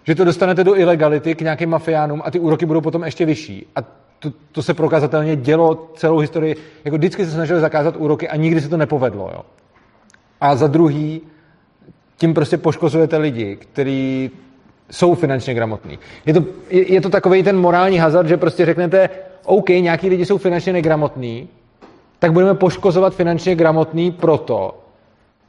že 0.05 0.15
to 0.15 0.25
dostanete 0.25 0.65
do 0.65 0.77
ilegality 0.77 1.35
k 1.35 1.41
nějakým 1.41 1.71
mafiánům 1.71 2.23
a 2.25 2.31
ty 2.31 2.39
úroky 2.39 2.67
budou 2.67 2.81
potom 2.81 3.05
ještě 3.05 3.27
vyšší. 3.27 3.67
A 3.77 3.81
to, 4.19 4.33
to 4.53 4.63
se 4.63 4.75
prokazatelně 4.75 5.37
dělo 5.37 5.91
celou 5.97 6.19
historii. 6.19 6.57
Jako 6.85 6.97
vždycky 6.97 7.25
se 7.25 7.31
snažili 7.31 7.61
zakázat 7.61 7.97
úroky 7.97 8.29
a 8.29 8.37
nikdy 8.37 8.61
se 8.61 8.69
to 8.69 8.77
nepovedlo. 8.77 9.31
Jo. 9.35 9.43
A 10.41 10.57
za 10.57 10.67
druhý, 10.67 11.21
tím 12.17 12.35
prostě 12.35 12.59
poškozujete 12.59 13.17
lidi, 13.17 13.57
kteří 13.57 14.31
jsou 14.91 15.15
finančně 15.15 15.55
gramotní. 15.55 15.99
Je 16.27 16.35
to, 16.35 16.45
je, 16.71 16.93
je 16.93 17.01
to 17.01 17.11
takový 17.11 17.43
ten 17.43 17.59
morální 17.59 17.99
hazard, 17.99 18.29
že 18.29 18.37
prostě 18.37 18.67
řeknete, 18.67 19.11
OK, 19.45 19.69
nějaký 19.69 20.09
lidi 20.09 20.27
jsou 20.27 20.39
finančně 20.39 20.73
negramotní, 20.73 21.49
tak 22.19 22.33
budeme 22.33 22.55
poškozovat 22.55 23.15
finančně 23.15 23.55
gramotný 23.55 24.11
proto, 24.11 24.79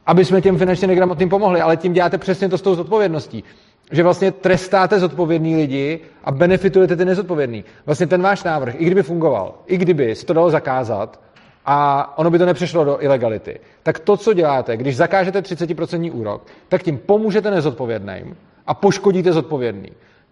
aby 0.06 0.26
jsme 0.26 0.42
těm 0.42 0.58
finančně 0.58 0.88
negramotným 0.88 1.30
pomohli, 1.30 1.62
ale 1.62 1.78
tím 1.78 1.94
děláte 1.94 2.18
přesně 2.18 2.50
to 2.50 2.58
s 2.58 2.62
tou 2.62 2.76
zodpovědností. 2.76 3.44
Že 3.92 4.04
vlastně 4.04 4.32
trestáte 4.32 5.00
zodpovědný 5.00 5.56
lidi 5.56 6.00
a 6.24 6.32
benefitujete 6.32 6.96
ty 6.96 7.06
nezodpovědný. 7.06 7.64
Vlastně 7.86 8.08
ten 8.08 8.22
váš 8.22 8.44
návrh, 8.44 8.76
i 8.78 8.86
kdyby 8.86 9.04
fungoval, 9.04 9.56
i 9.68 9.78
kdyby 9.78 10.16
se 10.16 10.26
to 10.26 10.34
dalo 10.34 10.50
zakázat 10.50 11.20
a 11.66 12.18
ono 12.18 12.32
by 12.32 12.38
to 12.38 12.46
nepřešlo 12.46 12.84
do 12.84 13.04
ilegality, 13.04 13.60
tak 13.84 14.00
to, 14.00 14.18
co 14.18 14.34
děláte, 14.34 14.78
když 14.78 14.98
zakážete 14.98 15.42
30% 15.42 16.12
úrok, 16.14 16.46
tak 16.68 16.84
tím 16.84 16.98
pomůžete 16.98 17.52
nezodpovědným 17.52 18.38
a 18.68 18.74
poškodíte 18.74 19.34
zodpovědný. 19.34 19.90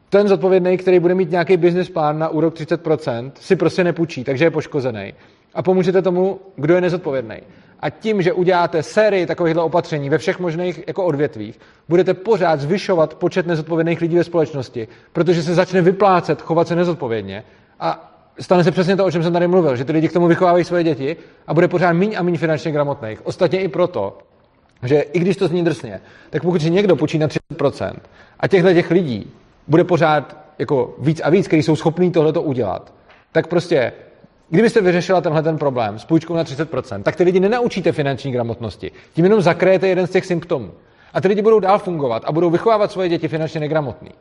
Ten 0.09 0.27
zodpovědný, 0.27 0.77
který 0.77 0.99
bude 0.99 1.15
mít 1.15 1.31
nějaký 1.31 1.57
business 1.57 1.89
plán 1.89 2.19
na 2.19 2.29
úrok 2.29 2.55
30%, 2.55 3.31
si 3.39 3.55
prostě 3.55 3.83
nepůjčí, 3.83 4.23
takže 4.23 4.45
je 4.45 4.51
poškozený. 4.51 5.13
A 5.53 5.61
pomůžete 5.61 6.01
tomu, 6.01 6.39
kdo 6.55 6.75
je 6.75 6.81
nezodpovědný. 6.81 7.37
A 7.79 7.89
tím, 7.89 8.21
že 8.21 8.33
uděláte 8.33 8.83
sérii 8.83 9.25
takovýchto 9.25 9.65
opatření 9.65 10.09
ve 10.09 10.17
všech 10.17 10.39
možných 10.39 10.83
jako 10.87 11.05
odvětvích, 11.05 11.59
budete 11.89 12.13
pořád 12.13 12.59
zvyšovat 12.59 13.13
počet 13.13 13.47
nezodpovědných 13.47 14.01
lidí 14.01 14.15
ve 14.15 14.23
společnosti, 14.23 14.87
protože 15.13 15.43
se 15.43 15.55
začne 15.55 15.81
vyplácet 15.81 16.41
chovat 16.41 16.67
se 16.67 16.75
nezodpovědně 16.75 17.43
a 17.79 18.13
stane 18.39 18.63
se 18.63 18.71
přesně 18.71 18.95
to, 18.95 19.05
o 19.05 19.11
čem 19.11 19.23
jsem 19.23 19.33
tady 19.33 19.47
mluvil, 19.47 19.75
že 19.75 19.85
ty 19.85 19.91
lidi 19.91 20.07
k 20.07 20.13
tomu 20.13 20.27
vychovávají 20.27 20.63
své 20.63 20.83
děti 20.83 21.17
a 21.47 21.53
bude 21.53 21.67
pořád 21.67 21.93
méně 21.93 22.17
a 22.17 22.23
méně 22.23 22.37
finančně 22.37 22.71
gramotných. 22.71 23.25
Ostatně 23.25 23.61
i 23.61 23.67
proto, 23.67 24.17
že 24.83 24.99
i 24.99 25.19
když 25.19 25.37
to 25.37 25.47
zní 25.47 25.63
drsně, 25.63 26.01
tak 26.29 26.41
pokud 26.41 26.61
si 26.61 26.71
někdo 26.71 26.95
počí 26.95 27.17
na 27.17 27.27
30% 27.27 27.93
a 28.39 28.47
těchto 28.47 28.73
těch 28.73 28.91
lidí 28.91 29.31
bude 29.67 29.83
pořád 29.83 30.37
jako 30.59 30.95
víc 30.99 31.21
a 31.23 31.29
víc, 31.29 31.47
kteří 31.47 31.63
jsou 31.63 31.75
schopní 31.75 32.11
tohleto 32.11 32.41
udělat, 32.41 32.93
tak 33.31 33.47
prostě, 33.47 33.93
kdybyste 34.49 34.81
vyřešila 34.81 35.21
tenhle 35.21 35.43
ten 35.43 35.57
problém 35.57 35.99
s 35.99 36.05
půjčkou 36.05 36.35
na 36.35 36.43
30%, 36.43 37.03
tak 37.03 37.15
ty 37.15 37.23
lidi 37.23 37.39
nenaučíte 37.39 37.91
finanční 37.91 38.31
gramotnosti. 38.31 38.91
Tím 39.13 39.25
jenom 39.25 39.41
zakryjete 39.41 39.87
jeden 39.87 40.07
z 40.07 40.09
těch 40.09 40.25
symptomů. 40.25 40.71
A 41.13 41.21
ty 41.21 41.27
lidi 41.27 41.41
budou 41.41 41.59
dál 41.59 41.79
fungovat 41.79 42.23
a 42.25 42.31
budou 42.31 42.49
vychovávat 42.49 42.91
svoje 42.91 43.09
děti 43.09 43.27
finančně 43.27 43.59
negramotný. 43.59 44.11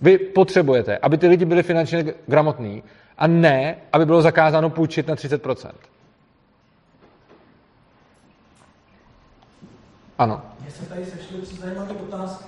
Vy 0.00 0.18
potřebujete, 0.18 0.98
aby 0.98 1.18
ty 1.18 1.28
lidi 1.28 1.44
byli 1.44 1.62
finančně 1.62 2.14
gramotní 2.26 2.82
a 3.18 3.26
ne, 3.26 3.76
aby 3.92 4.06
bylo 4.06 4.22
zakázáno 4.22 4.70
půjčit 4.70 5.08
na 5.08 5.14
30%. 5.14 5.70
Ano. 10.18 10.42
Mně 10.60 10.70
se 10.70 10.86
tady 10.86 11.04
sešly 11.04 11.42
tři 11.42 11.56
zajímavé 11.56 11.92
otázky. 12.08 12.44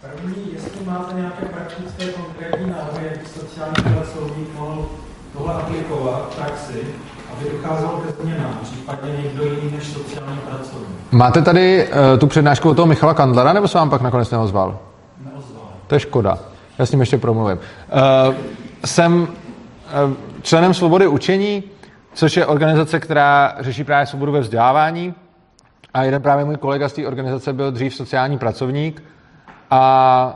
První, 0.00 0.52
jestli 0.52 0.84
máte 0.84 1.14
nějaké 1.14 1.46
praktické 1.46 2.06
konkrétní 2.06 2.70
návrhy, 2.70 3.06
jak 3.06 3.18
by 3.18 3.26
sociální 3.26 3.94
pracovník 3.94 4.54
mohl 4.54 4.88
tohle 5.38 5.54
aplikovat 5.54 6.28
v 6.30 6.36
praxi, 6.36 6.86
aby 7.32 7.50
docházelo 7.50 7.92
ke 7.92 8.22
změnám, 8.22 8.58
případně 8.62 9.12
někdo 9.22 9.44
jiný 9.44 9.70
než 9.76 9.86
sociální 9.86 10.38
pracovník. 10.38 11.12
Máte 11.12 11.42
tady 11.42 11.88
uh, 11.88 12.18
tu 12.18 12.26
přednášku 12.26 12.70
od 12.70 12.74
toho 12.74 12.86
Michala 12.86 13.14
Kandlera, 13.14 13.52
nebo 13.52 13.68
se 13.68 13.78
vám 13.78 13.90
pak 13.90 14.02
nakonec 14.02 14.30
neozval? 14.30 14.78
Neozval. 15.24 15.68
To 15.86 15.94
je 15.94 16.00
škoda. 16.00 16.38
Já 16.78 16.86
s 16.86 16.90
ním 16.90 17.00
ještě 17.00 17.18
promluvím. 17.18 17.58
Uh, 17.58 18.34
jsem 18.84 19.22
uh, 19.22 19.28
členem 20.42 20.74
Svobody 20.74 21.06
učení, 21.06 21.62
což 22.14 22.36
je 22.36 22.46
organizace, 22.46 23.00
která 23.00 23.54
řeší 23.60 23.84
právě 23.84 24.06
svobodu 24.06 24.32
ve 24.32 24.40
vzdělávání. 24.40 25.14
A 25.94 26.02
jeden 26.02 26.22
právě 26.22 26.44
můj 26.44 26.56
kolega 26.56 26.88
z 26.88 26.92
té 26.92 27.06
organizace 27.06 27.52
byl 27.52 27.70
dřív 27.72 27.94
sociální 27.94 28.38
pracovník 28.38 29.02
a 29.70 30.34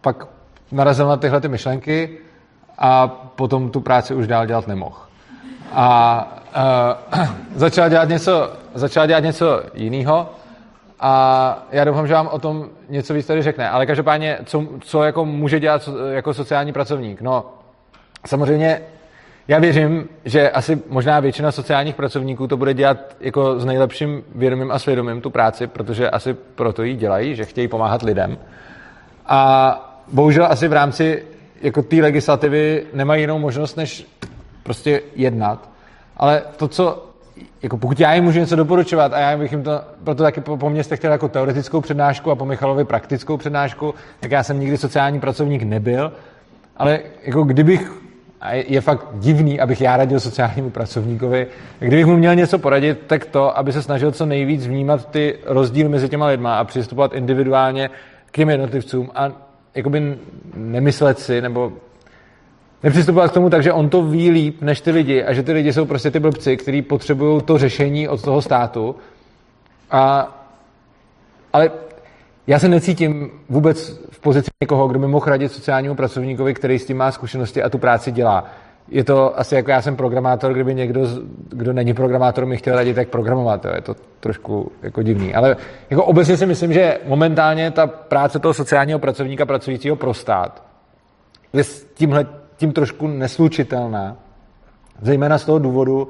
pak 0.00 0.26
narazil 0.72 1.08
na 1.08 1.16
tyhle 1.16 1.40
ty 1.40 1.48
myšlenky 1.48 2.18
a 2.78 3.08
potom 3.08 3.70
tu 3.70 3.80
práci 3.80 4.14
už 4.14 4.26
dál 4.26 4.46
dělat 4.46 4.66
nemohl. 4.66 4.96
A 5.72 6.38
uh, 7.16 7.28
začal, 7.54 7.88
dělat 7.88 8.08
něco, 8.08 8.52
začal 8.74 9.06
dělat 9.06 9.20
něco 9.20 9.62
jiného 9.74 10.30
a 11.00 11.66
já 11.72 11.84
doufám, 11.84 12.06
že 12.06 12.14
vám 12.14 12.28
o 12.32 12.38
tom 12.38 12.68
něco 12.88 13.14
víc 13.14 13.26
tady 13.26 13.42
řekne. 13.42 13.70
Ale 13.70 13.86
každopádně, 13.86 14.38
co, 14.44 14.64
co 14.80 15.02
jako 15.02 15.24
může 15.24 15.60
dělat 15.60 15.88
jako 16.10 16.34
sociální 16.34 16.72
pracovník? 16.72 17.20
No, 17.20 17.46
samozřejmě 18.26 18.80
já 19.48 19.58
věřím, 19.58 20.08
že 20.24 20.50
asi 20.50 20.82
možná 20.88 21.20
většina 21.20 21.52
sociálních 21.52 21.94
pracovníků 21.94 22.46
to 22.46 22.56
bude 22.56 22.74
dělat 22.74 23.16
jako 23.20 23.60
s 23.60 23.64
nejlepším 23.64 24.24
vědomím 24.34 24.72
a 24.72 24.78
svědomím 24.78 25.20
tu 25.20 25.30
práci, 25.30 25.66
protože 25.66 26.10
asi 26.10 26.34
proto 26.34 26.82
ji 26.82 26.96
dělají, 26.96 27.34
že 27.34 27.44
chtějí 27.44 27.68
pomáhat 27.68 28.02
lidem. 28.02 28.38
A 29.26 30.02
bohužel 30.12 30.46
asi 30.46 30.68
v 30.68 30.72
rámci 30.72 31.24
jako 31.62 31.82
té 31.82 31.96
legislativy 31.96 32.86
nemají 32.94 33.22
jinou 33.22 33.38
možnost, 33.38 33.76
než 33.76 34.06
prostě 34.62 35.02
jednat. 35.14 35.70
Ale 36.16 36.42
to, 36.56 36.68
co, 36.68 37.06
jako 37.62 37.76
pokud 37.76 38.00
já 38.00 38.14
jim 38.14 38.24
můžu 38.24 38.38
něco 38.38 38.56
doporučovat 38.56 39.12
a 39.12 39.18
já 39.18 39.36
bych 39.36 39.52
jim 39.52 39.62
to, 39.62 39.80
proto 40.04 40.22
taky 40.22 40.40
po, 40.40 40.56
po 40.56 40.70
mně 40.70 40.84
jste 40.84 40.96
chtěli 40.96 41.12
jako 41.12 41.28
teoretickou 41.28 41.80
přednášku 41.80 42.30
a 42.30 42.34
po 42.34 42.44
Michalovi 42.44 42.84
praktickou 42.84 43.36
přednášku, 43.36 43.94
tak 44.20 44.30
já 44.30 44.42
jsem 44.42 44.60
nikdy 44.60 44.78
sociální 44.78 45.20
pracovník 45.20 45.62
nebyl, 45.62 46.12
ale 46.76 47.00
jako 47.24 47.42
kdybych 47.44 47.92
a 48.40 48.52
je 48.52 48.80
fakt 48.80 49.06
divný, 49.12 49.60
abych 49.60 49.80
já 49.80 49.96
radil 49.96 50.20
sociálnímu 50.20 50.70
pracovníkovi. 50.70 51.46
Kdybych 51.78 52.06
mu 52.06 52.16
měl 52.16 52.34
něco 52.34 52.58
poradit, 52.58 52.98
tak 53.06 53.24
to, 53.24 53.58
aby 53.58 53.72
se 53.72 53.82
snažil 53.82 54.12
co 54.12 54.26
nejvíc 54.26 54.66
vnímat 54.66 55.10
ty 55.10 55.38
rozdíly 55.46 55.88
mezi 55.88 56.08
těma 56.08 56.26
lidma 56.26 56.58
a 56.58 56.64
přistupovat 56.64 57.14
individuálně 57.14 57.90
k 58.26 58.36
těm 58.36 58.50
jednotlivcům 58.50 59.10
a 59.14 59.32
jakoby 59.76 60.18
nemyslet 60.54 61.18
si, 61.18 61.40
nebo 61.40 61.72
nepřistupovat 62.82 63.30
k 63.30 63.34
tomu 63.34 63.50
tak, 63.50 63.62
že 63.62 63.72
on 63.72 63.88
to 63.88 64.02
ví 64.02 64.30
líp 64.30 64.62
než 64.62 64.80
ty 64.80 64.90
lidi 64.90 65.24
a 65.24 65.32
že 65.32 65.42
ty 65.42 65.52
lidi 65.52 65.72
jsou 65.72 65.84
prostě 65.84 66.10
ty 66.10 66.20
blbci, 66.20 66.56
kteří 66.56 66.82
potřebují 66.82 67.42
to 67.42 67.58
řešení 67.58 68.08
od 68.08 68.22
toho 68.22 68.42
státu. 68.42 68.96
A, 69.90 70.32
ale 71.52 71.70
já 72.46 72.58
se 72.58 72.68
necítím 72.68 73.30
vůbec 73.48 74.00
v 74.10 74.20
pozici 74.20 74.50
někoho, 74.62 74.88
kdo 74.88 74.98
by 74.98 75.06
mohl 75.06 75.26
radit 75.26 75.52
sociálnímu 75.52 75.94
pracovníkovi, 75.94 76.54
který 76.54 76.78
s 76.78 76.86
tím 76.86 76.96
má 76.96 77.12
zkušenosti 77.12 77.62
a 77.62 77.68
tu 77.68 77.78
práci 77.78 78.12
dělá. 78.12 78.44
Je 78.88 79.04
to 79.04 79.38
asi 79.38 79.54
jako 79.54 79.70
já 79.70 79.82
jsem 79.82 79.96
programátor, 79.96 80.52
kdyby 80.52 80.74
někdo, 80.74 81.08
kdo 81.48 81.72
není 81.72 81.94
programátor, 81.94 82.46
mi 82.46 82.56
chtěl 82.56 82.76
radit, 82.76 82.96
jak 82.96 83.08
programovat. 83.08 83.64
Jo. 83.64 83.72
Je 83.74 83.80
to 83.80 83.94
trošku 84.20 84.72
jako 84.82 85.02
divný. 85.02 85.34
Ale 85.34 85.56
jako 85.90 86.04
obecně 86.04 86.36
si 86.36 86.46
myslím, 86.46 86.72
že 86.72 86.98
momentálně 87.06 87.70
ta 87.70 87.86
práce 87.86 88.38
toho 88.38 88.54
sociálního 88.54 88.98
pracovníka 88.98 89.46
pracujícího 89.46 89.96
pro 89.96 90.14
stát 90.14 90.62
je 91.52 91.64
s 91.64 91.84
tímhle 91.94 92.26
tím 92.56 92.72
trošku 92.72 93.06
neslučitelná. 93.06 94.16
Zejména 95.02 95.38
z 95.38 95.44
toho 95.44 95.58
důvodu, 95.58 96.08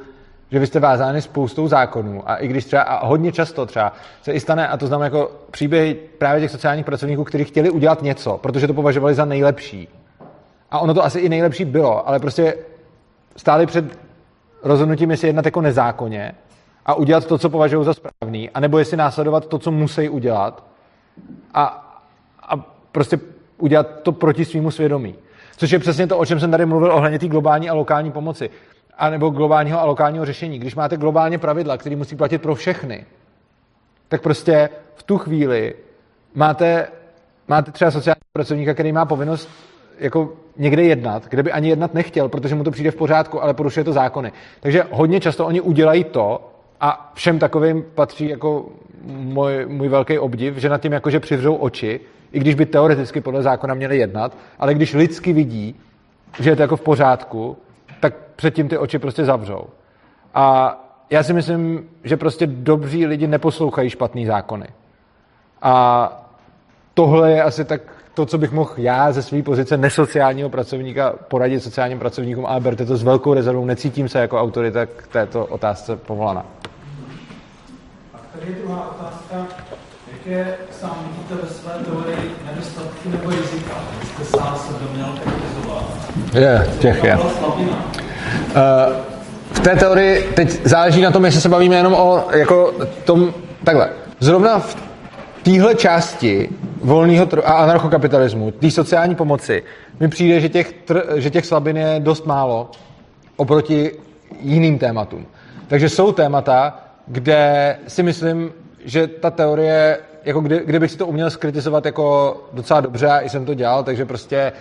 že 0.50 0.58
vy 0.58 0.66
jste 0.66 0.80
vázáni 0.80 1.22
spoustou 1.22 1.68
zákonů 1.68 2.30
a 2.30 2.36
i 2.36 2.48
když 2.48 2.64
třeba, 2.64 2.82
a 2.82 3.06
hodně 3.06 3.32
často 3.32 3.66
třeba 3.66 3.92
se 4.22 4.32
i 4.32 4.40
stane, 4.40 4.68
a 4.68 4.76
to 4.76 4.86
znamená 4.86 5.04
jako 5.04 5.30
příběhy 5.50 5.94
právě 5.94 6.40
těch 6.40 6.50
sociálních 6.50 6.84
pracovníků, 6.86 7.24
kteří 7.24 7.44
chtěli 7.44 7.70
udělat 7.70 8.02
něco, 8.02 8.38
protože 8.42 8.66
to 8.66 8.74
považovali 8.74 9.14
za 9.14 9.24
nejlepší. 9.24 9.88
A 10.76 10.78
ono 10.78 10.94
to 10.94 11.04
asi 11.04 11.18
i 11.18 11.28
nejlepší 11.28 11.64
bylo, 11.64 12.08
ale 12.08 12.18
prostě 12.18 12.54
stáli 13.36 13.66
před 13.66 13.98
rozhodnutím, 14.62 15.10
jestli 15.10 15.28
jednat 15.28 15.44
jako 15.44 15.60
nezákonně 15.60 16.34
a 16.86 16.94
udělat 16.94 17.26
to, 17.26 17.38
co 17.38 17.50
považují 17.50 17.84
za 17.84 17.94
správný, 17.94 18.50
anebo 18.50 18.78
jestli 18.78 18.96
následovat 18.96 19.46
to, 19.46 19.58
co 19.58 19.70
musí 19.70 20.08
udělat 20.08 20.64
a, 21.54 21.64
a 22.42 22.56
prostě 22.92 23.18
udělat 23.58 23.86
to 24.02 24.12
proti 24.12 24.44
svýmu 24.44 24.70
svědomí. 24.70 25.14
Což 25.56 25.70
je 25.70 25.78
přesně 25.78 26.06
to, 26.06 26.18
o 26.18 26.26
čem 26.26 26.40
jsem 26.40 26.50
tady 26.50 26.66
mluvil 26.66 26.92
ohledně 26.92 27.18
té 27.18 27.28
globální 27.28 27.70
a 27.70 27.74
lokální 27.74 28.12
pomoci 28.12 28.50
anebo 28.98 29.30
globálního 29.30 29.80
a 29.80 29.84
lokálního 29.84 30.24
řešení. 30.24 30.58
Když 30.58 30.74
máte 30.74 30.96
globálně 30.96 31.38
pravidla, 31.38 31.76
které 31.76 31.96
musí 31.96 32.16
platit 32.16 32.42
pro 32.42 32.54
všechny, 32.54 33.06
tak 34.08 34.22
prostě 34.22 34.68
v 34.94 35.02
tu 35.02 35.18
chvíli 35.18 35.74
máte, 36.34 36.88
máte 37.48 37.72
třeba 37.72 37.90
sociální 37.90 38.20
pracovníka, 38.32 38.74
který 38.74 38.92
má 38.92 39.04
povinnost 39.04 39.48
jako 39.98 40.32
někde 40.56 40.82
jednat, 40.82 41.28
kde 41.28 41.43
by 41.43 41.52
ani 41.52 41.68
jednat 41.68 41.94
nechtěl, 41.94 42.28
protože 42.28 42.55
mu 42.55 42.64
to 42.64 42.70
přijde 42.70 42.90
v 42.90 42.97
pořádku, 42.97 43.43
ale 43.43 43.55
porušuje 43.55 43.85
to 43.85 43.93
zákony. 43.93 44.32
Takže 44.60 44.85
hodně 44.90 45.20
často 45.20 45.47
oni 45.47 45.60
udělají 45.60 46.05
to, 46.05 46.51
a 46.81 47.12
všem 47.14 47.39
takovým 47.39 47.85
patří 47.94 48.28
jako 48.28 48.66
můj, 49.06 49.66
můj 49.66 49.89
velký 49.89 50.18
obdiv, 50.18 50.56
že 50.56 50.68
nad 50.68 50.81
tím 50.81 50.93
jakože 50.93 51.20
přivřou 51.20 51.55
oči, 51.55 52.01
i 52.32 52.39
když 52.39 52.55
by 52.55 52.66
teoreticky 52.66 53.20
podle 53.20 53.43
zákona 53.43 53.74
měli 53.74 53.98
jednat, 53.98 54.36
ale 54.59 54.74
když 54.74 54.94
lidsky 54.94 55.32
vidí, 55.32 55.81
že 56.40 56.51
je 56.51 56.56
to 56.56 56.62
jako 56.62 56.77
v 56.77 56.81
pořádku, 56.81 57.56
tak 58.01 58.14
předtím 58.36 58.68
ty 58.68 58.78
oči 58.78 58.98
prostě 58.98 59.24
zavřou. 59.24 59.64
A 60.35 60.77
já 61.10 61.23
si 61.23 61.32
myslím, 61.32 61.89
že 62.05 62.16
prostě 62.16 62.47
dobří 62.47 63.06
lidi 63.06 63.27
neposlouchají 63.27 63.90
špatný 63.90 64.27
zákony. 64.27 64.66
A 65.62 66.27
tohle 66.94 67.32
je 67.32 67.43
asi 67.43 67.64
tak 67.64 67.81
to, 68.16 68.26
co 68.26 68.38
bych 68.38 68.52
mohl 68.52 68.70
já 68.76 69.12
ze 69.12 69.22
své 69.22 69.43
pozice 69.43 69.76
nesociálního 69.76 70.51
pracovníka 70.51 71.14
poradit 71.28 71.60
sociálním 71.60 71.98
pracovníkům, 71.98 72.47
ale 72.47 72.60
berte 72.60 72.86
to 72.86 72.97
s 72.97 73.02
velkou 73.02 73.34
rezervou, 73.34 73.64
necítím 73.64 74.09
se 74.09 74.18
jako 74.18 74.40
autorita 74.40 74.86
k 74.86 75.06
této 75.06 75.47
otázce 75.47 75.97
povolana. 75.97 76.47
A 78.14 78.18
tady 78.32 78.52
je 78.52 78.59
druhá 78.62 78.90
otázka, 78.90 79.56
jaké 80.12 80.55
sám 80.70 80.97
vidíte 81.09 81.47
ve 81.47 81.55
své 81.55 81.72
teorii 81.84 82.30
nedostatky 82.47 83.09
nebo 83.09 83.30
rizika? 83.30 83.74
Jste 84.05 84.24
sám 84.24 84.56
se 84.56 84.72
měl 84.94 85.09
kritizovat. 85.22 85.84
Je, 86.34 86.70
těch 86.78 87.05
je. 87.05 87.16
Uh, 87.16 87.22
v 89.52 89.60
té 89.60 89.76
teorii 89.76 90.32
teď 90.34 90.66
záleží 90.66 91.02
na 91.02 91.10
tom, 91.10 91.24
jestli 91.24 91.40
se 91.40 91.48
bavíme 91.48 91.76
jenom 91.76 91.94
o 91.94 92.24
jako 92.30 92.72
tom, 93.05 93.34
takhle. 93.64 93.90
Zrovna 94.20 94.59
v 94.59 94.76
téhle 95.43 95.74
části 95.74 96.48
volného 96.86 97.26
a 97.44 97.52
anarchokapitalismu, 97.52 98.50
té 98.50 98.70
sociální 98.70 99.14
pomoci, 99.14 99.62
mi 100.00 100.08
přijde, 100.08 100.40
že 100.40 100.48
těch, 100.48 100.72
tr, 100.72 101.02
že 101.16 101.30
těch 101.30 101.46
slabin 101.46 101.76
je 101.76 101.96
dost 101.98 102.26
málo 102.26 102.70
oproti 103.36 103.90
jiným 104.40 104.78
tématům. 104.78 105.26
Takže 105.68 105.88
jsou 105.88 106.12
témata, 106.12 106.80
kde 107.06 107.76
si 107.86 108.02
myslím, 108.02 108.52
že 108.84 109.06
ta 109.06 109.30
teorie, 109.30 109.98
jako 110.24 110.40
kdy, 110.40 110.60
kdybych 110.66 110.90
si 110.90 110.98
to 110.98 111.06
uměl 111.06 111.30
skritizovat 111.30 111.86
jako 111.86 112.36
docela 112.52 112.80
dobře, 112.80 113.08
a 113.08 113.20
i 113.20 113.28
jsem 113.28 113.44
to 113.44 113.54
dělal, 113.54 113.84
takže 113.84 114.04
prostě 114.04 114.52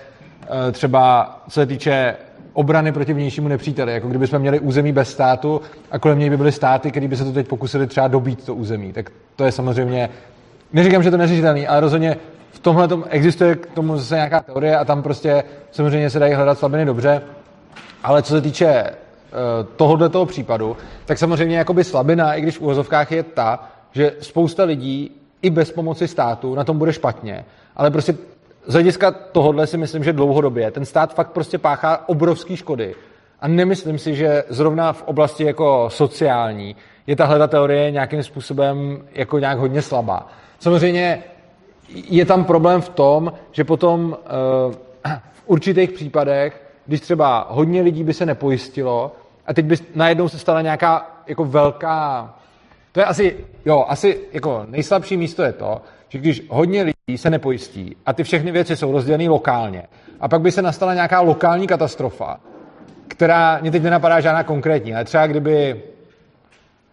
uh, 0.41 0.72
třeba 0.72 1.35
co 1.49 1.60
se 1.60 1.65
týče 1.65 2.15
obrany 2.53 2.91
proti 2.91 3.14
vnějšímu 3.14 3.47
nepříteli. 3.47 3.93
Jako 3.93 4.07
kdybychom 4.07 4.39
měli 4.39 4.60
území 4.60 4.91
bez 4.91 5.10
státu 5.11 5.61
a 5.91 5.99
kolem 5.99 6.19
něj 6.19 6.30
by 6.30 6.38
byly 6.38 6.52
státy, 6.52 6.91
které 6.91 7.07
by 7.07 7.18
se 7.18 7.23
to 7.23 7.31
teď 7.31 7.47
pokusili 7.47 7.88
třeba 7.88 8.07
dobít 8.07 8.45
to 8.45 8.56
území. 8.56 8.93
Tak 8.93 9.11
to 9.35 9.45
je 9.45 9.52
samozřejmě, 9.52 10.10
neříkám, 10.73 11.03
že 11.03 11.11
to 11.11 11.17
neřešitelný, 11.17 11.67
ale 11.67 11.79
rozhodně 11.79 12.17
v 12.51 12.59
tomhle 12.59 12.87
tom 12.87 13.03
existuje 13.09 13.55
k 13.55 13.65
tomu 13.65 13.97
zase 13.97 14.15
nějaká 14.15 14.39
teorie 14.39 14.77
a 14.77 14.85
tam 14.85 15.03
prostě 15.03 15.43
samozřejmě 15.71 16.09
se 16.09 16.19
dají 16.19 16.33
hledat 16.33 16.59
slabiny 16.59 16.85
dobře. 16.85 17.21
Ale 18.03 18.23
co 18.23 18.33
se 18.33 18.41
týče 18.41 18.83
uh, 18.83 18.89
tohohle 19.75 20.09
toho 20.09 20.25
případu, 20.25 20.77
tak 21.05 21.17
samozřejmě 21.17 21.57
jakoby 21.57 21.83
slabina, 21.83 22.33
i 22.33 22.41
když 22.41 22.57
v 22.57 22.61
úvozovkách 22.61 23.11
je 23.11 23.23
ta, 23.23 23.69
že 23.91 24.11
spousta 24.19 24.63
lidí 24.63 25.11
i 25.41 25.49
bez 25.49 25.71
pomoci 25.71 26.07
státu 26.07 26.55
na 26.55 26.63
tom 26.63 26.77
bude 26.77 26.93
špatně, 26.93 27.45
ale 27.75 27.91
prostě 27.91 28.15
z 28.67 28.73
hlediska 28.73 29.11
tohohle 29.11 29.67
si 29.67 29.77
myslím, 29.77 30.03
že 30.03 30.13
dlouhodobě 30.13 30.71
ten 30.71 30.85
stát 30.85 31.13
fakt 31.13 31.31
prostě 31.31 31.57
páchá 31.57 32.09
obrovské 32.09 32.57
škody. 32.57 32.95
A 33.39 33.47
nemyslím 33.47 33.97
si, 33.97 34.15
že 34.15 34.43
zrovna 34.49 34.93
v 34.93 35.03
oblasti 35.03 35.43
jako 35.43 35.89
sociální 35.91 36.75
je 37.07 37.15
tahle 37.15 37.47
teorie 37.47 37.91
nějakým 37.91 38.23
způsobem 38.23 39.01
jako 39.13 39.39
nějak 39.39 39.57
hodně 39.57 39.81
slabá. 39.81 40.27
Samozřejmě 40.65 41.23
je 41.93 42.25
tam 42.25 42.43
problém 42.43 42.81
v 42.81 42.89
tom, 42.89 43.33
že 43.51 43.63
potom 43.63 44.17
eh, 44.17 45.11
v 45.33 45.43
určitých 45.45 45.91
případech, 45.91 46.61
když 46.85 47.01
třeba 47.01 47.47
hodně 47.49 47.81
lidí 47.81 48.03
by 48.03 48.13
se 48.13 48.25
nepojistilo 48.25 49.15
a 49.45 49.53
teď 49.53 49.65
by 49.65 49.75
najednou 49.95 50.29
se 50.29 50.39
stala 50.39 50.61
nějaká 50.61 51.21
jako 51.27 51.45
velká... 51.45 52.33
To 52.91 52.99
je 52.99 53.05
asi, 53.05 53.37
jo, 53.65 53.85
asi 53.87 54.19
jako 54.33 54.65
nejslabší 54.67 55.17
místo 55.17 55.43
je 55.43 55.53
to, 55.53 55.81
že 56.09 56.17
když 56.17 56.43
hodně 56.49 56.81
lidí 56.81 57.17
se 57.17 57.29
nepojistí 57.29 57.95
a 58.05 58.13
ty 58.13 58.23
všechny 58.23 58.51
věci 58.51 58.75
jsou 58.75 58.91
rozdělené 58.91 59.29
lokálně 59.29 59.83
a 60.19 60.27
pak 60.27 60.41
by 60.41 60.51
se 60.51 60.61
nastala 60.61 60.93
nějaká 60.93 61.21
lokální 61.21 61.67
katastrofa, 61.67 62.39
která 63.07 63.59
mě 63.61 63.71
teď 63.71 63.83
nenapadá 63.83 64.19
žádná 64.19 64.43
konkrétní, 64.43 64.95
ale 64.95 65.05
třeba 65.05 65.27
kdyby 65.27 65.81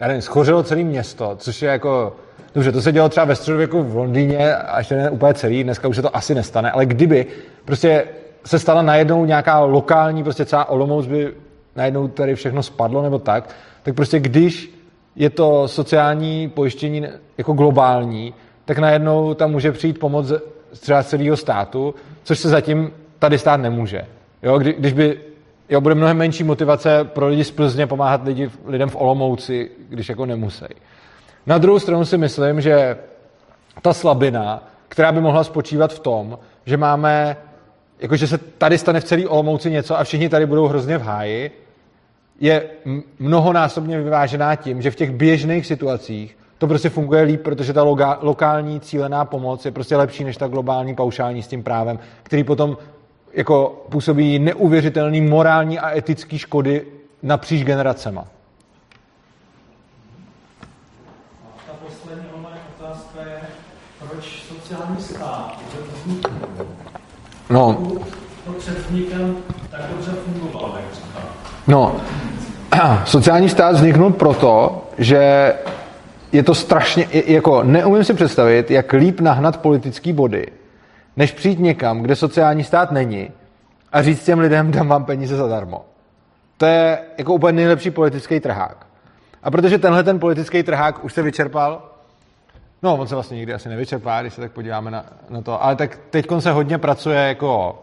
já 0.00 0.08
nevím, 0.08 0.22
schořilo 0.22 0.62
celé 0.62 0.82
město, 0.82 1.36
což 1.36 1.62
je 1.62 1.68
jako, 1.68 2.16
dobře, 2.54 2.72
to 2.72 2.82
se 2.82 2.92
dělo 2.92 3.08
třeba 3.08 3.26
ve 3.26 3.36
středověku 3.36 3.82
v 3.82 3.96
Londýně 3.96 4.56
a 4.56 4.78
ještě 4.78 4.94
ne 4.94 5.10
úplně 5.10 5.34
celý, 5.34 5.64
dneska 5.64 5.88
už 5.88 5.96
se 5.96 6.02
to 6.02 6.16
asi 6.16 6.34
nestane, 6.34 6.70
ale 6.70 6.86
kdyby 6.86 7.26
prostě 7.64 8.04
se 8.44 8.58
stala 8.58 8.82
najednou 8.82 9.24
nějaká 9.24 9.58
lokální, 9.60 10.22
prostě 10.22 10.44
celá 10.44 10.68
Olomouc 10.68 11.06
by 11.06 11.34
najednou 11.76 12.08
tady 12.08 12.34
všechno 12.34 12.62
spadlo 12.62 13.02
nebo 13.02 13.18
tak, 13.18 13.54
tak 13.82 13.94
prostě 13.94 14.20
když 14.20 14.78
je 15.16 15.30
to 15.30 15.68
sociální 15.68 16.48
pojištění 16.48 17.06
jako 17.38 17.52
globální, 17.52 18.34
tak 18.64 18.78
najednou 18.78 19.34
tam 19.34 19.50
může 19.50 19.72
přijít 19.72 19.98
pomoc 19.98 20.32
třeba 20.80 21.02
celého 21.02 21.36
státu, 21.36 21.94
což 22.22 22.38
se 22.38 22.48
zatím 22.48 22.90
tady 23.18 23.38
stát 23.38 23.60
nemůže. 23.60 24.04
Jo, 24.42 24.58
kdy, 24.58 24.72
když 24.78 24.92
by 24.92 25.20
jo, 25.68 25.80
bude 25.80 25.94
mnohem 25.94 26.16
menší 26.16 26.44
motivace 26.44 27.04
pro 27.04 27.28
lidi 27.28 27.44
z 27.44 27.50
Plzně 27.50 27.86
pomáhat 27.86 28.24
lidi, 28.24 28.50
lidem 28.66 28.88
v 28.88 28.96
Olomouci, 28.96 29.70
když 29.88 30.08
jako 30.08 30.26
nemusí. 30.26 30.64
Na 31.46 31.58
druhou 31.58 31.78
stranu 31.78 32.04
si 32.04 32.18
myslím, 32.18 32.60
že 32.60 32.98
ta 33.82 33.92
slabina, 33.92 34.68
která 34.88 35.12
by 35.12 35.20
mohla 35.20 35.44
spočívat 35.44 35.92
v 35.92 35.98
tom, 35.98 36.38
že 36.66 36.76
máme, 36.76 37.36
jako 38.00 38.16
že 38.16 38.26
se 38.26 38.38
tady 38.38 38.78
stane 38.78 39.00
v 39.00 39.04
celé 39.04 39.26
Olomouci 39.26 39.70
něco 39.70 39.98
a 39.98 40.04
všichni 40.04 40.28
tady 40.28 40.46
budou 40.46 40.66
hrozně 40.66 40.98
v 40.98 41.02
háji, 41.02 41.50
je 42.40 42.64
mnohonásobně 43.18 44.02
vyvážená 44.02 44.56
tím, 44.56 44.82
že 44.82 44.90
v 44.90 44.96
těch 44.96 45.10
běžných 45.10 45.66
situacích 45.66 46.36
to 46.58 46.66
prostě 46.66 46.90
funguje 46.90 47.22
líp, 47.22 47.42
protože 47.42 47.72
ta 47.72 47.82
loga, 47.82 48.18
lokální 48.22 48.80
cílená 48.80 49.24
pomoc 49.24 49.64
je 49.64 49.70
prostě 49.70 49.96
lepší 49.96 50.24
než 50.24 50.36
ta 50.36 50.48
globální 50.48 50.94
paušální 50.94 51.42
s 51.42 51.46
tím 51.48 51.62
právem, 51.62 51.98
který 52.22 52.44
potom 52.44 52.76
jako 53.32 53.84
působí 53.90 54.38
neuvěřitelný 54.38 55.20
morální 55.20 55.78
a 55.78 55.96
etický 55.96 56.38
škody 56.38 56.86
napříč 57.22 57.64
generacema. 57.64 58.26
A 61.42 61.60
ta 61.66 61.72
poslední 61.86 62.24
online 62.34 62.60
otázka 62.80 63.22
je, 63.22 63.40
proč 63.98 64.44
sociální 64.72 65.02
stát 65.02 65.58
no. 67.50 67.92
před 68.58 68.78
vznikem 68.78 69.36
tak 69.70 69.80
dobře 69.90 70.10
fungoval, 70.10 70.74
jak. 70.76 71.24
No, 71.68 71.96
sociální 73.04 73.48
stát 73.48 73.74
vzniknul 73.74 74.10
proto, 74.12 74.82
že 74.98 75.54
je 76.32 76.42
to 76.42 76.54
strašně, 76.54 77.06
jako 77.12 77.62
neumím 77.62 78.04
si 78.04 78.14
představit, 78.14 78.70
jak 78.70 78.92
líp 78.92 79.20
nahnat 79.20 79.56
politický 79.56 80.12
body, 80.12 80.46
než 81.16 81.32
přijít 81.32 81.58
někam, 81.58 82.02
kde 82.02 82.16
sociální 82.16 82.64
stát 82.64 82.92
není 82.92 83.30
a 83.92 84.02
říct 84.02 84.24
těm 84.24 84.38
lidem, 84.38 84.70
dám 84.70 84.88
vám 84.88 85.04
peníze 85.04 85.36
zadarmo. 85.36 85.84
To 86.56 86.66
je 86.66 86.98
jako 87.18 87.34
úplně 87.34 87.52
nejlepší 87.52 87.90
politický 87.90 88.40
trhák. 88.40 88.86
A 89.42 89.50
protože 89.50 89.78
tenhle 89.78 90.04
ten 90.04 90.18
politický 90.18 90.62
trhák 90.62 91.04
už 91.04 91.12
se 91.12 91.22
vyčerpal, 91.22 91.91
no 92.82 92.96
on 92.96 93.06
se 93.06 93.14
vlastně 93.14 93.36
nikdy 93.36 93.54
asi 93.54 93.68
nevyčerpá, 93.68 94.20
když 94.20 94.34
se 94.34 94.40
tak 94.40 94.52
podíváme 94.52 94.90
na, 94.90 95.04
na 95.30 95.40
to, 95.42 95.64
ale 95.64 95.76
tak 95.76 95.98
teď 96.10 96.26
se 96.38 96.52
hodně 96.52 96.78
pracuje 96.78 97.18
jako 97.18 97.82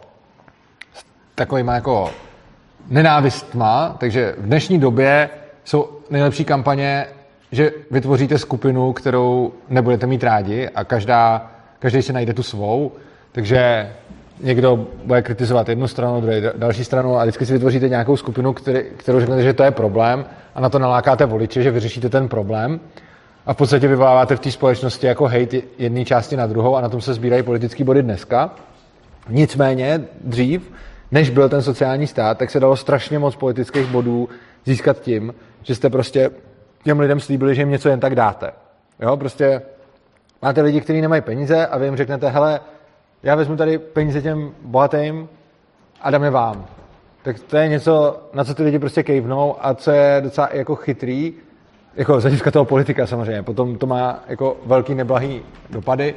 s 0.93 1.05
takovýma 1.35 1.75
jako 1.75 2.11
nenávistma, 2.89 3.95
takže 3.99 4.35
v 4.37 4.45
dnešní 4.45 4.79
době 4.79 5.29
jsou 5.63 5.89
nejlepší 6.09 6.45
kampaně, 6.45 7.05
že 7.51 7.71
vytvoříte 7.91 8.37
skupinu, 8.37 8.93
kterou 8.93 9.53
nebudete 9.69 10.07
mít 10.07 10.23
rádi 10.23 10.69
a 10.75 10.83
každá, 10.83 11.51
každý 11.79 12.01
si 12.01 12.13
najde 12.13 12.33
tu 12.33 12.43
svou, 12.43 12.91
takže 13.31 13.91
někdo 14.39 14.87
bude 15.05 15.21
kritizovat 15.21 15.69
jednu 15.69 15.87
stranu, 15.87 16.21
druhý 16.21 16.41
další 16.57 16.85
stranu 16.85 17.17
a 17.17 17.23
vždycky 17.23 17.45
si 17.45 17.53
vytvoříte 17.53 17.89
nějakou 17.89 18.17
skupinu, 18.17 18.53
který, 18.53 18.79
kterou 18.97 19.19
řeknete, 19.19 19.43
že 19.43 19.53
to 19.53 19.63
je 19.63 19.71
problém 19.71 20.25
a 20.55 20.61
na 20.61 20.69
to 20.69 20.79
nalákáte 20.79 21.25
voliče, 21.25 21.63
že 21.63 21.71
vyřešíte 21.71 22.09
ten 22.09 22.27
problém 22.27 22.79
a 23.45 23.53
v 23.53 23.57
podstatě 23.57 23.87
vyvoláváte 23.87 24.35
v 24.35 24.39
té 24.39 24.51
společnosti 24.51 25.07
jako 25.07 25.25
hejt 25.25 25.55
jedné 25.77 26.05
části 26.05 26.37
na 26.37 26.47
druhou 26.47 26.75
a 26.75 26.81
na 26.81 26.89
tom 26.89 27.01
se 27.01 27.13
sbírají 27.13 27.43
politické 27.43 27.83
body 27.83 28.03
dneska. 28.03 28.55
Nicméně 29.29 30.01
dřív, 30.21 30.71
než 31.11 31.29
byl 31.29 31.49
ten 31.49 31.61
sociální 31.61 32.07
stát, 32.07 32.37
tak 32.37 32.49
se 32.49 32.59
dalo 32.59 32.75
strašně 32.75 33.19
moc 33.19 33.35
politických 33.35 33.87
bodů 33.87 34.29
získat 34.65 34.99
tím, 34.99 35.33
že 35.63 35.75
jste 35.75 35.89
prostě 35.89 36.29
těm 36.83 36.99
lidem 36.99 37.19
slíbili, 37.19 37.55
že 37.55 37.61
jim 37.61 37.69
něco 37.69 37.89
jen 37.89 37.99
tak 37.99 38.15
dáte. 38.15 38.51
Jo, 38.99 39.17
prostě 39.17 39.61
máte 40.41 40.61
lidi, 40.61 40.81
kteří 40.81 41.01
nemají 41.01 41.21
peníze 41.21 41.67
a 41.67 41.77
vy 41.77 41.85
jim 41.85 41.95
řeknete, 41.95 42.29
hele, 42.29 42.59
já 43.23 43.35
vezmu 43.35 43.55
tady 43.55 43.77
peníze 43.77 44.21
těm 44.21 44.51
bohatým 44.61 45.29
a 46.01 46.11
dám 46.11 46.23
je 46.23 46.29
vám. 46.29 46.65
Tak 47.21 47.39
to 47.39 47.57
je 47.57 47.67
něco, 47.67 48.21
na 48.33 48.43
co 48.43 48.53
ty 48.53 48.63
lidi 48.63 48.79
prostě 48.79 49.03
kejvnou 49.03 49.55
a 49.59 49.73
co 49.73 49.91
je 49.91 50.21
docela 50.21 50.49
jako 50.53 50.75
chytrý, 50.75 51.33
jako 51.99 52.19
z 52.19 52.23
hlediska 52.23 52.51
toho 52.51 52.65
politika 52.65 53.07
samozřejmě. 53.07 53.43
Potom 53.43 53.77
to 53.77 53.85
má 53.85 54.19
jako 54.27 54.57
velký 54.65 54.95
neblahý 54.95 55.41
dopady, 55.69 56.15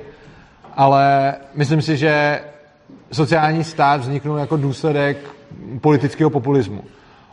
ale 0.77 1.35
myslím 1.55 1.83
si, 1.83 1.97
že 1.97 2.41
sociální 3.13 3.65
stát 3.65 4.01
vzniknul 4.01 4.39
jako 4.39 4.57
důsledek 4.57 5.17
politického 5.81 6.31
populismu. 6.31 6.85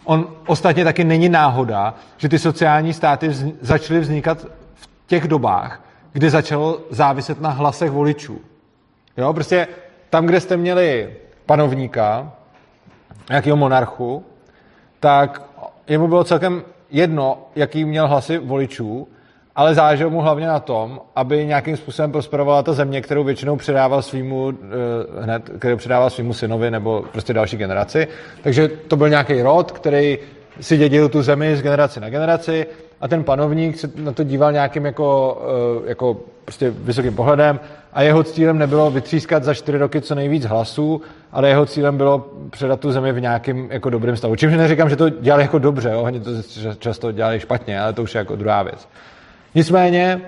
On 0.03 0.27
ostatně 0.47 0.83
taky 0.83 1.03
není 1.03 1.29
náhoda, 1.29 1.93
že 2.17 2.29
ty 2.29 2.39
sociální 2.39 2.93
státy 2.93 3.27
vz, 3.27 3.45
začaly 3.61 3.99
vznikat 3.99 4.45
v 4.73 4.89
těch 5.07 5.27
dobách, 5.27 5.81
kdy 6.13 6.29
začalo 6.29 6.79
záviset 6.89 7.41
na 7.41 7.49
hlasech 7.49 7.91
voličů. 7.91 8.41
Jo, 9.17 9.33
prostě 9.33 9.67
tam, 10.09 10.25
kde 10.25 10.39
jste 10.39 10.57
měli 10.57 11.13
panovníka, 11.45 12.31
nějakého 13.29 13.57
monarchu, 13.57 14.25
tak 14.99 15.41
jemu 15.87 16.07
bylo 16.07 16.23
celkem 16.23 16.63
jedno, 16.91 17.37
jaký 17.55 17.85
měl 17.85 18.07
hlasy 18.07 18.37
voličů, 18.37 19.07
ale 19.55 19.75
záleželo 19.75 20.09
mu 20.09 20.21
hlavně 20.21 20.47
na 20.47 20.59
tom, 20.59 21.01
aby 21.15 21.45
nějakým 21.45 21.77
způsobem 21.77 22.11
prosperovala 22.11 22.63
ta 22.63 22.73
země, 22.73 23.01
kterou 23.01 23.23
většinou 23.23 23.55
předával 23.55 24.01
svýmu, 24.01 24.51
eh, 24.51 25.23
hned, 25.23 25.49
kterou 25.59 25.77
předával 25.77 26.09
svýmu 26.09 26.33
synovi 26.33 26.71
nebo 26.71 27.03
prostě 27.11 27.33
další 27.33 27.57
generaci. 27.57 28.07
Takže 28.41 28.67
to 28.67 28.95
byl 28.95 29.09
nějaký 29.09 29.41
rod, 29.41 29.71
který 29.71 30.17
si 30.59 30.77
dědil 30.77 31.09
tu 31.09 31.21
zemi 31.21 31.57
z 31.57 31.61
generace 31.61 31.99
na 31.99 32.09
generaci 32.09 32.67
a 33.01 33.07
ten 33.07 33.23
panovník 33.23 33.77
se 33.77 33.91
na 33.95 34.11
to 34.11 34.23
díval 34.23 34.51
nějakým 34.51 34.85
jako, 34.85 35.41
eh, 35.85 35.89
jako 35.89 36.17
prostě 36.45 36.69
vysokým 36.69 37.15
pohledem 37.15 37.59
a 37.93 38.01
jeho 38.01 38.23
cílem 38.23 38.57
nebylo 38.57 38.91
vytřískat 38.91 39.43
za 39.43 39.53
čtyři 39.53 39.77
roky 39.77 40.01
co 40.01 40.15
nejvíc 40.15 40.45
hlasů, 40.45 41.01
ale 41.31 41.49
jeho 41.49 41.65
cílem 41.65 41.97
bylo 41.97 42.27
předat 42.49 42.79
tu 42.79 42.91
zemi 42.91 43.11
v 43.11 43.21
nějakém 43.21 43.67
jako 43.71 43.89
dobrém 43.89 44.17
stavu. 44.17 44.35
Čímž 44.35 44.53
neříkám, 44.53 44.89
že 44.89 44.95
to 44.95 45.09
dělali 45.09 45.43
jako 45.43 45.59
dobře, 45.59 45.89
jo? 45.89 46.01
oni 46.01 46.19
to 46.19 46.31
často 46.79 47.11
dělali 47.11 47.39
špatně, 47.39 47.81
ale 47.81 47.93
to 47.93 48.03
už 48.03 48.15
je 48.15 48.19
jako 48.19 48.35
druhá 48.35 48.63
věc. 48.63 48.87
Nicméně 49.55 50.21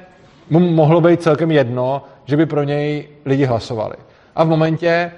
mu 0.50 0.60
mohlo 0.60 1.02
být 1.02 1.22
celkem 1.22 1.52
jedno, 1.52 2.04
že 2.26 2.38
by 2.38 2.46
pro 2.46 2.64
něj 2.64 3.08
lidi 3.26 3.46
hlasovali. 3.46 3.96
A 4.36 4.44
v 4.44 4.48
momentě, 4.48 5.12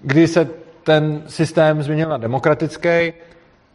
kdy 0.00 0.28
se 0.28 0.48
ten 0.84 1.22
systém 1.26 1.82
změnil 1.82 2.08
na 2.08 2.16
demokratický, 2.16 3.12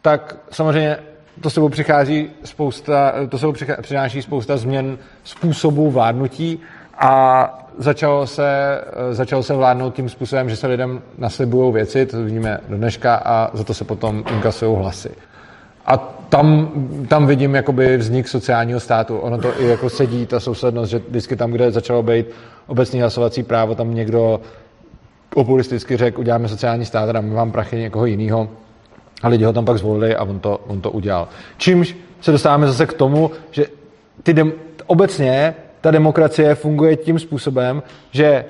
tak 0.01 0.35
samozřejmě 0.51 0.97
to 1.41 1.49
sebou 1.49 1.69
přichází 1.69 2.29
spousta, 2.43 3.13
to 3.29 3.37
sebou 3.37 3.53
přináší 3.81 4.21
spousta 4.21 4.57
změn 4.57 4.97
způsobů 5.23 5.91
vládnutí 5.91 6.59
a 6.97 7.67
začalo 7.77 8.27
se, 8.27 8.81
začalo 9.11 9.43
se 9.43 9.53
vládnout 9.53 9.95
tím 9.95 10.09
způsobem, 10.09 10.49
že 10.49 10.55
se 10.55 10.67
lidem 10.67 11.01
naslibují 11.17 11.73
věci, 11.73 12.05
to 12.05 12.23
vidíme 12.23 12.59
do 12.69 12.77
dneška, 12.77 13.15
a 13.15 13.49
za 13.53 13.63
to 13.63 13.73
se 13.73 13.85
potom 13.85 14.23
inkasují 14.31 14.77
hlasy. 14.77 15.09
A 15.85 15.97
tam, 16.29 16.71
tam 17.07 17.27
vidím 17.27 17.55
jakoby 17.55 17.97
vznik 17.97 18.27
sociálního 18.27 18.79
státu. 18.79 19.17
Ono 19.17 19.37
to 19.37 19.61
i 19.61 19.67
jako 19.67 19.89
sedí, 19.89 20.25
ta 20.25 20.39
souslednost, 20.39 20.91
že 20.91 20.99
vždycky 20.99 21.35
tam, 21.35 21.51
kde 21.51 21.71
začalo 21.71 22.03
být 22.03 22.25
obecní 22.67 23.01
hlasovací 23.01 23.43
právo, 23.43 23.75
tam 23.75 23.95
někdo 23.95 24.41
populisticky 25.29 25.97
řekl, 25.97 26.19
uděláme 26.19 26.47
sociální 26.47 26.85
stát 26.85 27.09
a 27.09 27.11
dáme 27.11 27.33
vám 27.35 27.51
prachy 27.51 27.77
někoho 27.77 28.05
jiného. 28.05 28.49
A 29.23 29.27
lidi 29.27 29.43
ho 29.43 29.53
tam 29.53 29.65
pak 29.65 29.77
zvolili 29.77 30.15
a 30.15 30.23
on 30.23 30.39
to, 30.39 30.57
on 30.67 30.81
to 30.81 30.91
udělal. 30.91 31.27
Čímž 31.57 31.95
se 32.21 32.31
dostáváme 32.31 32.67
zase 32.67 32.85
k 32.85 32.93
tomu, 32.93 33.31
že 33.51 33.65
ty 34.23 34.33
dem, 34.33 34.53
obecně 34.87 35.55
ta 35.81 35.91
demokracie 35.91 36.55
funguje 36.55 36.95
tím 36.95 37.19
způsobem, 37.19 37.83
že 38.11 38.45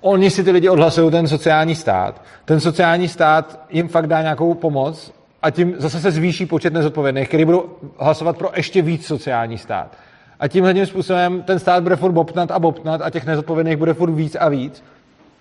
oni 0.00 0.30
si 0.30 0.44
ty 0.44 0.50
lidi 0.50 0.68
odhlasují 0.68 1.10
ten 1.10 1.28
sociální 1.28 1.74
stát. 1.74 2.22
Ten 2.44 2.60
sociální 2.60 3.08
stát 3.08 3.60
jim 3.70 3.88
fakt 3.88 4.06
dá 4.06 4.22
nějakou 4.22 4.54
pomoc 4.54 5.12
a 5.42 5.50
tím 5.50 5.74
zase 5.78 6.00
se 6.00 6.10
zvýší 6.10 6.46
počet 6.46 6.72
nezodpovědných, 6.72 7.28
kteří 7.28 7.44
budou 7.44 7.64
hlasovat 7.98 8.38
pro 8.38 8.50
ještě 8.56 8.82
víc 8.82 9.06
sociální 9.06 9.58
stát. 9.58 9.96
A 10.40 10.48
tímhle 10.48 10.74
tím 10.74 10.86
způsobem 10.86 11.42
ten 11.42 11.58
stát 11.58 11.82
bude 11.82 11.96
furt 11.96 12.12
bobtnat 12.12 12.50
a 12.50 12.58
bobtnat 12.58 13.00
a 13.00 13.10
těch 13.10 13.26
nezodpovědných 13.26 13.76
bude 13.76 13.94
furt 13.94 14.10
víc 14.10 14.36
a 14.40 14.48
víc. 14.48 14.84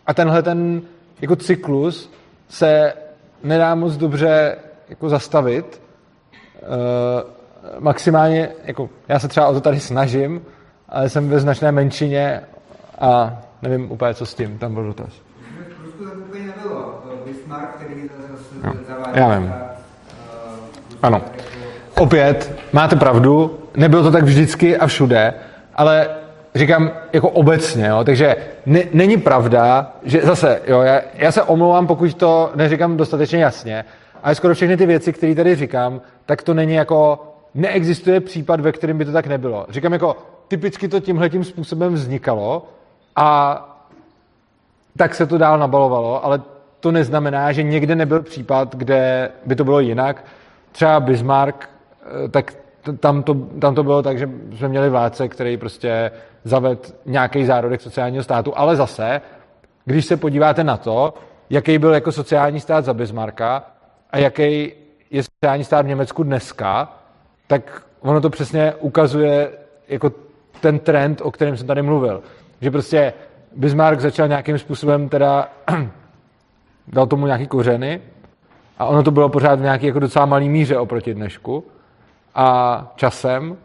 A 0.07 0.14
tenhle 0.14 0.44
ten 0.44 0.81
jako 1.22 1.35
cyklus 1.35 2.11
se 2.49 2.94
nedá 3.44 3.76
moc 3.76 3.98
dobře 3.98 4.58
jako 4.90 5.10
zastavit. 5.10 5.82
E, 6.56 6.60
maximálně, 7.80 8.50
jako 8.64 8.90
já 9.08 9.20
se 9.20 9.28
třeba 9.28 9.48
o 9.48 9.54
to 9.54 9.62
tady 9.62 9.80
snažím, 9.80 10.42
ale 10.90 11.10
jsem 11.10 11.30
ve 11.30 11.40
značné 11.40 11.72
menšině 11.72 12.42
a 13.00 13.38
nevím 13.62 13.92
úplně, 13.92 14.14
co 14.14 14.26
s 14.26 14.34
tím. 14.34 14.58
Tam 14.58 14.74
byl 14.74 14.84
dotaz. 14.88 15.10
V 15.10 15.86
Rusku 15.86 16.06
to 16.06 16.12
úplně 16.12 16.46
nebylo. 16.48 17.04
Bismarck, 17.26 17.76
který 17.76 18.02
zase 18.32 18.44
No, 18.64 18.74
zaváděl. 18.88 19.24
já 19.24 19.40
vím. 19.40 19.54
Ano. 21.04 21.22
Opět, 22.00 22.56
máte 22.74 22.96
pravdu, 22.96 23.60
nebylo 23.76 24.04
to 24.04 24.12
tak 24.12 24.24
vždycky 24.24 24.78
a 24.78 24.88
všude, 24.88 25.34
ale 25.76 26.10
říkám 26.58 26.92
jako 27.14 27.30
obecně, 27.30 27.88
jo, 27.88 28.04
takže 28.04 28.36
ne, 28.66 28.84
není 28.94 29.18
pravda, 29.18 29.92
že 30.04 30.22
zase, 30.22 30.62
jo, 30.68 30.82
já, 30.82 31.02
já 31.14 31.32
se 31.32 31.44
omlouvám, 31.44 31.88
pokud 31.88 32.14
to 32.14 32.52
neříkám 32.56 32.98
dostatečně 32.98 33.40
jasně, 33.40 33.86
ale 34.24 34.36
skoro 34.36 34.54
všechny 34.54 34.78
ty 34.78 34.86
věci, 34.86 35.14
které 35.14 35.36
tady 35.36 35.56
říkám, 35.56 36.02
tak 36.26 36.42
to 36.42 36.54
není 36.54 36.74
jako, 36.74 37.20
neexistuje 37.54 38.20
případ, 38.20 38.60
ve 38.60 38.72
kterém 38.72 38.98
by 38.98 39.06
to 39.06 39.12
tak 39.12 39.28
nebylo. 39.28 39.66
Říkám 39.70 39.94
jako, 39.94 40.18
typicky 40.48 40.88
to 40.88 41.00
tímhletím 41.00 41.44
způsobem 41.44 41.94
vznikalo 41.94 42.68
a 43.16 43.64
tak 44.98 45.16
se 45.16 45.26
to 45.26 45.38
dál 45.38 45.60
nabalovalo, 45.60 46.26
ale 46.26 46.42
to 46.80 46.92
neznamená, 46.92 47.52
že 47.52 47.64
někde 47.64 47.96
nebyl 47.96 48.22
případ, 48.22 48.76
kde 48.76 49.32
by 49.46 49.56
to 49.56 49.64
bylo 49.64 49.80
jinak. 49.80 50.24
Třeba 50.72 51.00
Bismarck, 51.00 51.70
eh, 52.26 52.30
tak 52.30 52.54
tam 53.00 53.24
to, 53.24 53.34
tam 53.34 53.76
to 53.76 53.84
bylo 53.84 54.04
tak, 54.04 54.18
že 54.18 54.30
jsme 54.58 54.68
měli 54.68 54.90
vládce, 54.90 55.28
který 55.28 55.58
prostě 55.58 56.12
zaved 56.48 56.95
nějaký 57.06 57.45
zárodek 57.45 57.82
sociálního 57.82 58.24
státu, 58.24 58.57
ale 58.57 58.76
zase, 58.76 59.22
když 59.86 60.06
se 60.06 60.18
podíváte 60.18 60.64
na 60.64 60.78
to, 60.78 61.14
jaký 61.49 61.78
byl 61.78 61.94
jako 61.94 62.11
sociální 62.11 62.60
stát 62.60 62.86
za 62.86 62.94
Bismarcka 62.94 63.64
a 64.11 64.18
jaký 64.18 64.74
je 65.11 65.24
sociální 65.24 65.64
stát 65.64 65.82
v 65.82 65.88
Německu 65.88 66.24
dneska, 66.24 66.94
tak 67.48 67.84
ono 67.99 68.22
to 68.22 68.30
přesně 68.30 68.74
ukazuje 68.80 69.52
jako 69.88 70.11
ten 70.61 70.80
trend, 70.80 71.22
o 71.22 71.32
kterém 71.32 71.57
jsem 71.57 71.68
tady 71.68 71.82
mluvil. 71.82 72.24
Že 72.61 72.72
prostě 72.72 73.14
Bismarck 73.56 74.02
začal 74.02 74.28
nějakým 74.28 74.57
způsobem 74.57 75.10
teda 75.10 75.49
dal 76.88 77.07
tomu 77.07 77.26
nějaký 77.26 77.48
kořeny 77.48 78.02
a 78.78 78.86
ono 78.86 79.03
to 79.03 79.11
bylo 79.11 79.30
pořád 79.30 79.60
v 79.60 79.64
nějaký 79.64 79.86
jako 79.86 79.99
docela 79.99 80.26
malý 80.26 80.49
míře 80.49 80.78
oproti 80.78 81.14
dnešku 81.14 81.64
a 82.36 82.91
časem 82.95 83.57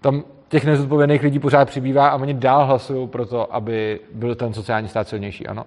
tam 0.00 0.22
těch 0.52 0.64
nezodpovědných 0.64 1.22
lidí 1.22 1.38
pořád 1.38 1.68
přibývá 1.68 2.08
a 2.08 2.16
oni 2.16 2.34
dál 2.34 2.66
hlasují 2.66 3.08
pro 3.08 3.26
to, 3.26 3.54
aby 3.54 4.00
byl 4.14 4.34
ten 4.34 4.54
sociální 4.54 4.88
stát 4.88 5.08
silnější, 5.08 5.46
ano? 5.46 5.64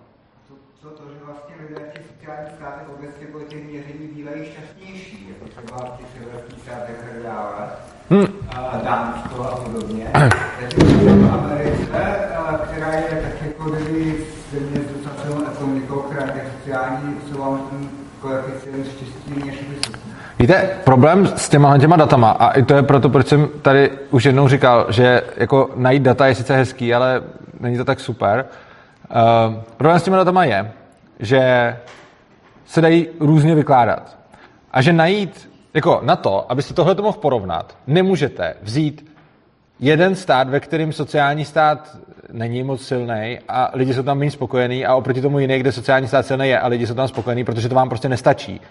To, 0.81 0.89
to, 0.89 1.03
že 1.09 1.25
vlastně 1.25 1.55
lidé 1.61 1.81
v 1.89 1.93
těch 1.93 2.05
sociálních 2.13 2.53
státech 2.53 2.87
obecně 2.97 3.27
po 3.31 3.39
těch 3.39 3.63
měření 3.63 4.07
bývají 4.15 4.45
šťastnější, 4.45 5.27
jako 5.29 5.45
třeba 5.49 5.77
v 5.85 5.97
těch 5.97 6.07
severských 6.17 6.59
státech 6.59 6.95
a 7.03 7.13
tak 7.13 7.23
dále, 7.23 7.69
Hm. 8.09 8.47
a 8.49 8.77
Dánsko 8.83 9.43
a 9.43 9.55
podobně. 9.55 10.07
V 10.75 11.33
Americe, 11.33 12.27
a 12.35 12.57
která 12.57 12.93
je 12.93 13.03
tak 13.03 13.47
jako 13.47 13.69
kdyby 13.69 14.25
země 14.51 14.81
s 14.81 14.93
docela 14.93 15.15
silnou 15.21 15.51
ekonomikou, 15.51 15.99
která 15.99 16.25
je 16.35 16.51
sociální, 16.57 17.15
jsou 17.31 17.59
koeficient 18.21 18.87
štěstí 18.87 19.33
než 19.45 19.69
vysoký. 19.69 20.05
Víte, 20.39 20.69
problém 20.83 21.27
s 21.27 21.49
těma, 21.49 21.77
těma 21.77 21.95
datama, 21.95 22.31
a 22.31 22.51
i 22.51 22.63
to 22.63 22.73
je 22.73 22.83
proto, 22.83 23.09
proč 23.09 23.27
jsem 23.27 23.49
tady 23.61 23.91
už 24.11 24.25
jednou 24.25 24.47
říkal, 24.47 24.85
že 24.89 25.21
jako 25.37 25.69
najít 25.75 26.03
data 26.03 26.27
je 26.27 26.35
sice 26.35 26.55
hezký, 26.55 26.93
ale 26.93 27.23
není 27.59 27.77
to 27.77 27.85
tak 27.85 27.99
super. 27.99 28.45
Uh, 29.09 29.63
problém 29.77 29.99
s 29.99 30.03
těma 30.03 30.17
datama 30.17 30.45
je, 30.45 30.71
že 31.19 31.75
se 32.65 32.81
dají 32.81 33.07
různě 33.19 33.55
vykládat. 33.55 34.17
A 34.71 34.81
že 34.81 34.93
najít, 34.93 35.49
jako 35.73 35.99
na 36.03 36.15
to, 36.15 36.51
abyste 36.51 36.73
tohle 36.73 36.95
mohl 36.95 37.17
porovnat, 37.17 37.77
nemůžete 37.87 38.53
vzít 38.61 39.11
jeden 39.79 40.15
stát, 40.15 40.49
ve 40.49 40.59
kterém 40.59 40.93
sociální 40.93 41.45
stát 41.45 41.97
není 42.31 42.63
moc 42.63 42.87
silný 42.87 43.39
a 43.49 43.71
lidi 43.73 43.93
jsou 43.93 44.03
tam 44.03 44.17
méně 44.17 44.31
spokojení 44.31 44.85
a 44.85 44.95
oproti 44.95 45.21
tomu 45.21 45.39
jiný, 45.39 45.59
kde 45.59 45.71
sociální 45.71 46.07
stát 46.07 46.25
silný 46.25 46.47
je 46.47 46.59
a 46.59 46.67
lidi 46.67 46.87
jsou 46.87 46.93
tam 46.93 47.07
spokojení, 47.07 47.43
protože 47.43 47.69
to 47.69 47.75
vám 47.75 47.89
prostě 47.89 48.09
nestačí. 48.09 48.61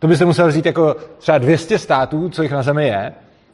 To 0.00 0.06
byste 0.08 0.24
musel 0.24 0.48
vzít 0.48 0.66
jako 0.66 0.96
třeba 1.18 1.38
200 1.38 1.78
států, 1.78 2.28
co 2.28 2.42
jich 2.42 2.52
na 2.52 2.62
zemi 2.62 2.88
je, 2.88 3.12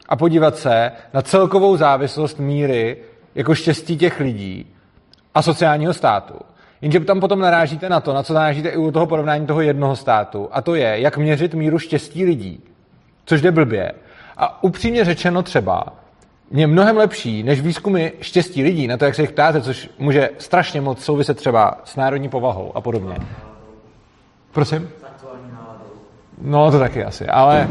a 0.09 0.15
podívat 0.15 0.57
se 0.57 0.91
na 1.13 1.21
celkovou 1.21 1.77
závislost 1.77 2.39
míry 2.39 2.97
jako 3.35 3.55
štěstí 3.55 3.97
těch 3.97 4.19
lidí 4.19 4.73
a 5.35 5.41
sociálního 5.41 5.93
státu. 5.93 6.33
Jenže 6.81 6.99
tam 6.99 7.19
potom 7.19 7.39
narážíte 7.39 7.89
na 7.89 7.99
to, 7.99 8.13
na 8.13 8.23
co 8.23 8.33
narážíte 8.33 8.69
i 8.69 8.77
u 8.77 8.91
toho 8.91 9.05
porovnání 9.05 9.47
toho 9.47 9.61
jednoho 9.61 9.95
státu, 9.95 10.49
a 10.51 10.61
to 10.61 10.75
je, 10.75 10.99
jak 10.99 11.17
měřit 11.17 11.53
míru 11.53 11.79
štěstí 11.79 12.25
lidí, 12.25 12.63
což 13.25 13.41
jde 13.41 13.51
blbě. 13.51 13.91
A 14.37 14.63
upřímně 14.63 15.05
řečeno 15.05 15.43
třeba, 15.43 15.83
je 16.51 16.67
mnohem 16.67 16.97
lepší 16.97 17.43
než 17.43 17.61
výzkumy 17.61 18.11
štěstí 18.21 18.63
lidí, 18.63 18.87
na 18.87 18.97
to, 18.97 19.05
jak 19.05 19.15
se 19.15 19.21
jich 19.21 19.31
ptáte, 19.31 19.61
což 19.61 19.89
může 19.99 20.29
strašně 20.37 20.81
moc 20.81 21.03
souviset 21.03 21.37
třeba 21.37 21.81
s 21.83 21.95
národní 21.95 22.29
povahou 22.29 22.71
a 22.75 22.81
podobně. 22.81 23.17
Prosím? 24.51 24.89
No, 26.41 26.71
to 26.71 26.79
taky 26.79 27.03
asi, 27.03 27.27
ale 27.27 27.67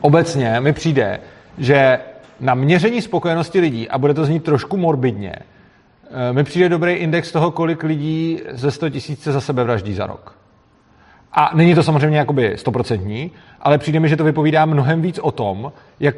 obecně 0.00 0.60
mi 0.60 0.72
přijde, 0.72 1.20
že 1.58 1.98
na 2.40 2.54
měření 2.54 3.02
spokojenosti 3.02 3.60
lidí, 3.60 3.88
a 3.88 3.98
bude 3.98 4.14
to 4.14 4.24
znít 4.24 4.44
trošku 4.44 4.76
morbidně, 4.76 5.34
eh, 6.10 6.32
mi 6.32 6.44
přijde 6.44 6.68
dobrý 6.68 6.92
index 6.92 7.32
toho, 7.32 7.50
kolik 7.50 7.82
lidí 7.82 8.40
ze 8.50 8.70
100 8.70 8.90
tisíc 8.90 9.22
se 9.22 9.32
za 9.32 9.40
sebe 9.40 9.64
vraždí 9.64 9.94
za 9.94 10.06
rok. 10.06 10.36
A 11.32 11.50
není 11.54 11.74
to 11.74 11.82
samozřejmě 11.82 12.18
jakoby 12.18 12.52
stoprocentní, 12.56 13.30
ale 13.60 13.78
přijde 13.78 14.00
mi, 14.00 14.08
že 14.08 14.16
to 14.16 14.24
vypovídá 14.24 14.66
mnohem 14.66 15.02
víc 15.02 15.18
o 15.18 15.30
tom, 15.30 15.72
jak, 16.00 16.14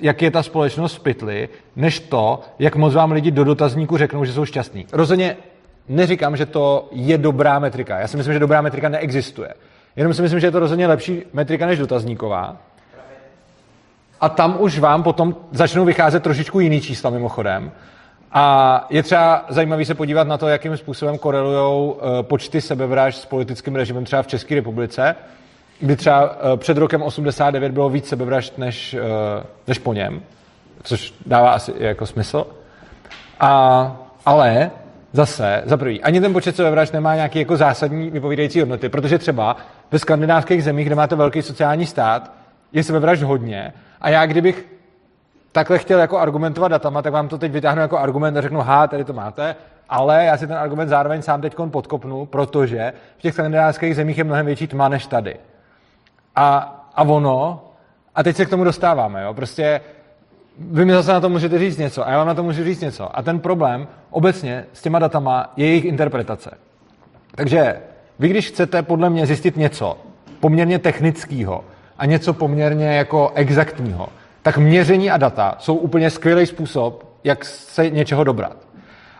jak 0.00 0.22
je 0.22 0.30
ta 0.30 0.42
společnost 0.42 0.94
v 0.94 1.00
pytli, 1.00 1.48
než 1.76 2.00
to, 2.00 2.40
jak 2.58 2.76
moc 2.76 2.94
vám 2.94 3.12
lidi 3.12 3.30
do 3.30 3.44
dotazníku 3.44 3.96
řeknou, 3.96 4.24
že 4.24 4.32
jsou 4.32 4.44
šťastní. 4.44 4.86
Rozhodně 4.92 5.36
neříkám, 5.88 6.36
že 6.36 6.46
to 6.46 6.88
je 6.92 7.18
dobrá 7.18 7.58
metrika. 7.58 7.98
Já 7.98 8.08
si 8.08 8.16
myslím, 8.16 8.32
že 8.32 8.38
dobrá 8.38 8.60
metrika 8.60 8.88
neexistuje. 8.88 9.54
Jenom 9.96 10.14
si 10.14 10.22
myslím, 10.22 10.40
že 10.40 10.46
je 10.46 10.50
to 10.50 10.58
rozhodně 10.58 10.86
lepší 10.86 11.22
metrika 11.32 11.66
než 11.66 11.78
dotazníková. 11.78 12.56
A 14.20 14.28
tam 14.28 14.56
už 14.58 14.78
vám 14.78 15.02
potom 15.02 15.36
začnou 15.52 15.84
vycházet 15.84 16.22
trošičku 16.22 16.60
jiný 16.60 16.80
čísla 16.80 17.10
mimochodem. 17.10 17.72
A 18.32 18.86
je 18.90 19.02
třeba 19.02 19.44
zajímavý 19.48 19.84
se 19.84 19.94
podívat 19.94 20.28
na 20.28 20.38
to, 20.38 20.48
jakým 20.48 20.76
způsobem 20.76 21.18
korelují 21.18 21.94
počty 22.22 22.60
sebevražd 22.60 23.22
s 23.22 23.26
politickým 23.26 23.74
režimem 23.74 24.04
třeba 24.04 24.22
v 24.22 24.26
České 24.26 24.54
republice, 24.54 25.16
kdy 25.80 25.96
třeba 25.96 26.36
eh, 26.54 26.56
před 26.56 26.78
rokem 26.78 27.02
89 27.02 27.72
bylo 27.72 27.88
víc 27.88 28.08
sebevražd 28.08 28.58
než, 28.58 28.94
eh, 28.94 29.00
než 29.66 29.78
po 29.78 29.92
něm, 29.92 30.22
což 30.82 31.14
dává 31.26 31.50
asi 31.50 31.72
jako 31.78 32.06
smysl. 32.06 32.46
A, 33.40 33.96
ale 34.26 34.70
zase, 35.12 35.62
za 35.66 35.76
prvý, 35.76 36.02
ani 36.02 36.20
ten 36.20 36.32
počet 36.32 36.56
sebevražd 36.56 36.92
nemá 36.92 37.14
nějaký 37.14 37.38
jako 37.38 37.56
zásadní 37.56 38.10
vypovídající 38.10 38.60
hodnoty, 38.60 38.88
protože 38.88 39.18
třeba 39.18 39.56
ve 39.94 39.98
skandinávských 39.98 40.64
zemích, 40.64 40.86
kde 40.86 40.94
máte 40.94 41.16
velký 41.16 41.42
sociální 41.42 41.86
stát, 41.86 42.32
je 42.72 42.82
sebevražd 42.82 43.22
hodně 43.22 43.72
a 44.00 44.08
já 44.08 44.26
kdybych 44.26 44.66
takhle 45.52 45.78
chtěl 45.78 46.00
jako 46.00 46.18
argumentovat 46.18 46.68
datama, 46.68 47.02
tak 47.02 47.12
vám 47.12 47.28
to 47.28 47.38
teď 47.38 47.52
vytáhnu 47.52 47.82
jako 47.82 47.98
argument 47.98 48.36
a 48.36 48.40
řeknu, 48.40 48.60
ha, 48.60 48.86
tady 48.86 49.04
to 49.04 49.12
máte, 49.12 49.56
ale 49.88 50.24
já 50.24 50.36
si 50.36 50.46
ten 50.46 50.56
argument 50.56 50.88
zároveň 50.88 51.22
sám 51.22 51.40
teď 51.40 51.54
podkopnu, 51.70 52.26
protože 52.26 52.92
v 53.18 53.22
těch 53.22 53.34
skandinávských 53.34 53.96
zemích 53.96 54.18
je 54.18 54.24
mnohem 54.24 54.46
větší 54.46 54.66
tma 54.66 54.88
než 54.88 55.06
tady. 55.06 55.36
A, 56.36 56.56
a 56.94 57.02
ono, 57.02 57.64
a 58.14 58.22
teď 58.22 58.36
se 58.36 58.46
k 58.46 58.50
tomu 58.50 58.64
dostáváme, 58.64 59.22
jo, 59.22 59.34
prostě 59.34 59.80
vy 60.58 60.84
mi 60.84 60.92
zase 60.92 61.12
na 61.12 61.20
to 61.20 61.28
můžete 61.28 61.58
říct 61.58 61.78
něco 61.78 62.06
a 62.06 62.10
já 62.10 62.18
vám 62.18 62.26
na 62.26 62.34
to 62.34 62.42
můžu 62.42 62.64
říct 62.64 62.80
něco. 62.80 63.18
A 63.18 63.22
ten 63.22 63.40
problém 63.40 63.88
obecně 64.10 64.66
s 64.72 64.82
těma 64.82 64.98
datama 64.98 65.52
je 65.56 65.66
jejich 65.66 65.84
interpretace. 65.84 66.50
Takže 67.34 67.80
vy, 68.18 68.28
když 68.28 68.48
chcete 68.48 68.82
podle 68.82 69.10
mě 69.10 69.26
zjistit 69.26 69.56
něco 69.56 69.98
poměrně 70.40 70.78
technického 70.78 71.64
a 71.98 72.06
něco 72.06 72.32
poměrně 72.32 72.86
jako 72.86 73.32
exaktního, 73.34 74.08
tak 74.42 74.58
měření 74.58 75.10
a 75.10 75.16
data 75.16 75.56
jsou 75.58 75.74
úplně 75.74 76.10
skvělý 76.10 76.46
způsob, 76.46 77.04
jak 77.24 77.44
se 77.44 77.90
něčeho 77.90 78.24
dobrat. 78.24 78.56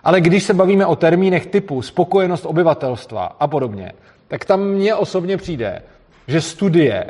Ale 0.05 0.21
když 0.21 0.45
se 0.45 0.55
bavíme 0.55 0.87
o 0.87 0.97
termínech 0.97 1.47
typu 1.47 1.83
spokojenost 1.83 2.47
obyvatelstva 2.47 3.25
a 3.41 3.47
podobně, 3.47 3.93
tak 4.29 4.45
tam 4.45 4.65
mně 4.65 4.95
osobně 4.95 5.37
přijde, 5.37 5.83
že 6.27 6.41
studie 6.41 7.07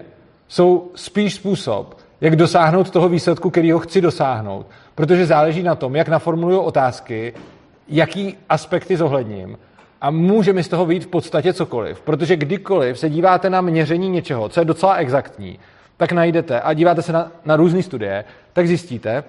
jsou 0.48 0.90
spíš 0.94 1.34
způsob, 1.34 1.98
jak 2.20 2.36
dosáhnout 2.36 2.90
toho 2.90 3.08
výsledku, 3.08 3.50
který 3.50 3.72
ho 3.72 3.78
chci 3.78 4.00
dosáhnout, 4.00 4.66
Protože 4.94 5.26
záleží 5.26 5.62
na 5.62 5.74
tom, 5.74 5.96
jak 5.96 6.08
naformuluju 6.08 6.60
otázky, 6.60 7.34
jaký 7.88 8.36
aspekty 8.48 8.96
zohledním 8.96 9.58
a 10.04 10.10
může 10.10 10.52
mi 10.52 10.62
z 10.62 10.68
toho 10.68 10.86
být 10.86 11.04
v 11.04 11.06
podstatě 11.06 11.52
cokoliv. 11.52 12.00
Protože 12.00 12.36
kdykoliv 12.36 12.98
se 12.98 13.10
díváte 13.10 13.50
na 13.50 13.60
měření 13.60 14.10
něčeho, 14.10 14.48
co 14.48 14.60
je 14.60 14.64
docela 14.64 14.94
exaktní, 14.94 15.58
tak 15.96 16.12
najdete 16.12 16.60
a 16.60 16.72
díváte 16.72 17.02
se 17.02 17.12
na, 17.12 17.32
na 17.44 17.56
různé 17.56 17.82
studie, 17.82 18.24
tak 18.52 18.66
zjistíte, 18.66 19.24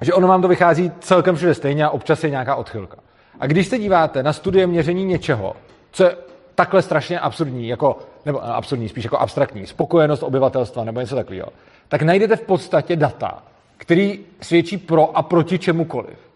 že 0.00 0.14
ono 0.14 0.28
vám 0.28 0.42
to 0.42 0.48
vychází 0.48 0.92
celkem 1.00 1.36
všude 1.36 1.54
stejně 1.54 1.84
a 1.84 1.90
občas 1.90 2.24
je 2.24 2.30
nějaká 2.30 2.54
odchylka. 2.54 2.96
A 3.40 3.46
když 3.46 3.68
se 3.68 3.78
díváte 3.78 4.22
na 4.22 4.32
studie 4.32 4.66
měření 4.66 5.04
něčeho, 5.04 5.56
co 5.90 6.04
je 6.04 6.16
takhle 6.54 6.82
strašně 6.82 7.20
absurdní, 7.20 7.68
jako, 7.68 7.98
nebo 8.26 8.44
eh, 8.44 8.52
absurdní, 8.52 8.88
spíš 8.88 9.04
jako 9.04 9.18
abstraktní, 9.18 9.66
spokojenost 9.66 10.22
obyvatelstva 10.22 10.84
nebo 10.84 11.00
něco 11.00 11.16
takového, 11.16 11.48
tak 11.88 12.02
najdete 12.02 12.36
v 12.36 12.42
podstatě 12.42 12.96
data, 12.96 13.42
který 13.76 14.20
svědčí 14.40 14.76
pro 14.76 15.16
a 15.16 15.22
proti 15.22 15.58
čemukoliv. 15.58 16.31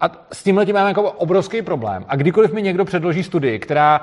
A 0.00 0.10
s 0.32 0.42
tímhle 0.42 0.66
tím 0.66 0.74
máme 0.74 0.88
jako 0.88 1.12
obrovský 1.12 1.62
problém. 1.62 2.04
A 2.08 2.16
kdykoliv 2.16 2.52
mi 2.52 2.62
někdo 2.62 2.84
předloží 2.84 3.22
studii, 3.22 3.58
která 3.58 4.00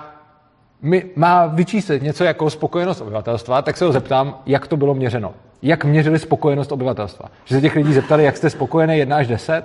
mi 0.81 1.05
má 1.15 1.45
vyčíslit 1.45 2.03
něco 2.03 2.23
jako 2.23 2.49
spokojenost 2.49 3.01
obyvatelstva, 3.01 3.61
tak 3.61 3.77
se 3.77 3.85
ho 3.85 3.91
zeptám, 3.91 4.37
jak 4.45 4.67
to 4.67 4.77
bylo 4.77 4.93
měřeno. 4.93 5.33
Jak 5.61 5.85
měřili 5.85 6.19
spokojenost 6.19 6.71
obyvatelstva. 6.71 7.29
Že 7.45 7.55
se 7.55 7.61
těch 7.61 7.75
lidí 7.75 7.93
zeptali, 7.93 8.23
jak 8.23 8.37
jste 8.37 8.49
spokojený 8.49 8.97
1 8.97 9.17
až 9.17 9.27
10, 9.27 9.63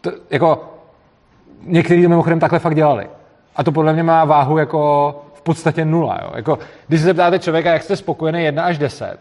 to, 0.00 0.12
jako 0.30 0.64
někteří 1.62 2.02
to 2.02 2.08
mimochodem 2.08 2.40
takhle 2.40 2.58
fakt 2.58 2.74
dělali. 2.74 3.08
A 3.56 3.64
to 3.64 3.72
podle 3.72 3.92
mě 3.92 4.02
má 4.02 4.24
váhu 4.24 4.58
jako 4.58 5.22
v 5.34 5.42
podstatě 5.42 5.84
nula. 5.84 6.18
Jo? 6.22 6.32
Jako, 6.36 6.58
když 6.88 7.00
se 7.00 7.06
zeptáte 7.06 7.38
člověka, 7.38 7.72
jak 7.72 7.82
jste 7.82 7.96
spokojený 7.96 8.44
1 8.44 8.64
až 8.64 8.78
10, 8.78 9.18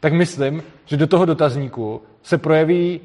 tak 0.00 0.12
myslím, 0.12 0.62
že 0.84 0.96
do 0.96 1.06
toho 1.06 1.24
dotazníku 1.24 2.02
se 2.22 2.38
projeví 2.38 3.00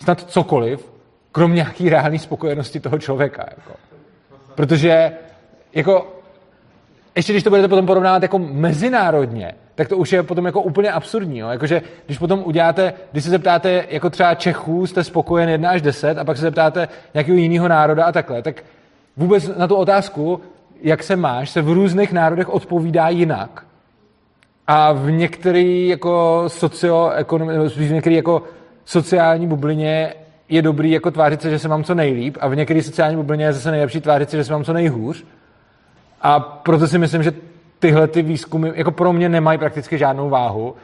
snad 0.00 0.20
cokoliv, 0.20 0.91
krom 1.32 1.54
nějaký 1.54 1.88
reální 1.88 2.18
spokojenosti 2.18 2.80
toho 2.80 2.98
člověka. 2.98 3.44
Jako. 3.50 3.72
Protože 4.54 5.12
jako, 5.74 6.12
ještě 7.16 7.32
když 7.32 7.44
to 7.44 7.50
budete 7.50 7.68
potom 7.68 7.86
porovnávat 7.86 8.22
jako 8.22 8.38
mezinárodně, 8.38 9.54
tak 9.74 9.88
to 9.88 9.96
už 9.96 10.12
je 10.12 10.22
potom 10.22 10.46
jako 10.46 10.62
úplně 10.62 10.92
absurdní. 10.92 11.38
Jo? 11.38 11.48
Jakože, 11.48 11.82
když 12.06 12.18
potom 12.18 12.42
uděláte, 12.44 12.92
když 13.12 13.24
se 13.24 13.30
zeptáte 13.30 13.84
jako 13.90 14.10
třeba 14.10 14.34
Čechů, 14.34 14.86
jste 14.86 15.04
spokojen 15.04 15.48
1 15.48 15.70
až 15.70 15.82
10 15.82 16.18
a 16.18 16.24
pak 16.24 16.36
se 16.36 16.42
zeptáte 16.42 16.88
nějakého 17.14 17.36
jiného 17.38 17.68
národa 17.68 18.04
a 18.04 18.12
takhle, 18.12 18.42
tak 18.42 18.64
vůbec 19.16 19.56
na 19.56 19.68
tu 19.68 19.74
otázku, 19.74 20.40
jak 20.82 21.02
se 21.02 21.16
máš, 21.16 21.50
se 21.50 21.62
v 21.62 21.72
různých 21.72 22.12
národech 22.12 22.48
odpovídá 22.48 23.08
jinak. 23.08 23.66
A 24.66 24.92
v 24.92 25.10
některé 25.10 25.62
jako 25.62 26.44
socioekonomické, 26.46 27.80
v 27.80 27.92
některé 27.92 28.16
jako 28.16 28.42
sociální 28.84 29.46
bublině 29.46 30.14
je 30.48 30.62
dobrý 30.62 30.90
jako 30.90 31.10
tvářit 31.10 31.42
se, 31.42 31.50
že 31.50 31.58
se 31.58 31.68
mám 31.68 31.84
co 31.84 31.94
nejlíp 31.94 32.36
a 32.40 32.48
v 32.48 32.56
některé 32.56 32.82
sociální 32.82 33.16
bublině 33.16 33.44
je 33.44 33.52
zase 33.52 33.70
nejlepší 33.70 34.00
tvářit 34.00 34.30
se, 34.30 34.36
že 34.36 34.44
se 34.44 34.52
mám 34.52 34.64
co 34.64 34.72
nejhůř. 34.72 35.24
A 36.22 36.40
proto 36.40 36.88
si 36.88 36.98
myslím, 36.98 37.22
že 37.22 37.32
tyhle 37.78 38.08
ty 38.08 38.22
výzkumy 38.22 38.70
jako 38.74 38.90
pro 38.90 39.12
mě 39.12 39.28
nemají 39.28 39.58
prakticky 39.58 39.98
žádnou 39.98 40.30
váhu, 40.30 40.74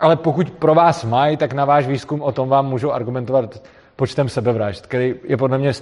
ale 0.00 0.16
pokud 0.16 0.50
pro 0.50 0.74
vás 0.74 1.04
mají, 1.04 1.36
tak 1.36 1.52
na 1.52 1.64
váš 1.64 1.86
výzkum 1.86 2.22
o 2.22 2.32
tom 2.32 2.48
vám 2.48 2.66
můžu 2.66 2.92
argumentovat 2.92 3.62
počtem 3.96 4.28
sebevražd, 4.28 4.86
který 4.86 5.14
je 5.24 5.36
podle 5.36 5.58
mě 5.58 5.72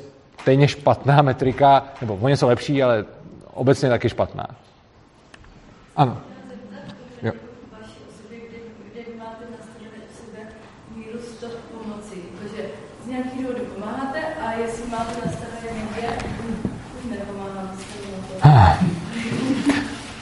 stejně 0.41 0.69
špatná 0.69 1.23
metrika, 1.23 1.85
nebo 2.01 2.19
o 2.21 2.29
něco 2.29 2.47
lepší, 2.47 2.83
ale 2.83 3.05
obecně 3.55 3.89
taky 3.89 4.09
špatná. 4.09 4.47
Ano. 5.97 6.19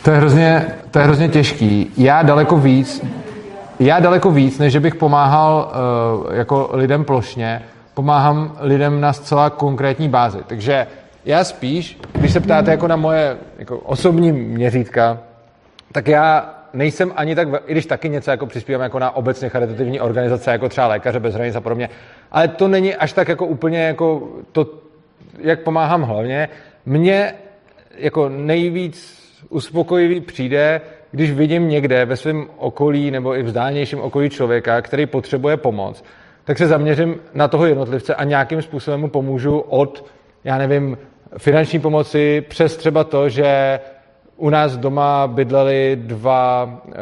To 0.03 0.11
je 0.11 0.17
hrozně, 0.17 0.67
to 0.91 0.99
je 0.99 1.05
hrozně 1.05 1.29
těžký. 1.29 1.93
Já 1.97 2.23
daleko 2.23 2.59
víc, 2.59 3.05
já 3.81 4.01
daleko 4.01 4.31
víc, 4.31 4.59
než 4.59 4.77
bych 4.77 4.95
pomáhal 4.95 5.73
uh, 6.27 6.35
jako 6.35 6.71
lidem 6.73 7.05
plošně, 7.05 7.63
pomáhám 7.95 8.57
lidem 8.61 9.01
na 9.01 9.13
zcela 9.13 9.51
konkrétní 9.51 10.09
bázi. 10.09 10.39
Takže 10.47 10.87
já 11.25 11.45
spíš, 11.45 11.99
když 12.13 12.33
se 12.33 12.41
ptáte 12.41 12.71
jako 12.71 12.89
na 12.89 12.97
moje 12.97 13.37
jako 13.59 13.79
osobní 13.79 14.33
měřítka, 14.33 15.19
tak 15.93 16.09
já 16.09 16.55
nejsem 16.73 17.13
ani 17.17 17.35
tak, 17.35 17.49
i 17.67 17.73
když 17.73 17.87
taky 17.87 18.09
něco 18.09 18.31
jako 18.31 18.47
přispívám 18.47 18.83
jako 18.83 18.99
na 18.99 19.17
obecně 19.17 19.49
charitativní 19.49 20.01
organizace, 20.01 20.51
jako 20.51 20.69
třeba 20.69 20.87
Lékaře 20.87 21.21
bez 21.21 21.35
hranic 21.35 21.57
a 21.57 21.61
podobně, 21.61 21.89
ale 22.33 22.49
to 22.49 22.69
není 22.69 22.95
až 22.95 23.13
tak 23.13 23.29
jako 23.29 23.47
úplně 23.47 23.79
jako 23.79 24.29
to, 24.53 24.67
jak 25.39 25.61
pomáhám 25.61 26.03
hlavně. 26.03 26.49
Mně 26.87 27.33
jako 27.99 28.29
nejvíc 28.29 29.23
uspokojivý 29.49 30.21
přijde, 30.21 30.81
když 31.11 31.33
vidím 31.33 31.69
někde 31.69 32.05
ve 32.05 32.17
svém 32.17 32.47
okolí 32.59 33.11
nebo 33.11 33.37
i 33.37 33.43
vzdálenějším 33.43 34.01
okolí 34.01 34.31
člověka, 34.31 34.83
který 34.83 35.07
potřebuje 35.07 35.57
pomoc, 35.57 36.05
tak 36.45 36.59
se 36.59 36.67
zaměřím 36.67 37.17
na 37.35 37.49
toho 37.49 37.67
jednotlivce 37.67 38.15
a 38.15 38.25
nějakým 38.25 38.63
způsobem 38.63 39.01
mu 39.01 39.09
pomůžu 39.09 39.59
od, 39.59 40.05
já 40.45 40.59
nevím, 40.59 40.99
finanční 41.39 41.79
pomoci 41.79 42.45
přes 42.49 42.77
třeba 42.77 43.05
to, 43.05 43.29
že 43.29 43.81
u 44.37 44.51
nás 44.51 44.77
doma 44.77 45.27
bydleli 45.27 45.99
dva 46.01 46.81
e, 46.89 46.93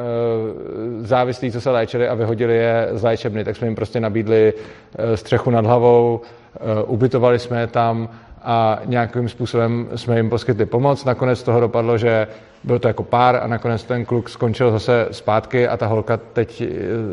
závislí, 1.01 1.53
co 1.53 1.61
se 1.61 1.71
léčili 1.71 2.09
a 2.09 2.15
vyhodili 2.15 2.57
je 2.57 2.89
z 2.93 3.03
léčebny, 3.03 3.45
tak 3.45 3.57
jsme 3.57 3.67
jim 3.67 3.75
prostě 3.75 4.01
nabídli 4.01 4.53
e, 4.99 5.17
střechu 5.17 5.51
nad 5.51 5.67
hlavou, 5.67 6.21
e, 6.21 6.83
ubytovali 6.83 7.39
jsme 7.39 7.61
je 7.61 7.67
tam 7.67 8.09
a 8.45 8.81
nějakým 8.85 9.29
způsobem 9.29 9.89
jsme 9.97 10.17
jim 10.17 10.31
poskytli 10.31 10.67
pomoc. 10.67 11.05
Nakonec 11.05 11.43
toho 11.43 11.61
dopadlo, 11.61 11.99
že 11.99 12.29
byl 12.65 12.79
to 12.79 12.89
jako 12.89 13.03
pár 13.03 13.37
a 13.37 13.47
nakonec 13.47 13.85
ten 13.85 14.05
kluk 14.05 14.29
skončil 14.29 14.71
zase 14.71 15.09
zpátky 15.11 15.69
a 15.69 15.77
ta 15.77 15.87
holka 15.87 16.17
teď 16.17 16.63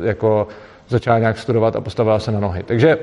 jako 0.04 0.48
začala 0.88 1.20
nějak 1.20 1.38
studovat 1.38 1.76
a 1.76 1.82
postavila 1.82 2.20
se 2.20 2.32
na 2.32 2.40
nohy. 2.40 2.64
Takže 2.64 2.98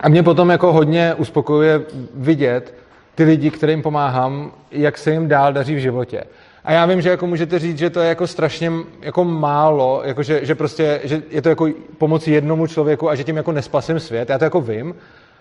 a 0.00 0.08
mě 0.08 0.22
potom 0.22 0.50
jako 0.50 0.72
hodně 0.72 1.14
uspokojuje 1.14 1.82
vidět 2.14 2.74
ty 3.14 3.24
lidi, 3.24 3.50
kterým 3.50 3.82
pomáhám, 3.82 4.52
jak 4.70 4.98
se 4.98 5.10
jim 5.10 5.28
dál 5.28 5.52
daří 5.52 5.74
v 5.74 5.78
životě. 5.78 6.24
A 6.64 6.72
já 6.72 6.86
vím, 6.86 7.00
že 7.00 7.10
jako 7.10 7.26
můžete 7.26 7.58
říct, 7.58 7.78
že 7.78 7.90
to 7.90 8.00
je 8.00 8.08
jako 8.08 8.26
strašně 8.26 8.72
jako 9.00 9.24
málo, 9.24 10.02
jako 10.04 10.22
že, 10.22 10.40
že, 10.42 10.54
prostě, 10.54 11.00
že 11.04 11.22
je 11.30 11.42
to 11.42 11.48
jako 11.48 11.68
pomoc 11.98 12.28
jednomu 12.28 12.66
člověku 12.66 13.10
a 13.10 13.14
že 13.14 13.24
tím 13.24 13.36
jako 13.36 13.52
nespasím 13.52 14.00
svět. 14.00 14.28
Já 14.28 14.38
to 14.38 14.44
jako 14.44 14.60
vím, 14.60 14.94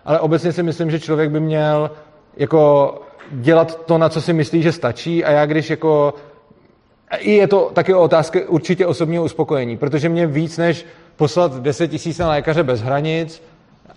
ale 0.05 0.19
obecně 0.19 0.51
si 0.51 0.63
myslím, 0.63 0.91
že 0.91 0.99
člověk 0.99 1.29
by 1.29 1.39
měl 1.39 1.91
jako 2.37 2.93
dělat 3.31 3.85
to, 3.85 3.97
na 3.97 4.09
co 4.09 4.21
si 4.21 4.33
myslí, 4.33 4.61
že 4.61 4.71
stačí 4.71 5.23
a 5.23 5.31
já 5.31 5.45
když 5.45 5.69
jako 5.69 6.13
i 7.17 7.31
je 7.31 7.47
to 7.47 7.71
taky 7.73 7.93
otázka 7.93 8.39
určitě 8.47 8.85
osobního 8.85 9.23
uspokojení, 9.23 9.77
protože 9.77 10.09
mě 10.09 10.27
víc 10.27 10.57
než 10.57 10.85
poslat 11.15 11.59
10 11.59 11.87
tisíc 11.87 12.17
na 12.17 12.29
lékaře 12.29 12.63
bez 12.63 12.81
hranic 12.81 13.43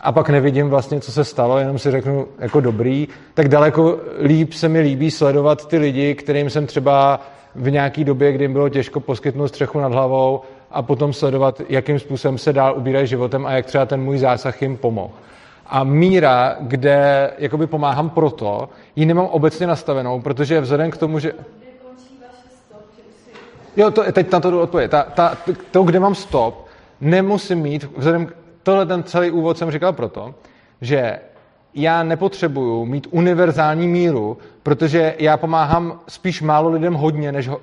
a 0.00 0.12
pak 0.12 0.28
nevidím 0.28 0.70
vlastně, 0.70 1.00
co 1.00 1.12
se 1.12 1.24
stalo, 1.24 1.58
jenom 1.58 1.78
si 1.78 1.90
řeknu 1.90 2.26
jako 2.38 2.60
dobrý, 2.60 3.08
tak 3.34 3.48
daleko 3.48 3.98
líp 4.22 4.52
se 4.52 4.68
mi 4.68 4.80
líbí 4.80 5.10
sledovat 5.10 5.68
ty 5.68 5.78
lidi, 5.78 6.14
kterým 6.14 6.50
jsem 6.50 6.66
třeba 6.66 7.20
v 7.54 7.70
nějaký 7.70 8.04
době, 8.04 8.32
kdy 8.32 8.44
jim 8.44 8.52
bylo 8.52 8.68
těžko 8.68 9.00
poskytnout 9.00 9.48
střechu 9.48 9.80
nad 9.80 9.92
hlavou 9.92 10.40
a 10.70 10.82
potom 10.82 11.12
sledovat, 11.12 11.62
jakým 11.68 11.98
způsobem 11.98 12.38
se 12.38 12.52
dál 12.52 12.74
ubírají 12.76 13.06
životem 13.06 13.46
a 13.46 13.52
jak 13.52 13.66
třeba 13.66 13.86
ten 13.86 14.00
můj 14.00 14.18
zásah 14.18 14.62
jim 14.62 14.76
pomohl. 14.76 15.12
A 15.74 15.84
míra, 15.84 16.56
kde 16.60 17.30
jakoby 17.38 17.66
pomáhám 17.66 18.10
proto, 18.10 18.68
ji 18.96 19.06
nemám 19.06 19.26
obecně 19.26 19.66
nastavenou, 19.66 20.20
protože 20.20 20.60
vzhledem 20.60 20.90
k 20.90 20.96
tomu, 20.96 21.18
že... 21.18 21.32
Jo, 23.76 23.90
to, 23.90 24.12
teď 24.12 24.32
na 24.32 24.40
to 24.40 24.50
jdu 24.50 24.60
odpovědět. 24.60 24.90
Ta, 24.90 25.02
ta, 25.02 25.36
to, 25.70 25.82
kde 25.82 26.00
mám 26.00 26.14
stop, 26.14 26.66
nemusím 27.00 27.58
mít, 27.58 27.88
vzhledem 27.96 28.26
k 28.26 28.34
tohle 28.62 28.86
ten 28.86 29.02
celý 29.02 29.30
úvod 29.30 29.58
jsem 29.58 29.70
říkal 29.70 29.92
proto, 29.92 30.34
že 30.80 31.18
já 31.74 32.02
nepotřebuju 32.02 32.84
mít 32.84 33.06
univerzální 33.10 33.88
míru, 33.88 34.38
protože 34.62 35.14
já 35.18 35.36
pomáhám 35.36 36.00
spíš 36.08 36.42
málo 36.42 36.70
lidem 36.70 36.94
hodně, 36.94 37.32
než 37.32 37.48
ho, 37.48 37.60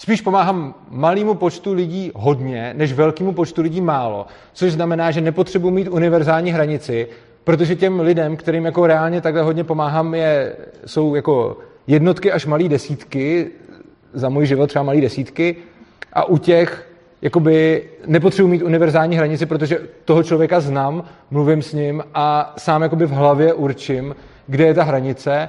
spíš 0.00 0.20
pomáhám 0.20 0.74
malému 0.90 1.34
počtu 1.34 1.72
lidí 1.72 2.12
hodně, 2.14 2.74
než 2.76 2.92
velkému 2.92 3.32
počtu 3.32 3.62
lidí 3.62 3.80
málo, 3.80 4.26
což 4.52 4.72
znamená, 4.72 5.10
že 5.10 5.20
nepotřebuji 5.20 5.70
mít 5.70 5.88
univerzální 5.88 6.52
hranici, 6.52 7.08
protože 7.44 7.76
těm 7.76 8.00
lidem, 8.00 8.36
kterým 8.36 8.64
jako 8.64 8.86
reálně 8.86 9.20
takhle 9.20 9.42
hodně 9.42 9.64
pomáhám, 9.64 10.14
je, 10.14 10.56
jsou 10.86 11.14
jako 11.14 11.58
jednotky 11.86 12.32
až 12.32 12.46
malé 12.46 12.68
desítky, 12.68 13.50
za 14.12 14.28
můj 14.28 14.46
život 14.46 14.66
třeba 14.66 14.82
malé 14.82 15.00
desítky, 15.00 15.56
a 16.12 16.24
u 16.24 16.38
těch 16.38 16.88
jakoby 17.22 17.84
nepotřebuji 18.06 18.48
mít 18.48 18.62
univerzální 18.62 19.16
hranici, 19.16 19.46
protože 19.46 19.78
toho 20.04 20.22
člověka 20.22 20.60
znám, 20.60 21.04
mluvím 21.30 21.62
s 21.62 21.72
ním 21.72 22.02
a 22.14 22.54
sám 22.58 22.82
jakoby 22.82 23.06
v 23.06 23.10
hlavě 23.10 23.54
určím, 23.54 24.16
kde 24.46 24.66
je 24.66 24.74
ta 24.74 24.84
hranice. 24.84 25.48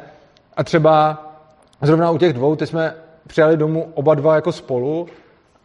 A 0.58 0.64
třeba 0.64 1.26
zrovna 1.82 2.12
u 2.12 2.18
těch 2.18 2.34
dvou, 2.34 2.56
ty 2.56 2.68
jsme 2.68 2.94
přijali 3.28 3.58
domů 3.58 3.92
oba 3.94 4.16
dva 4.16 4.36
jako 4.36 4.52
spolu 4.52 5.08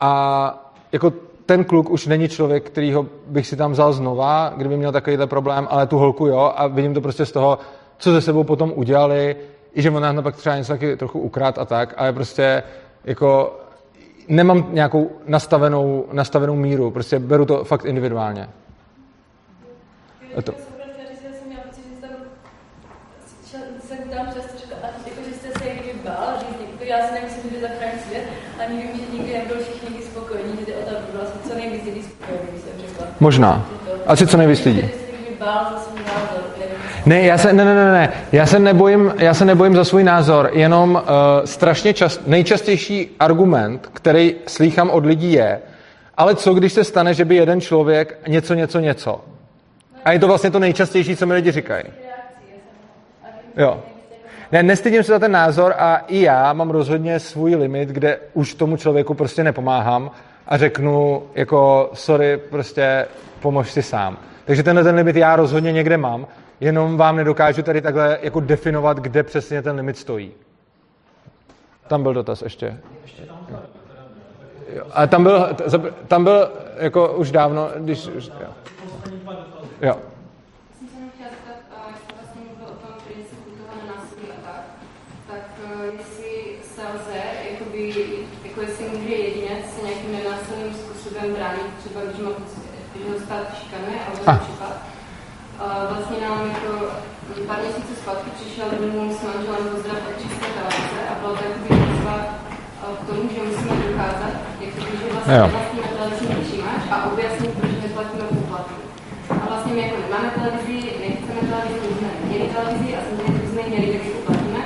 a 0.01 0.73
jako 0.93 1.12
ten 1.47 1.65
kluk 1.65 1.91
už 1.91 2.07
není 2.07 2.28
člověk, 2.28 2.66
kterýho 2.66 3.07
bych 3.27 3.47
si 3.47 3.57
tam 3.57 3.73
vzal 3.73 3.93
znova, 3.93 4.53
kdyby 4.57 4.77
měl 4.77 4.93
takovýhle 4.93 5.27
problém, 5.27 5.66
ale 5.70 5.87
tu 5.87 5.99
holku 5.99 6.27
jo 6.27 6.53
a 6.57 6.66
vidím 6.66 6.95
to 6.95 7.01
prostě 7.01 7.27
z 7.27 7.33
toho, 7.33 7.59
co 7.99 8.12
ze 8.12 8.20
sebou 8.20 8.45
potom 8.45 8.73
udělali, 8.77 9.37
i 9.74 9.83
že 9.83 9.91
ona 9.91 10.23
pak 10.23 10.37
třeba 10.37 10.57
něco 10.57 10.73
taky 10.73 10.97
trochu 10.97 11.20
ukrát 11.20 11.59
a 11.59 11.65
tak, 11.65 11.95
ale 11.97 12.12
prostě 12.12 12.62
jako 13.05 13.61
nemám 14.28 14.66
nějakou 14.70 15.11
nastavenou, 15.27 16.07
nastavenou 16.12 16.55
míru, 16.55 16.91
prostě 16.91 17.19
beru 17.19 17.45
to 17.45 17.65
fakt 17.65 17.85
individuálně. 17.85 18.49
To. 20.45 20.53
Já 26.87 27.09
si 27.09 27.15
nemyslím, 27.15 27.51
že 27.51 27.61
zachrání 27.61 27.99
svět, 27.99 28.24
ani 28.59 28.77
vím, 28.77 28.97
že 28.97 29.12
nikdy 29.12 29.33
nebyl 29.33 29.57
všichni 29.62 30.03
spokojení, 30.03 30.59
jde 30.66 30.77
o 30.77 30.91
to, 30.91 30.97
aby 30.97 31.07
byla 31.12 31.24
co 31.49 31.55
nejvíc 31.55 31.85
lidí 31.85 32.03
spokojení, 32.03 32.61
jsem 32.61 32.89
řekla. 32.89 33.05
Možná. 33.20 33.66
Asi 34.06 34.26
co 34.26 34.36
nejvíc 34.36 34.64
lidí. 34.64 34.88
Ne, 37.06 37.20
já 37.20 37.38
se, 37.38 37.52
ne, 37.52 37.64
ne, 37.64 37.74
ne, 37.74 37.93
ne. 37.93 38.12
Já 38.32 38.47
se 38.47 38.59
nebojím, 38.59 39.14
já 39.18 39.34
se 39.34 39.44
nebojím 39.44 39.76
za 39.76 39.84
svůj 39.84 40.05
názor, 40.05 40.51
jenom 40.52 40.94
uh, 40.94 41.01
strašně 41.44 41.94
čast, 41.94 42.26
nejčastější 42.26 43.10
argument, 43.20 43.88
který 43.93 44.34
slýchám 44.47 44.90
od 44.90 45.06
lidí 45.06 45.32
je, 45.32 45.60
ale 46.16 46.34
co 46.34 46.55
když 46.55 46.72
se 46.72 46.84
stane, 46.84 47.14
že 47.14 47.24
by 47.24 47.36
jeden 47.36 47.60
člověk 47.60 48.18
něco, 48.28 48.55
něco, 48.55 48.80
něco. 48.80 49.24
A 50.05 50.12
je 50.12 50.18
to 50.18 50.26
vlastně 50.26 50.51
to 50.51 50.59
nejčastější, 50.59 51.16
co 51.16 51.26
mi 51.26 51.34
lidi 51.34 51.52
říkají. 51.52 51.84
Jo. 53.56 53.82
Ne, 54.52 54.62
nestydím 54.62 55.02
se 55.02 55.12
za 55.12 55.18
ten 55.18 55.32
názor 55.32 55.74
a 55.78 55.97
i 55.97 56.20
já 56.20 56.52
mám 56.52 56.70
rozhodně 56.70 57.20
svůj 57.20 57.55
limit, 57.55 57.88
kde 57.88 58.18
už 58.34 58.55
tomu 58.55 58.76
člověku 58.76 59.14
prostě 59.14 59.44
nepomáhám 59.44 60.10
a 60.48 60.59
řeknu 60.59 61.23
jako 61.35 61.90
sorry, 61.94 62.36
prostě 62.36 63.06
pomož 63.40 63.70
si 63.70 63.82
sám. 63.82 64.18
Takže 64.44 64.62
tenhle 64.62 64.85
ten 64.85 64.94
limit 64.94 65.16
já 65.16 65.36
rozhodně 65.36 65.73
někde 65.73 65.97
mám, 65.97 66.27
jenom 66.60 66.97
vám 66.97 67.16
nedokážu 67.16 67.62
tady 67.62 67.81
takhle 67.81 68.18
jako 68.23 68.40
definovat, 68.40 68.98
kde 68.98 69.23
přesně 69.23 69.62
ten 69.62 69.77
limit 69.77 69.98
stojí. 69.98 70.32
Tam 71.86 72.02
byl 72.02 72.14
dotaz 72.14 72.43
ještě. 72.43 72.78
A 74.93 75.06
tam 75.06 75.23
byl, 75.23 75.48
tam 76.09 76.24
byl 76.24 76.51
jako 76.77 77.12
už 77.12 77.31
dávno, 77.31 77.70
když... 77.77 78.06
Jo. 78.06 78.48
jo. 79.82 79.97
bránit, 91.36 91.66
třeba 91.78 92.01
když 92.01 92.20
mám 92.20 92.35
když 92.94 93.09
ho 93.09 93.20
stát 93.20 93.59
šikanuje, 93.59 93.98
ale 94.05 94.39
případ. 94.39 94.77
Vlastně 95.85 96.16
nám 96.27 96.40
jako 96.55 96.70
pár 97.48 97.59
měsíců 97.62 97.93
zpátky 98.03 98.28
přišel 98.39 98.66
domů 98.81 99.01
s 99.16 99.20
manželem 99.28 99.65
pozdrav 99.73 99.98
od 100.11 100.16
České 100.23 100.47
televize 100.57 101.01
a 101.11 101.12
bylo 101.20 101.32
to 101.36 101.43
jakoby 101.48 101.69
výzva 101.82 102.16
k 102.98 103.03
tomu, 103.09 103.23
že 103.35 103.40
musíme 103.48 103.74
dokázat, 103.89 104.35
jak 104.61 104.73
to, 104.74 104.81
že 105.01 105.07
vlastně 105.12 105.39
vlastní 105.57 105.81
televizní 105.97 106.35
přijímač 106.44 106.82
a 106.94 106.97
objasnit, 107.11 107.53
proč 107.59 107.73
neplatíme 107.82 108.24
poplatky. 108.36 108.82
A 109.43 109.44
vlastně 109.51 109.73
my 109.74 109.81
jako 109.85 109.97
nemáme 110.05 110.28
televizi, 110.39 110.78
nechceme 111.03 111.40
televizi, 111.51 111.86
my 111.89 111.94
jsme 111.97 112.09
neměli 112.20 112.47
televizi 112.55 112.89
a 112.97 113.01
samozřejmě 113.07 113.48
jsme 113.51 113.62
měli, 113.70 113.86
tak 113.93 114.03
ji 114.07 114.12
platíme. 114.27 114.62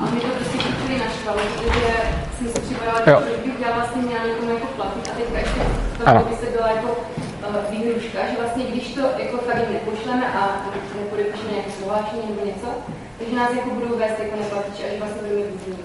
A 0.00 0.02
mi 0.12 0.20
to 0.20 0.28
prostě 0.36 0.58
chvíli 0.58 0.96
naštvalo, 1.04 1.40
protože 1.52 1.92
jsem 2.34 2.46
si 2.52 2.58
připadala, 2.64 2.98
že 3.04 3.36
bych 3.44 3.60
já 3.64 3.70
vlastně 3.78 4.02
měla 4.02 4.24
někomu 4.30 4.50
jako 4.54 4.66
platit 4.78 5.04
a 5.10 5.12
teďka 5.18 5.38
ještě 5.44 5.62
to 6.04 6.28
by 6.28 6.36
se 6.36 6.46
byla 6.56 6.68
jako 6.76 6.88
výhruška, 7.70 8.18
že 8.30 8.36
vlastně 8.40 8.64
když 8.64 8.94
to 8.94 9.00
jako 9.00 9.36
fakt 9.36 9.70
nepošleme 9.72 10.26
a 10.26 10.62
nepodepíšeme 11.00 11.52
nějaké 11.52 11.70
slováčení 11.70 12.22
nebo 12.28 12.46
něco, 12.46 12.66
takže 13.18 13.36
nás 13.36 13.54
jako 13.54 13.70
budou 13.70 13.98
vést 13.98 14.18
jako 14.18 14.36
neplatiči 14.40 14.82
a 14.84 14.92
že 14.92 14.98
vlastně 14.98 15.22
budeme 15.22 15.46
výzvníci. 15.52 15.82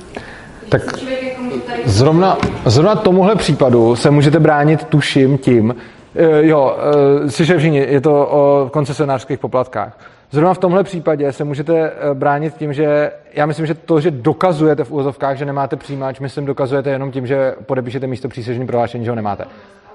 Tak 0.69 0.81
jako 1.21 1.41
zrovna, 1.85 2.37
zrovna 2.65 2.95
tomuhle 2.95 3.35
případu 3.35 3.95
se 3.95 4.11
můžete 4.11 4.39
bránit, 4.39 4.83
tuším, 4.83 5.37
tím, 5.37 5.75
e, 6.15 6.47
jo, 6.47 6.77
e, 7.25 7.31
slyšeli 7.31 7.59
všichni, 7.59 7.79
je 7.79 8.01
to 8.01 8.27
o 8.31 8.69
koncesionářských 8.73 9.39
poplatkách. 9.39 9.99
Zrovna 10.31 10.53
v 10.53 10.57
tomhle 10.57 10.83
případě 10.83 11.31
se 11.31 11.43
můžete 11.43 11.91
bránit 12.13 12.53
tím, 12.53 12.73
že 12.73 13.11
já 13.33 13.45
myslím, 13.45 13.65
že 13.65 13.73
to, 13.73 13.99
že 13.99 14.11
dokazujete 14.11 14.83
v 14.83 14.91
úvozovkách, 14.91 15.37
že 15.37 15.45
nemáte 15.45 15.75
přijímač, 15.75 16.19
myslím, 16.19 16.45
dokazujete 16.45 16.89
jenom 16.89 17.11
tím, 17.11 17.27
že 17.27 17.55
podepíšete 17.65 18.07
místo 18.07 18.27
přísežní 18.27 18.67
prohlášení, 18.67 19.05
že 19.05 19.11
ho 19.11 19.15
nemáte 19.15 19.45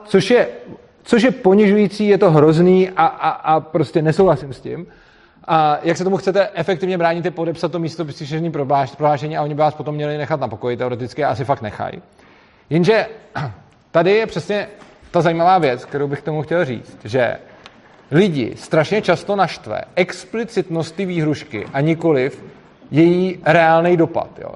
což 0.07 0.31
je, 0.31 0.49
což 1.03 1.23
je 1.23 1.31
ponižující, 1.31 2.09
je 2.09 2.19
to 2.19 2.31
hrozný 2.31 2.91
a, 2.91 3.07
a, 3.07 3.29
a 3.31 3.61
prostě 3.61 4.03
nesouhlasím 4.03 4.53
s 4.53 4.61
tím. 4.61 4.87
A 5.45 5.79
jak 5.83 5.97
se 5.97 6.05
tomu 6.05 6.17
chcete 6.17 6.49
efektivně 6.55 6.99
bránit, 6.99 7.25
je 7.25 7.31
podepsat 7.31 7.73
to 7.73 7.79
místo 7.79 8.05
příšerní 8.05 8.51
prohlášení 8.51 9.37
a 9.37 9.43
oni 9.43 9.55
by 9.55 9.61
vás 9.61 9.75
potom 9.75 9.95
měli 9.95 10.19
nechat 10.19 10.41
na 10.41 10.49
pokoji, 10.49 10.77
teoreticky 10.77 11.25
asi 11.25 11.45
fakt 11.45 11.63
nechají. 11.63 12.03
Jenže 12.71 13.07
tady 13.91 14.11
je 14.11 14.27
přesně 14.27 14.69
ta 15.11 15.21
zajímavá 15.21 15.59
věc, 15.59 15.85
kterou 15.85 16.09
bych 16.09 16.23
tomu 16.23 16.43
chtěl 16.43 16.65
říct, 16.65 16.99
že 17.05 17.37
lidi 18.11 18.53
strašně 18.57 19.03
často 19.03 19.37
naštve 19.37 19.81
explicitnost 19.95 20.95
ty 20.95 21.07
výhrušky 21.07 21.67
a 21.73 21.81
nikoliv 21.81 22.45
její 22.91 23.39
reálný 23.45 23.97
dopad. 23.97 24.29
Jo. 24.41 24.55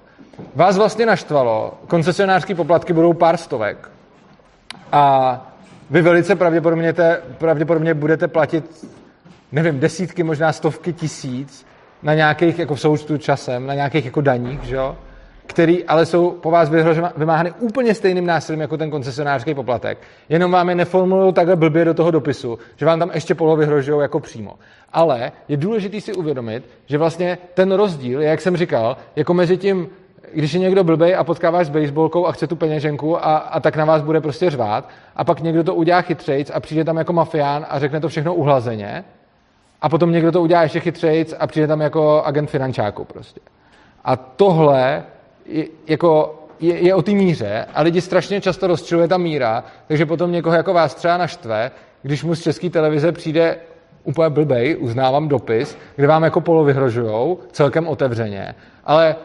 Vás 0.54 0.76
vlastně 0.76 1.06
naštvalo, 1.06 1.74
koncesionářské 1.86 2.54
poplatky 2.54 2.92
budou 2.92 3.12
pár 3.12 3.36
stovek, 3.36 3.90
a 4.92 5.55
vy 5.90 6.02
velice 6.02 6.36
pravděpodobně, 6.36 6.92
te, 6.92 7.22
pravděpodobně 7.38 7.94
budete 7.94 8.28
platit, 8.28 8.86
nevím, 9.52 9.80
desítky, 9.80 10.22
možná 10.22 10.52
stovky 10.52 10.92
tisíc 10.92 11.66
na 12.02 12.14
nějakých, 12.14 12.58
jako 12.58 12.74
v 12.74 12.80
součtu 12.80 13.16
časem, 13.18 13.66
na 13.66 13.74
nějakých 13.74 14.04
jako 14.04 14.20
daních, 14.20 14.62
že 14.62 14.76
jo? 14.76 14.96
který 15.46 15.84
ale 15.84 16.06
jsou 16.06 16.30
po 16.30 16.50
vás 16.50 16.70
vymáhány 17.16 17.52
úplně 17.58 17.94
stejným 17.94 18.26
násilím 18.26 18.60
jako 18.60 18.76
ten 18.76 18.90
koncesionářský 18.90 19.54
poplatek. 19.54 19.98
Jenom 20.28 20.50
vám 20.50 20.68
je 20.68 20.74
neformulují 20.74 21.32
takhle 21.32 21.56
blbě 21.56 21.84
do 21.84 21.94
toho 21.94 22.10
dopisu, 22.10 22.58
že 22.76 22.86
vám 22.86 22.98
tam 22.98 23.10
ještě 23.14 23.34
polo 23.34 23.56
vyhrožují 23.56 24.00
jako 24.00 24.20
přímo. 24.20 24.54
Ale 24.92 25.32
je 25.48 25.56
důležité 25.56 26.00
si 26.00 26.12
uvědomit, 26.14 26.64
že 26.86 26.98
vlastně 26.98 27.38
ten 27.54 27.72
rozdíl, 27.72 28.20
jak 28.20 28.40
jsem 28.40 28.56
říkal, 28.56 28.96
jako 29.16 29.34
mezi 29.34 29.56
tím 29.56 29.88
když 30.34 30.52
je 30.52 30.60
někdo 30.60 30.84
blbej 30.84 31.16
a 31.16 31.24
potkáváš 31.24 31.66
s 31.66 31.70
baseballkou 31.70 32.26
a 32.26 32.32
chce 32.32 32.46
tu 32.46 32.56
peněženku 32.56 33.26
a, 33.26 33.36
a 33.36 33.60
tak 33.60 33.76
na 33.76 33.84
vás 33.84 34.02
bude 34.02 34.20
prostě 34.20 34.50
řvát 34.50 34.88
a 35.16 35.24
pak 35.24 35.40
někdo 35.40 35.64
to 35.64 35.74
udělá 35.74 36.00
chytřejc 36.00 36.50
a 36.54 36.60
přijde 36.60 36.84
tam 36.84 36.96
jako 36.96 37.12
mafián 37.12 37.66
a 37.68 37.78
řekne 37.78 38.00
to 38.00 38.08
všechno 38.08 38.34
uhlazeně 38.34 39.04
a 39.82 39.88
potom 39.88 40.12
někdo 40.12 40.32
to 40.32 40.42
udělá 40.42 40.62
ještě 40.62 40.80
chytřejc 40.80 41.34
a 41.38 41.46
přijde 41.46 41.66
tam 41.66 41.80
jako 41.80 42.22
agent 42.24 42.50
finančáku 42.50 43.04
prostě. 43.04 43.40
A 44.04 44.16
tohle 44.16 45.04
je, 45.46 45.66
jako 45.86 46.42
je, 46.60 46.78
je 46.78 46.94
o 46.94 47.02
té 47.02 47.12
míře 47.12 47.66
a 47.74 47.82
lidi 47.82 48.00
strašně 48.00 48.40
často 48.40 48.66
rozčiluje 48.66 49.08
ta 49.08 49.18
míra, 49.18 49.64
takže 49.88 50.06
potom 50.06 50.32
někoho 50.32 50.56
jako 50.56 50.72
vás 50.72 50.94
třeba 50.94 51.16
naštve, 51.16 51.70
když 52.02 52.24
mu 52.24 52.34
z 52.34 52.42
české 52.42 52.70
televize 52.70 53.12
přijde 53.12 53.56
úplně 54.04 54.30
blbej, 54.30 54.76
uznávám 54.80 55.28
dopis, 55.28 55.78
kde 55.96 56.06
vám 56.06 56.22
jako 56.22 56.40
polo 56.40 56.64
vyhrožujou, 56.64 57.38
celkem 57.52 57.88
otevřeně, 57.88 58.54
ale 58.84 59.16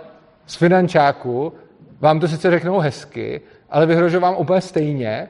z 0.51 0.55
finančáku 0.55 1.53
vám 1.99 2.19
to 2.19 2.27
sice 2.27 2.51
řeknou 2.51 2.79
hezky, 2.79 3.41
ale 3.69 3.85
vyhrožují 3.85 4.21
vám 4.21 4.35
úplně 4.37 4.61
stejně 4.61 5.29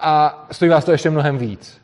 a 0.00 0.46
stojí 0.52 0.70
vás 0.70 0.84
to 0.84 0.92
ještě 0.92 1.10
mnohem 1.10 1.38
víc. 1.38 1.80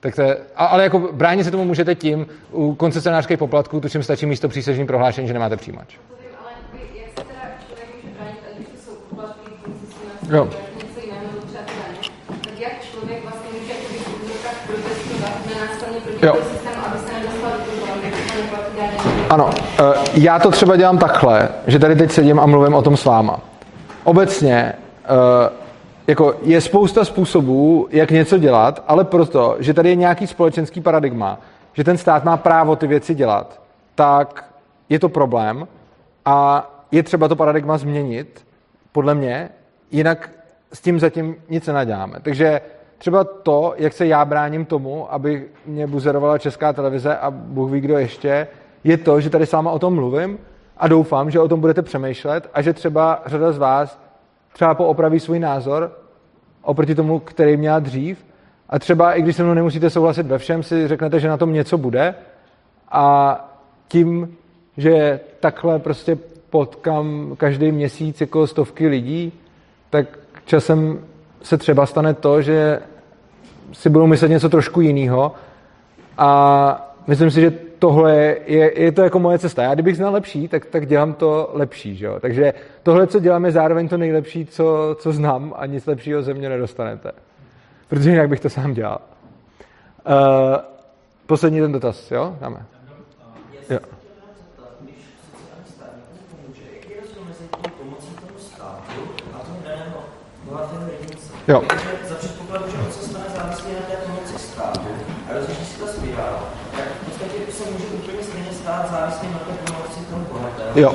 Tak 0.00 0.14
to 0.14 0.22
je, 0.22 0.36
ale 0.56 0.82
jako 0.82 0.98
bránit 0.98 1.44
se 1.44 1.50
tomu 1.50 1.64
můžete 1.64 1.94
tím 1.94 2.26
u 2.52 2.74
koncesionářských 2.74 3.38
poplatků, 3.38 3.80
čím 3.88 4.02
stačí 4.02 4.26
místo 4.26 4.48
přísežní 4.48 4.86
prohlášení, 4.86 5.28
že 5.28 5.32
nemáte 5.32 5.56
přijímač. 5.56 5.96
Jo. 10.30 10.50
Jo. 16.22 16.59
Ano, 19.30 19.50
eh, 19.78 19.82
já 20.14 20.38
to 20.38 20.50
třeba 20.50 20.76
dělám 20.76 20.98
takhle, 20.98 21.48
že 21.66 21.78
tady 21.78 21.96
teď 21.96 22.10
sedím 22.10 22.40
a 22.40 22.46
mluvím 22.46 22.74
o 22.74 22.82
tom 22.82 22.96
s 22.96 23.04
váma. 23.04 23.40
Obecně 24.04 24.72
eh, 25.04 25.50
jako 26.06 26.34
je 26.42 26.60
spousta 26.60 27.04
způsobů, 27.04 27.88
jak 27.90 28.10
něco 28.10 28.38
dělat, 28.38 28.84
ale 28.86 29.04
proto, 29.04 29.56
že 29.58 29.74
tady 29.74 29.88
je 29.88 29.94
nějaký 29.94 30.26
společenský 30.26 30.80
paradigma, 30.80 31.38
že 31.72 31.84
ten 31.84 31.98
stát 31.98 32.24
má 32.24 32.36
právo 32.36 32.76
ty 32.76 32.86
věci 32.86 33.14
dělat, 33.14 33.60
tak 33.94 34.44
je 34.88 34.98
to 34.98 35.08
problém 35.08 35.68
a 36.24 36.70
je 36.92 37.02
třeba 37.02 37.28
to 37.28 37.36
paradigma 37.36 37.78
změnit, 37.78 38.46
podle 38.92 39.14
mě, 39.14 39.48
jinak 39.90 40.30
s 40.72 40.80
tím 40.80 41.00
zatím 41.00 41.36
nic 41.48 41.66
nenaděláme. 41.66 42.18
Takže 42.22 42.60
třeba 42.98 43.24
to, 43.24 43.74
jak 43.76 43.92
se 43.92 44.06
já 44.06 44.24
bráním 44.24 44.64
tomu, 44.64 45.14
aby 45.14 45.46
mě 45.66 45.86
buzerovala 45.86 46.38
česká 46.38 46.72
televize 46.72 47.16
a 47.16 47.30
Bůh 47.30 47.70
ví, 47.70 47.80
kdo 47.80 47.98
ještě, 47.98 48.46
je 48.84 48.96
to, 48.96 49.20
že 49.20 49.30
tady 49.30 49.46
s 49.46 49.52
váma 49.52 49.70
o 49.70 49.78
tom 49.78 49.94
mluvím 49.94 50.38
a 50.76 50.88
doufám, 50.88 51.30
že 51.30 51.40
o 51.40 51.48
tom 51.48 51.60
budete 51.60 51.82
přemýšlet 51.82 52.50
a 52.54 52.62
že 52.62 52.72
třeba 52.72 53.22
řada 53.26 53.52
z 53.52 53.58
vás 53.58 54.00
třeba 54.52 54.74
poopraví 54.74 55.20
svůj 55.20 55.38
názor 55.38 55.92
oproti 56.62 56.94
tomu, 56.94 57.18
který 57.18 57.56
měla 57.56 57.78
dřív. 57.78 58.24
A 58.68 58.78
třeba 58.78 59.12
i 59.12 59.22
když 59.22 59.36
se 59.36 59.42
mnou 59.42 59.54
nemusíte 59.54 59.90
souhlasit 59.90 60.26
ve 60.26 60.38
všem, 60.38 60.62
si 60.62 60.88
řeknete, 60.88 61.20
že 61.20 61.28
na 61.28 61.36
tom 61.36 61.52
něco 61.52 61.78
bude 61.78 62.14
a 62.88 63.36
tím, 63.88 64.36
že 64.76 65.20
takhle 65.40 65.78
prostě 65.78 66.18
potkám 66.50 67.34
každý 67.36 67.72
měsíc 67.72 68.20
jako 68.20 68.46
stovky 68.46 68.88
lidí, 68.88 69.32
tak 69.90 70.06
časem 70.44 71.00
se 71.42 71.58
třeba 71.58 71.86
stane 71.86 72.14
to, 72.14 72.42
že 72.42 72.80
si 73.72 73.90
budou 73.90 74.06
myslet 74.06 74.28
něco 74.28 74.48
trošku 74.48 74.80
jiného 74.80 75.32
a 76.18 76.92
myslím 77.06 77.30
si, 77.30 77.40
že 77.40 77.52
tohle 77.80 78.36
je, 78.46 78.82
je 78.82 78.92
to 78.92 79.02
jako 79.02 79.18
moje 79.18 79.38
cesta. 79.38 79.62
Já 79.62 79.74
kdybych 79.74 79.96
znal 79.96 80.12
lepší, 80.12 80.48
tak, 80.48 80.66
tak 80.66 80.86
dělám 80.86 81.14
to 81.14 81.50
lepší. 81.52 81.96
Že 81.96 82.06
jo? 82.06 82.20
Takže 82.20 82.54
tohle, 82.82 83.06
co 83.06 83.20
dělám, 83.20 83.44
je 83.44 83.50
zároveň 83.50 83.88
to 83.88 83.96
nejlepší, 83.96 84.46
co, 84.46 84.96
co 84.98 85.12
znám 85.12 85.54
a 85.56 85.66
nic 85.66 85.86
lepšího 85.86 86.22
ze 86.22 86.34
mě 86.34 86.48
nedostanete. 86.48 87.12
Protože 87.88 88.10
jinak 88.10 88.28
bych 88.28 88.40
to 88.40 88.50
sám 88.50 88.74
dělal. 88.74 89.00
Uh, 90.08 90.14
poslední 91.26 91.60
ten 91.60 91.72
dotaz, 91.72 92.10
jo? 92.10 92.36
Dáme. 92.40 92.66
Jo. 93.70 93.78
Jo. 101.48 101.62
Za 102.08 102.14
předpokladu, 102.14 102.70
že 102.70 102.76
on 102.76 102.92
se 102.92 103.08
stane 103.08 103.24
závislý 103.36 103.72
na 103.72 103.80
té 103.80 103.96
pomoci 103.96 104.38
státu 104.38 104.88
a 105.30 105.34
rozhodně 105.34 105.64
si 105.64 105.78
to 105.80 105.86
spirála, 105.86 106.44
tak 106.76 106.84
v 106.84 107.04
podstatě 107.04 107.52
se 107.52 107.70
může 107.70 107.84
úplně 107.84 108.22
stejně 108.22 108.52
stát 108.52 108.90
závislý 108.90 109.28
na 109.32 109.38
té 109.38 109.72
pomoci 109.72 110.00
toho 110.10 110.24
bohatého. 110.32 110.59
Jo. 110.74 110.94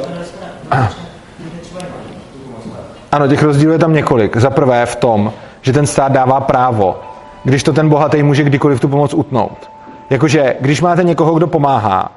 Ano, 3.11 3.27
těch 3.27 3.43
rozdílů 3.43 3.71
je 3.71 3.79
tam 3.79 3.93
několik. 3.93 4.37
Za 4.37 4.49
prvé 4.49 4.85
v 4.85 4.95
tom, 4.95 5.33
že 5.61 5.73
ten 5.73 5.87
stát 5.87 6.11
dává 6.11 6.41
právo, 6.41 6.99
když 7.43 7.63
to 7.63 7.73
ten 7.73 7.89
bohatý 7.89 8.23
může 8.23 8.43
kdykoliv 8.43 8.79
tu 8.79 8.87
pomoc 8.87 9.13
utnout. 9.13 9.71
Jakože, 10.09 10.55
když 10.59 10.81
máte 10.81 11.03
někoho, 11.03 11.33
kdo 11.33 11.47
pomáhá 11.47 12.11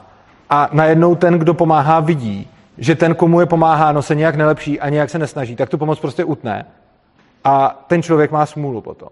a 0.51 0.69
najednou 0.73 1.15
ten, 1.15 1.39
kdo 1.39 1.55
pomáhá, 1.55 2.01
vidí, 2.01 2.49
že 2.79 2.95
ten, 2.95 3.15
komu 3.15 3.41
je 3.41 3.47
pomáháno, 3.47 4.03
se 4.03 4.15
nějak 4.15 4.35
nelepší 4.35 4.81
a 4.81 4.89
nějak 4.89 5.11
se 5.11 5.19
nesnaží, 5.19 5.57
tak 5.57 5.69
tu 5.69 5.79
pomoc 5.79 6.01
prostě 6.01 6.25
utne 6.25 6.67
a 7.45 7.85
ten 7.87 8.03
člověk 8.03 8.31
má 8.31 8.47
smůlu 8.47 8.81
potom. 8.81 9.09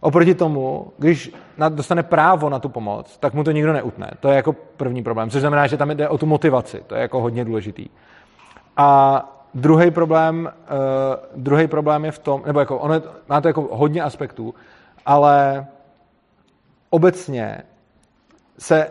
Oproti 0.00 0.34
tomu, 0.34 0.92
když 0.98 1.32
dostane 1.68 2.02
právo 2.02 2.48
na 2.48 2.58
tu 2.58 2.68
pomoc, 2.68 3.18
tak 3.18 3.34
mu 3.34 3.44
to 3.44 3.50
nikdo 3.50 3.72
neutne. 3.72 4.10
To 4.20 4.28
je 4.28 4.36
jako 4.36 4.52
první 4.52 5.02
problém, 5.02 5.30
což 5.30 5.40
znamená, 5.40 5.66
že 5.66 5.76
tam 5.76 5.90
jde 5.90 6.08
o 6.08 6.18
tu 6.18 6.26
motivaci. 6.26 6.82
To 6.86 6.94
je 6.94 7.00
jako 7.00 7.20
hodně 7.20 7.44
důležitý. 7.44 7.88
A 8.76 9.22
druhý 9.54 9.90
problém, 9.90 10.52
uh, 10.70 11.42
druhý 11.42 11.66
problém 11.66 12.04
je 12.04 12.10
v 12.10 12.18
tom, 12.18 12.42
nebo 12.46 12.60
jako 12.60 12.78
ono 12.78 12.94
je, 12.94 13.02
má 13.28 13.40
to 13.40 13.48
jako 13.48 13.68
hodně 13.70 14.02
aspektů, 14.02 14.54
ale 15.06 15.66
obecně 16.90 17.62
se 18.58 18.90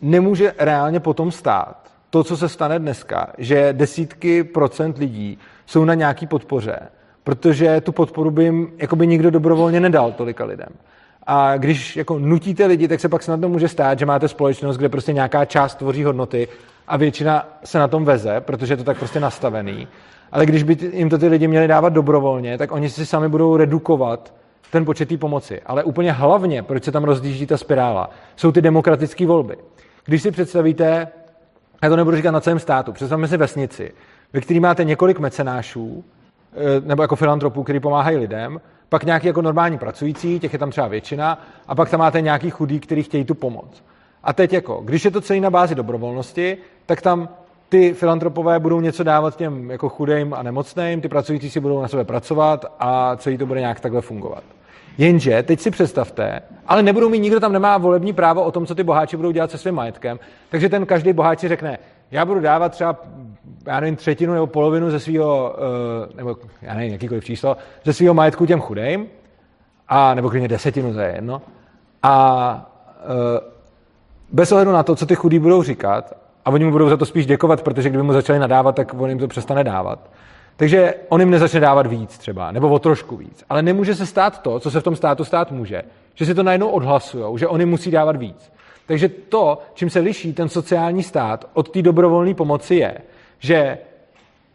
nemůže 0.00 0.54
reálně 0.58 1.00
potom 1.00 1.30
stát 1.30 1.90
to, 2.10 2.24
co 2.24 2.36
se 2.36 2.48
stane 2.48 2.78
dneska, 2.78 3.32
že 3.38 3.72
desítky 3.72 4.44
procent 4.44 4.98
lidí 4.98 5.38
jsou 5.66 5.84
na 5.84 5.94
nějaký 5.94 6.26
podpoře, 6.26 6.78
protože 7.24 7.80
tu 7.80 7.92
podporu 7.92 8.30
by 8.30 8.44
jim 8.44 8.72
jakoby 8.78 9.06
nikdo 9.06 9.30
dobrovolně 9.30 9.80
nedal 9.80 10.12
tolika 10.12 10.44
lidem. 10.44 10.68
A 11.26 11.56
když 11.56 11.96
jako 11.96 12.18
nutíte 12.18 12.66
lidi, 12.66 12.88
tak 12.88 13.00
se 13.00 13.08
pak 13.08 13.22
snadno 13.22 13.48
může 13.48 13.68
stát, 13.68 13.98
že 13.98 14.06
máte 14.06 14.28
společnost, 14.28 14.76
kde 14.76 14.88
prostě 14.88 15.12
nějaká 15.12 15.44
část 15.44 15.74
tvoří 15.74 16.04
hodnoty 16.04 16.48
a 16.88 16.96
většina 16.96 17.48
se 17.64 17.78
na 17.78 17.88
tom 17.88 18.04
veze, 18.04 18.40
protože 18.40 18.72
je 18.72 18.76
to 18.76 18.84
tak 18.84 18.98
prostě 18.98 19.20
nastavený. 19.20 19.88
Ale 20.32 20.46
když 20.46 20.62
by 20.62 20.76
jim 20.92 21.10
to 21.10 21.18
ty 21.18 21.28
lidi 21.28 21.48
měli 21.48 21.68
dávat 21.68 21.88
dobrovolně, 21.88 22.58
tak 22.58 22.72
oni 22.72 22.90
si 22.90 23.06
sami 23.06 23.28
budou 23.28 23.56
redukovat 23.56 24.34
ten 24.70 24.84
počet 24.84 25.08
té 25.08 25.16
pomoci. 25.16 25.60
Ale 25.66 25.84
úplně 25.84 26.12
hlavně, 26.12 26.62
proč 26.62 26.84
se 26.84 26.92
tam 26.92 27.04
rozdíží 27.04 27.46
ta 27.46 27.56
spirála, 27.56 28.10
jsou 28.36 28.52
ty 28.52 28.62
demokratické 28.62 29.26
volby. 29.26 29.56
Když 30.04 30.22
si 30.22 30.30
představíte, 30.30 31.08
já 31.82 31.88
to 31.88 31.96
nebudu 31.96 32.16
říkat 32.16 32.30
na 32.30 32.40
celém 32.40 32.58
státu, 32.58 32.92
představme 32.92 33.28
si 33.28 33.36
vesnici, 33.36 33.92
ve 34.32 34.40
které 34.40 34.60
máte 34.60 34.84
několik 34.84 35.18
mecenášů, 35.18 36.04
nebo 36.84 37.02
jako 37.02 37.16
filantropů, 37.16 37.62
kteří 37.62 37.80
pomáhají 37.80 38.16
lidem, 38.16 38.60
pak 38.88 39.04
nějaký 39.04 39.26
jako 39.26 39.42
normální 39.42 39.78
pracující, 39.78 40.40
těch 40.40 40.52
je 40.52 40.58
tam 40.58 40.70
třeba 40.70 40.88
většina, 40.88 41.38
a 41.68 41.74
pak 41.74 41.90
tam 41.90 42.00
máte 42.00 42.20
nějaký 42.20 42.50
chudý, 42.50 42.80
kteří 42.80 43.02
chtějí 43.02 43.24
tu 43.24 43.34
pomoc. 43.34 43.84
A 44.24 44.32
teď 44.32 44.52
jako, 44.52 44.82
když 44.84 45.04
je 45.04 45.10
to 45.10 45.20
celý 45.20 45.40
na 45.40 45.50
bázi 45.50 45.74
dobrovolnosti, 45.74 46.56
tak 46.86 47.02
tam 47.02 47.28
ty 47.68 47.94
filantropové 47.94 48.58
budou 48.58 48.80
něco 48.80 49.04
dávat 49.04 49.36
těm 49.36 49.70
jako 49.70 49.88
chudým 49.88 50.34
a 50.34 50.42
nemocným, 50.42 51.00
ty 51.00 51.08
pracující 51.08 51.50
si 51.50 51.60
budou 51.60 51.82
na 51.82 51.88
sebe 51.88 52.04
pracovat 52.04 52.64
a 52.80 53.16
celý 53.16 53.38
to 53.38 53.46
bude 53.46 53.60
nějak 53.60 53.80
takhle 53.80 54.00
fungovat. 54.00 54.42
Jenže 54.98 55.42
teď 55.42 55.60
si 55.60 55.70
představte, 55.70 56.42
ale 56.66 56.82
nebudou 56.82 57.08
mít, 57.08 57.18
nikdo 57.18 57.40
tam 57.40 57.52
nemá 57.52 57.78
volební 57.78 58.12
právo 58.12 58.42
o 58.42 58.50
tom, 58.50 58.66
co 58.66 58.74
ty 58.74 58.82
boháči 58.82 59.16
budou 59.16 59.30
dělat 59.30 59.50
se 59.50 59.58
svým 59.58 59.74
majetkem, 59.74 60.18
takže 60.50 60.68
ten 60.68 60.86
každý 60.86 61.12
boháč 61.12 61.38
si 61.38 61.48
řekne, 61.48 61.78
já 62.14 62.24
budu 62.24 62.40
dávat 62.40 62.72
třeba, 62.72 62.96
já 63.66 63.80
nevím, 63.80 63.96
třetinu 63.96 64.34
nebo 64.34 64.46
polovinu 64.46 64.90
ze 64.90 65.00
svého, 65.00 65.56
eh, 65.58 66.16
nebo 66.16 66.36
já 66.62 66.74
nevím, 66.74 66.92
jakýkoliv 66.92 67.24
číslo, 67.24 67.56
ze 67.84 67.92
svého 67.92 68.14
majetku 68.14 68.46
těm 68.46 68.60
chudým, 68.60 69.06
a, 69.88 70.14
nebo 70.14 70.30
klidně 70.30 70.48
desetinu, 70.48 70.92
za 70.92 71.02
jedno. 71.02 71.42
A 72.02 72.70
eh, 73.00 73.40
bez 74.32 74.52
ohledu 74.52 74.72
na 74.72 74.82
to, 74.82 74.96
co 74.96 75.06
ty 75.06 75.14
chudí 75.14 75.38
budou 75.38 75.62
říkat, 75.62 76.12
a 76.44 76.50
oni 76.50 76.64
mu 76.64 76.70
budou 76.70 76.88
za 76.88 76.96
to 76.96 77.06
spíš 77.06 77.26
děkovat, 77.26 77.62
protože 77.62 77.88
kdyby 77.88 78.02
mu 78.02 78.12
začali 78.12 78.38
nadávat, 78.38 78.74
tak 78.74 78.94
on 78.94 79.08
jim 79.08 79.18
to 79.18 79.28
přestane 79.28 79.64
dávat. 79.64 80.10
Takže 80.56 80.94
on 81.08 81.20
jim 81.20 81.30
nezačne 81.30 81.60
dávat 81.60 81.86
víc 81.86 82.18
třeba, 82.18 82.52
nebo 82.52 82.68
o 82.68 82.78
trošku 82.78 83.16
víc. 83.16 83.44
Ale 83.50 83.62
nemůže 83.62 83.94
se 83.94 84.06
stát 84.06 84.42
to, 84.42 84.60
co 84.60 84.70
se 84.70 84.80
v 84.80 84.82
tom 84.82 84.96
státu 84.96 85.24
stát 85.24 85.52
může, 85.52 85.82
že 86.14 86.26
si 86.26 86.34
to 86.34 86.42
najednou 86.42 86.68
odhlasují, 86.68 87.38
že 87.38 87.48
oni 87.48 87.64
musí 87.64 87.90
dávat 87.90 88.16
víc. 88.16 88.52
Takže 88.86 89.08
to, 89.08 89.58
čím 89.74 89.90
se 89.90 90.00
liší 90.00 90.32
ten 90.32 90.48
sociální 90.48 91.02
stát 91.02 91.50
od 91.54 91.68
té 91.68 91.82
dobrovolné 91.82 92.34
pomoci, 92.34 92.74
je, 92.74 92.98
že 93.38 93.78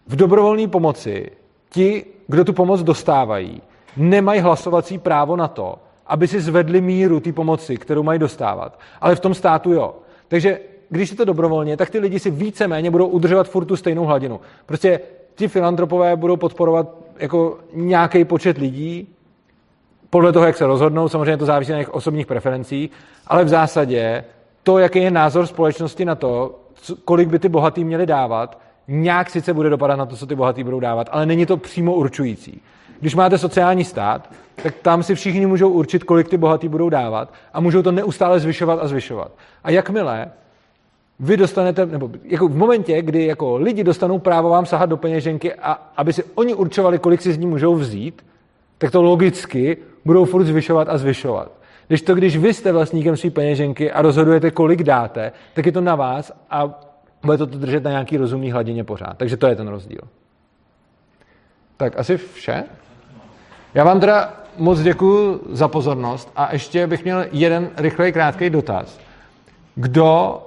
v 0.07 0.15
dobrovolné 0.15 0.67
pomoci 0.67 1.31
ti, 1.69 2.05
kdo 2.27 2.45
tu 2.45 2.53
pomoc 2.53 2.83
dostávají, 2.83 3.61
nemají 3.97 4.41
hlasovací 4.41 4.97
právo 4.97 5.35
na 5.35 5.47
to, 5.47 5.75
aby 6.07 6.27
si 6.27 6.41
zvedli 6.41 6.81
míru 6.81 7.19
té 7.19 7.33
pomoci, 7.33 7.77
kterou 7.77 8.03
mají 8.03 8.19
dostávat. 8.19 8.79
Ale 9.01 9.15
v 9.15 9.19
tom 9.19 9.33
státu 9.33 9.73
jo. 9.73 9.95
Takže 10.27 10.59
když 10.89 11.11
je 11.11 11.17
to 11.17 11.25
dobrovolně, 11.25 11.77
tak 11.77 11.89
ty 11.89 11.99
lidi 11.99 12.19
si 12.19 12.31
víceméně 12.31 12.91
budou 12.91 13.07
udržovat 13.07 13.49
furt 13.49 13.65
tu 13.65 13.75
stejnou 13.75 14.05
hladinu. 14.05 14.39
Prostě 14.65 14.99
ti 15.35 15.47
filantropové 15.47 16.15
budou 16.15 16.37
podporovat 16.37 16.95
jako 17.19 17.59
nějaký 17.73 18.25
počet 18.25 18.57
lidí, 18.57 19.07
podle 20.09 20.33
toho, 20.33 20.45
jak 20.45 20.57
se 20.57 20.65
rozhodnou, 20.65 21.09
samozřejmě 21.09 21.37
to 21.37 21.45
závisí 21.45 21.71
na 21.71 21.77
jejich 21.77 21.93
osobních 21.93 22.27
preferencích, 22.27 22.91
ale 23.27 23.43
v 23.43 23.49
zásadě 23.49 24.23
to, 24.63 24.77
jaký 24.77 24.99
je 24.99 25.11
názor 25.11 25.45
společnosti 25.45 26.05
na 26.05 26.15
to, 26.15 26.59
kolik 27.05 27.29
by 27.29 27.39
ty 27.39 27.49
bohatý 27.49 27.83
měli 27.83 28.05
dávat, 28.05 28.59
nějak 28.87 29.29
sice 29.29 29.53
bude 29.53 29.69
dopadat 29.69 29.99
na 29.99 30.05
to, 30.05 30.15
co 30.15 30.27
ty 30.27 30.35
bohatý 30.35 30.63
budou 30.63 30.79
dávat, 30.79 31.09
ale 31.11 31.25
není 31.25 31.45
to 31.45 31.57
přímo 31.57 31.93
určující. 31.93 32.61
Když 32.99 33.15
máte 33.15 33.37
sociální 33.37 33.83
stát, 33.83 34.29
tak 34.63 34.75
tam 34.81 35.03
si 35.03 35.15
všichni 35.15 35.45
můžou 35.45 35.69
určit, 35.69 36.03
kolik 36.03 36.29
ty 36.29 36.37
bohatý 36.37 36.67
budou 36.67 36.89
dávat 36.89 37.33
a 37.53 37.59
můžou 37.59 37.81
to 37.81 37.91
neustále 37.91 38.39
zvyšovat 38.39 38.79
a 38.81 38.87
zvyšovat. 38.87 39.31
A 39.63 39.71
jakmile 39.71 40.31
vy 41.19 41.37
dostanete, 41.37 41.85
nebo 41.85 42.09
jako 42.23 42.47
v 42.47 42.55
momentě, 42.55 43.01
kdy 43.01 43.25
jako 43.25 43.57
lidi 43.57 43.83
dostanou 43.83 44.19
právo 44.19 44.49
vám 44.49 44.65
sahat 44.65 44.89
do 44.89 44.97
peněženky 44.97 45.53
a 45.53 45.91
aby 45.97 46.13
si 46.13 46.23
oni 46.35 46.53
určovali, 46.53 46.99
kolik 46.99 47.21
si 47.21 47.33
z 47.33 47.37
ní 47.37 47.45
můžou 47.45 47.75
vzít, 47.75 48.25
tak 48.77 48.91
to 48.91 49.01
logicky 49.01 49.77
budou 50.09 50.25
furt 50.25 50.43
zvyšovat 50.43 50.89
a 50.89 50.97
zvyšovat. 50.97 51.51
Když 51.87 52.01
to, 52.01 52.15
když 52.15 52.37
vy 52.37 52.53
jste 52.53 52.71
vlastníkem 52.71 53.17
své 53.17 53.29
peněženky 53.29 53.91
a 53.91 54.01
rozhodujete, 54.01 54.51
kolik 54.51 54.83
dáte, 54.83 55.31
tak 55.53 55.65
je 55.65 55.71
to 55.71 55.81
na 55.81 55.95
vás 55.95 56.31
a 56.49 56.81
bude 57.25 57.37
to 57.37 57.45
držet 57.45 57.83
na 57.83 57.91
nějaký 57.91 58.17
rozumný 58.17 58.51
hladině 58.51 58.83
pořád. 58.83 59.17
Takže 59.17 59.37
to 59.37 59.47
je 59.47 59.55
ten 59.55 59.67
rozdíl. 59.67 60.01
Tak 61.77 61.99
asi 61.99 62.17
vše. 62.17 62.63
Já 63.73 63.83
vám 63.83 63.99
teda 63.99 64.33
moc 64.57 64.81
děkuji 64.81 65.41
za 65.51 65.67
pozornost 65.67 66.31
a 66.35 66.53
ještě 66.53 66.87
bych 66.87 67.03
měl 67.03 67.25
jeden 67.31 67.69
rychlej 67.77 68.11
krátký 68.11 68.49
dotaz. 68.49 68.99
Kdo 69.75 70.41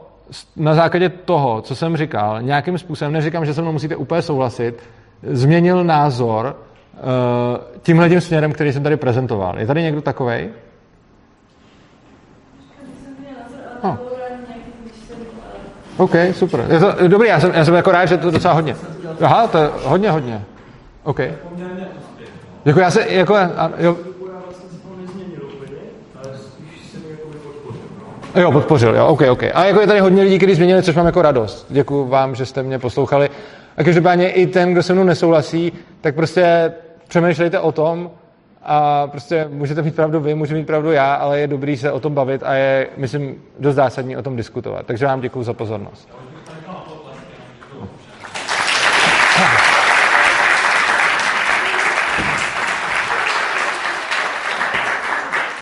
na 0.56 0.74
základě 0.74 1.09
toho, 1.09 1.62
co 1.62 1.76
jsem 1.76 1.97
říkal, 1.97 2.43
nějakým 2.43 2.78
způsobem, 2.78 3.12
neříkám, 3.12 3.47
že 3.47 3.55
se 3.55 3.62
mnou 3.62 3.72
musíte 3.72 3.97
úplně 3.97 4.22
souhlasit, 4.22 4.82
změnil 5.22 5.84
názor 5.84 6.56
tímhle 7.82 8.09
tím 8.09 8.20
směrem, 8.20 8.52
který 8.52 8.73
jsem 8.73 8.82
tady 8.82 8.97
prezentoval. 8.97 9.59
Je 9.59 9.66
tady 9.66 9.82
někdo 9.82 10.02
takovej? 10.02 10.51
Oh. 13.82 13.97
OK, 15.97 16.14
super. 16.32 16.66
Je 16.69 16.81
to, 16.81 17.09
dobrý, 17.09 17.28
já 17.28 17.40
jsem, 17.40 17.52
já 17.55 17.64
jsem 17.64 17.74
jako 17.74 17.90
rád, 17.90 18.06
že 18.06 18.16
to 18.16 18.27
je 18.27 18.32
docela 18.32 18.55
hodně. 18.55 18.77
Aha, 19.20 19.47
to 19.47 19.59
je 19.59 19.70
hodně, 19.85 20.10
hodně. 20.10 20.44
OK. 21.05 21.20
Jako 22.64 22.81
já 22.81 22.90
se, 22.90 23.06
jako, 23.09 23.36
jo. 23.78 23.97
Jo, 28.35 28.52
podpořil, 28.52 28.94
jo, 28.94 29.06
OK, 29.06 29.23
OK. 29.31 29.43
A 29.55 29.64
jako 29.64 29.81
je 29.81 29.86
tady 29.86 30.01
hodně 30.01 30.23
lidí, 30.23 30.39
kteří 30.39 30.55
změnili, 30.55 30.82
což 30.82 30.97
mám 30.97 31.06
jako 31.06 31.23
radost. 31.23 31.66
Děkuji 31.70 32.09
vám, 32.09 32.35
že 32.35 32.47
jste 32.47 32.62
mě 32.62 32.78
poslouchali. 32.78 33.31
A 33.76 33.84
každopádně 33.84 34.30
i 34.30 34.46
ten, 34.46 34.72
kdo 34.72 34.82
se 34.82 34.92
mnou 34.92 35.04
nesouhlasí, 35.04 35.72
tak 36.00 36.14
prostě 36.14 36.72
přemýšlejte 37.08 37.60
o 37.60 37.72
tom 37.72 38.10
A 38.64 39.06
prostě 39.06 39.48
můžete 39.50 39.82
mít 39.82 39.96
pravdu 39.96 40.20
vy, 40.20 40.34
můžu 40.34 40.54
mít 40.54 40.66
pravdu 40.66 40.92
já, 40.92 41.14
ale 41.14 41.40
je 41.40 41.46
dobrý 41.46 41.76
se 41.76 41.92
o 41.92 42.00
tom 42.00 42.14
bavit 42.14 42.42
a 42.42 42.54
je, 42.54 42.88
myslím, 42.96 43.42
dost 43.58 43.74
zásadní 43.74 44.16
o 44.16 44.22
tom 44.22 44.36
diskutovat. 44.36 44.86
Takže 44.86 45.06
vám 45.06 45.20
děkuji 45.20 45.42
za 45.42 45.52
pozornost. 45.52 46.08